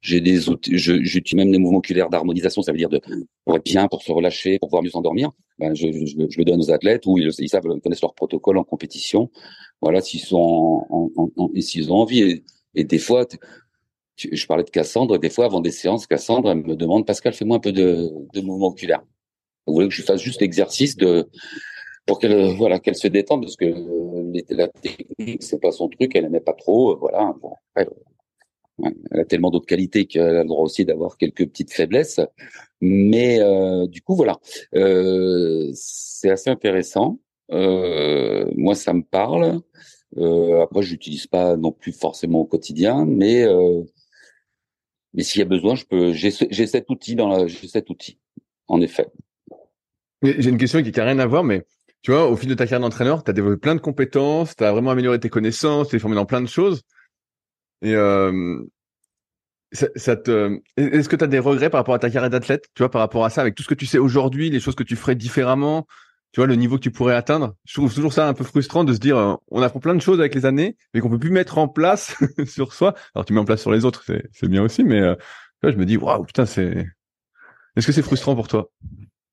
j'ai 0.01 0.21
des 0.21 0.49
outils, 0.49 0.79
j'utilise 0.79 1.35
même 1.35 1.53
des 1.53 1.59
mouvements 1.59 1.79
oculaires 1.79 2.11
d'harmonisation, 2.11 2.63
ça 2.63 2.73
veut 2.73 2.79
dire 2.79 2.89
de 2.89 3.01
pour 3.45 3.57
être 3.57 3.65
bien, 3.65 3.89
pour 3.89 4.03
se 4.03 4.13
relâcher, 4.13 4.59
pour 4.59 4.69
pouvoir 4.69 4.83
mieux 4.83 4.91
s'endormir. 4.91 5.33
Ben 5.59 5.75
je, 5.75 5.87
le 5.87 6.45
donne 6.45 6.61
aux 6.61 6.71
athlètes 6.71 7.07
ou 7.07 7.19
ils, 7.19 7.49
savent, 7.49 7.65
ils 7.75 7.81
connaissent 7.81 8.03
leur 8.03 8.15
protocole 8.15 8.59
en 8.59 8.65
compétition. 8.65 9.31
Voilà, 9.81 10.01
s'ils 10.01 10.21
sont 10.21 10.85
en, 10.91 11.11
en, 11.37 11.51
s'ils 11.61 11.93
ont 11.93 11.97
envie. 11.97 12.43
Et 12.75 12.85
des 12.85 12.99
fois, 12.99 13.27
je 14.17 14.47
parlais 14.47 14.65
de 14.65 14.71
Cassandre, 14.71 15.19
des 15.19 15.31
fois, 15.31 15.45
avant 15.45 15.61
des 15.61 15.71
séances, 15.71 16.07
Cassandre, 16.07 16.51
elle 16.51 16.65
me 16.65 16.77
demande, 16.77 17.07
Pascal, 17.07 17.33
fais-moi 17.33 17.57
un 17.57 17.61
peu 17.61 17.73
de, 17.73 18.11
de 18.33 18.41
mouvement 18.41 18.69
oculaire. 18.69 19.03
Vous 19.67 19.75
voulez 19.75 19.89
que 19.89 19.95
je 19.95 20.03
fasse 20.03 20.21
juste 20.21 20.41
l'exercice 20.41 20.97
de, 20.97 21.29
pour 22.07 22.19
qu'elle, 22.19 22.55
voilà, 22.57 22.79
qu'elle 22.79 22.95
se 22.95 23.09
détende, 23.09 23.43
parce 23.43 23.57
que 23.57 23.67
la 24.51 24.69
technique, 24.69 25.43
c'est 25.43 25.61
pas 25.61 25.73
son 25.73 25.89
truc, 25.89 26.15
elle 26.15 26.25
n'aimait 26.25 26.41
pas 26.41 26.53
trop, 26.53 26.97
voilà. 26.97 27.35
elle, 27.75 27.89
a 29.13 29.25
tellement 29.25 29.51
d'autres 29.51 29.67
qualités 29.67 30.07
qu'elle 30.07 30.37
a 30.37 30.43
le 30.43 30.49
droit 30.49 30.65
aussi 30.65 30.85
d'avoir 30.85 31.17
quelques 31.17 31.47
petites 31.47 31.73
faiblesses. 31.73 32.21
Mais 32.81 33.41
euh, 33.41 33.87
du 33.87 34.03
coup, 34.03 34.15
voilà, 34.15 34.39
euh, 34.75 35.71
c'est 35.75 36.31
assez 36.31 36.51
intéressant. 36.51 37.19
Euh, 37.53 38.51
moi, 38.57 38.75
ça 38.75 38.93
me 38.93 39.03
parle. 39.03 39.61
Euh, 40.19 40.63
après, 40.63 40.83
j'utilise 40.83 41.27
pas 41.27 41.57
non 41.57 41.73
plus 41.73 41.93
forcément 41.93 42.41
au 42.41 42.45
quotidien, 42.45 43.05
mais 43.05 43.45
euh, 43.45 43.83
mais 45.17 45.23
s'il 45.23 45.41
y 45.41 45.43
a 45.43 45.47
besoin, 45.47 45.75
je 45.75 45.85
peux. 45.85 46.13
J'ai 46.13 46.31
cet 46.31 46.91
outil. 46.91 47.17
J'ai 47.47 47.69
cet 47.69 47.91
outil, 47.91 48.19
en 48.69 48.81
effet. 48.81 49.09
J'ai 50.23 50.51
une 50.51 50.59
question 50.59 50.83
qui 50.83 50.93
n'a 50.93 51.05
rien 51.05 51.19
à 51.19 51.27
voir, 51.27 51.43
mais 51.43 51.65
tu 52.03 52.11
vois, 52.11 52.29
au 52.29 52.37
fil 52.37 52.49
de 52.49 52.55
ta 52.55 52.65
carrière 52.65 52.81
d'entraîneur, 52.81 53.25
tu 53.25 53.31
as 53.31 53.35
développé 53.35 53.59
plein 53.59 53.75
de 53.75 53.81
compétences, 53.81 54.55
tu 54.55 54.63
as 54.63 54.73
vraiment 54.73 54.91
amélioré 54.91 55.19
tes 55.19 55.31
connaissances, 55.31 55.89
tu 55.89 55.97
es 55.97 55.99
formé 55.99 56.15
dans 56.15 56.27
plein 56.27 56.43
de 56.43 56.47
choses. 56.47 56.83
Euh, 57.85 58.63
est-ce 59.73 61.09
que 61.09 61.17
tu 61.17 61.25
as 61.25 61.27
des 61.27 61.39
regrets 61.39 61.71
par 61.71 61.81
rapport 61.81 61.95
à 61.95 61.99
ta 61.99 62.11
carrière 62.11 62.31
d'athlète, 62.31 62.67
tu 62.75 62.83
vois, 62.83 62.91
par 62.91 63.01
rapport 63.01 63.25
à 63.25 63.31
ça, 63.31 63.41
avec 63.41 63.55
tout 63.55 63.63
ce 63.63 63.69
que 63.69 63.75
tu 63.75 63.87
sais 63.87 63.99
aujourd'hui, 63.99 64.51
les 64.51 64.61
choses 64.61 64.75
que 64.75 64.85
tu 64.85 64.97
ferais 64.97 65.15
différemment, 65.15 65.87
tu 66.33 66.41
vois, 66.41 66.47
le 66.47 66.55
niveau 66.55 66.77
que 66.77 66.83
tu 66.83 66.91
pourrais 66.91 67.15
atteindre. 67.15 67.55
Je 67.65 67.75
trouve 67.75 67.95
toujours 67.95 68.13
ça 68.13 68.29
un 68.29 68.35
peu 68.35 68.45
frustrant 68.45 68.85
de 68.85 68.93
se 68.93 68.99
dire, 68.99 69.17
euh, 69.17 69.35
on 69.51 69.63
apprend 69.63 69.81
plein 69.81 69.95
de 69.95 70.01
choses 70.01 70.21
avec 70.21 70.35
les 70.35 70.45
années, 70.45 70.77
mais 70.93 71.01
qu'on 71.01 71.11
peut 71.11 71.19
plus 71.19 71.31
mettre 71.31 71.59
en 71.59 71.69
place 71.69 72.17
sur 72.47 72.73
soi. 72.75 72.95
Alors, 73.15 73.25
tu 73.25 73.33
mets 73.33 73.41
en 73.41 73.45
place 73.45 73.61
sur 73.61 73.73
les 73.73 73.85
autres, 73.85 74.05
c'est 74.05 74.49
bien 74.49 74.63
aussi, 74.63 74.85
mais 74.85 75.01
euh, 75.01 75.15
je 75.63 75.77
me 75.77 75.87
dis, 75.87 75.97
waouh, 75.97 76.25
putain, 76.25 76.47
c'est. 76.47 76.87
Est-ce 77.77 77.87
que 77.87 77.93
c'est 77.93 78.03
frustrant 78.03 78.35
pour 78.35 78.49
toi? 78.49 78.71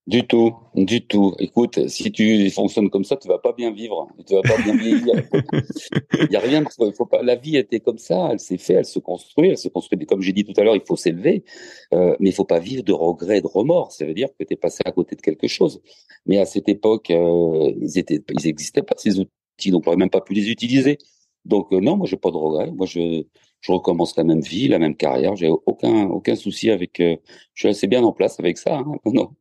Du 0.06 0.28
tout, 0.28 0.54
du 0.76 1.06
tout. 1.06 1.34
Écoute, 1.40 1.88
si 1.88 2.12
tu 2.12 2.50
fonctionnes 2.50 2.90
comme 2.90 3.06
ça, 3.06 3.16
tu 3.16 3.28
vas 3.28 3.40
pas 3.40 3.54
bien 3.54 3.72
vivre, 3.72 4.08
tu 4.28 4.34
vas 4.34 4.42
pas 4.42 4.62
bien 4.62 4.76
vieillir. 4.76 5.16
Il 6.20 6.32
y 6.32 6.36
a 6.36 6.40
rien, 6.40 6.64
faut 6.96 7.06
pas. 7.06 7.22
La 7.24 7.36
vie 7.36 7.56
était 7.56 7.80
comme 7.80 7.98
ça, 7.98 8.30
elle 8.32 8.40
s'est 8.40 8.58
fait, 8.58 8.74
elle 8.74 8.86
se 8.86 9.00
construit, 9.00 9.50
elle 9.50 9.58
se 9.58 9.70
construit. 9.70 10.06
Comme 10.06 10.22
j'ai 10.22 10.34
dit 10.34 10.44
tout 10.44 10.60
à 10.60 10.64
l'heure, 10.64 10.76
il 10.76 10.84
faut 10.86 10.98
s'élever, 10.98 11.46
euh, 11.94 12.16
mais 12.20 12.30
il 12.30 12.34
faut 12.34 12.44
pas 12.44 12.60
vivre 12.60 12.84
de 12.84 12.92
regrets, 12.92 13.42
de 13.42 13.48
remords. 13.48 13.94
Ça 13.94 14.06
veut 14.06 14.14
dire 14.14 14.28
que 14.38 14.44
tu 14.44 14.54
es 14.54 14.58
passé 14.58 14.82
à 14.86 14.92
côté 14.92 15.16
de 15.16 15.22
quelque 15.22 15.48
chose. 15.48 15.82
Mais 16.26 16.38
à 16.40 16.46
cette 16.46 16.68
époque, 16.68 17.10
euh, 17.10 17.72
ils 17.82 17.98
étaient, 17.98 18.22
ils 18.32 18.48
existaient 18.48 18.84
pas 18.84 18.96
ces 18.98 19.20
outils, 19.20 19.72
donc 19.72 19.84
on 19.86 19.92
n'aurait 19.92 19.98
même 19.98 20.10
pas 20.10 20.22
pu 20.22 20.34
les 20.34 20.50
utiliser. 20.50 20.98
Donc 21.46 21.72
euh, 21.74 21.80
non, 21.80 21.98
moi 21.98 22.08
j'ai 22.08 22.18
pas 22.18 22.32
de 22.32 22.38
regrets. 22.38 22.72
Moi 22.72 22.86
je, 22.86 23.24
je 23.62 23.72
recommence 23.72 24.16
la 24.18 24.24
même 24.24 24.42
vie, 24.42 24.68
la 24.68 24.80
même 24.80 24.96
carrière. 24.96 25.36
J'ai 25.36 25.50
aucun, 25.50 26.06
aucun 26.08 26.36
souci 26.36 26.70
avec. 26.70 27.00
Euh, 27.00 27.16
je 27.54 27.62
suis 27.62 27.70
assez 27.70 27.88
bien 27.88 28.04
en 28.04 28.12
place 28.14 28.40
avec 28.40 28.58
ça. 28.58 28.78
Hein. 28.80 28.96
Non. 29.06 29.32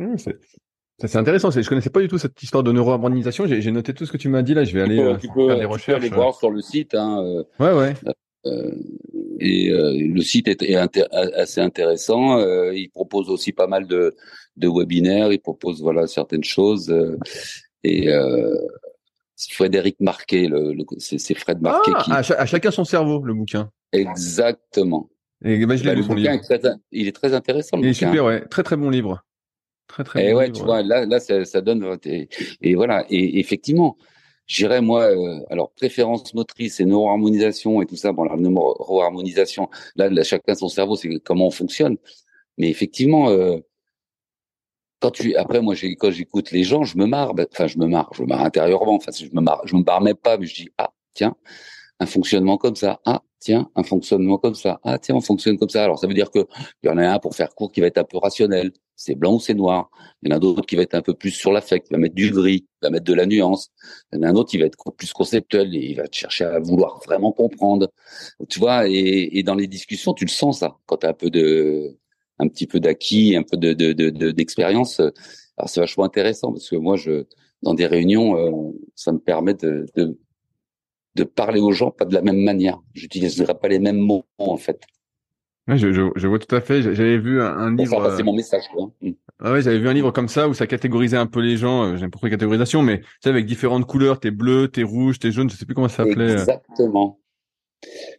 Mmh, 0.00 0.16
c'est 0.98 1.16
intéressant. 1.16 1.50
Je 1.50 1.66
connaissais 1.68 1.90
pas 1.90 2.00
du 2.00 2.08
tout 2.08 2.18
cette 2.18 2.42
histoire 2.42 2.62
de 2.62 2.72
neuroharmonisation. 2.72 3.46
J'ai 3.46 3.70
noté 3.70 3.94
tout 3.94 4.06
ce 4.06 4.12
que 4.12 4.16
tu 4.16 4.28
m'as 4.28 4.42
dit 4.42 4.54
là. 4.54 4.64
Je 4.64 4.74
vais 4.74 4.82
aller 4.82 4.98
euh, 4.98 5.18
faire 5.18 5.58
des 5.58 5.64
recherches. 5.64 5.98
aller 5.98 6.08
voir 6.08 6.34
sur 6.34 6.50
le 6.50 6.60
site. 6.60 6.94
Hein, 6.94 7.22
euh, 7.24 7.44
ouais, 7.58 7.72
ouais. 7.72 7.94
Euh, 8.46 8.70
et 9.38 9.70
le 9.70 10.20
site 10.20 10.48
est, 10.48 10.74
assez 10.74 11.60
intéressant. 11.60 12.38
il 12.72 12.90
propose 12.90 13.30
aussi 13.30 13.52
pas 13.52 13.66
mal 13.66 13.86
de, 13.86 14.14
de 14.56 14.68
webinaires. 14.68 15.32
Il 15.32 15.40
propose 15.40 15.80
voilà 15.80 16.06
certaines 16.06 16.44
choses. 16.44 16.94
et 17.84 18.08
Frédéric 19.50 20.00
Marquet, 20.00 20.48
le, 20.48 20.76
c'est 20.98 21.34
Fred 21.34 21.62
Marquet 21.62 21.92
ah, 21.94 22.22
qui. 22.22 22.32
À, 22.32 22.44
chacun 22.44 22.70
son 22.70 22.84
cerveau, 22.84 23.22
le 23.24 23.32
bouquin. 23.32 23.70
Exactement. 23.92 25.08
Et 25.42 25.64
bah, 25.64 25.76
je 25.76 25.84
bah, 25.84 25.94
le 25.94 26.02
bouquin 26.02 26.34
est 26.34 26.42
très, 26.42 26.60
il 26.92 27.08
est 27.08 27.16
très 27.16 27.32
intéressant. 27.32 27.78
Le 27.78 27.84
il 27.84 27.88
est 27.88 27.94
super, 27.94 28.26
ouais. 28.26 28.46
Très 28.48 28.62
très 28.62 28.76
bon 28.76 28.90
livre. 28.90 29.24
Très 29.90 30.04
très. 30.04 30.28
Et 30.28 30.34
ouais, 30.34 30.52
tu 30.52 30.62
vois, 30.62 30.82
là, 30.82 31.04
là, 31.04 31.18
ça, 31.18 31.44
ça 31.44 31.60
donne. 31.60 31.98
Et, 32.04 32.28
et, 32.60 32.74
voilà. 32.76 33.04
Et 33.10 33.40
effectivement, 33.40 33.96
j'irais 34.46 34.80
moi, 34.80 35.02
euh, 35.10 35.40
alors 35.50 35.72
préférence 35.72 36.32
motrice 36.32 36.78
et 36.78 36.84
neuroharmonisation 36.84 37.82
et 37.82 37.86
tout 37.86 37.96
ça. 37.96 38.12
Bon, 38.12 38.22
la 38.22 38.36
neuroharmonisation, 38.36 39.68
là, 39.96 40.08
là, 40.08 40.22
chacun 40.22 40.54
son 40.54 40.68
cerveau, 40.68 40.94
c'est 40.94 41.18
comment 41.24 41.48
on 41.48 41.50
fonctionne. 41.50 41.96
Mais 42.56 42.68
effectivement, 42.70 43.30
euh, 43.30 43.56
quand 45.00 45.10
tu, 45.10 45.34
après 45.34 45.60
moi, 45.60 45.74
quand 45.98 46.12
j'écoute 46.12 46.52
les 46.52 46.62
gens, 46.62 46.84
je 46.84 46.96
me 46.96 47.06
marre. 47.06 47.34
Ben, 47.34 47.46
enfin, 47.50 47.66
je 47.66 47.78
me 47.78 47.86
marre, 47.86 48.10
je 48.14 48.22
me 48.22 48.28
marre 48.28 48.44
intérieurement. 48.44 48.94
Enfin, 48.94 49.10
je 49.12 49.26
me 49.32 49.40
marre, 49.40 49.62
je 49.64 49.74
me 49.74 49.82
marre 49.82 50.02
même 50.02 50.16
pas, 50.16 50.38
mais 50.38 50.46
je 50.46 50.54
dis 50.54 50.70
ah 50.78 50.92
tiens, 51.14 51.34
un 51.98 52.06
fonctionnement 52.06 52.58
comme 52.58 52.76
ça. 52.76 53.00
Ah 53.04 53.22
tiens, 53.40 53.70
un 53.74 53.82
fonctionnement 53.82 54.38
comme 54.38 54.54
ça. 54.54 54.80
Ah 54.84 54.98
tiens, 54.98 55.16
on 55.16 55.20
fonctionne 55.20 55.58
comme 55.58 55.68
ça. 55.68 55.84
Alors 55.84 55.98
ça 55.98 56.06
veut 56.06 56.14
dire 56.14 56.30
que 56.30 56.46
il 56.82 56.86
y 56.86 56.90
en 56.90 56.98
a 56.98 57.08
un 57.08 57.18
pour 57.18 57.34
faire 57.34 57.54
court 57.54 57.72
qui 57.72 57.80
va 57.80 57.88
être 57.88 57.98
un 57.98 58.04
peu 58.04 58.18
rationnel 58.18 58.72
c'est 59.00 59.14
blanc 59.14 59.36
ou 59.36 59.40
c'est 59.40 59.54
noir. 59.54 59.90
Il 60.22 60.28
y 60.28 60.32
en 60.32 60.36
a 60.36 60.38
d'autres 60.38 60.66
qui 60.66 60.76
va 60.76 60.82
être 60.82 60.94
un 60.94 61.00
peu 61.00 61.14
plus 61.14 61.30
sur 61.30 61.52
l'affect, 61.52 61.86
qui 61.86 61.94
va 61.94 61.98
mettre 61.98 62.14
du 62.14 62.30
gris, 62.30 62.60
qui 62.60 62.68
va 62.82 62.90
mettre 62.90 63.06
de 63.06 63.14
la 63.14 63.24
nuance. 63.24 63.72
Il 64.12 64.16
y 64.16 64.18
en 64.18 64.24
a 64.24 64.28
un 64.28 64.34
autre 64.34 64.50
qui 64.50 64.58
va 64.58 64.66
être 64.66 64.76
plus 64.92 65.14
conceptuel 65.14 65.74
et 65.74 65.78
il 65.78 65.96
va 65.96 66.04
chercher 66.12 66.44
à 66.44 66.58
vouloir 66.58 67.00
vraiment 67.06 67.32
comprendre. 67.32 67.90
Tu 68.50 68.58
vois, 68.58 68.86
et, 68.86 69.42
dans 69.42 69.54
les 69.54 69.66
discussions, 69.68 70.12
tu 70.12 70.26
le 70.26 70.30
sens 70.30 70.58
ça. 70.58 70.76
Quand 70.84 70.98
tu 70.98 71.06
as 71.06 71.10
un 71.10 71.14
peu 71.14 71.30
de, 71.30 71.96
un 72.38 72.46
petit 72.48 72.66
peu 72.66 72.78
d'acquis, 72.78 73.36
un 73.36 73.42
peu 73.42 73.56
de, 73.56 73.72
d'expérience, 74.32 74.98
de, 74.98 75.14
alors 75.56 75.70
c'est 75.70 75.80
vachement 75.80 76.04
intéressant 76.04 76.52
parce 76.52 76.68
que 76.68 76.76
moi, 76.76 76.96
je, 76.96 77.24
dans 77.62 77.72
des 77.72 77.86
réunions, 77.86 78.36
euh, 78.36 78.72
ça 78.96 79.12
me 79.12 79.18
permet 79.18 79.54
de, 79.54 79.86
de, 79.96 80.18
de 81.16 81.24
parler 81.24 81.60
aux 81.60 81.72
gens 81.72 81.90
pas 81.90 82.04
de 82.04 82.14
la 82.14 82.22
même 82.22 82.40
manière. 82.42 82.80
J'utiliserai 82.94 83.54
pas 83.58 83.68
les 83.68 83.78
mêmes 83.78 83.98
mots 83.98 84.24
en 84.38 84.56
fait 84.56 84.86
je, 85.76 85.92
je, 85.92 86.02
je, 86.16 86.26
vois 86.26 86.38
tout 86.38 86.54
à 86.54 86.60
fait. 86.60 86.82
J'avais 86.82 87.18
vu 87.18 87.42
un, 87.42 87.74
livre. 87.74 88.14
C'est 88.16 88.22
mon 88.22 88.34
message, 88.34 88.64
quoi. 88.72 88.90
Mm. 89.00 89.10
Ah 89.40 89.52
ouais, 89.52 89.62
j'avais 89.62 89.78
vu 89.78 89.88
un 89.88 89.92
livre 89.92 90.10
comme 90.10 90.28
ça 90.28 90.48
où 90.48 90.54
ça 90.54 90.66
catégorisait 90.66 91.16
un 91.16 91.26
peu 91.26 91.40
les 91.40 91.56
gens. 91.56 91.84
Euh, 91.84 91.96
j'aime 91.96 92.10
pourquoi 92.10 92.30
catégorisation, 92.30 92.82
mais 92.82 93.00
tu 93.00 93.06
sais, 93.22 93.30
avec 93.30 93.46
différentes 93.46 93.86
couleurs. 93.86 94.20
T'es 94.20 94.30
bleu, 94.30 94.68
t'es 94.68 94.82
rouge, 94.82 95.18
t'es 95.18 95.30
jaune. 95.30 95.50
Je 95.50 95.56
sais 95.56 95.66
plus 95.66 95.74
comment 95.74 95.88
ça 95.88 96.04
s'appelait. 96.04 96.32
Exactement. 96.32 97.18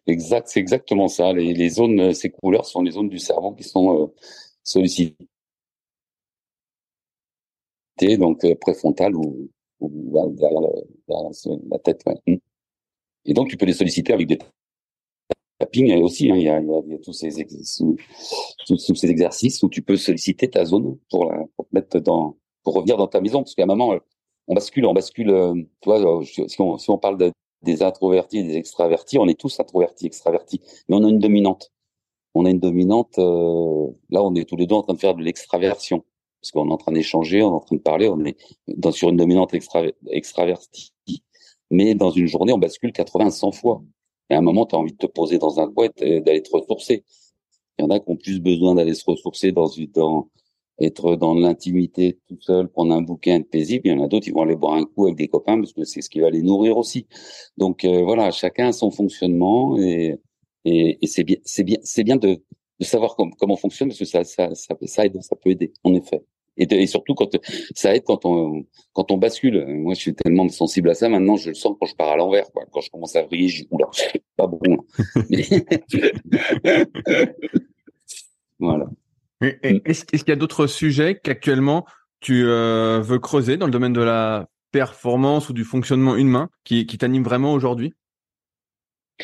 Exact, 0.07 0.47
c'est 0.47 0.59
exactement 0.59 1.07
ça. 1.07 1.33
Les, 1.33 1.53
les, 1.53 1.69
zones, 1.69 2.13
ces 2.13 2.31
couleurs 2.31 2.65
sont 2.65 2.81
les 2.81 2.91
zones 2.91 3.09
du 3.09 3.19
cerveau 3.19 3.51
qui 3.53 3.63
sont 3.63 4.03
euh, 4.03 4.07
sollicitées 4.63 5.27
donc 8.17 8.43
préfrontal 8.59 9.15
ou, 9.15 9.51
ou 9.79 10.33
derrière, 10.35 10.61
la 11.69 11.79
tête. 11.79 12.01
Ouais. 12.07 12.41
Et 13.25 13.33
donc 13.33 13.49
tu 13.49 13.57
peux 13.57 13.65
les 13.65 13.73
solliciter 13.73 14.13
avec 14.13 14.27
des 14.27 14.39
tapping 15.59 16.01
aussi. 16.01 16.31
Hein, 16.31 16.35
il, 16.37 16.43
y 16.43 16.49
a, 16.49 16.59
y 16.59 16.93
a, 16.93 16.97
tous 17.03 17.13
ces 17.13 17.45
tous, 18.67 18.95
ces 18.95 19.09
exercices 19.09 19.61
où 19.63 19.69
tu 19.69 19.81
peux 19.81 19.97
solliciter 19.97 20.49
ta 20.49 20.65
zone 20.65 20.97
pour, 21.09 21.31
la, 21.31 21.45
pour 21.55 21.67
mettre 21.71 21.99
dans 21.99 22.37
pour 22.63 22.75
revenir 22.75 22.97
dans 22.97 23.07
ta 23.07 23.21
maison 23.21 23.39
parce 23.39 23.55
qu'à 23.55 23.63
un 23.63 23.67
moment 23.67 23.99
on 24.47 24.53
bascule, 24.53 24.85
on 24.85 24.93
bascule. 24.93 25.33
tu 25.81 25.89
vois, 25.89 26.23
si 26.25 26.61
on, 26.61 26.77
si 26.77 26.89
on 26.89 26.97
parle 26.97 27.17
de, 27.17 27.31
des 27.63 27.83
introvertis 27.83 28.39
et 28.39 28.43
des 28.43 28.57
extravertis, 28.57 29.17
on 29.17 29.27
est 29.27 29.39
tous 29.39 29.59
introvertis, 29.59 30.07
extravertis, 30.07 30.61
mais 30.89 30.95
on 30.95 31.05
a 31.05 31.09
une 31.09 31.19
dominante. 31.19 31.71
On 32.33 32.45
a 32.45 32.49
une 32.49 32.59
dominante. 32.59 33.17
Euh, 33.19 33.87
là, 34.09 34.23
on 34.23 34.33
est 34.35 34.47
tous 34.47 34.55
les 34.55 34.67
deux 34.67 34.75
en 34.75 34.83
train 34.83 34.93
de 34.93 34.99
faire 34.99 35.15
de 35.15 35.23
l'extraversion 35.23 36.03
parce 36.41 36.51
qu'on 36.51 36.69
est 36.69 36.73
en 36.73 36.77
train 36.77 36.91
d'échanger, 36.91 37.43
on 37.43 37.51
est 37.51 37.55
en 37.55 37.59
train 37.59 37.75
de 37.75 37.81
parler, 37.81 38.07
on 38.09 38.25
est 38.25 38.35
dans, 38.67 38.91
sur 38.91 39.09
une 39.09 39.17
dominante 39.17 39.53
extra, 39.53 39.83
extravertie. 40.07 40.91
Mais 41.71 41.95
dans 41.95 42.11
une 42.11 42.27
journée, 42.27 42.53
on 42.53 42.57
bascule 42.57 42.91
80, 42.91 43.31
100 43.31 43.51
fois. 43.53 43.81
Et 44.29 44.35
à 44.35 44.37
un 44.39 44.41
moment, 44.41 44.65
tu 44.65 44.75
as 44.75 44.79
envie 44.79 44.93
de 44.93 44.97
te 44.97 45.07
poser 45.07 45.37
dans 45.39 45.59
un 45.59 45.71
coin 45.71 45.89
et 45.97 46.21
d'aller 46.21 46.43
te 46.43 46.51
ressourcer. 46.51 47.03
Il 47.79 47.83
y 47.83 47.85
en 47.85 47.89
a 47.89 47.99
qui 47.99 48.09
ont 48.09 48.17
plus 48.17 48.39
besoin 48.39 48.75
d'aller 48.75 48.93
se 48.93 49.03
ressourcer 49.05 49.51
dans, 49.51 49.69
dans 49.93 50.29
être 50.79 51.15
dans 51.15 51.33
l'intimité 51.33 52.19
tout 52.27 52.37
seul, 52.41 52.67
prendre 52.69 52.93
un 52.93 53.01
bouquin 53.01 53.41
paisible. 53.41 53.87
Il 53.87 53.91
y 53.91 53.95
en 53.95 54.03
a 54.03 54.07
d'autres, 54.07 54.27
ils 54.27 54.33
vont 54.33 54.41
aller 54.41 54.55
boire 54.55 54.73
un 54.75 54.85
coup 54.85 55.05
avec 55.05 55.17
des 55.17 55.27
copains 55.27 55.57
parce 55.57 55.73
que 55.73 55.83
c'est 55.83 56.01
ce 56.01 56.09
qui 56.09 56.19
va 56.19 56.29
les 56.29 56.41
nourrir 56.41 56.77
aussi. 56.77 57.07
Donc 57.57 57.85
euh, 57.85 58.03
voilà, 58.03 58.31
chacun 58.31 58.69
a 58.69 58.71
son 58.73 58.91
fonctionnement 58.91 59.77
et, 59.77 60.17
et, 60.65 60.97
et 61.01 61.07
c'est 61.07 61.23
bien, 61.23 61.37
c'est 61.43 61.63
bien, 61.63 61.77
c'est 61.83 62.03
bien 62.03 62.15
de, 62.17 62.41
de 62.79 62.85
savoir 62.85 63.15
comment 63.15 63.31
comment 63.37 63.53
on 63.55 63.57
fonctionne 63.57 63.89
parce 63.89 63.99
que 63.99 64.05
ça, 64.05 64.23
ça, 64.23 64.49
ça, 64.55 64.75
ça 65.21 65.35
peut 65.35 65.49
aider, 65.51 65.73
en 65.83 65.93
effet. 65.93 66.23
Et, 66.57 66.73
et, 66.73 66.87
surtout 66.87 67.15
quand 67.15 67.37
ça 67.75 67.95
aide 67.95 68.03
quand 68.03 68.25
on 68.25 68.65
quand 68.93 69.11
on 69.11 69.17
bascule. 69.17 69.65
Moi, 69.67 69.93
je 69.93 69.99
suis 69.99 70.13
tellement 70.13 70.47
sensible 70.49 70.89
à 70.89 70.93
ça. 70.93 71.09
Maintenant, 71.09 71.37
je 71.37 71.49
le 71.49 71.55
sens 71.55 71.75
quand 71.79 71.85
je 71.85 71.95
pars 71.95 72.11
à 72.11 72.17
l'envers. 72.17 72.51
Quoi. 72.51 72.65
Quand 72.71 72.81
je 72.81 72.91
commence 72.91 73.15
à 73.15 73.23
vriller, 73.23 73.47
je 73.47 73.61
dis 73.61 73.67
oula, 73.71 73.87
pas 74.35 74.47
bon. 74.47 74.59
voilà. 78.59 78.87
Mm. 79.41 79.79
Est-ce 79.85 80.05
qu'il 80.05 80.29
y 80.29 80.31
a 80.31 80.35
d'autres 80.35 80.67
sujets 80.67 81.19
qu'actuellement 81.21 81.85
tu 82.19 82.45
euh, 82.45 83.01
veux 83.01 83.19
creuser 83.19 83.57
dans 83.57 83.65
le 83.65 83.71
domaine 83.71 83.93
de 83.93 84.01
la 84.01 84.47
performance 84.71 85.49
ou 85.49 85.53
du 85.53 85.63
fonctionnement 85.63 86.15
humain 86.15 86.49
qui, 86.63 86.85
qui 86.85 86.97
t'anime 86.97 87.23
vraiment 87.23 87.53
aujourd'hui? 87.53 87.93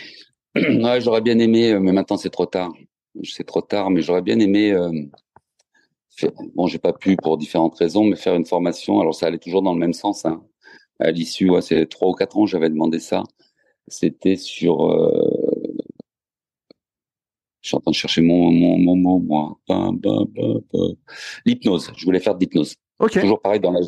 Ouais, 0.56 1.02
J'aurais 1.02 1.22
bien 1.22 1.38
aimé, 1.38 1.72
euh, 1.72 1.80
mais 1.80 1.92
maintenant 1.92 2.18
c'est 2.18 2.32
trop 2.32 2.48
tard. 2.48 2.74
C'est 3.24 3.46
trop 3.46 3.62
tard, 3.62 3.92
mais 3.92 4.02
j'aurais 4.02 4.24
bien 4.24 4.40
aimé. 4.40 4.72
Euh, 4.72 4.92
bon, 6.56 6.68
j'ai 6.68 6.80
pas 6.80 6.94
pu 6.94 7.16
pour 7.18 7.38
différentes 7.38 7.76
raisons, 7.76 8.04
mais 8.04 8.16
faire 8.16 8.36
une 8.36 8.46
formation. 8.46 9.00
Alors 9.00 9.16
ça 9.16 9.28
allait 9.28 9.38
toujours 9.38 9.62
dans 9.62 9.74
le 9.74 9.80
même 9.80 9.94
sens. 9.94 10.26
Hein. 10.26 10.44
À 11.00 11.12
l'issue, 11.12 11.50
ouais, 11.50 11.62
c'est 11.62 11.86
trois 11.88 12.10
ou 12.10 12.14
quatre 12.14 12.38
ans, 12.38 12.46
j'avais 12.46 12.70
demandé 12.70 13.00
ça. 13.00 13.24
C'était 13.88 14.36
sur 14.36 14.92
euh, 14.92 15.68
je 17.62 17.70
suis 17.72 17.76
en 17.76 17.82
train 17.82 17.92
de 17.92 17.96
chercher 17.96 18.22
mon 18.22 18.52
mon 18.52 18.78
mon 18.78 18.96
mot 18.96 19.20
moi. 19.20 19.58
L'hypnose. 21.46 21.92
Je 21.98 22.06
voulais 22.06 22.20
faire 22.20 22.36
de 22.36 22.40
l'hypnose. 22.40 22.76
Okay. 23.00 23.20
Toujours 23.22 23.42
pareil 23.42 23.60
dans 23.60 23.72
la 23.72 23.82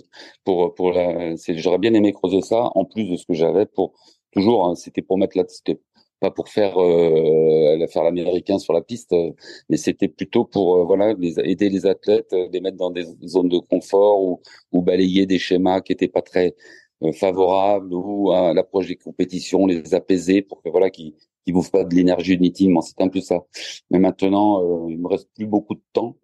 pour 0.43 0.75
pour 0.75 0.91
la. 0.91 1.35
J'aurais 1.35 1.77
bien 1.77 1.93
aimé 1.93 2.11
creuser 2.11 2.41
ça 2.41 2.69
en 2.75 2.85
plus 2.85 3.05
de 3.05 3.15
ce 3.15 3.25
que 3.25 3.33
j'avais 3.33 3.65
pour 3.65 3.93
toujours. 4.31 4.67
Hein, 4.67 4.75
c'était 4.75 5.01
pour 5.01 5.17
mettre 5.17 5.37
là. 5.37 5.45
C'était 5.47 5.79
pas 6.19 6.31
pour 6.31 6.49
faire 6.49 6.77
euh, 6.81 7.87
faire 7.87 8.03
l'américain 8.03 8.59
sur 8.59 8.73
la 8.73 8.81
piste, 8.81 9.15
mais 9.69 9.77
c'était 9.77 10.07
plutôt 10.07 10.45
pour 10.45 10.77
euh, 10.77 10.83
voilà 10.85 11.13
les, 11.13 11.39
aider 11.39 11.69
les 11.69 11.85
athlètes, 11.85 12.33
euh, 12.33 12.47
les 12.51 12.61
mettre 12.61 12.77
dans 12.77 12.91
des 12.91 13.05
zones 13.25 13.49
de 13.49 13.59
confort 13.59 14.21
ou 14.21 14.41
ou 14.71 14.81
balayer 14.81 15.25
des 15.25 15.39
schémas 15.39 15.81
qui 15.81 15.93
étaient 15.93 16.07
pas 16.07 16.21
très 16.21 16.55
euh, 17.03 17.13
favorables 17.13 17.93
ou 17.93 18.31
à 18.31 18.53
l'approche 18.53 18.87
des 18.87 18.97
compétitions, 18.97 19.65
les 19.65 19.93
apaiser 19.93 20.41
pour 20.41 20.61
que 20.61 20.69
voilà 20.69 20.89
qui 20.89 21.15
qui 21.45 21.53
bouffent 21.53 21.71
pas 21.71 21.85
de 21.85 21.95
l'énergie 21.95 22.33
inutilement. 22.33 22.81
C'est 22.81 23.01
un 23.01 23.07
peu 23.07 23.21
ça. 23.21 23.45
Mais 23.89 23.99
maintenant, 23.99 24.61
euh, 24.61 24.91
il 24.91 24.99
me 24.99 25.07
reste 25.07 25.29
plus 25.33 25.47
beaucoup 25.47 25.75
de 25.75 25.81
temps. 25.93 26.17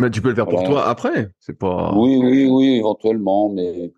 mais 0.00 0.10
tu 0.10 0.20
peux 0.20 0.30
le 0.30 0.34
faire 0.34 0.48
pour 0.48 0.64
toi 0.64 0.88
après. 0.88 1.30
C'est 1.38 1.58
pas. 1.58 1.94
Oui, 1.96 2.16
oui, 2.16 2.46
oui, 2.46 2.76
éventuellement, 2.76 3.48
mais 3.50 3.92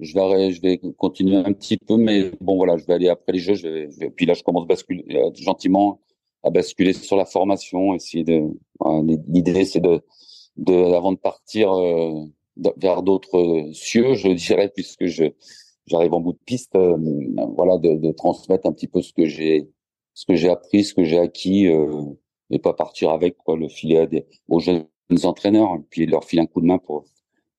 je 0.00 0.14
vais, 0.14 0.50
je 0.52 0.60
vais 0.60 0.80
continuer 0.96 1.36
un 1.36 1.52
petit 1.52 1.76
peu, 1.76 1.96
mais 1.96 2.30
bon 2.40 2.56
voilà, 2.56 2.76
je 2.76 2.84
vais 2.84 2.94
aller 2.94 3.08
après 3.08 3.32
les 3.32 3.38
jeux. 3.38 3.54
Je 3.54 3.68
vais, 3.68 4.10
puis 4.10 4.26
là, 4.26 4.34
je 4.34 4.42
commence 4.42 4.66
basculer 4.66 5.04
euh, 5.10 5.30
gentiment 5.34 6.00
à 6.42 6.50
basculer 6.50 6.92
sur 6.92 7.16
la 7.16 7.24
formation. 7.24 7.94
Essayer 7.94 8.24
de. 8.24 8.42
L'idée, 9.28 9.64
c'est 9.64 9.80
de, 9.80 10.00
de, 10.56 10.74
avant 10.94 11.12
de 11.12 11.18
partir 11.18 11.72
euh, 11.72 12.24
vers 12.76 13.02
d'autres 13.02 13.68
cieux, 13.72 14.14
je 14.14 14.28
dirais, 14.28 14.70
puisque 14.74 15.06
je 15.06 15.24
j'arrive 15.86 16.14
en 16.14 16.20
bout 16.20 16.32
de 16.32 16.38
piste, 16.44 16.74
euh, 16.76 16.96
voilà, 17.56 17.78
de, 17.78 17.96
de 17.96 18.12
transmettre 18.12 18.66
un 18.66 18.72
petit 18.72 18.88
peu 18.88 19.02
ce 19.02 19.12
que 19.12 19.26
j'ai 19.26 19.68
ce 20.14 20.26
que 20.26 20.36
j'ai 20.36 20.48
appris, 20.48 20.84
ce 20.84 20.94
que 20.94 21.04
j'ai 21.04 21.18
acquis, 21.18 21.66
euh, 21.66 22.04
et 22.50 22.58
pas 22.58 22.72
partir 22.72 23.10
avec 23.10 23.36
quoi, 23.36 23.56
le 23.56 23.68
filet 23.68 24.06
des, 24.06 24.26
aux 24.48 24.60
jeunes 24.60 24.86
entraîneurs, 25.24 25.76
puis 25.90 26.06
leur 26.06 26.24
filer 26.24 26.42
un 26.42 26.46
coup 26.46 26.60
de 26.60 26.66
main 26.66 26.78
pour, 26.78 27.04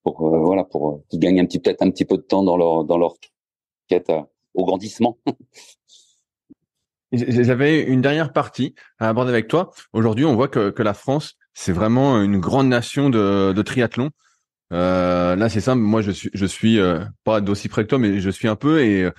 pour 0.06 0.34
euh, 0.34 0.40
voilà, 0.40 0.64
pour 0.64 0.90
euh, 0.90 1.04
qu'ils 1.10 1.20
gagnent 1.20 1.42
un 1.42 1.46
petit 1.46 1.60
peut-être 1.60 1.82
un 1.82 1.92
petit 1.92 2.06
peu 2.06 2.16
de 2.16 2.22
temps 2.22 2.44
dans 2.44 2.56
leur 2.56 2.86
dans 2.86 2.98
leur 2.98 3.16
quête 3.90 4.10
au 4.54 4.66
grandissement. 4.66 5.18
J'avais 7.12 7.82
une 7.82 8.02
dernière 8.02 8.32
partie 8.32 8.74
à 9.00 9.10
aborder 9.10 9.32
avec 9.32 9.50
toi. 9.50 9.72
Aujourd'hui, 9.92 10.24
on 10.26 10.36
voit 10.36 10.48
que, 10.48 10.70
que 10.70 10.84
la 10.84 10.94
France, 10.94 11.36
c'est 11.54 11.74
vraiment 11.74 12.22
une 12.22 12.40
grande 12.40 12.68
nation 12.68 13.10
de, 13.10 13.52
de 13.54 13.62
triathlon. 13.62 14.12
Euh, 14.74 15.36
là, 15.36 15.50
c'est 15.50 15.62
simple. 15.62 15.82
Moi, 15.82 16.02
je 16.02 16.12
suis, 16.12 16.30
je 16.34 16.46
suis 16.46 16.80
euh, 16.80 17.06
pas 17.24 17.42
d'aussi 17.42 17.70
près 17.70 17.84
que 17.84 17.90
toi, 17.90 18.00
mais 18.00 18.20
je 18.20 18.30
suis 18.30 18.48
un 18.48 18.56
peu 18.56 18.82
et 18.82 19.10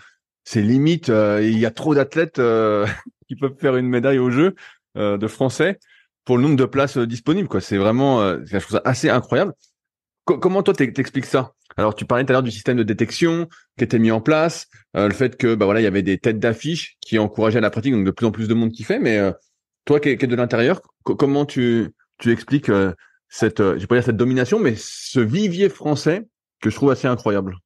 c'est 0.44 0.62
limite. 0.62 1.08
il 1.08 1.58
y 1.58 1.66
a 1.66 1.70
trop 1.70 1.94
d'athlètes 1.94 2.40
qui 3.28 3.36
peuvent 3.36 3.56
faire 3.58 3.76
une 3.76 3.88
médaille 3.88 4.18
au 4.18 4.30
jeu 4.30 4.54
euh, 4.96 5.18
de 5.18 5.26
français 5.26 5.78
pour 6.24 6.38
le 6.38 6.42
nombre 6.42 6.56
de 6.56 6.64
places 6.64 6.96
euh, 6.96 7.06
disponibles. 7.06 7.48
Quoi, 7.48 7.60
c'est 7.60 7.76
vraiment, 7.76 8.22
euh, 8.22 8.38
je 8.46 8.56
trouve 8.56 8.76
ça 8.76 8.82
assez 8.86 9.10
incroyable. 9.10 9.52
Comment 10.26 10.62
toi 10.62 10.74
t'expliques 10.74 11.24
ça? 11.24 11.54
Alors, 11.78 11.94
tu 11.94 12.04
parlais 12.04 12.24
tout 12.24 12.30
à 12.30 12.34
l'heure 12.34 12.42
du 12.42 12.50
système 12.50 12.76
de 12.76 12.82
détection 12.82 13.48
qui 13.78 13.84
était 13.84 13.98
mis 13.98 14.10
en 14.10 14.20
place, 14.20 14.66
le 14.94 15.12
fait 15.12 15.36
que 15.36 15.54
bah 15.54 15.64
voilà, 15.64 15.80
il 15.80 15.84
y 15.84 15.86
avait 15.86 16.02
des 16.02 16.18
têtes 16.18 16.38
d'affiche 16.38 16.96
qui 17.00 17.18
encourageaient 17.18 17.60
la 17.60 17.70
pratique, 17.70 17.92
donc 17.92 18.04
de 18.04 18.10
plus 18.10 18.26
en 18.26 18.32
plus 18.32 18.48
de 18.48 18.54
monde 18.54 18.72
qui 18.72 18.82
fait. 18.82 18.98
Mais 18.98 19.20
toi, 19.84 20.00
qui 20.00 20.08
es, 20.08 20.16
de 20.16 20.36
l'intérieur, 20.36 20.80
comment 21.04 21.46
tu 21.46 21.92
tu 22.18 22.32
expliques 22.32 22.70
cette, 23.28 23.58
je 23.58 23.86
pas 23.86 23.96
dire 23.96 24.04
cette 24.04 24.16
domination, 24.16 24.58
mais 24.58 24.74
ce 24.76 25.20
vivier 25.20 25.68
français 25.68 26.26
que 26.60 26.70
je 26.70 26.76
trouve 26.76 26.90
assez 26.90 27.06
incroyable? 27.08 27.56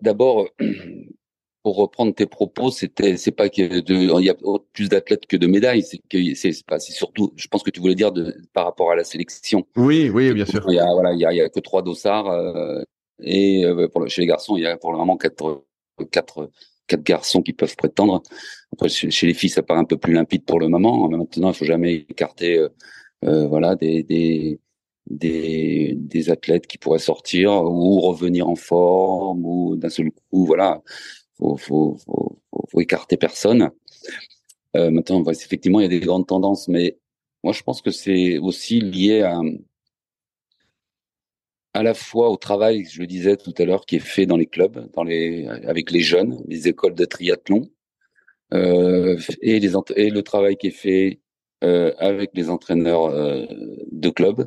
D'abord, 0.00 0.48
pour 1.62 1.76
reprendre 1.76 2.14
tes 2.14 2.26
propos, 2.26 2.70
c'était, 2.70 3.16
c'est 3.16 3.30
pas 3.30 3.48
qu'il 3.48 3.72
y 3.72 4.30
a 4.30 4.34
plus 4.72 4.88
d'athlètes 4.88 5.26
que 5.26 5.36
de 5.36 5.46
médailles, 5.46 5.82
c'est 5.82 5.98
que 6.08 6.34
c'est 6.34 6.52
pas, 6.66 6.80
c'est 6.80 6.92
surtout, 6.92 7.32
je 7.36 7.46
pense 7.46 7.62
que 7.62 7.70
tu 7.70 7.80
voulais 7.80 7.94
dire 7.94 8.12
de, 8.12 8.34
par 8.52 8.64
rapport 8.64 8.90
à 8.90 8.96
la 8.96 9.04
sélection. 9.04 9.64
Oui, 9.76 10.10
oui, 10.10 10.32
bien 10.32 10.44
sûr. 10.44 10.64
Il 10.68 10.74
y 10.74 10.80
a, 10.80 10.92
voilà, 10.92 11.12
il 11.12 11.20
y 11.20 11.24
a, 11.24 11.32
il 11.32 11.36
y 11.36 11.40
a 11.40 11.48
que 11.48 11.60
trois 11.60 11.82
dossards, 11.82 12.28
euh, 12.28 12.82
et 13.22 13.64
euh, 13.64 13.88
pour 13.88 14.00
le, 14.00 14.08
chez 14.08 14.22
les 14.22 14.26
garçons, 14.26 14.56
il 14.56 14.62
y 14.62 14.66
a 14.66 14.76
pour 14.76 14.92
le 14.92 14.98
moment 14.98 15.16
quatre, 15.16 15.64
quatre, 16.10 16.50
quatre 16.88 17.04
garçons 17.04 17.42
qui 17.42 17.52
peuvent 17.52 17.76
prétendre. 17.76 18.22
Après, 18.72 18.88
chez, 18.88 19.26
les 19.26 19.34
filles, 19.34 19.50
ça 19.50 19.62
paraît 19.62 19.80
un 19.80 19.84
peu 19.84 19.96
plus 19.96 20.14
limpide 20.14 20.44
pour 20.44 20.58
le 20.58 20.68
moment. 20.68 21.08
Maintenant, 21.08 21.50
il 21.50 21.54
faut 21.54 21.64
jamais 21.64 21.94
écarter, 21.94 22.58
euh, 22.58 22.68
euh 23.24 23.46
voilà, 23.46 23.76
des, 23.76 24.02
des 24.02 24.58
des, 25.10 25.94
des 25.96 26.30
athlètes 26.30 26.66
qui 26.66 26.78
pourraient 26.78 26.98
sortir 26.98 27.52
ou 27.52 28.00
revenir 28.00 28.48
en 28.48 28.54
forme 28.54 29.44
ou 29.44 29.76
d'un 29.76 29.88
seul 29.88 30.10
coup, 30.10 30.46
voilà, 30.46 30.80
faut, 31.42 31.96
faut, 31.96 32.38
faut, 32.70 32.80
écarter 32.80 33.16
personne. 33.16 33.70
Euh, 34.76 34.90
maintenant, 34.90 35.24
effectivement, 35.30 35.80
il 35.80 35.84
y 35.84 35.86
a 35.86 35.88
des 35.88 36.00
grandes 36.00 36.26
tendances, 36.26 36.68
mais 36.68 36.98
moi, 37.44 37.52
je 37.52 37.62
pense 37.62 37.82
que 37.82 37.90
c'est 37.90 38.38
aussi 38.38 38.80
lié 38.80 39.22
à, 39.22 39.40
à 41.74 41.82
la 41.82 41.94
fois 41.94 42.30
au 42.30 42.36
travail, 42.36 42.84
je 42.84 43.00
le 43.00 43.06
disais 43.06 43.36
tout 43.36 43.54
à 43.58 43.64
l'heure, 43.64 43.86
qui 43.86 43.96
est 43.96 44.00
fait 44.00 44.26
dans 44.26 44.36
les 44.36 44.46
clubs, 44.46 44.90
dans 44.92 45.04
les, 45.04 45.46
avec 45.66 45.90
les 45.90 46.00
jeunes, 46.00 46.42
les 46.46 46.68
écoles 46.68 46.94
de 46.94 47.04
triathlon, 47.04 47.70
euh, 48.54 49.18
et, 49.40 49.60
les, 49.60 49.72
et 49.96 50.10
le 50.10 50.22
travail 50.22 50.56
qui 50.56 50.68
est 50.68 50.70
fait 50.70 51.20
euh, 51.64 51.92
avec 51.98 52.30
les 52.34 52.50
entraîneurs 52.50 53.10
de 53.10 54.10
clubs 54.10 54.44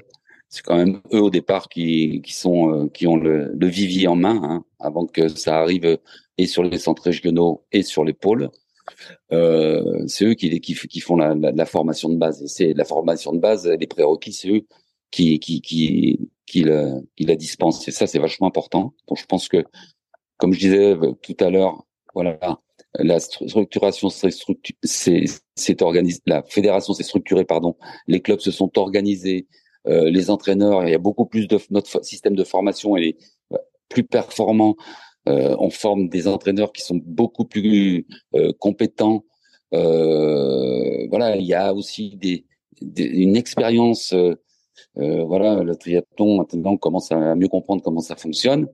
c'est 0.49 0.61
quand 0.61 0.77
même 0.77 1.01
eux 1.11 1.21
au 1.21 1.29
départ 1.29 1.67
qui, 1.69 2.21
qui 2.21 2.33
sont 2.33 2.87
qui 2.93 3.07
ont 3.07 3.17
le, 3.17 3.51
le, 3.53 3.67
vivier 3.67 4.07
en 4.07 4.15
main 4.15 4.39
hein, 4.43 4.65
avant 4.79 5.05
que 5.05 5.27
ça 5.27 5.59
arrive 5.59 5.97
et 6.37 6.47
sur 6.47 6.63
les 6.63 6.77
centres 6.77 7.03
régionaux 7.03 7.63
et 7.71 7.83
sur 7.83 8.03
les 8.03 8.13
pôles. 8.13 8.49
Euh, 9.31 10.03
c'est 10.07 10.25
eux 10.25 10.33
qui, 10.33 10.73
font 11.01 11.17
la, 11.17 11.65
formation 11.65 12.09
de 12.09 12.17
base. 12.17 12.43
Et 12.43 12.47
c'est 12.47 12.73
la 12.73 12.85
formation 12.85 13.33
de 13.33 13.39
base, 13.39 13.67
les 13.67 13.87
prérequis, 13.87 14.33
c'est 14.33 14.49
eux 14.49 14.61
qui 15.11 15.39
qui 15.39 15.61
qui 15.61 16.19
qui 16.45 16.63
la, 16.63 17.35
dispensent. 17.35 17.87
Et 17.87 17.91
ça, 17.91 18.07
c'est 18.07 18.19
vachement 18.19 18.47
important. 18.47 18.93
Donc, 19.07 19.17
je 19.17 19.25
pense 19.25 19.47
que, 19.47 19.63
comme 20.37 20.53
je 20.53 20.59
disais 20.59 20.95
tout 21.21 21.37
à 21.39 21.49
l'heure, 21.49 21.85
voilà, 22.13 22.37
la 22.99 23.19
structuration 23.19 24.09
c'est 24.09 25.81
organisé, 25.81 26.21
la 26.27 26.43
fédération 26.43 26.93
s'est 26.93 27.03
structurée, 27.03 27.45
pardon. 27.45 27.75
Les 28.07 28.21
clubs 28.21 28.39
se 28.39 28.51
sont 28.51 28.77
organisés 28.77 29.47
les 29.87 30.31
entraîneurs, 30.31 30.83
il 30.83 30.91
y 30.91 30.95
a 30.95 30.99
beaucoup 30.99 31.27
plus 31.27 31.47
de 31.47 31.59
notre 31.69 32.03
système 32.03 32.35
de 32.35 32.43
formation 32.43 32.97
est 32.97 33.17
plus 33.89 34.03
performant. 34.03 34.75
On 35.27 35.69
forme 35.69 36.09
des 36.09 36.27
entraîneurs 36.27 36.71
qui 36.71 36.81
sont 36.81 36.99
beaucoup 37.03 37.45
plus 37.45 38.05
compétents. 38.59 39.25
voilà, 39.71 41.35
il 41.37 41.45
y 41.45 41.53
a 41.53 41.73
aussi 41.73 42.15
des, 42.17 42.45
une 42.97 43.35
expérience. 43.35 44.13
voilà, 44.95 45.63
le 45.63 45.75
triathlon 45.75 46.37
maintenant 46.37 46.71
on 46.73 46.77
commence 46.77 47.11
à 47.11 47.35
mieux 47.35 47.47
comprendre 47.47 47.81
comment 47.83 48.01
ça 48.01 48.15
fonctionne. 48.15 48.67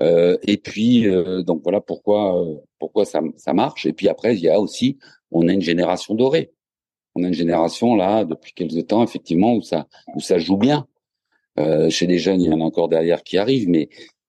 et 0.00 0.56
puis 0.62 1.06
donc 1.44 1.62
voilà 1.62 1.80
pourquoi 1.80 2.44
pourquoi 2.78 3.04
ça, 3.04 3.20
ça 3.36 3.52
marche. 3.52 3.86
Et 3.86 3.92
puis 3.92 4.08
après 4.08 4.36
il 4.36 4.40
y 4.40 4.48
a 4.48 4.60
aussi 4.60 4.98
on 5.30 5.48
a 5.48 5.52
une 5.52 5.62
génération 5.62 6.14
dorée 6.14 6.52
on 7.18 7.24
a 7.24 7.28
une 7.28 7.34
génération 7.34 7.96
là 7.96 8.24
depuis 8.24 8.52
quelques 8.52 8.86
temps 8.86 9.02
effectivement 9.02 9.54
où 9.54 9.62
ça 9.62 9.88
où 10.14 10.20
ça 10.20 10.38
joue 10.38 10.56
bien. 10.56 10.86
Euh, 11.58 11.90
chez 11.90 12.06
les 12.06 12.18
jeunes, 12.18 12.40
il 12.40 12.48
y 12.48 12.52
en 12.52 12.60
a 12.60 12.64
encore 12.64 12.88
derrière 12.88 13.24
qui 13.24 13.36
arrivent, 13.36 13.68
mais 13.68 13.88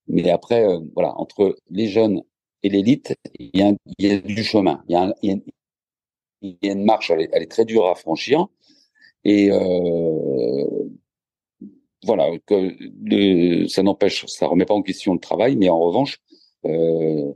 mais 0.09 0.29
après 0.29 0.65
euh, 0.65 0.79
voilà 0.95 1.13
entre 1.19 1.55
les 1.69 1.87
jeunes 1.87 2.21
et 2.63 2.69
l'élite, 2.69 3.15
il 3.39 3.51
y, 3.53 3.61
a, 4.11 4.19
du 4.19 4.43
chemin. 4.43 4.83
Il 4.89 4.95
y 5.21 6.69
a, 6.69 6.73
une 6.73 6.83
marche, 6.83 7.09
elle 7.11 7.21
est, 7.21 7.47
très 7.47 7.65
dure 7.65 7.87
à 7.87 7.95
franchir. 7.95 8.47
Et 9.23 9.49
euh, 9.51 10.89
voilà, 12.03 12.29
ça 13.67 13.83
n'empêche, 13.83 14.25
ça 14.27 14.47
remet 14.47 14.65
pas 14.65 14.73
en 14.73 14.81
question 14.81 15.13
le 15.13 15.19
travail, 15.19 15.55
mais 15.55 15.69
en 15.69 15.79
revanche, 15.79 16.19
euh, 16.65 17.33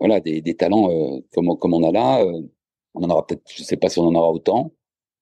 voilà, 0.00 0.20
des, 0.20 0.54
talents 0.56 0.88
comme, 1.32 1.56
comme 1.58 1.74
on 1.74 1.82
a 1.84 1.92
là, 1.92 2.22
euh, 2.24 2.42
on 2.94 3.02
en 3.04 3.10
aura 3.10 3.26
peut-être, 3.26 3.42
je 3.48 3.62
sais 3.62 3.76
pas 3.76 3.88
si 3.88 3.98
on 3.98 4.06
en 4.06 4.14
aura 4.14 4.30
autant, 4.32 4.72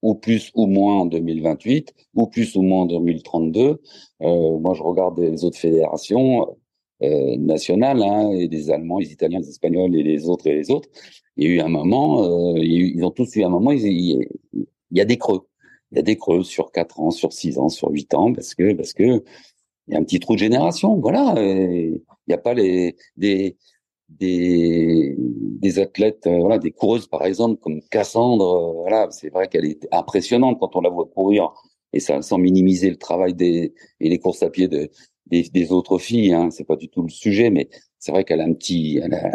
ou 0.03 0.15
plus 0.15 0.51
ou 0.55 0.67
moins 0.67 1.01
en 1.01 1.07
2028, 1.07 1.95
ou 2.15 2.27
plus 2.27 2.57
ou 2.57 2.63
moins 2.63 2.83
en 2.83 2.87
2032. 2.87 3.81
Euh, 4.23 4.59
moi, 4.59 4.75
je 4.75 4.83
regarde 4.83 5.19
les 5.19 5.45
autres 5.45 5.59
fédérations 5.59 6.57
euh, 7.03 7.37
nationales, 7.37 8.03
hein, 8.03 8.31
et 8.33 8.49
des 8.49 8.71
Allemands, 8.71 8.99
les 8.99 9.13
Italiens, 9.13 9.41
les 9.41 9.49
Espagnols, 9.49 9.95
et 9.97 10.03
les 10.03 10.29
autres 10.29 10.47
et 10.47 10.55
les 10.55 10.71
autres. 10.71 10.89
Il 11.37 11.49
y 11.49 11.53
a 11.53 11.55
eu 11.57 11.61
un 11.61 11.69
moment, 11.69 12.55
euh, 12.55 12.59
ils 12.59 13.03
ont 13.05 13.11
tous 13.11 13.37
eu 13.37 13.43
un 13.43 13.49
moment, 13.49 13.73
il, 13.73 14.27
y 14.91 15.01
a 15.01 15.05
des 15.05 15.19
creux. 15.19 15.41
Il 15.93 15.97
y 15.97 15.99
a 15.99 16.03
des 16.03 16.17
creux 16.17 16.43
sur 16.43 16.73
quatre 16.73 17.01
ans, 17.01 17.11
sur 17.11 17.33
six 17.33 17.59
ans, 17.59 17.69
sur 17.69 17.91
huit 17.91 18.15
ans, 18.15 18.33
parce 18.33 18.55
que 18.55 18.73
parce 18.75 18.93
que 18.95 19.23
il 19.89 19.95
y 19.95 19.97
a 19.97 19.99
un 19.99 20.05
petit 20.05 20.21
trou 20.21 20.35
de 20.35 20.39
génération. 20.39 20.97
Voilà, 20.97 21.35
il 21.39 22.01
n'y 22.29 22.35
a 22.35 22.39
pas 22.39 22.55
les 22.55 22.97
des 23.17 23.57
des, 24.19 25.15
des 25.19 25.79
athlètes, 25.79 26.27
euh, 26.27 26.39
voilà, 26.39 26.59
des 26.59 26.71
coureuses 26.71 27.07
par 27.07 27.25
exemple 27.25 27.61
comme 27.61 27.81
Cassandre, 27.91 28.45
euh, 28.45 28.73
voilà, 28.83 29.09
c'est 29.11 29.31
vrai 29.31 29.49
qu'elle 29.49 29.65
est 29.65 29.89
impressionnante 29.93 30.59
quand 30.61 30.77
on 30.77 30.81
la 30.81 30.91
voit 30.91 31.07
courir 31.07 31.53
et 31.93 32.01
ça 32.01 32.21
sans 32.23 32.39
minimiser 32.39 32.91
le 32.91 32.97
travail 32.97 33.35
des 33.35 33.75
et 34.01 34.09
les 34.09 34.19
courses 34.19 34.43
à 34.43 34.51
pied 34.51 34.69
de, 34.69 34.91
des, 35.27 35.43
des 35.45 35.73
autres 35.73 35.99
filles, 35.99 36.33
hein, 36.33 36.51
c'est 36.51 36.65
pas 36.65 36.77
du 36.77 36.89
tout 36.89 37.03
le 37.03 37.09
sujet, 37.09 37.51
mais 37.51 37.69
c'est 37.99 38.13
vrai 38.13 38.25
qu'elle 38.25 38.41
a 38.41 38.45
un 38.45 38.53
petit, 38.55 39.01
elle 39.03 39.15
a, 39.15 39.31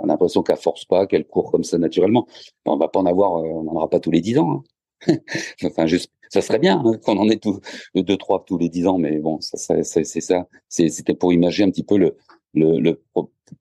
on 0.00 0.04
a 0.04 0.06
l'impression 0.08 0.42
qu'elle 0.42 0.56
force 0.56 0.84
pas, 0.84 1.06
qu'elle 1.06 1.26
court 1.26 1.50
comme 1.50 1.64
ça 1.64 1.78
naturellement. 1.78 2.26
On 2.64 2.76
va 2.76 2.88
pas 2.88 3.00
en 3.00 3.06
avoir, 3.06 3.36
euh, 3.38 3.48
on 3.48 3.64
n'en 3.64 3.74
aura 3.74 3.90
pas 3.90 4.00
tous 4.00 4.10
les 4.10 4.20
dix 4.20 4.38
ans. 4.38 4.64
Hein. 5.08 5.16
enfin, 5.64 5.86
juste, 5.86 6.10
ça 6.30 6.40
serait 6.40 6.58
bien 6.58 6.82
hein, 6.84 6.98
qu'on 7.02 7.18
en 7.18 7.28
ait 7.28 7.36
tout, 7.36 7.60
deux, 7.94 8.16
trois 8.16 8.44
tous 8.46 8.58
les 8.58 8.68
dix 8.68 8.86
ans, 8.86 8.98
mais 8.98 9.18
bon, 9.18 9.40
ça, 9.40 9.56
ça 9.58 9.82
c'est 9.82 10.20
ça. 10.20 10.46
C'était 10.68 11.14
pour 11.14 11.32
imaginer 11.32 11.68
un 11.68 11.70
petit 11.70 11.82
peu 11.84 11.98
le, 11.98 12.16
le, 12.54 12.80
le 12.80 13.02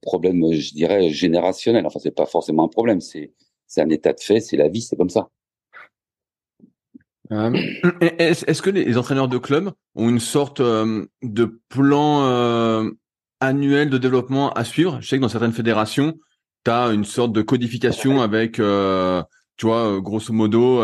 problème, 0.02 0.54
je 0.54 0.74
dirais, 0.74 1.10
générationnel. 1.10 1.86
Enfin, 1.86 2.00
c'est 2.00 2.12
pas 2.12 2.26
forcément 2.26 2.64
un 2.64 2.70
problème, 2.70 3.02
c'est 3.02 3.32
un 3.78 3.90
état 3.90 4.14
de 4.14 4.20
fait, 4.20 4.40
c'est 4.40 4.58
la 4.58 4.70
vie, 4.70 4.82
c'est 4.82 4.96
comme 4.96 5.10
ça. 5.10 5.30
Euh, 7.34 7.52
est-ce 8.20 8.62
que 8.62 8.70
les 8.70 8.98
entraîneurs 8.98 9.28
de 9.28 9.38
club 9.38 9.72
ont 9.96 10.10
une 10.10 10.20
sorte 10.20 10.60
euh, 10.60 11.06
de 11.22 11.60
plan 11.70 12.26
euh, 12.26 12.90
annuel 13.40 13.90
de 13.90 13.98
développement 13.98 14.52
à 14.54 14.64
suivre? 14.64 15.00
Je 15.02 15.08
sais 15.08 15.18
que 15.18 15.22
dans 15.22 15.30
certaines 15.30 15.54
fédérations, 15.54 16.14
tu 16.66 16.72
as 16.72 16.88
une 16.88 17.06
sorte 17.06 17.34
de 17.34 17.42
codification 17.42 18.22
avec, 18.22 18.54
tu 18.54 19.66
vois, 19.66 20.00
grosso 20.00 20.32
modo, 20.32 20.82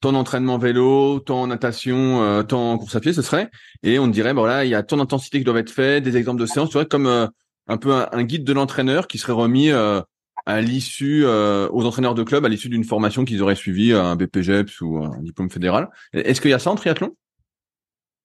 tant 0.00 0.12
d'entraînement 0.12 0.56
vélo, 0.56 1.22
en 1.28 1.46
natation, 1.48 2.44
tant 2.44 2.72
en 2.72 2.78
course 2.78 2.96
à 2.96 3.00
pied, 3.00 3.12
ce 3.12 3.20
serait. 3.20 3.50
Et 3.82 3.98
on 3.98 4.06
dirait, 4.06 4.32
bah 4.32 4.40
voilà, 4.40 4.64
il 4.64 4.70
y 4.70 4.74
a 4.74 4.82
tant 4.82 4.96
d'intensité 4.96 5.38
qui 5.38 5.44
doivent 5.44 5.58
être 5.58 5.70
faites, 5.70 6.02
des 6.02 6.16
exemples 6.16 6.40
de 6.40 6.46
séances, 6.46 6.70
tu 6.70 6.74
vois, 6.74 6.86
comme 6.86 7.28
un 7.68 7.76
peu 7.76 7.92
un, 7.92 8.22
guide 8.24 8.44
de 8.44 8.52
l'entraîneur 8.52 9.06
qui 9.06 9.18
serait 9.18 9.32
remis 9.32 9.70
euh, 9.70 10.00
à 10.46 10.60
l'issue 10.60 11.24
euh, 11.24 11.68
aux 11.70 11.84
entraîneurs 11.84 12.14
de 12.14 12.22
club 12.22 12.44
à 12.44 12.48
l'issue 12.48 12.68
d'une 12.68 12.84
formation 12.84 13.24
qu'ils 13.24 13.42
auraient 13.42 13.54
suivi 13.54 13.92
un 13.92 14.16
BPGEPS 14.16 14.80
ou 14.80 14.98
un 14.98 15.20
diplôme 15.20 15.50
fédéral. 15.50 15.90
Est-ce 16.12 16.40
qu'il 16.40 16.50
y 16.50 16.54
a 16.54 16.58
ça 16.58 16.70
en 16.70 16.74
triathlon? 16.74 17.14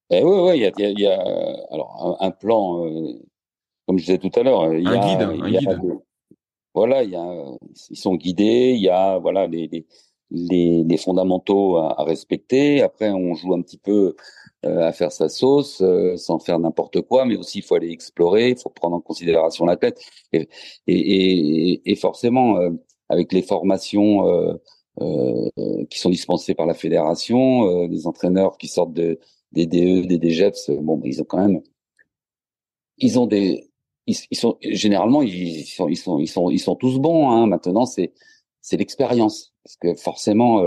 Eh 0.10 0.24
Oui, 0.24 0.38
oui, 0.38 0.58
il 0.58 0.62
y 0.62 0.86
a, 0.86 0.90
y 0.90 1.08
a, 1.08 1.22
alors 1.72 2.18
un, 2.20 2.32
plan, 2.32 2.86
euh, 2.86 3.14
comme 3.88 3.98
je 3.98 4.06
disais 4.06 4.18
tout 4.18 4.32
à 4.36 4.44
l'heure, 4.44 4.74
il 4.74 4.84
y 4.84 4.88
un 4.88 5.00
guide, 5.00 5.22
un 5.22 5.50
guide. 5.50 5.80
voilà, 6.74 7.04
il 7.04 7.10
y 7.10 7.16
a, 7.16 7.46
ils 7.90 7.98
sont 7.98 8.16
guidés, 8.16 8.74
il 8.76 8.82
y 8.82 8.90
a 8.90 9.18
voilà 9.18 9.48
les, 9.48 9.70
les, 10.30 10.84
les, 10.84 10.98
fondamentaux 10.98 11.78
à, 11.78 12.00
à, 12.00 12.04
respecter. 12.04 12.82
Après, 12.82 13.12
on 13.12 13.34
joue 13.34 13.54
un 13.54 13.62
petit 13.62 13.78
peu 13.78 13.92
euh, 13.92 14.16
à 14.64 14.92
faire 14.94 15.12
sa 15.12 15.30
sauce, 15.30 15.82
euh, 15.82 16.16
sans 16.18 16.40
faire 16.40 16.60
n'importe 16.60 17.02
quoi, 17.02 17.26
mais 17.26 17.36
aussi 17.36 17.60
il 17.60 17.64
faut 17.64 17.76
aller 17.76 17.92
explorer, 17.92 18.52
il 18.52 18.58
faut 18.58 18.70
prendre 18.70 18.96
en 18.96 19.02
considération 19.02 19.66
la 19.66 19.78
tête. 19.78 20.00
Et, 20.32 20.48
et, 20.88 21.92
et 21.92 21.96
forcément, 21.96 22.58
euh, 22.58 22.72
avec 23.10 23.34
les 23.34 23.42
formations 23.42 24.60
qui 25.90 26.00
sont 26.00 26.10
dispensées 26.10 26.54
par 26.56 26.66
la 26.66 26.74
fédération, 26.74 27.88
les 27.88 28.08
entraîneurs 28.08 28.58
qui 28.58 28.68
sortent 28.68 28.94
de, 28.94 29.20
des 29.52 29.66
DE, 29.66 30.06
des 30.06 30.20
DGEPS, 30.20 30.72
bon, 30.82 31.02
ils 31.04 31.22
ont 31.22 31.26
quand 31.26 31.40
même, 31.40 31.62
ils 32.98 33.20
ont 33.20 33.26
des, 33.26 33.70
ils, 34.08 34.16
sont 34.38 34.58
généralement 34.62 35.22
ils 35.22 35.66
sont 35.66 35.88
ils 35.88 35.98
sont 35.98 36.20
ils 36.20 36.28
sont 36.28 36.50
ils 36.50 36.60
sont 36.60 36.76
tous 36.76 37.00
bons. 37.00 37.30
Hein. 37.30 37.48
Maintenant, 37.48 37.86
c'est 37.86 38.14
c'est 38.62 38.78
l'expérience 38.78 39.54
parce 39.64 39.78
que 39.78 39.96
forcément 39.96 40.64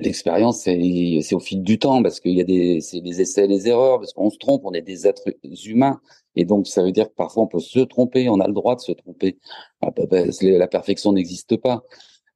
L'expérience, 0.00 0.62
c'est 0.62 1.34
au 1.34 1.40
fil 1.40 1.62
du 1.62 1.78
temps 1.78 2.02
parce 2.02 2.20
qu'il 2.20 2.32
y 2.32 2.40
a 2.40 2.44
des, 2.44 2.80
les 2.92 3.20
essais, 3.20 3.46
les 3.46 3.68
erreurs, 3.68 3.98
parce 3.98 4.12
qu'on 4.12 4.30
se 4.30 4.38
trompe, 4.38 4.62
on 4.64 4.72
est 4.72 4.82
des 4.82 5.06
êtres 5.06 5.24
humains, 5.66 6.00
et 6.36 6.44
donc 6.44 6.66
ça 6.66 6.82
veut 6.82 6.92
dire 6.92 7.08
que 7.08 7.14
parfois 7.14 7.44
on 7.44 7.46
peut 7.46 7.60
se 7.60 7.80
tromper, 7.80 8.28
on 8.28 8.40
a 8.40 8.46
le 8.46 8.52
droit 8.52 8.74
de 8.74 8.80
se 8.80 8.92
tromper. 8.92 9.38
Ah, 9.80 9.90
bah, 9.90 10.04
bah, 10.10 10.24
la 10.42 10.68
perfection 10.68 11.12
n'existe 11.12 11.56
pas, 11.56 11.82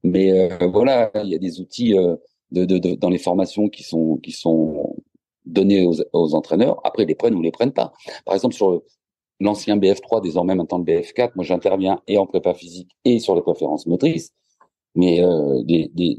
mais 0.03 0.33
euh, 0.33 0.67
voilà, 0.69 1.11
il 1.25 1.31
y 1.31 1.35
a 1.35 1.39
des 1.39 1.61
outils 1.61 1.97
euh, 1.97 2.17
de, 2.51 2.65
de, 2.65 2.79
de, 2.79 2.95
dans 2.95 3.11
les 3.11 3.19
formations 3.19 3.69
qui 3.69 3.83
sont 3.83 4.17
qui 4.19 4.33
sont 4.33 4.97
donnés 5.45 5.87
aux, 5.87 5.95
aux, 6.13 6.35
entraîneurs. 6.35 6.81
Après, 6.85 7.03
ils 7.05 7.09
les 7.09 7.15
prennent 7.15 7.35
ou 7.35 7.43
les 7.43 7.51
prennent 7.51 7.73
pas. 7.73 7.93
Par 8.25 8.35
exemple, 8.35 8.55
sur 8.55 8.83
l'ancien 9.41 9.77
BF3, 9.77 10.23
désormais 10.23 10.55
maintenant 10.55 10.79
le 10.79 10.85
BF4, 10.85 11.33
moi 11.35 11.45
j'interviens 11.45 12.01
et 12.07 12.19
en 12.19 12.27
prépa 12.27 12.55
physique 12.55 12.97
et 13.05 13.19
sur 13.19 13.35
les 13.35 13.43
préférences 13.43 13.87
motrices 13.87 14.33
mais 14.95 15.23
euh, 15.23 15.63
les, 15.67 15.91
les, 15.95 16.19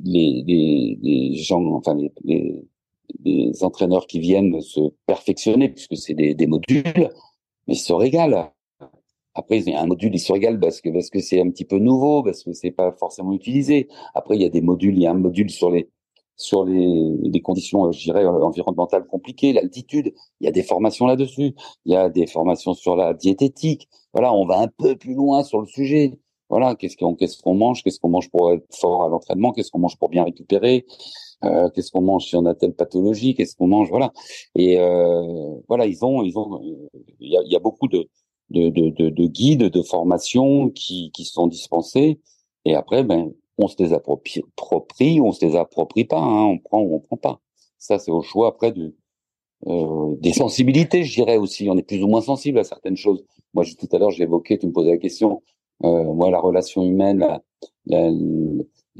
les, 1.02 1.36
gens, 1.36 1.64
enfin 1.74 1.96
les, 1.96 2.62
les, 3.24 3.64
entraîneurs 3.64 4.08
qui 4.08 4.20
viennent 4.20 4.62
se 4.62 4.80
perfectionner, 5.06 5.70
puisque 5.70 5.98
c'est 5.98 6.14
des, 6.14 6.34
des 6.34 6.48
modules, 6.48 6.84
mais 7.68 7.76
ils 7.76 7.78
se 7.78 7.94
régalent. 7.94 8.52
Après, 9.36 9.60
il 9.60 9.70
y 9.70 9.74
a 9.74 9.82
un 9.82 9.88
module, 9.88 10.14
ils 10.14 10.20
se 10.20 10.32
régalent 10.32 10.60
parce 10.60 10.80
que 10.82 10.90
parce 10.90 11.10
que 11.10 11.20
c'est 11.20 11.40
un 11.42 11.50
petit 11.50 11.66
peu 11.66 11.80
nouveau, 11.80 12.24
parce 12.24 12.44
que 12.44 12.54
c'est 12.54 12.72
pas 12.72 12.92
forcément 12.92 13.34
utilisé. 13.34 13.88
Après, 14.14 14.36
il 14.36 14.42
y 14.42 14.46
a 14.46 14.50
des 14.50 14.62
modules, 14.62 14.96
il 14.96 15.02
y 15.02 15.08
a 15.08 15.12
un 15.12 15.16
module 15.16 15.50
sur 15.50 15.72
les 15.72 15.90
sur 16.36 16.66
les, 16.66 17.16
les 17.22 17.42
conditions, 17.42 17.92
je 17.92 18.04
dirais, 18.04 18.26
environnementales 18.26 19.06
compliquées, 19.06 19.54
l'altitude. 19.54 20.14
Il 20.40 20.46
y 20.46 20.48
a 20.48 20.52
des 20.52 20.64
formations 20.64 21.06
là-dessus. 21.06 21.54
Il 21.86 21.94
y 21.94 21.96
a 21.96 22.10
des 22.10 22.28
formations 22.28 22.74
sur 22.74 22.96
la 22.96 23.14
diététique. 23.14 23.88
Voilà, 24.14 24.34
on 24.34 24.46
va 24.46 24.60
un 24.60 24.68
peu 24.68 24.96
plus 24.96 25.14
loin 25.14 25.44
sur 25.44 25.60
le 25.62 25.68
sujet 25.68 26.14
voilà, 26.54 26.76
qu'est-ce 26.76 26.96
qu'on 26.98 27.16
qu'est-ce 27.16 27.38
mange, 27.50 27.82
qu'est-ce 27.82 28.00
qu'on 28.00 28.10
mange 28.10 28.30
pour 28.30 28.52
être 28.52 28.68
fort 28.72 29.06
à 29.06 29.10
l'entraînement, 29.10 29.54
qu'est-ce 29.54 29.72
qu'on 29.72 29.80
mange 29.80 29.98
pour 29.98 30.10
bien 30.10 30.24
récupérer, 30.24 30.86
euh, 31.44 31.68
qu'est-ce 31.72 31.90
qu'on 31.92 32.02
mange 32.02 32.28
si 32.28 32.36
on 32.36 32.46
a 32.46 32.54
telle 32.54 32.76
pathologie, 32.76 33.34
qu'est-ce 33.34 33.56
qu'on 33.56 33.66
mange, 33.66 33.90
voilà. 33.90 34.14
Et 34.56 34.78
euh, 34.78 35.56
voilà, 35.68 35.88
ils 35.88 36.06
ont, 36.06 36.22
ils 36.22 36.38
ont, 36.38 36.62
il 37.20 37.32
y 37.32 37.36
a, 37.36 37.42
y 37.44 37.56
a, 37.56 37.60
beaucoup 37.60 37.88
de 37.88 38.08
de, 38.52 38.70
de, 38.70 38.90
de, 38.90 39.10
de 39.10 39.26
guides, 39.26 39.64
de 39.64 39.82
formations 39.82 40.70
qui, 40.70 41.10
qui 41.12 41.26
sont 41.26 41.48
dispensés. 41.48 42.20
Et 42.66 42.76
après, 42.76 43.04
ben, 43.04 43.34
on 43.58 43.68
se 43.68 43.82
les 43.82 43.92
approprie, 43.92 45.22
on 45.22 45.32
se 45.32 45.44
les 45.44 45.56
approprie 45.56 46.06
pas, 46.06 46.20
hein, 46.20 46.44
on 46.44 46.60
prend 46.60 46.82
ou 46.82 46.94
on 46.94 47.00
prend 47.00 47.18
pas. 47.18 47.42
Ça, 47.80 47.98
c'est 47.98 48.12
au 48.12 48.22
choix 48.22 48.48
après 48.50 48.72
du, 48.72 48.94
euh, 49.66 50.16
des 50.20 50.34
sensibilités, 50.34 51.04
je 51.04 51.16
dirais 51.16 51.38
aussi. 51.38 51.68
On 51.68 51.78
est 51.78 51.88
plus 51.88 52.04
ou 52.04 52.08
moins 52.08 52.22
sensible 52.22 52.60
à 52.60 52.64
certaines 52.64 52.98
choses. 52.98 53.26
Moi, 53.56 53.66
tout 53.66 53.90
à 53.92 53.98
l'heure, 53.98 54.12
j'ai 54.12 54.24
évoqué, 54.24 54.60
tu 54.60 54.68
me 54.68 54.72
posais 54.72 54.92
la 54.92 54.98
question, 54.98 55.42
moi, 55.82 56.30
la 56.32 56.40
relation 56.40 56.84
humaine, 56.84 57.40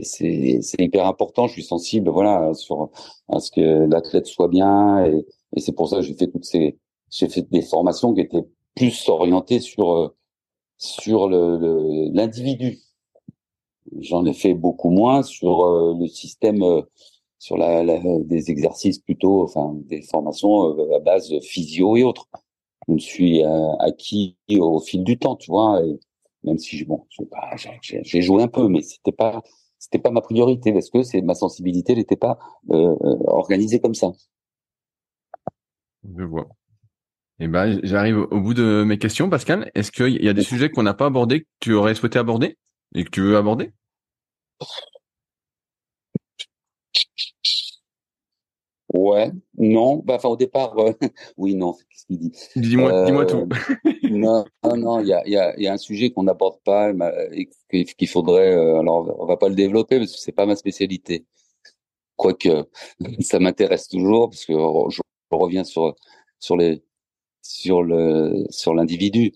c'est 0.02 0.60
hyper 0.80 1.06
important. 1.08 1.48
Je 1.48 1.54
suis 1.54 1.64
sensible, 1.64 2.10
voilà, 2.10 2.54
sur 2.54 2.90
à 3.30 3.40
ce 3.40 3.52
que 3.52 3.86
l'athlète 3.88 4.26
soit 4.28 4.48
bien, 4.48 5.06
et, 5.06 5.26
et 5.56 5.60
c'est 5.60 5.74
pour 5.74 5.90
ça 5.90 5.98
que 5.98 6.02
j'ai 6.04 6.16
fait 6.16 6.28
toutes 6.28 6.46
ces, 6.46 6.78
j'ai 7.10 7.30
fait 7.30 7.50
des 7.52 7.62
formations 7.62 8.14
qui 8.14 8.22
étaient 8.22 8.46
plus 8.76 9.08
orientées 9.10 9.60
sur 9.60 9.92
euh, 9.94 10.16
sur 10.78 11.30
le 11.30 12.10
l'individu. 12.14 12.80
J'en 14.00 14.26
ai 14.26 14.34
fait 14.34 14.54
beaucoup 14.54 14.90
moins 14.90 15.24
sur 15.24 15.66
euh, 15.66 15.96
le 16.00 16.08
système 16.08 16.64
sur 17.40 17.58
la, 17.58 17.84
des 18.24 18.50
exercices 18.50 19.00
plutôt, 19.00 19.44
enfin 19.44 19.76
des 19.86 20.02
formations 20.02 20.76
à 20.96 21.00
base 21.00 21.32
physio 21.42 21.98
et 21.98 22.04
autres. 22.04 22.28
Je 22.88 22.94
me 22.94 23.00
suis 23.00 23.44
acquis 23.80 24.38
au 24.50 24.80
fil 24.80 25.04
du 25.04 25.18
temps, 25.18 25.36
tu 25.36 25.52
vois. 25.52 25.84
Et 25.86 26.00
même 26.44 26.58
si 26.58 26.84
bon, 26.86 27.06
j'ai 27.82 28.22
joué 28.22 28.44
un 28.44 28.48
peu, 28.48 28.68
mais 28.68 28.82
c'était 28.82 29.12
pas 29.12 29.42
c'était 29.80 30.00
pas 30.00 30.12
ma 30.12 30.22
priorité 30.22 30.72
parce 30.72 30.90
que 30.90 31.04
c'est 31.04 31.22
ma 31.22 31.36
sensibilité 31.36 31.96
n'était 31.96 32.16
pas 32.16 32.40
euh, 32.72 32.96
organisée 33.28 33.80
comme 33.80 33.96
ça. 33.96 34.12
Je 36.18 36.24
vois. 36.24 36.48
Et 37.40 37.46
eh 37.46 37.48
ben, 37.48 37.80
j'arrive 37.84 38.20
au 38.20 38.40
bout 38.40 38.54
de 38.54 38.84
mes 38.86 38.98
questions, 38.98 39.30
Pascal. 39.30 39.72
Est-ce 39.74 39.92
qu'il 39.92 40.24
y 40.24 40.30
a 40.30 40.34
des 40.34 40.44
sujets 40.44 40.70
qu'on 40.70 40.84
n'a 40.84 40.94
pas 40.94 41.08
abordés 41.08 41.42
que 41.42 41.48
tu 41.60 41.74
aurais 41.74 41.96
souhaité 41.96 42.20
aborder 42.20 42.58
et 42.96 43.04
que 43.04 43.10
tu 43.10 43.22
veux 43.22 43.36
aborder? 43.36 43.72
Ouais, 48.94 49.32
non, 49.58 50.04
bah, 50.06 50.16
enfin 50.16 50.30
au 50.30 50.38
départ, 50.38 50.78
euh, 50.78 50.94
oui, 51.38 51.56
non, 51.56 51.74
qu'est-ce 51.74 52.06
qu'il 52.06 52.20
dit 52.20 52.32
Dis-moi, 52.56 53.06
dis-moi 53.06 53.26
tout. 53.26 53.50
Euh, 54.16 54.44
non, 54.64 54.78
non, 54.78 55.00
il 55.02 55.08
y 55.08 55.38
a, 55.68 55.74
un 55.74 55.78
sujet 55.78 56.12
qu'on 56.12 56.24
n'aborde 56.24 56.60
pas 56.64 56.92
et 57.32 57.86
qu'il 57.86 58.08
faudrait, 58.08 58.54
euh, 58.54 58.80
alors 58.80 59.16
on 59.20 59.26
va 59.26 59.38
pas 59.38 59.50
le 59.50 59.56
développer 59.56 60.00
parce 60.00 60.14
que 60.14 60.20
c'est 60.20 60.32
pas 60.32 60.46
ma 60.46 60.56
spécialité. 60.56 61.26
Quoique, 62.16 62.66
ça 63.22 63.40
m'intéresse 63.40 63.88
toujours 63.88 64.30
parce 64.30 64.46
que 64.46 64.54
je, 64.54 65.02
reviens 65.32 65.64
sur 65.64 65.96
sur 66.40 66.58
les 66.58 66.84
sur 67.42 67.84
le 67.84 68.46
sur 68.50 68.74
l'individu. 68.76 69.34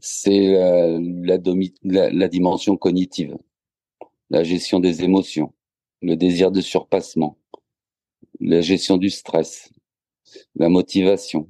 C'est 0.00 0.54
la, 0.54 1.38
la 2.10 2.28
dimension 2.28 2.76
cognitive, 2.76 3.36
la 4.30 4.44
gestion 4.44 4.80
des 4.80 5.04
émotions, 5.04 5.52
le 6.02 6.16
désir 6.16 6.50
de 6.50 6.60
surpassement 6.60 7.36
la 8.40 8.62
gestion 8.62 8.96
du 8.96 9.10
stress, 9.10 9.70
la 10.56 10.68
motivation. 10.68 11.48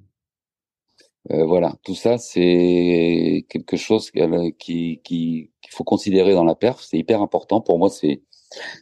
Euh, 1.30 1.44
voilà, 1.44 1.74
tout 1.84 1.94
ça, 1.94 2.16
c'est 2.18 3.44
quelque 3.48 3.76
chose 3.76 4.10
qui 4.10 5.00
qu'il 5.04 5.50
faut 5.70 5.84
considérer 5.84 6.32
dans 6.34 6.44
la 6.44 6.54
perf. 6.54 6.80
C'est 6.82 6.98
hyper 6.98 7.20
important. 7.20 7.60
Pour 7.60 7.78
moi, 7.78 7.90
c'est 7.90 8.22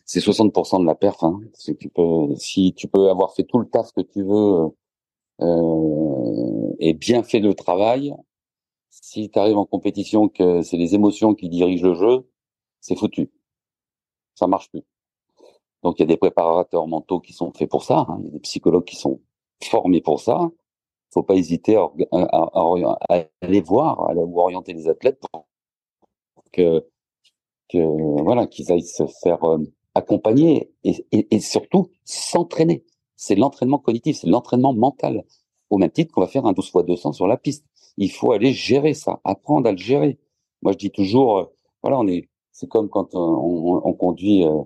c'est 0.05 0.21
60% 0.21 0.81
de 0.81 0.87
la 0.87 0.95
perf. 0.95 1.23
Hein. 1.25 1.41
Si 1.55 1.77
tu 1.77 1.89
peux, 1.91 2.35
si 2.37 2.75
tu 2.75 2.89
peux 2.89 3.11
avoir 3.11 3.35
fait 3.35 3.45
tout 3.45 3.59
le 3.59 3.69
taf 3.69 3.93
que 3.93 4.01
tu 4.03 4.23
veux 4.23 4.71
euh, 5.43 6.75
et 6.81 6.95
bien 6.95 7.23
fait 7.23 7.41
le 7.41 7.55
travail, 7.55 8.15
si 8.91 9.31
tu 9.31 9.39
arrives 9.39 9.59
en 9.59 9.67
compétition 9.67 10.29
que 10.29 10.63
c'est 10.63 10.77
les 10.77 10.95
émotions 10.95 11.35
qui 11.35 11.49
dirigent 11.49 11.87
le 11.87 11.95
jeu, 11.95 12.31
c'est 12.81 12.97
foutu. 12.97 13.31
Ça 14.35 14.47
marche 14.47 14.71
plus. 14.71 14.83
Donc 15.83 15.99
il 15.99 16.03
y 16.03 16.05
a 16.05 16.07
des 16.07 16.17
préparateurs 16.17 16.87
mentaux 16.87 17.21
qui 17.21 17.33
sont 17.33 17.53
faits 17.53 17.71
pour 17.71 17.85
ça, 17.85 18.07
hein. 18.09 18.19
il 18.21 18.27
y 18.27 18.29
a 18.29 18.33
des 18.33 18.41
psychologues 18.41 18.85
qui 18.85 18.97
sont 18.97 19.21
formés 19.63 20.01
pour 20.01 20.21
ça. 20.21 20.51
Faut 21.11 21.23
pas 21.23 21.35
hésiter 21.35 21.77
à, 21.77 21.91
aller 23.41 23.61
voir, 23.61 24.01
à 24.03 24.11
aller 24.11 24.21
orienter 24.21 24.73
les 24.75 24.89
athlètes 24.89 25.21
pour 25.21 25.47
que, 26.53 26.85
voilà 28.23 28.47
qu'ils 28.47 28.71
aillent 28.73 28.83
se 28.83 29.07
faire 29.23 29.43
euh, 29.45 29.59
accompagner 29.95 30.71
et, 30.85 31.41
surtout 31.41 31.91
s'entraîner. 32.05 32.85
C'est 33.17 33.35
l'entraînement 33.35 33.79
cognitif, 33.79 34.19
c'est 34.19 34.27
l'entraînement 34.27 34.73
mental. 34.73 35.25
Au 35.71 35.79
même 35.79 35.91
titre 35.91 36.13
qu'on 36.15 36.21
va 36.21 36.29
faire 36.29 36.47
un 36.47 36.53
12 36.53 36.67
x 36.75 36.85
200 36.87 37.13
sur 37.13 37.27
la 37.27 37.37
piste. 37.37 37.65
Il 37.97 38.11
faut 38.11 38.33
aller 38.33 38.53
gérer 38.53 38.95
ça, 38.95 39.21
apprendre 39.25 39.69
à 39.69 39.73
le 39.73 39.79
gérer. 39.79 40.19
Moi, 40.63 40.73
je 40.73 40.79
dis 40.79 40.91
toujours, 40.91 41.39
euh, 41.39 41.45
voilà, 41.83 41.99
on 41.99 42.07
est, 42.07 42.29
c'est 42.53 42.69
comme 42.69 42.89
quand 42.89 43.15
on, 43.15 43.21
on, 43.21 43.83
on 43.85 43.93
conduit 43.93 44.45
euh, 44.45 44.63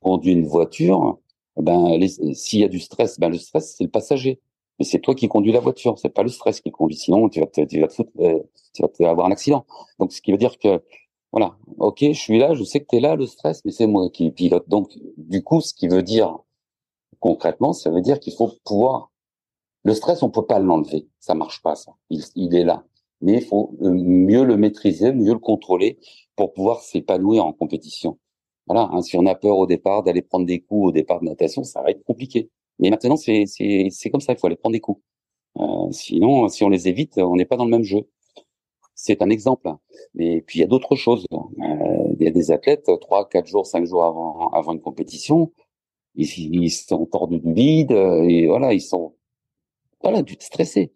conduit 0.00 0.32
une 0.32 0.46
voiture, 0.46 1.18
ben 1.62 1.98
s'il 2.34 2.60
y 2.60 2.64
a 2.64 2.68
du 2.68 2.80
stress, 2.80 3.18
ben 3.18 3.28
le 3.28 3.38
stress 3.38 3.74
c'est 3.76 3.84
le 3.84 3.90
passager. 3.90 4.40
Mais 4.78 4.86
c'est 4.86 5.00
toi 5.00 5.14
qui 5.14 5.28
conduis 5.28 5.52
la 5.52 5.60
voiture, 5.60 5.98
c'est 5.98 6.08
pas 6.08 6.22
le 6.22 6.30
stress 6.30 6.60
qui 6.62 6.70
conduit. 6.70 6.96
Sinon, 6.96 7.28
tu 7.28 7.40
vas 7.40 7.46
te, 7.46 7.60
tu 7.60 7.80
vas 7.80 7.88
te 7.88 7.92
foutre, 7.92 8.10
euh, 8.20 8.38
tu 8.72 8.82
vas 9.02 9.10
avoir 9.10 9.26
un 9.26 9.30
accident. 9.30 9.66
Donc, 9.98 10.10
ce 10.10 10.22
qui 10.22 10.32
veut 10.32 10.38
dire 10.38 10.58
que, 10.58 10.82
voilà, 11.32 11.54
ok, 11.78 11.98
je 12.00 12.12
suis 12.12 12.38
là, 12.38 12.54
je 12.54 12.64
sais 12.64 12.80
que 12.80 12.86
tu 12.88 12.96
es 12.96 13.00
là, 13.00 13.14
le 13.14 13.26
stress, 13.26 13.62
mais 13.66 13.72
c'est 13.72 13.86
moi 13.86 14.08
qui 14.10 14.30
pilote. 14.30 14.66
Donc, 14.70 14.98
du 15.18 15.44
coup, 15.44 15.60
ce 15.60 15.74
qui 15.74 15.86
veut 15.86 16.02
dire 16.02 16.38
concrètement, 17.20 17.74
ça 17.74 17.90
veut 17.90 18.00
dire 18.00 18.18
qu'il 18.20 18.32
faut 18.32 18.50
pouvoir. 18.64 19.10
Le 19.84 19.94
stress, 19.94 20.22
on 20.22 20.30
peut 20.30 20.46
pas 20.46 20.58
l'enlever, 20.58 21.08
ça 21.20 21.34
marche 21.34 21.62
pas, 21.62 21.74
ça. 21.74 21.92
Il, 22.10 22.22
il 22.34 22.54
est 22.54 22.64
là, 22.64 22.84
mais 23.20 23.34
il 23.34 23.44
faut 23.44 23.76
euh, 23.82 23.90
mieux 23.92 24.44
le 24.44 24.56
maîtriser, 24.56 25.12
mieux 25.12 25.34
le 25.34 25.38
contrôler 25.38 25.98
pour 26.36 26.52
pouvoir 26.54 26.80
s'épanouir 26.80 27.44
en 27.44 27.52
compétition. 27.52 28.18
Voilà, 28.70 28.88
hein, 28.92 29.02
si 29.02 29.16
on 29.16 29.26
a 29.26 29.34
peur 29.34 29.58
au 29.58 29.66
départ 29.66 30.04
d'aller 30.04 30.22
prendre 30.22 30.46
des 30.46 30.60
coups 30.60 30.90
au 30.90 30.92
départ 30.92 31.18
de 31.18 31.24
natation, 31.24 31.64
ça 31.64 31.82
va 31.82 31.90
être 31.90 32.04
compliqué. 32.04 32.50
Mais 32.78 32.88
maintenant, 32.90 33.16
c'est 33.16 33.44
c'est 33.46 34.10
comme 34.10 34.20
ça, 34.20 34.32
il 34.32 34.38
faut 34.38 34.46
aller 34.46 34.54
prendre 34.54 34.74
des 34.74 34.80
coups. 34.80 35.02
Euh, 35.58 35.90
sinon, 35.90 36.48
si 36.48 36.62
on 36.62 36.68
les 36.68 36.86
évite, 36.86 37.18
on 37.18 37.34
n'est 37.34 37.46
pas 37.46 37.56
dans 37.56 37.64
le 37.64 37.72
même 37.72 37.82
jeu. 37.82 38.08
C'est 38.94 39.22
un 39.22 39.30
exemple. 39.30 39.68
Mais 40.14 40.42
puis 40.42 40.60
il 40.60 40.62
y 40.62 40.64
a 40.64 40.68
d'autres 40.68 40.94
choses. 40.94 41.26
Euh, 41.32 42.14
il 42.20 42.24
y 42.24 42.28
a 42.28 42.30
des 42.30 42.52
athlètes 42.52 42.88
trois, 43.00 43.28
quatre 43.28 43.48
jours, 43.48 43.66
cinq 43.66 43.86
jours 43.86 44.04
avant 44.04 44.50
avant 44.50 44.72
une 44.72 44.80
compétition, 44.80 45.52
ils, 46.14 46.28
ils 46.54 46.70
sont 46.70 47.06
tordus 47.06 47.40
du 47.40 47.52
vide 47.52 47.90
et 47.92 48.46
voilà, 48.46 48.72
ils 48.72 48.82
sont 48.82 49.16
voilà 50.02 50.22
stressés. 50.38 50.92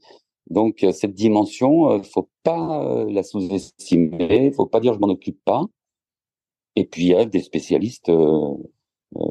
Donc 0.48 0.86
cette 0.92 1.14
dimension, 1.14 1.90
euh, 1.90 2.02
faut 2.02 2.28
pas 2.44 3.04
la 3.08 3.24
sous-estimer, 3.24 4.52
faut 4.52 4.66
pas 4.66 4.80
dire 4.80 4.94
je 4.94 5.00
m'en 5.00 5.08
occupe 5.08 5.42
pas. 5.44 5.64
Et 6.76 6.84
puis 6.84 7.04
il 7.04 7.08
y 7.08 7.14
a 7.14 7.24
des 7.24 7.40
spécialistes 7.40 8.08
euh, 8.08 8.54
euh, 9.16 9.30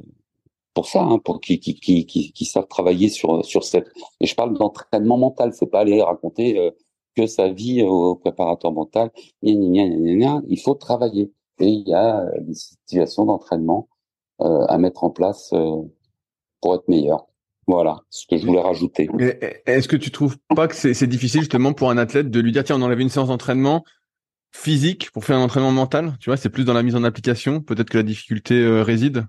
pour 0.73 0.87
ça, 0.87 1.03
hein, 1.03 1.19
pour 1.19 1.39
qui, 1.39 1.59
qui, 1.59 1.75
qui, 1.75 2.05
qui, 2.05 2.45
savent 2.45 2.67
travailler 2.67 3.09
sur 3.09 3.45
sur 3.45 3.63
cette. 3.63 3.87
Et 4.19 4.25
je 4.25 4.35
parle 4.35 4.57
d'entraînement 4.57 5.17
mental, 5.17 5.53
c'est 5.53 5.67
pas 5.67 5.81
aller 5.81 6.01
raconter 6.01 6.57
euh, 6.57 6.71
que 7.15 7.27
sa 7.27 7.49
vie 7.49 7.83
au 7.83 8.15
préparateur 8.15 8.71
mental. 8.71 9.11
il 9.43 10.59
faut 10.63 10.73
travailler. 10.75 11.31
Et 11.59 11.67
il 11.67 11.87
y 11.87 11.93
a 11.93 12.25
des 12.41 12.55
situations 12.55 13.25
d'entraînement 13.25 13.87
à 14.39 14.77
mettre 14.79 15.03
en 15.03 15.11
place 15.11 15.53
pour 16.59 16.75
être 16.75 16.87
meilleur. 16.87 17.27
Voilà 17.67 17.99
ce 18.09 18.25
que 18.25 18.37
je 18.37 18.45
voulais 18.47 18.61
rajouter. 18.61 19.07
Est-ce 19.67 19.87
que 19.87 19.95
tu 19.95 20.09
trouves 20.09 20.37
pas 20.55 20.67
que 20.67 20.75
c'est 20.75 21.07
difficile 21.07 21.41
justement 21.41 21.73
pour 21.73 21.91
un 21.91 21.97
athlète 21.97 22.31
de 22.31 22.39
lui 22.39 22.51
dire 22.51 22.63
tiens 22.63 22.79
on 22.79 22.81
enlève 22.81 22.99
une 22.99 23.09
séance 23.09 23.27
d'entraînement 23.27 23.83
physique 24.53 25.11
pour 25.11 25.25
faire 25.25 25.38
un 25.38 25.43
entraînement 25.43 25.71
mental 25.71 26.15
Tu 26.19 26.30
vois, 26.30 26.38
c'est 26.38 26.49
plus 26.49 26.63
dans 26.63 26.73
la 26.73 26.84
mise 26.84 26.95
en 26.95 27.03
application. 27.03 27.61
Peut-être 27.61 27.89
que 27.89 27.97
la 27.97 28.03
difficulté 28.03 28.55
euh, 28.55 28.84
réside. 28.84 29.25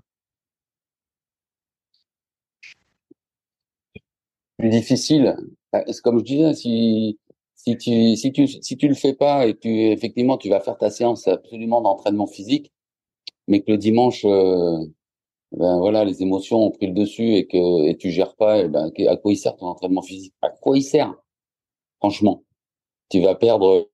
Plus 4.57 4.69
difficile. 4.69 5.35
Bah, 5.73 5.83
comme 6.03 6.19
je 6.19 6.23
disais, 6.23 6.53
si 6.53 7.19
si 7.55 7.77
tu 7.77 8.15
si 8.15 8.31
tu 8.31 8.47
si 8.47 8.77
tu 8.77 8.87
le 8.87 8.93
fais 8.93 9.13
pas 9.13 9.47
et 9.47 9.57
tu 9.57 9.69
effectivement 9.69 10.37
tu 10.37 10.49
vas 10.49 10.59
faire 10.59 10.77
ta 10.77 10.89
séance 10.89 11.27
absolument 11.27 11.81
d'entraînement 11.81 12.27
physique, 12.27 12.71
mais 13.47 13.61
que 13.61 13.71
le 13.71 13.77
dimanche 13.77 14.23
euh, 14.25 14.77
ben 15.51 15.79
voilà 15.79 16.05
les 16.05 16.21
émotions 16.21 16.59
ont 16.59 16.71
pris 16.71 16.87
le 16.87 16.93
dessus 16.93 17.35
et 17.35 17.47
que 17.47 17.87
et 17.87 17.97
tu 17.97 18.11
gères 18.11 18.35
pas, 18.35 18.59
et 18.59 18.69
ben 18.69 18.91
à 19.07 19.17
quoi 19.17 19.33
il 19.33 19.37
sert 19.37 19.55
ton 19.57 19.67
entraînement 19.67 20.01
physique? 20.03 20.33
À 20.41 20.49
quoi 20.49 20.77
il 20.77 20.83
sert? 20.83 21.15
Franchement, 21.99 22.43
tu 23.09 23.21
vas 23.21 23.35
perdre 23.35 23.89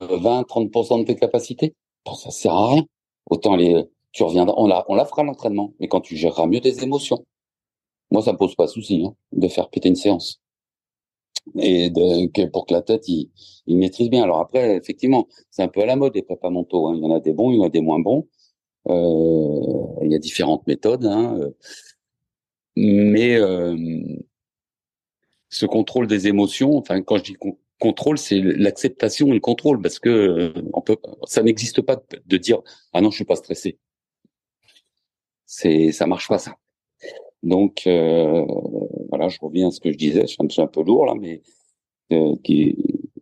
20-30% 0.00 1.00
de 1.00 1.04
tes 1.04 1.16
capacités, 1.16 1.74
bon, 2.04 2.14
ça 2.14 2.30
sert 2.30 2.52
à 2.52 2.74
rien. 2.74 2.84
Autant 3.30 3.56
les, 3.56 3.84
tu 4.12 4.22
reviendras, 4.22 4.54
on 4.56 4.66
la, 4.66 4.84
on 4.88 4.94
la 4.94 5.04
fera 5.04 5.22
l'entraînement, 5.22 5.74
mais 5.80 5.88
quand 5.88 6.00
tu 6.00 6.16
géreras 6.16 6.46
mieux 6.46 6.60
tes 6.60 6.82
émotions. 6.82 7.24
Moi, 8.10 8.22
ça 8.22 8.32
me 8.32 8.38
pose 8.38 8.56
pas 8.56 8.66
de 8.66 8.70
souci 8.70 9.04
hein, 9.06 9.14
de 9.32 9.46
faire 9.48 9.70
péter 9.70 9.88
une 9.88 9.96
séance 9.96 10.40
et 11.58 11.92
que 11.92 12.46
pour 12.46 12.66
que 12.66 12.74
la 12.74 12.82
tête 12.82 13.08
il, 13.08 13.30
il 13.66 13.78
maîtrise 13.78 14.10
bien. 14.10 14.22
Alors 14.22 14.40
après, 14.40 14.76
effectivement, 14.76 15.28
c'est 15.50 15.62
un 15.62 15.68
peu 15.68 15.80
à 15.80 15.86
la 15.86 15.96
mode 15.96 16.14
les 16.14 16.22
prépas 16.22 16.50
mentaux. 16.50 16.88
Hein. 16.88 16.94
Il 16.96 17.02
y 17.02 17.06
en 17.06 17.14
a 17.14 17.20
des 17.20 17.32
bons, 17.32 17.50
il 17.50 17.58
y 17.58 17.60
en 17.60 17.64
a 17.64 17.68
des 17.68 17.80
moins 17.80 18.00
bons. 18.00 18.28
Euh, 18.88 19.86
il 20.02 20.10
y 20.10 20.14
a 20.14 20.18
différentes 20.18 20.66
méthodes, 20.66 21.04
hein. 21.04 21.38
mais 22.76 23.36
euh, 23.36 23.76
ce 25.48 25.66
contrôle 25.66 26.06
des 26.06 26.28
émotions. 26.28 26.76
Enfin, 26.76 27.02
quand 27.02 27.18
je 27.18 27.24
dis 27.24 27.36
contrôle, 27.80 28.18
c'est 28.18 28.40
l'acceptation 28.40 29.28
et 29.28 29.34
le 29.34 29.40
contrôle, 29.40 29.82
parce 29.82 29.98
que 29.98 30.08
euh, 30.08 30.52
on 30.74 30.82
peut, 30.82 30.96
ça 31.26 31.42
n'existe 31.42 31.80
pas 31.82 32.00
de 32.26 32.36
dire 32.36 32.60
ah 32.92 33.00
non, 33.00 33.10
je 33.10 33.16
suis 33.16 33.24
pas 33.24 33.36
stressé. 33.36 33.78
C'est, 35.46 35.90
ça 35.90 36.06
marche 36.06 36.28
pas 36.28 36.38
ça. 36.38 36.56
Donc 37.42 37.86
euh, 37.86 38.44
voilà, 39.08 39.28
je 39.28 39.38
reviens 39.40 39.68
à 39.68 39.70
ce 39.72 39.80
que 39.80 39.90
je 39.90 39.96
disais, 39.96 40.22
je 40.22 40.26
suis 40.26 40.62
un, 40.62 40.66
peu 40.66 40.82
lourd 40.82 41.06
là, 41.06 41.14
mais 41.18 41.42
euh, 42.12 42.36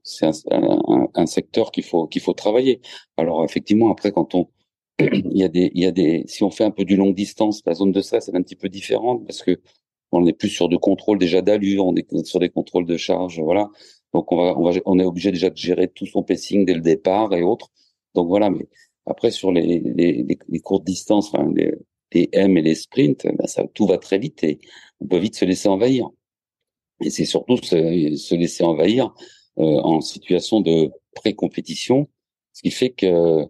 c'est 0.03 0.27
un, 0.27 1.09
un, 1.15 1.27
secteur 1.27 1.71
qu'il 1.71 1.85
faut 1.85 2.07
qu'il 2.07 2.23
faut 2.23 2.35
travailler. 2.35 2.81
Alors 3.17 3.45
effectivement, 3.45 3.91
après 3.91 4.13
quand 4.13 4.35
on 4.35 4.49
il 5.01 5.39
y 5.39 5.45
a 5.45 5.49
des 5.49 5.71
il 5.75 5.83
y 5.83 5.87
a 5.87 5.93
des 5.93 6.25
si 6.27 6.43
on 6.43 6.51
fait 6.51 6.65
un 6.65 6.73
peu 6.73 6.85
du 6.85 6.97
longue 6.97 7.15
distance, 7.15 7.63
la 7.67 7.75
zone 7.75 7.93
de 7.93 8.01
stress 8.01 8.29
est 8.29 8.37
un 8.37 8.43
petit 8.43 8.57
peu 8.57 8.69
différente 8.69 9.25
parce 9.27 9.43
que 9.43 9.61
on 10.13 10.27
est 10.27 10.33
plus 10.33 10.49
sur 10.49 10.69
de 10.69 10.77
contrôle 10.77 11.19
déjà 11.19 11.43
d'allure, 11.43 11.87
on 11.87 11.95
est 11.95 12.25
sur 12.27 12.41
des 12.41 12.49
contrôles 12.49 12.87
de 12.87 12.97
charge, 12.97 13.41
voilà. 13.41 13.71
Donc 14.15 14.33
on 14.33 14.37
va, 14.37 14.59
on 14.59 14.71
va, 14.71 14.79
on 14.87 14.99
est 14.99 15.05
obligé 15.05 15.31
déjà 15.33 15.51
de 15.51 15.57
gérer 15.57 15.89
tout 15.89 16.07
son 16.07 16.23
pacing 16.23 16.65
dès 16.65 16.75
le 16.75 16.81
départ 16.81 17.33
et 17.35 17.43
autres. 17.43 17.71
Donc 18.15 18.29
voilà, 18.29 18.51
mais 18.51 18.69
Après, 19.07 19.31
sur 19.31 19.53
les, 19.53 19.81
les, 19.81 20.39
les, 20.49 20.61
courtes 20.61 20.85
distances, 20.85 21.33
enfin, 21.33 21.51
les, 21.55 21.75
les, 22.13 22.29
M 22.33 22.57
et 22.57 22.63
les 22.63 22.75
sprints, 22.75 23.27
ben 23.27 23.47
ça, 23.47 23.65
tout 23.75 23.87
va 23.87 23.99
très 23.99 24.19
vite 24.19 24.45
et 24.45 24.59
on 25.01 25.07
peut 25.07 25.19
vite 25.19 25.37
se 25.37 25.45
laisser 25.45 25.69
envahir. 25.69 26.09
Et 27.03 27.11
c'est 27.11 27.25
surtout 27.27 27.57
se, 27.59 28.17
se, 28.17 28.35
laisser 28.35 28.65
envahir 28.65 29.15
euh, 29.59 29.63
en 29.63 30.01
situation 30.01 30.61
de 30.61 30.91
pré-compétition, 31.15 32.09
ce 32.53 32.63
qui 32.63 32.71
fait 32.71 32.91
que 32.91 33.47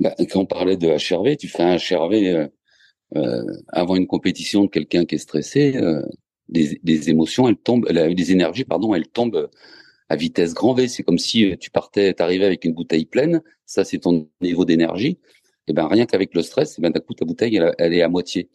ben, 0.00 0.14
quand 0.30 0.40
on 0.40 0.46
parlait 0.46 0.76
de 0.76 0.88
HRV, 0.88 1.36
tu 1.36 1.48
fais 1.48 1.62
un 1.62 1.76
HRV 1.76 2.14
euh, 2.14 2.48
euh, 3.16 3.44
avant 3.68 3.96
une 3.96 4.06
compétition 4.06 4.64
de 4.64 4.70
quelqu'un 4.70 5.04
qui 5.04 5.14
est 5.14 5.18
stressé, 5.18 5.76
euh, 5.76 6.02
les, 6.48 6.80
les, 6.84 7.10
émotions, 7.10 7.48
elles 7.48 7.56
tombent, 7.56 7.86
les 7.88 8.32
énergies, 8.32 8.64
pardon, 8.64 8.94
elles 8.94 9.08
tombent 9.08 9.50
à 10.08 10.16
vitesse 10.16 10.54
grand 10.54 10.74
V. 10.74 10.88
C'est 10.88 11.02
comme 11.02 11.18
si 11.18 11.52
euh, 11.52 11.56
tu 11.56 11.70
partais, 11.70 12.12
t'arrivais 12.14 12.46
avec 12.46 12.64
une 12.64 12.74
bouteille 12.74 13.06
pleine. 13.06 13.42
Ça, 13.64 13.84
c'est 13.84 13.98
ton 13.98 14.28
niveau 14.40 14.64
d'énergie. 14.64 15.18
Et 15.68 15.72
ben 15.72 15.88
rien 15.88 16.06
qu'avec 16.06 16.34
le 16.34 16.42
stress, 16.42 16.78
et 16.78 16.82
ben 16.82 16.90
d'un 16.90 17.00
coup 17.00 17.14
ta 17.14 17.24
bouteille 17.24 17.60
elle, 17.78 17.92
est 17.94 18.02
à 18.02 18.08
moitié 18.08 18.50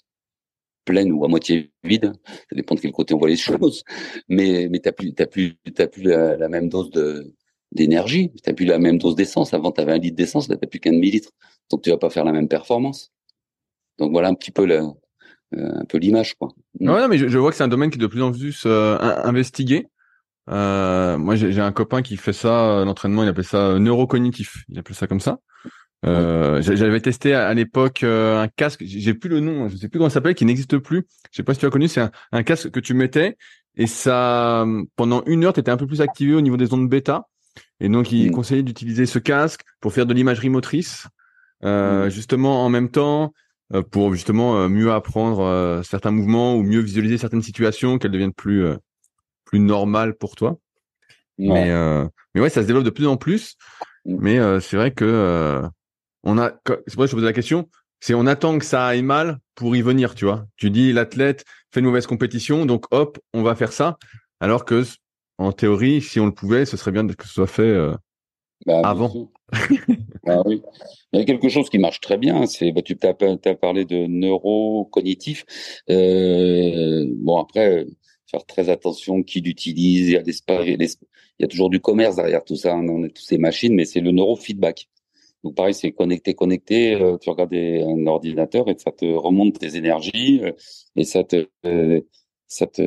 pleine 0.85 1.11
ou 1.11 1.25
à 1.25 1.27
moitié 1.27 1.71
vide. 1.83 2.13
Ça 2.25 2.55
dépend 2.55 2.75
de 2.75 2.81
quel 2.81 2.91
côté 2.91 3.13
on 3.13 3.17
voit 3.17 3.29
les 3.29 3.35
choses. 3.37 3.83
Mais 4.29 4.67
mais 4.69 4.79
t'as 4.79 4.93
plus 4.93 5.13
t'as 5.13 5.27
plus 5.27 5.57
t'as 5.75 5.87
plus 5.87 6.03
la, 6.03 6.49
même 6.49 6.69
dose 6.69 6.89
de 6.91 7.33
d'énergie. 7.73 8.31
T'as 8.43 8.53
plus 8.53 8.65
la 8.65 8.79
même 8.79 8.97
dose 8.97 9.15
d'essence. 9.15 9.53
Avant 9.53 9.71
t'avais 9.71 9.93
un 9.93 9.97
litre 9.97 10.15
d'essence, 10.15 10.47
là 10.49 10.57
t'as 10.57 10.67
plus 10.67 10.79
qu'un 10.79 10.93
demi 10.93 11.11
litre. 11.11 11.31
Donc 11.69 11.81
tu 11.83 11.89
vas 11.89 11.97
pas 11.97 12.09
faire 12.09 12.25
la 12.25 12.31
même 12.31 12.47
performance. 12.47 13.11
Donc 13.99 14.11
voilà 14.11 14.29
un 14.29 14.35
petit 14.35 14.51
peu 14.51 14.65
le, 14.65 14.81
un 15.57 15.85
peu 15.85 15.97
l'image 15.97 16.35
quoi. 16.35 16.49
Ouais, 16.79 16.87
non, 16.87 17.07
mais 17.07 17.17
je, 17.17 17.27
je, 17.27 17.37
vois 17.37 17.51
que 17.51 17.57
c'est 17.57 17.63
un 17.63 17.67
domaine 17.67 17.89
qui 17.89 17.97
est 17.97 18.01
de 18.01 18.07
plus 18.07 18.21
en 18.21 18.31
plus 18.31 18.63
euh, 18.65 18.97
investigué. 18.99 19.87
Euh, 20.49 21.17
moi, 21.17 21.35
j'ai 21.35 21.61
un 21.61 21.71
copain 21.71 22.01
qui 22.01 22.17
fait 22.17 22.33
ça, 22.33 22.79
euh, 22.79 22.85
l'entraînement, 22.85 23.23
il 23.23 23.29
appelle 23.29 23.45
ça 23.45 23.67
euh, 23.67 23.79
neurocognitif. 23.79 24.65
Il 24.69 24.79
appelle 24.79 24.95
ça 24.95 25.07
comme 25.07 25.19
ça. 25.19 25.39
Euh, 26.03 26.61
J'avais 26.61 26.99
testé 26.99 27.33
à, 27.35 27.53
l'époque 27.53 28.03
un 28.03 28.47
casque, 28.47 28.81
j'ai 28.83 29.13
plus 29.13 29.29
le 29.29 29.39
nom, 29.39 29.69
je 29.69 29.77
sais 29.77 29.87
plus 29.87 29.99
comment 29.99 30.09
ça 30.09 30.15
s'appelle, 30.15 30.33
qui 30.33 30.45
n'existe 30.45 30.77
plus. 30.79 31.05
Je 31.31 31.37
sais 31.37 31.43
pas 31.43 31.53
si 31.53 31.59
tu 31.59 31.65
as 31.67 31.69
connu, 31.69 31.87
c'est 31.87 32.01
un, 32.01 32.11
un, 32.31 32.41
casque 32.41 32.71
que 32.71 32.79
tu 32.79 32.95
mettais 32.95 33.37
et 33.75 33.87
ça, 33.87 34.65
pendant 34.95 35.23
une 35.25 35.45
heure, 35.45 35.53
tu 35.53 35.59
étais 35.59 35.71
un 35.71 35.77
peu 35.77 35.87
plus 35.87 36.01
activé 36.01 36.33
au 36.33 36.41
niveau 36.41 36.57
des 36.57 36.73
ondes 36.73 36.89
bêta. 36.89 37.27
Et 37.79 37.89
donc, 37.89 38.11
il 38.11 38.29
mm. 38.29 38.31
conseillait 38.31 38.63
d'utiliser 38.63 39.05
ce 39.05 39.19
casque 39.19 39.61
pour 39.79 39.93
faire 39.93 40.05
de 40.05 40.13
l'imagerie 40.13 40.49
motrice, 40.49 41.07
euh, 41.63 42.07
mm. 42.07 42.09
justement 42.09 42.65
en 42.65 42.69
même 42.69 42.89
temps, 42.89 43.33
pour 43.91 44.13
justement 44.13 44.67
mieux 44.67 44.91
apprendre 44.91 45.81
certains 45.83 46.11
mouvements 46.11 46.55
ou 46.55 46.63
mieux 46.63 46.79
visualiser 46.81 47.17
certaines 47.17 47.41
situations, 47.41 47.97
qu'elles 47.97 48.11
deviennent 48.11 48.33
plus 48.33 48.65
plus 49.45 49.59
normal 49.59 50.15
pour 50.15 50.35
toi. 50.35 50.57
Mais, 51.37 51.71
euh, 51.71 52.07
mais 52.33 52.41
ouais, 52.41 52.49
ça 52.49 52.61
se 52.61 52.67
développe 52.67 52.85
de 52.85 52.89
plus 52.89 53.07
en 53.07 53.17
plus. 53.17 53.55
Mais 54.05 54.39
euh, 54.39 54.59
c'est 54.59 54.77
vrai 54.77 54.91
que 54.91 55.05
euh, 55.05 55.67
on 56.23 56.37
a. 56.37 56.51
C'est 56.87 56.95
pour 56.95 57.03
ça 57.03 57.05
que 57.05 57.07
je 57.07 57.15
pose 57.15 57.23
la 57.23 57.33
question. 57.33 57.69
C'est 57.99 58.13
on 58.13 58.25
attend 58.25 58.57
que 58.57 58.65
ça 58.65 58.85
aille 58.85 59.03
mal 59.03 59.39
pour 59.55 59.75
y 59.75 59.81
venir, 59.81 60.15
tu 60.15 60.25
vois. 60.25 60.45
Tu 60.57 60.71
dis 60.71 60.91
l'athlète 60.93 61.45
fait 61.71 61.81
une 61.81 61.85
mauvaise 61.85 62.07
compétition, 62.07 62.65
donc 62.65 62.85
hop, 62.91 63.19
on 63.33 63.43
va 63.43 63.55
faire 63.55 63.73
ça. 63.73 63.97
Alors 64.39 64.65
que 64.65 64.83
en 65.37 65.51
théorie, 65.51 66.01
si 66.01 66.19
on 66.19 66.25
le 66.25 66.33
pouvait, 66.33 66.65
ce 66.65 66.77
serait 66.77 66.91
bien 66.91 67.05
que 67.07 67.27
ce 67.27 67.33
soit 67.33 67.47
fait 67.47 67.91
bah, 68.65 68.81
avant. 68.83 69.31
ah, 70.27 70.41
oui. 70.45 70.61
Il 71.13 71.19
y 71.19 71.21
a 71.21 71.25
quelque 71.25 71.49
chose 71.49 71.69
qui 71.69 71.79
marche 71.79 71.99
très 71.99 72.17
bien. 72.17 72.45
C'est, 72.45 72.71
bah, 72.71 72.81
tu 72.81 72.97
as, 73.03 73.55
parlé 73.55 73.85
de 73.85 74.07
neurocognitif. 74.07 75.45
Euh, 75.89 77.05
bon 77.17 77.39
après, 77.39 77.85
faire 78.27 78.45
très 78.45 78.69
attention 78.69 79.23
qui 79.23 79.41
l'utilise. 79.41 80.09
Il 80.09 80.13
y 80.13 80.17
a 80.17 80.23
il 81.41 81.45
y 81.45 81.45
a 81.45 81.47
toujours 81.47 81.71
du 81.71 81.79
commerce 81.79 82.17
derrière 82.17 82.43
tout 82.43 82.55
ça, 82.55 82.75
hein, 82.75 82.85
on 82.87 83.03
est 83.03 83.09
toutes 83.09 83.25
ces 83.25 83.39
machines, 83.39 83.73
mais 83.73 83.85
c'est 83.85 83.99
le 83.99 84.11
neurofeedback. 84.11 84.87
Donc 85.43 85.55
pareil, 85.55 85.73
c'est 85.73 85.91
connecté, 85.91 86.35
connecté. 86.35 86.93
Euh, 86.93 87.17
tu 87.17 87.31
regardes 87.31 87.53
un 87.55 88.05
ordinateur 88.05 88.69
et 88.69 88.75
ça 88.77 88.91
te 88.91 89.05
remonte 89.05 89.57
tes 89.57 89.75
énergies 89.75 90.41
euh, 90.43 90.51
et 90.95 91.03
ça 91.03 91.23
te 91.23 91.47
euh, 91.65 92.01
ça 92.47 92.67
te 92.67 92.83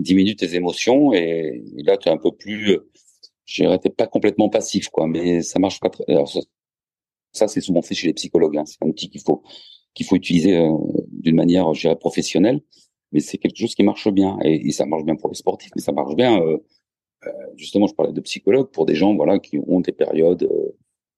diminue 0.00 0.36
tes 0.36 0.54
émotions 0.54 1.12
et, 1.12 1.64
là 1.78 1.96
tu 1.96 2.08
es 2.08 2.12
un 2.12 2.16
peu 2.18 2.30
plus, 2.30 2.78
je 3.48 3.76
t'es 3.78 3.90
pas 3.90 4.06
complètement 4.06 4.48
passif 4.48 4.88
quoi, 4.88 5.06
mais 5.06 5.42
ça 5.42 5.58
marche 5.58 5.80
pas 5.80 5.90
très. 5.90 6.04
Alors, 6.08 6.28
ça, 7.32 7.48
c'est 7.48 7.60
souvent 7.60 7.82
fait 7.82 7.94
chez 7.94 8.08
les 8.08 8.14
psychologues. 8.14 8.58
Hein. 8.58 8.64
C'est 8.66 8.82
un 8.82 8.88
outil 8.88 9.10
qu'il 9.10 9.22
faut 9.22 9.42
qu'il 9.94 10.06
faut 10.06 10.16
utiliser 10.16 10.68
d'une 11.10 11.34
manière, 11.36 11.74
je 11.74 11.80
dirais, 11.82 11.96
professionnelle 11.96 12.62
mais 13.12 13.20
c'est 13.20 13.38
quelque 13.38 13.56
chose 13.56 13.74
qui 13.74 13.82
marche 13.82 14.08
bien 14.10 14.38
et, 14.44 14.70
ça 14.72 14.86
marche 14.86 15.04
bien 15.04 15.16
pour 15.16 15.30
les 15.30 15.36
sportifs, 15.36 15.70
mais 15.74 15.82
ça 15.82 15.92
marche 15.92 16.14
bien. 16.14 16.40
Euh, 16.42 16.58
euh, 17.26 17.30
justement, 17.56 17.86
je 17.86 17.94
parlais 17.94 18.12
de 18.12 18.20
psychologues 18.20 18.70
pour 18.70 18.86
des 18.86 18.94
gens 18.94 19.14
voilà 19.14 19.38
qui 19.38 19.58
ont 19.66 19.80
des 19.80 19.92
périodes 19.92 20.44
euh, 20.44 20.76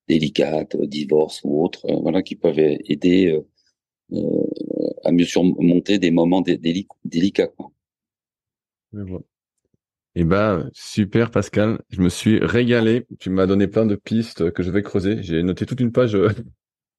délicates, 0.08 0.76
divorce 0.76 1.42
ou 1.44 1.62
autres, 1.64 1.86
voilà 2.02 2.22
qui 2.22 2.36
peuvent 2.36 2.58
aider 2.58 3.38
à 5.04 5.12
mieux 5.12 5.24
surmonter 5.24 5.98
des 5.98 6.10
moments 6.10 6.42
délicats. 7.04 7.48
Quoi. 7.48 7.70
Eh 10.16 10.24
ben 10.24 10.68
super 10.72 11.30
Pascal, 11.30 11.80
je 11.90 12.00
me 12.00 12.08
suis 12.08 12.38
régalé. 12.40 13.06
Tu 13.20 13.30
m'as 13.30 13.46
donné 13.46 13.68
plein 13.68 13.86
de 13.86 13.94
pistes 13.94 14.50
que 14.50 14.62
je 14.62 14.70
vais 14.70 14.82
creuser. 14.82 15.22
J'ai 15.22 15.42
noté 15.42 15.66
toute 15.66 15.80
une 15.80 15.92
page 15.92 16.16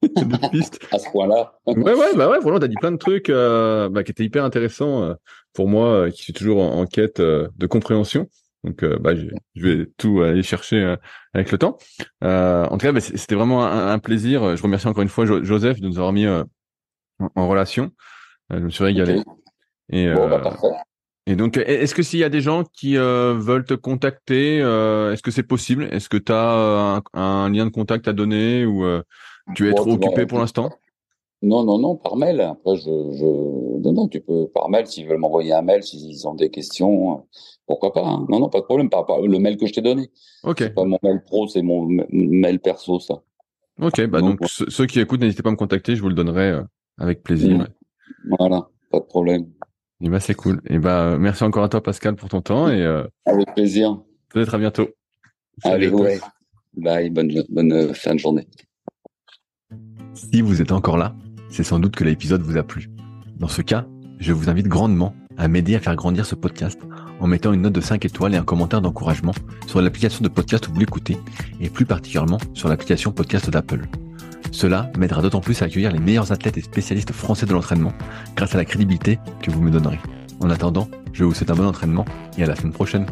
pistes. 0.52 0.80
à 0.92 1.00
ce 1.00 1.10
point-là. 1.12 1.54
ouais, 1.66 1.94
ouais, 1.94 2.16
bah 2.16 2.30
ouais, 2.30 2.40
vraiment, 2.40 2.60
t'as 2.60 2.68
dit 2.68 2.76
plein 2.76 2.92
de 2.92 2.98
trucs 2.98 3.30
euh, 3.30 3.90
bah, 3.90 4.04
qui 4.04 4.12
étaient 4.12 4.24
hyper 4.24 4.44
intéressants 4.44 5.04
euh, 5.04 5.14
pour 5.54 5.68
moi, 5.68 5.88
euh, 5.88 6.10
qui 6.10 6.24
suis 6.24 6.34
toujours 6.34 6.62
en, 6.62 6.86
quête 6.86 7.22
de 7.22 7.68
compréhension. 7.68 8.28
Donc, 8.64 8.86
bah, 8.86 9.16
je, 9.16 9.28
vais 9.56 9.88
tout 9.98 10.22
aller 10.22 10.44
chercher 10.44 10.96
avec 11.34 11.52
le 11.52 11.58
temps. 11.58 11.78
en 12.22 12.70
tout 12.72 12.78
cas, 12.78 12.92
bah, 12.92 13.02
c'était 13.02 13.36
vraiment 13.36 13.66
un, 13.66 14.00
plaisir. 14.00 14.56
Je 14.56 14.64
remercie 14.64 14.88
encore 14.88 15.04
une 15.04 15.10
fois 15.10 15.26
Joseph 15.26 15.80
de 15.82 15.88
nous 15.88 15.98
avoir 15.98 16.14
mis 16.14 16.28
en, 16.28 17.50
relation. 17.50 17.92
je 18.52 18.60
me 18.60 18.70
suis 18.70 18.84
régalé. 18.84 19.22
Et, 19.90 20.14
bah, 20.14 20.58
et 21.28 21.36
donc, 21.36 21.58
est-ce 21.58 21.94
que 21.94 22.04
s'il 22.04 22.20
y 22.20 22.24
a 22.24 22.30
des 22.30 22.42
gens 22.42 22.64
qui 22.64 22.96
veulent 22.96 23.66
te 23.66 23.74
contacter, 23.74 24.58
est-ce 24.58 25.22
que 25.22 25.32
c'est 25.32 25.44
possible? 25.44 25.88
Est-ce 25.92 26.10
que 26.10 26.18
tu 26.18 26.32
as 26.32 26.98
un, 26.98 27.02
un, 27.14 27.50
lien 27.50 27.66
de 27.66 27.72
contact 27.72 28.08
à 28.08 28.14
donner 28.14 28.66
ou 28.66 28.84
tu 29.56 29.70
es 29.70 29.74
trop 29.74 29.92
occupé 29.92 30.26
pour 30.26 30.40
l'instant? 30.40 30.72
Non, 31.44 31.64
non, 31.64 31.80
non, 31.80 31.96
par 31.96 32.16
mail. 32.18 32.40
Après, 32.42 32.76
je, 32.76 32.84
je... 32.84 33.82
Non, 33.82 33.94
non, 33.94 34.08
tu 34.08 34.22
peux 34.22 34.48
par 34.48 34.70
mail, 34.70 34.86
s'ils 34.86 35.08
veulent 35.08 35.18
m'envoyer 35.18 35.54
un 35.54 35.64
mail, 35.64 35.84
s'ils 35.84 36.28
ont 36.28 36.36
des 36.36 36.52
questions, 36.52 37.26
pourquoi 37.66 37.94
pas. 37.94 38.06
Hein. 38.06 38.28
Non, 38.30 38.40
non, 38.40 38.50
pas 38.50 38.60
de 38.60 38.66
problème, 38.66 38.90
par, 38.90 39.06
le 39.22 39.40
mail 39.40 39.58
que 39.58 39.66
je 39.66 39.74
t'ai 39.74 39.82
donné. 39.82 40.12
Ok. 40.44 40.72
Pas 40.74 40.84
mon 40.84 41.00
mail 41.02 41.24
pro, 41.26 41.48
c'est 41.48 41.64
mon 41.64 41.88
mail 42.12 42.60
perso, 42.60 43.00
ça. 43.00 43.24
Ok, 43.82 44.06
bah 44.08 44.22
donc, 44.22 44.40
ceux 44.46 44.86
qui 44.86 45.00
écoutent, 45.00 45.22
n'hésitez 45.22 45.42
pas 45.42 45.50
à 45.50 45.54
me 45.54 45.58
contacter, 45.58 45.96
je 45.96 46.02
vous 46.02 46.10
le 46.10 46.14
donnrai 46.14 46.52
euh, 46.52 46.62
avec 47.00 47.24
plaisir. 47.24 47.68
Voilà, 48.38 48.68
pas 48.92 49.00
de 49.00 49.06
problème. 49.06 49.48
Et 50.02 50.10
bah 50.10 50.20
c'est 50.20 50.34
cool. 50.34 50.62
Et 50.68 50.80
bah 50.80 51.18
merci 51.20 51.44
encore 51.44 51.64
à 51.64 51.70
toi 51.70 51.82
Pascal 51.82 52.16
pour 52.16 52.30
ton 52.30 52.42
temps 52.42 52.70
et 52.70 52.82
euh, 52.82 53.04
avec 53.26 53.54
plaisir. 53.54 54.02
Peut-être 54.30 54.56
à 54.56 54.58
bientôt. 54.58 54.90
Allez, 55.64 55.90
ouais. 55.90 56.20
Bye, 56.76 57.10
bonne 57.10 57.32
bonne 57.50 57.74
euh, 57.74 57.94
fin 57.94 58.16
de 58.16 58.20
journée. 58.20 58.48
Si 60.14 60.42
vous 60.42 60.62
êtes 60.62 60.72
encore 60.72 60.98
là, 60.98 61.16
c'est 61.50 61.64
sans 61.64 61.80
doute 61.80 61.96
que 61.96 62.04
l'épisode 62.04 62.42
vous 62.42 62.58
a 62.58 62.64
plu. 62.64 62.90
Dans 63.38 63.48
ce 63.48 63.62
cas, 63.62 63.86
je 64.20 64.34
vous 64.34 64.50
invite 64.50 64.68
grandement 64.68 65.14
à 65.38 65.48
m'aider 65.48 65.76
à 65.76 65.80
faire 65.80 65.96
grandir 65.96 66.26
ce 66.26 66.36
podcast 66.36 66.80
en 67.20 67.28
mettant 67.28 67.54
une 67.54 67.62
note 67.62 67.74
de 67.74 67.82
5 67.82 68.04
étoiles 68.06 68.34
et 68.34 68.38
un 68.38 68.44
commentaire 68.44 68.82
d'encouragement 68.82 69.34
sur 69.68 69.82
l'application 69.82 70.24
de 70.24 70.30
podcast 70.30 70.68
où 70.68 70.74
vous 70.74 70.80
l'écoutez 70.80 71.18
et 71.60 71.70
plus 71.70 71.86
particulièrement 71.86 72.40
sur 72.54 72.70
l'application 72.70 73.12
podcast 73.12 73.50
d'Apple. 73.50 73.88
Cela 74.52 74.92
m'aidera 74.98 75.22
d'autant 75.22 75.42
plus 75.42 75.62
à 75.62 75.66
accueillir 75.66 75.92
les 75.92 76.00
meilleurs 76.00 76.32
athlètes 76.32 76.58
et 76.58 76.62
spécialistes 76.62 77.12
français 77.12 77.46
de 77.46 77.54
l'entraînement 77.54 77.94
grâce 78.36 78.56
à 78.56 78.58
la 78.58 78.66
crédibilité 78.66 79.20
que 79.42 79.52
vous 79.52 79.62
me 79.62 79.72
donnerez. 79.72 80.00
En 80.40 80.50
attendant, 80.50 80.90
je 81.14 81.24
vous 81.24 81.34
souhaite 81.34 81.52
un 81.52 81.56
bon 81.56 81.68
entraînement 81.68 82.06
et 82.38 82.44
à 82.44 82.48
la 82.48 82.56
semaine 82.56 82.74
prochaine. 82.74 83.06